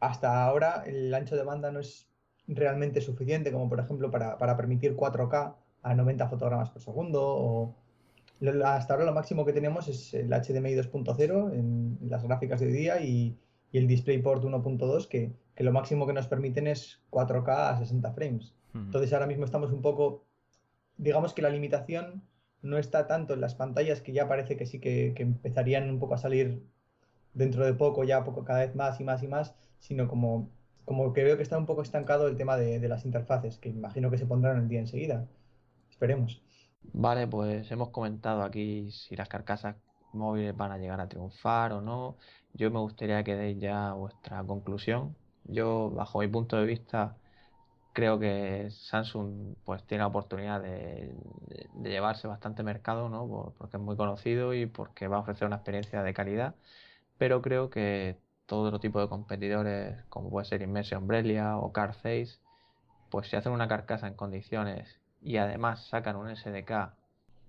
hasta 0.00 0.44
ahora 0.44 0.82
el 0.86 1.12
ancho 1.14 1.36
de 1.36 1.44
banda 1.44 1.70
no 1.70 1.80
es 1.80 2.08
realmente 2.48 3.00
suficiente, 3.00 3.52
como 3.52 3.68
por 3.68 3.78
ejemplo 3.80 4.10
para, 4.10 4.36
para 4.38 4.56
permitir 4.56 4.96
4K 4.96 5.54
a 5.82 5.94
90 5.94 6.28
fotogramas 6.28 6.70
por 6.70 6.82
segundo, 6.82 7.22
o 7.24 7.74
lo- 8.40 8.66
hasta 8.66 8.94
ahora 8.94 9.06
lo 9.06 9.12
máximo 9.12 9.44
que 9.44 9.52
tenemos 9.52 9.86
es 9.88 10.12
el 10.14 10.32
HDMI 10.32 10.74
2.0 10.74 11.52
en 11.52 11.98
las 12.08 12.24
gráficas 12.24 12.58
de 12.60 12.66
hoy 12.66 12.72
día 12.72 13.00
y, 13.00 13.36
y 13.70 13.78
el 13.78 13.86
DisplayPort 13.86 14.42
1.2, 14.44 15.06
que, 15.06 15.32
que 15.54 15.62
lo 15.64 15.70
máximo 15.72 16.06
que 16.06 16.12
nos 16.12 16.26
permiten 16.26 16.66
es 16.66 17.00
4K 17.10 17.70
a 17.70 17.78
60 17.78 18.12
frames. 18.12 18.54
Entonces 18.74 19.12
ahora 19.12 19.26
mismo 19.26 19.44
estamos 19.44 19.70
un 19.70 19.82
poco, 19.82 20.24
digamos 20.96 21.32
que 21.34 21.42
la 21.42 21.50
limitación 21.50 22.22
no 22.62 22.78
está 22.78 23.06
tanto 23.06 23.34
en 23.34 23.40
las 23.40 23.54
pantallas, 23.54 24.00
que 24.00 24.12
ya 24.12 24.28
parece 24.28 24.56
que 24.56 24.66
sí 24.66 24.80
que, 24.80 25.14
empezarían 25.16 25.90
un 25.90 25.98
poco 25.98 26.14
a 26.14 26.18
salir 26.18 26.62
dentro 27.34 27.64
de 27.66 27.74
poco, 27.74 28.04
ya 28.04 28.24
poco, 28.24 28.44
cada 28.44 28.60
vez 28.60 28.74
más 28.74 29.00
y 29.00 29.04
más 29.04 29.22
y 29.22 29.28
más, 29.28 29.54
sino 29.78 30.08
como, 30.08 30.50
como 30.84 31.12
que 31.12 31.24
veo 31.24 31.36
que 31.36 31.42
está 31.42 31.58
un 31.58 31.66
poco 31.66 31.82
estancado 31.82 32.28
el 32.28 32.36
tema 32.36 32.56
de, 32.56 32.78
de 32.80 32.88
las 32.88 33.04
interfaces, 33.04 33.58
que 33.58 33.70
imagino 33.70 34.10
que 34.10 34.18
se 34.18 34.26
pondrán 34.26 34.58
el 34.58 34.68
día 34.68 34.80
enseguida. 34.80 35.26
Esperemos. 35.90 36.42
Vale, 36.92 37.26
pues 37.26 37.70
hemos 37.70 37.90
comentado 37.90 38.42
aquí 38.42 38.90
si 38.90 39.16
las 39.16 39.28
carcasas 39.28 39.76
móviles 40.12 40.56
van 40.56 40.72
a 40.72 40.78
llegar 40.78 41.00
a 41.00 41.08
triunfar 41.08 41.72
o 41.72 41.80
no. 41.80 42.16
Yo 42.54 42.70
me 42.70 42.80
gustaría 42.80 43.24
que 43.24 43.34
deis 43.34 43.58
ya 43.58 43.92
vuestra 43.92 44.44
conclusión. 44.44 45.16
Yo, 45.44 45.90
bajo 45.90 46.20
mi 46.20 46.28
punto 46.28 46.56
de 46.56 46.66
vista, 46.66 47.16
creo 47.92 48.18
que 48.18 48.68
Samsung 48.70 49.54
pues 49.64 49.84
tiene 49.84 50.02
la 50.02 50.08
oportunidad 50.08 50.60
de, 50.62 51.14
de- 51.74 51.90
llevarse 51.90 52.26
bastante 52.28 52.62
mercado, 52.62 53.08
¿no? 53.08 53.26
Por- 53.28 53.52
porque 53.54 53.76
es 53.76 53.82
muy 53.82 53.96
conocido 53.96 54.54
y 54.54 54.66
porque 54.66 55.08
va 55.08 55.16
a 55.18 55.20
ofrecer 55.20 55.46
una 55.46 55.56
experiencia 55.56 56.02
de 56.02 56.14
calidad. 56.14 56.54
Pero 57.18 57.42
creo 57.42 57.70
que 57.70 58.18
todo 58.46 58.64
otro 58.68 58.80
tipo 58.80 59.00
de 59.00 59.08
competidores, 59.08 60.04
como 60.08 60.30
puede 60.30 60.46
ser 60.46 60.62
Immersion 60.62 61.02
Umbrella 61.02 61.56
o 61.58 61.72
Carface, 61.72 62.38
pues 63.10 63.28
si 63.28 63.36
hacen 63.36 63.52
una 63.52 63.68
carcasa 63.68 64.06
en 64.08 64.14
condiciones 64.14 65.00
y 65.22 65.36
además 65.38 65.86
sacan 65.88 66.16
un 66.16 66.30
SDK, 66.30 66.94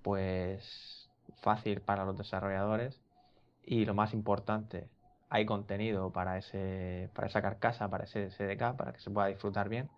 pues 0.04 1.10
fácil 1.42 1.82
para 1.82 2.06
los 2.06 2.18
desarrolladores 2.18 3.00
y 3.64 3.86
lo 3.86 3.94
más 3.94 4.14
importante, 4.14 4.90
hay 5.30 5.46
contenido 5.46 6.12
para 6.12 6.38
ese, 6.38 7.10
para 7.16 7.28
esa 7.28 7.42
carcasa, 7.42 7.90
para 7.90 8.04
ese 8.06 8.26
SDK, 8.26 8.78
para 8.78 8.94
que 8.94 9.00
se 9.00 9.10
pueda 9.12 9.28
disfrutar 9.28 9.70
bien, 9.70 9.90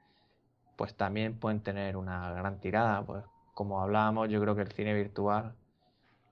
pues 0.76 0.96
también 0.96 1.40
pueden 1.40 1.62
tener 1.62 1.98
una 1.98 2.32
gran 2.34 2.60
tirada, 2.60 3.04
pues 3.06 3.24
como 3.54 3.82
hablábamos, 3.82 4.30
yo 4.30 4.42
creo 4.42 4.56
que 4.56 4.62
el 4.64 4.72
cine 4.72 4.94
virtual 4.94 5.56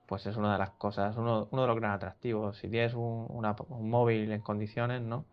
pues 0.07 0.26
es 0.28 0.38
una 0.38 0.53
de 0.53 0.60
las 0.60 0.72
cosas, 0.72 1.18
uno, 1.18 1.48
uno 1.52 1.61
de 1.64 1.68
los 1.68 1.78
gran 1.78 1.91
atractivos. 1.91 2.57
Si 2.57 2.70
tienes 2.70 2.94
un, 2.94 3.28
un 3.30 3.90
móvil 3.90 4.32
en 4.32 4.41
condiciones, 4.41 5.02
¿no? 5.02 5.26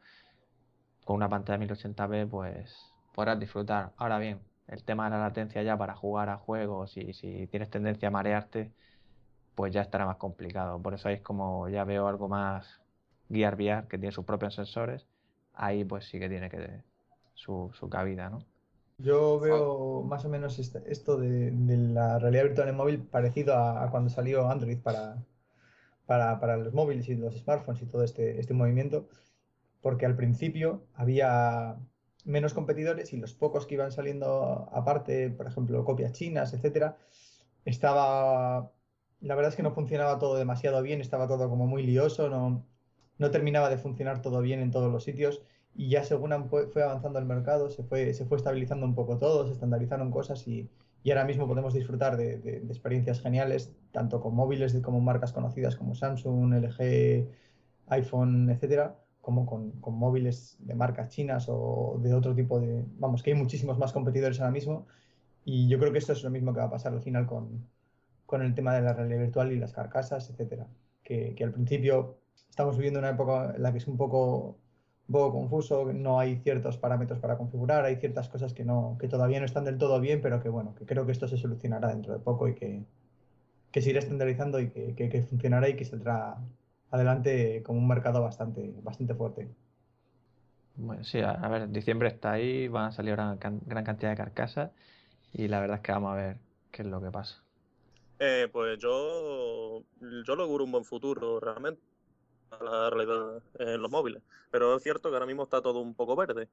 Con 1.04 1.16
una 1.16 1.28
pantalla 1.28 1.58
1080p, 1.58 2.28
pues 2.30 2.94
podrás 3.14 3.38
disfrutar. 3.38 3.92
Ahora 3.96 4.18
bien, 4.18 4.40
el 4.68 4.84
tema 4.84 5.04
de 5.04 5.10
la 5.10 5.18
latencia 5.18 5.62
ya 5.62 5.76
para 5.76 5.94
jugar 5.94 6.28
a 6.30 6.38
juegos 6.38 6.96
y 6.96 7.12
si 7.12 7.46
tienes 7.48 7.70
tendencia 7.70 8.08
a 8.08 8.10
marearte, 8.10 8.72
pues 9.54 9.72
ya 9.72 9.82
estará 9.82 10.06
más 10.06 10.16
complicado. 10.16 10.80
Por 10.80 10.94
eso 10.94 11.08
ahí 11.08 11.16
es 11.16 11.22
como 11.22 11.68
ya 11.68 11.84
veo 11.84 12.08
algo 12.08 12.28
más 12.28 12.80
Gear 13.28 13.56
VR, 13.56 13.88
que 13.88 13.98
tiene 13.98 14.12
sus 14.12 14.24
propios 14.24 14.54
sensores. 14.54 15.06
Ahí 15.54 15.84
pues 15.84 16.06
sí 16.08 16.18
que 16.18 16.28
tiene 16.28 16.48
que 16.50 16.82
su, 17.34 17.70
su 17.74 17.88
cabida, 17.90 18.30
¿no? 18.30 18.44
Yo 19.02 19.40
veo 19.40 20.02
más 20.02 20.24
o 20.24 20.28
menos 20.28 20.58
este- 20.58 20.82
esto 20.90 21.16
de, 21.16 21.50
de 21.52 21.76
la 21.76 22.18
realidad 22.18 22.44
virtual 22.44 22.68
en 22.68 22.76
móvil 22.76 23.02
parecido 23.02 23.54
a, 23.54 23.84
a 23.84 23.90
cuando 23.90 24.10
salió 24.10 24.48
Android 24.50 24.78
para, 24.78 25.24
para, 26.06 26.40
para 26.40 26.56
los 26.56 26.74
móviles 26.74 27.08
y 27.08 27.14
los 27.16 27.36
smartphones 27.38 27.82
y 27.82 27.86
todo 27.86 28.04
este, 28.04 28.40
este 28.40 28.54
movimiento, 28.54 29.08
porque 29.82 30.06
al 30.06 30.16
principio 30.16 30.82
había, 30.94 31.76
menos 32.24 32.54
competidores 32.54 33.12
y 33.12 33.16
los 33.18 33.34
pocos 33.34 33.66
que 33.66 33.74
iban 33.74 33.92
saliendo 33.92 34.68
aparte, 34.72 35.30
por 35.30 35.46
ejemplo, 35.46 35.84
copias 35.84 36.12
chinas, 36.12 36.52
etcétera, 36.54 36.96
estaba. 37.64 38.72
La 39.20 39.34
verdad 39.34 39.50
es 39.50 39.56
que 39.56 39.62
no 39.62 39.72
funcionaba 39.72 40.18
todo 40.18 40.36
demasiado 40.36 40.82
bien, 40.82 41.00
estaba 41.00 41.28
todo 41.28 41.48
como 41.50 41.66
muy 41.66 41.82
lioso, 41.82 42.30
no, 42.30 42.64
no 43.18 43.30
terminaba 43.30 43.68
de 43.70 43.78
funcionar 43.78 44.22
todo 44.22 44.40
bien 44.40 44.60
en 44.60 44.70
todos 44.70 44.90
los 44.92 45.04
sitios 45.04 45.42
y 45.74 45.88
ya 45.88 46.04
según 46.04 46.32
fue 46.48 46.82
avanzando 46.82 47.18
el 47.18 47.24
mercado, 47.24 47.70
se 47.70 47.82
fue, 47.82 48.12
se 48.14 48.24
fue 48.24 48.36
estabilizando 48.36 48.86
un 48.86 48.94
poco 48.94 49.18
todo, 49.18 49.46
se 49.46 49.52
estandarizaron 49.52 50.10
cosas 50.10 50.46
y, 50.46 50.68
y 51.02 51.10
ahora 51.10 51.24
mismo 51.24 51.46
podemos 51.46 51.72
disfrutar 51.74 52.16
de, 52.16 52.58
experiencias 52.68 53.20
geniales, 53.20 53.72
tanto 53.92 54.20
con 54.20 54.34
móviles 54.34 54.74
como 54.82 55.00
marcas 55.00 55.32
conocidas 55.32 55.76
como 55.76 55.94
Samsung, 55.94 56.52
LG, 56.54 57.26
iPhone, 57.88 58.50
etcétera, 58.50 58.96
como 59.20 59.46
con, 59.46 59.70
con, 59.80 59.94
móviles 59.94 60.56
de 60.60 60.74
marcas 60.74 61.08
chinas 61.08 61.46
o 61.48 61.98
de 62.02 62.14
otro 62.14 62.34
tipo 62.34 62.60
de... 62.60 62.84
Vamos, 62.98 63.22
que 63.22 63.32
hay 63.32 63.38
muchísimos 63.38 63.78
más 63.78 63.92
competidores 63.92 64.40
ahora 64.40 64.52
mismo 64.52 64.86
y 65.44 65.68
yo 65.68 65.78
creo 65.78 65.92
que 65.92 65.98
esto 65.98 66.12
es 66.12 66.22
lo 66.22 66.30
mismo 66.30 66.52
que 66.52 66.60
va 66.60 66.66
a 66.66 66.70
pasar 66.70 66.92
al 66.92 67.02
final 67.02 67.26
con, 67.26 67.66
con 68.26 68.42
el 68.42 68.54
tema 68.54 68.74
de 68.74 68.82
la 68.82 68.92
realidad 68.92 69.20
virtual 69.20 69.52
y 69.52 69.58
las 69.58 69.72
carcasas, 69.72 70.28
etcétera. 70.30 70.66
Que, 71.02 71.34
que 71.34 71.44
al 71.44 71.52
principio 71.52 72.18
estamos 72.48 72.76
viviendo 72.76 73.00
una 73.00 73.10
época 73.10 73.54
en 73.56 73.62
la 73.62 73.72
que 73.72 73.78
es 73.78 73.88
un 73.88 73.96
poco 73.96 74.58
un 75.10 75.12
poco 75.12 75.32
confuso, 75.32 75.92
no 75.92 76.20
hay 76.20 76.36
ciertos 76.36 76.78
parámetros 76.78 77.18
para 77.18 77.36
configurar, 77.36 77.84
hay 77.84 77.96
ciertas 77.96 78.28
cosas 78.28 78.54
que, 78.54 78.64
no, 78.64 78.96
que 79.00 79.08
todavía 79.08 79.40
no 79.40 79.44
están 79.44 79.64
del 79.64 79.76
todo 79.76 79.98
bien, 80.00 80.20
pero 80.20 80.40
que 80.40 80.48
bueno, 80.48 80.72
que 80.76 80.86
creo 80.86 81.04
que 81.04 81.10
esto 81.10 81.26
se 81.26 81.36
solucionará 81.36 81.88
dentro 81.88 82.12
de 82.12 82.20
poco 82.20 82.46
y 82.46 82.54
que, 82.54 82.84
que 83.72 83.82
se 83.82 83.90
irá 83.90 83.98
estandarizando 83.98 84.60
y 84.60 84.70
que, 84.70 84.94
que, 84.94 85.22
funcionará 85.22 85.68
y 85.68 85.74
que 85.74 85.84
saldrá 85.84 86.36
adelante 86.92 87.60
como 87.64 87.80
un 87.80 87.88
mercado 87.88 88.22
bastante, 88.22 88.72
bastante 88.84 89.16
fuerte. 89.16 89.48
Bueno, 90.76 91.02
sí, 91.02 91.18
a, 91.18 91.48
ver, 91.48 91.68
diciembre 91.70 92.08
está 92.08 92.30
ahí, 92.30 92.68
van 92.68 92.84
a 92.84 92.92
salir 92.92 93.14
una 93.14 93.34
gran 93.34 93.84
cantidad 93.84 94.10
de 94.10 94.16
carcasas 94.16 94.70
y 95.32 95.48
la 95.48 95.58
verdad 95.58 95.78
es 95.78 95.82
que 95.82 95.90
vamos 95.90 96.12
a 96.12 96.14
ver 96.14 96.36
qué 96.70 96.82
es 96.82 96.88
lo 96.88 97.02
que 97.02 97.10
pasa. 97.10 97.42
Eh, 98.20 98.46
pues 98.52 98.78
yo, 98.78 99.82
yo 100.24 100.36
lo 100.36 100.44
auguro 100.44 100.64
un 100.64 100.70
buen 100.70 100.84
futuro 100.84 101.40
realmente 101.40 101.89
la 102.60 102.90
realidad 102.90 103.42
en 103.58 103.80
los 103.80 103.90
móviles. 103.90 104.22
Pero 104.50 104.76
es 104.76 104.82
cierto 104.82 105.08
que 105.08 105.16
ahora 105.16 105.26
mismo 105.26 105.44
está 105.44 105.62
todo 105.62 105.80
un 105.80 105.94
poco 105.94 106.16
verde. 106.16 106.48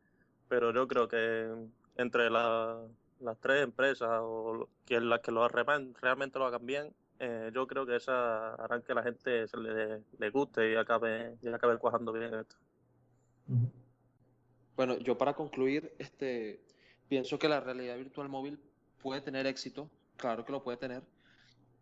Pero 0.47 0.73
yo 0.73 0.87
creo 0.87 1.07
que 1.07 1.51
entre 1.97 2.29
las 2.29 2.77
tres 3.41 3.63
empresas 3.63 4.09
o 4.21 4.69
quien 4.85 5.09
las 5.09 5.21
que 5.21 5.31
lo 5.31 5.47
realmente 5.47 6.39
lo 6.39 6.45
hagan 6.45 6.65
bien, 6.65 6.93
eh, 7.19 7.51
yo 7.53 7.65
creo 7.65 7.85
que 7.85 7.95
esas 7.95 8.59
harán 8.59 8.83
que 8.83 8.93
la 8.93 9.03
gente 9.03 9.47
se 9.47 9.57
le, 9.57 10.29
guste 10.29 10.71
y 10.71 10.75
acabe, 10.75 11.35
y 11.41 11.47
acabe 11.47 11.77
cuajando 11.77 12.11
bien 12.11 12.33
esto. 12.33 12.55
Bueno, 14.75 14.97
yo 14.99 15.17
para 15.17 15.33
concluir, 15.33 15.93
este, 15.97 16.61
pienso 17.07 17.39
que 17.39 17.49
la 17.49 17.59
realidad 17.59 17.97
virtual 17.97 18.29
móvil 18.29 18.59
puede 19.01 19.21
tener 19.21 19.47
éxito, 19.47 19.89
claro 20.15 20.45
que 20.45 20.51
lo 20.51 20.63
puede 20.63 20.77
tener, 20.77 21.01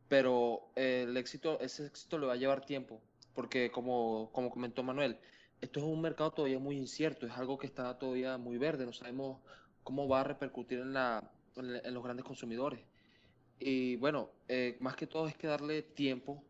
pero 0.07 0.69
el 0.75 1.17
éxito, 1.17 1.59
ese 1.59 1.87
éxito 1.87 2.17
le 2.17 2.27
va 2.27 2.33
a 2.33 2.37
llevar 2.37 2.65
tiempo 2.65 3.01
porque 3.35 3.69
como, 3.71 4.29
como 4.31 4.49
comentó 4.49 4.81
Manuel, 4.81 5.19
esto 5.61 5.79
es 5.79 5.85
un 5.85 6.01
mercado 6.01 6.31
todavía 6.31 6.59
muy 6.59 6.77
incierto, 6.77 7.27
es 7.27 7.33
algo 7.33 7.57
que 7.57 7.67
está 7.67 7.97
todavía 7.97 8.37
muy 8.37 8.57
verde, 8.57 8.85
no 8.85 8.93
sabemos 8.93 9.41
cómo 9.83 10.07
va 10.07 10.21
a 10.21 10.23
repercutir 10.23 10.79
en, 10.79 10.93
la, 10.93 11.31
en 11.55 11.93
los 11.93 12.03
grandes 12.03 12.25
consumidores. 12.25 12.79
Y 13.59 13.95
bueno, 13.97 14.31
eh, 14.47 14.77
más 14.79 14.95
que 14.95 15.07
todo 15.07 15.27
es 15.27 15.37
que 15.37 15.47
darle 15.47 15.81
tiempo 15.81 16.43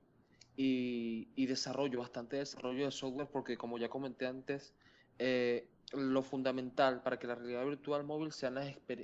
y, 0.56 1.28
y, 1.36 1.46
desarrollo, 1.46 2.00
bastante 2.00 2.38
desarrollo 2.38 2.86
de 2.86 2.92
software, 2.92 3.28
porque 3.32 3.58
como 3.58 3.78
ya 3.78 3.90
comenté 3.90 4.26
antes, 4.26 4.74
eh, 5.20 5.68
lo 5.94 6.24
fundamental 6.24 7.04
para 7.04 7.20
que 7.20 7.28
la 7.28 7.36
realidad 7.36 7.66
virtual 7.66 8.04
móvil 8.04 8.32
sea, 8.32 8.52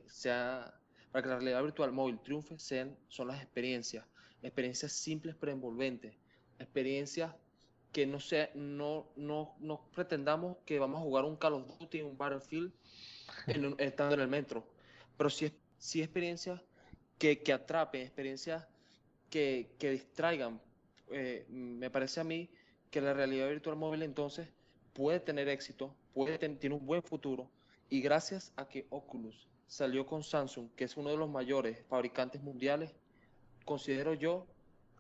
sea 0.08 0.74
para 1.12 1.24
que 1.24 1.30
la 1.30 1.36
realidad 1.36 1.64
virtual 1.64 1.92
móvil 1.92 2.20
triunfe 2.20 2.58
sean, 2.58 2.98
son 3.08 3.28
las 3.28 3.42
experiencias, 3.42 4.06
experiencias 4.42 4.92
simples 4.92 5.36
pero 5.40 5.52
envolventes, 5.52 6.16
experiencias 6.58 7.34
que 7.92 8.06
no, 8.06 8.20
sea, 8.20 8.50
no, 8.54 9.08
no, 9.16 9.56
no 9.60 9.82
pretendamos 9.94 10.58
que 10.66 10.80
vamos 10.80 11.00
a 11.00 11.04
jugar 11.04 11.26
un 11.26 11.36
Call 11.36 11.54
of 11.54 11.80
Duty, 11.80 12.02
un 12.02 12.18
Battlefield, 12.18 12.72
estando 13.78 14.16
en 14.16 14.22
el 14.22 14.28
metro, 14.28 14.66
pero 15.18 15.30
sí, 15.30 15.52
sí 15.78 16.02
experiencias 16.02 16.62
que, 17.18 17.42
que 17.42 17.54
atrapen, 17.54 18.02
experiencias 18.02 18.68
que, 19.30 19.72
que 19.78 19.92
distraigan. 19.92 20.62
Eh, 21.12 21.46
me 21.50 21.90
parece 21.90 22.22
a 22.22 22.24
mí 22.24 22.50
que 22.90 23.02
la 23.02 23.14
realidad 23.14 23.50
virtual 23.50 23.76
móvil 23.76 24.04
entonces 24.04 24.48
puede 24.94 25.20
tener 25.20 25.48
éxito, 25.50 25.94
puede 26.14 26.38
tiene 26.38 26.76
un 26.76 26.86
buen 26.86 27.04
futuro, 27.04 27.50
y 27.90 28.02
gracias 28.02 28.54
a 28.56 28.68
que 28.68 28.86
Oculus 28.90 29.50
salió 29.68 30.06
con 30.06 30.24
Samsung, 30.24 30.70
que 30.76 30.86
es 30.86 30.98
uno 30.98 31.10
de 31.10 31.18
los 31.18 31.30
mayores 31.30 31.84
fabricantes 31.88 32.42
mundiales, 32.42 32.96
considero 33.66 34.14
yo 34.14 34.48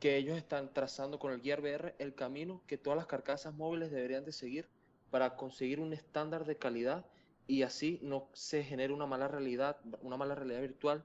que 0.02 0.18
ellos 0.18 0.36
están 0.36 0.74
trazando 0.74 1.20
con 1.20 1.32
el 1.32 1.42
Gear 1.42 1.62
VR 1.62 1.94
el 2.00 2.16
camino 2.16 2.64
que 2.66 2.80
todas 2.80 2.98
las 2.98 3.06
carcasas 3.06 3.54
móviles 3.54 3.92
deberían 3.92 4.26
de 4.26 4.32
seguir 4.32 4.68
para 5.12 5.36
conseguir 5.36 5.80
un 5.80 5.94
estándar 5.94 6.44
de 6.44 6.58
calidad 6.58 7.06
y 7.46 7.62
así 7.62 8.00
no 8.02 8.28
se 8.34 8.64
genere 8.64 8.94
una 8.94 9.06
mala 9.06 9.28
realidad, 9.28 9.78
una 10.02 10.18
mala 10.18 10.34
realidad 10.34 10.62
virtual 10.62 11.04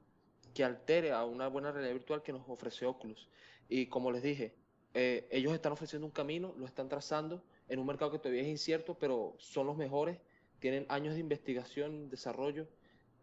que 0.54 0.64
altere 0.64 1.12
a 1.12 1.26
una 1.26 1.46
buena 1.48 1.72
realidad 1.72 1.92
virtual 1.92 2.22
que 2.22 2.32
nos 2.32 2.48
ofrece 2.48 2.86
Oculus. 2.86 3.28
Y 3.68 3.86
como 3.86 4.10
les 4.10 4.22
dije, 4.22 4.54
eh, 4.94 5.28
ellos 5.30 5.52
están 5.52 5.72
ofreciendo 5.72 6.06
un 6.06 6.12
camino, 6.12 6.54
lo 6.56 6.64
están 6.64 6.88
trazando 6.88 7.42
en 7.68 7.78
un 7.78 7.86
mercado 7.86 8.12
que 8.12 8.18
todavía 8.18 8.42
es 8.42 8.48
incierto, 8.48 8.94
pero 8.98 9.34
son 9.38 9.66
los 9.66 9.76
mejores, 9.76 10.18
tienen 10.58 10.86
años 10.88 11.12
de 11.12 11.20
investigación, 11.20 12.08
desarrollo, 12.08 12.66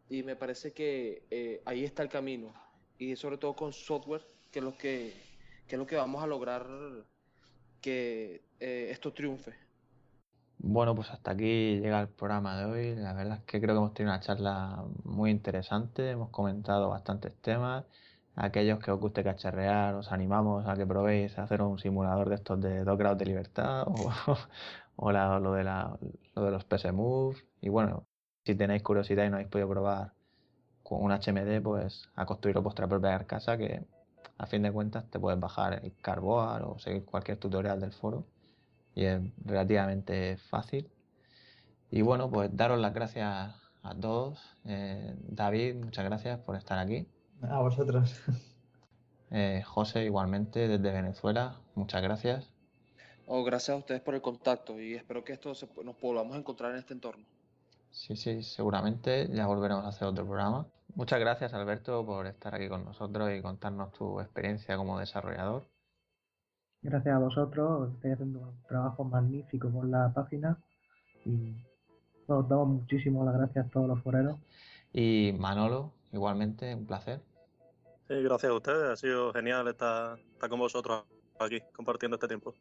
y 0.08 0.22
me 0.22 0.36
parece 0.36 0.72
que 0.72 1.24
eh, 1.32 1.64
ahí 1.66 1.84
está 1.84 2.04
el 2.04 2.10
camino. 2.10 2.54
Y 3.00 3.16
sobre 3.16 3.40
todo 3.40 3.56
con 3.56 3.74
software, 3.74 4.24
que 4.52 4.60
es 4.60 4.66
lo 4.66 4.78
que 4.78 5.33
¿Qué 5.68 5.76
es 5.76 5.80
lo 5.80 5.86
que 5.86 5.96
vamos 5.96 6.24
a 6.24 6.28
lograr 6.28 6.66
que 7.82 8.42
eh, 8.60 8.90
esto 8.92 9.14
triunfe? 9.14 9.54
Bueno, 10.66 10.96
pues 10.96 11.10
hasta 11.12 11.32
aquí 11.32 11.80
llega 11.80 12.02
el 12.02 12.08
programa 12.08 12.58
de 12.58 12.66
hoy. 12.66 12.96
La 12.96 13.14
verdad 13.14 13.40
es 13.40 13.44
que 13.44 13.60
creo 13.60 13.76
que 13.76 13.80
hemos 13.80 13.94
tenido 13.94 14.14
una 14.14 14.22
charla 14.22 14.84
muy 15.04 15.30
interesante. 15.30 16.12
Hemos 16.12 16.30
comentado 16.30 16.90
bastantes 16.90 17.36
temas. 17.42 17.86
Aquellos 18.36 18.80
que 18.80 18.92
os 18.92 19.00
guste 19.00 19.24
cacharrear, 19.24 19.94
os 19.96 20.12
animamos 20.12 20.66
a 20.68 20.76
que 20.76 20.86
probéis 20.86 21.38
a 21.38 21.44
hacer 21.44 21.62
un 21.62 21.78
simulador 21.80 22.30
de 22.30 22.36
estos 22.36 22.62
de 22.62 22.84
2 22.84 22.98
grados 22.98 23.20
de 23.20 23.26
libertad 23.26 23.86
o, 24.96 25.12
lo, 25.12 25.54
de 25.54 25.64
la, 25.64 25.98
lo 26.36 26.46
de 26.46 26.52
los 26.52 26.64
PS 26.64 26.94
Move. 26.94 27.38
Y 27.62 27.70
bueno, 27.70 28.06
si 28.46 28.56
tenéis 28.56 28.84
curiosidad 28.84 29.26
y 29.26 29.30
no 29.30 29.36
habéis 29.36 29.50
podido 29.50 29.70
probar 29.70 30.14
con 30.82 31.04
un 31.04 31.12
HMD, 31.12 31.62
pues 31.62 32.10
a 32.16 32.26
construir 32.26 32.58
vuestra 32.60 32.88
propia 32.88 33.20
casa 33.26 33.58
que 33.58 33.84
a 34.38 34.46
fin 34.46 34.62
de 34.64 34.72
cuentas 34.72 35.10
te 35.10 35.20
puedes 35.20 35.40
bajar 35.40 35.82
el 35.84 35.94
Carboard 36.02 36.64
o 36.64 36.80
seguir 36.80 37.06
cualquier 37.06 37.38
tutorial 37.38 37.80
del 37.80 37.92
foro 37.92 38.26
y 38.96 39.06
es 39.06 39.22
relativamente 39.44 40.38
fácil. 40.38 40.90
Y 41.92 42.02
bueno, 42.02 42.30
pues 42.30 42.56
daros 42.56 42.80
las 42.80 42.94
gracias 42.94 43.56
a 43.84 43.96
todos. 43.96 44.40
Eh, 44.66 45.16
David, 45.28 45.76
muchas 45.76 46.06
gracias 46.06 46.40
por 46.40 46.56
estar 46.56 46.80
aquí. 46.80 47.08
A 47.42 47.60
vosotros. 47.60 48.22
Eh, 49.36 49.64
José, 49.66 50.06
igualmente, 50.06 50.68
desde 50.68 50.92
Venezuela, 50.92 51.60
muchas 51.74 52.04
gracias. 52.04 52.48
Oh, 53.26 53.44
gracias 53.44 53.74
a 53.74 53.80
ustedes 53.80 54.00
por 54.00 54.14
el 54.14 54.22
contacto 54.22 54.80
y 54.80 54.94
espero 54.94 55.24
que 55.24 55.34
esto 55.34 55.54
nos 55.84 55.96
podamos 55.96 56.38
encontrar 56.38 56.74
en 56.74 56.78
este 56.78 56.94
entorno. 56.94 57.26
Sí, 57.90 58.16
sí, 58.16 58.44
seguramente 58.44 59.28
ya 59.34 59.48
volveremos 59.48 59.86
a 59.86 59.88
hacer 59.88 60.08
otro 60.08 60.24
programa. 60.24 60.68
Muchas 60.96 61.20
gracias 61.20 61.54
Alberto 61.54 62.06
por 62.06 62.28
estar 62.28 62.54
aquí 62.54 62.70
con 62.70 62.86
nosotros 62.86 63.32
y 63.32 63.42
contarnos 63.42 63.92
tu 63.94 64.20
experiencia 64.20 64.78
como 64.78 65.00
desarrollador. 65.00 65.66
Gracias 66.84 67.16
a 67.16 67.20
vosotros, 67.20 67.94
estáis 67.96 68.16
haciendo 68.16 68.40
un 68.42 68.64
trabajo 68.68 69.04
magnífico 69.04 69.72
con 69.72 69.90
la 69.90 70.14
página 70.14 70.58
y 71.26 71.56
os 72.28 72.48
damos 72.48 72.68
muchísimas 72.68 73.26
las 73.26 73.38
gracias 73.38 73.66
a 73.66 73.70
todos 73.70 73.88
los 73.88 74.04
foreros. 74.04 74.38
Y 74.92 75.34
Manolo, 75.40 75.94
igualmente, 76.12 76.76
un 76.76 76.86
placer. 76.86 77.22
Sí, 78.08 78.22
gracias 78.22 78.52
a 78.52 78.56
ustedes, 78.56 78.90
ha 78.92 78.96
sido 78.96 79.34
genial 79.34 79.68
estar, 79.70 80.20
estar 80.20 80.50
con 80.50 80.60
vosotros 80.60 81.06
aquí 81.40 81.60
compartiendo 81.74 82.16
este 82.16 82.28
tiempo. 82.28 82.54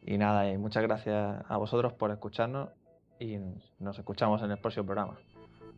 Y 0.00 0.16
nada, 0.16 0.50
y 0.50 0.56
muchas 0.56 0.82
gracias 0.84 1.44
a 1.46 1.56
vosotros 1.58 1.92
por 1.92 2.10
escucharnos 2.12 2.70
y 3.18 3.38
nos 3.78 3.98
escuchamos 3.98 4.42
en 4.42 4.52
el 4.52 4.58
próximo 4.58 4.86
programa. 4.86 5.18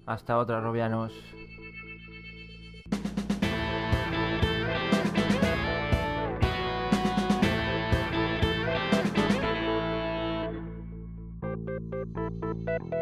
Hasta 0.06 0.38
otra, 0.38 0.60
Robianos. 0.60 1.12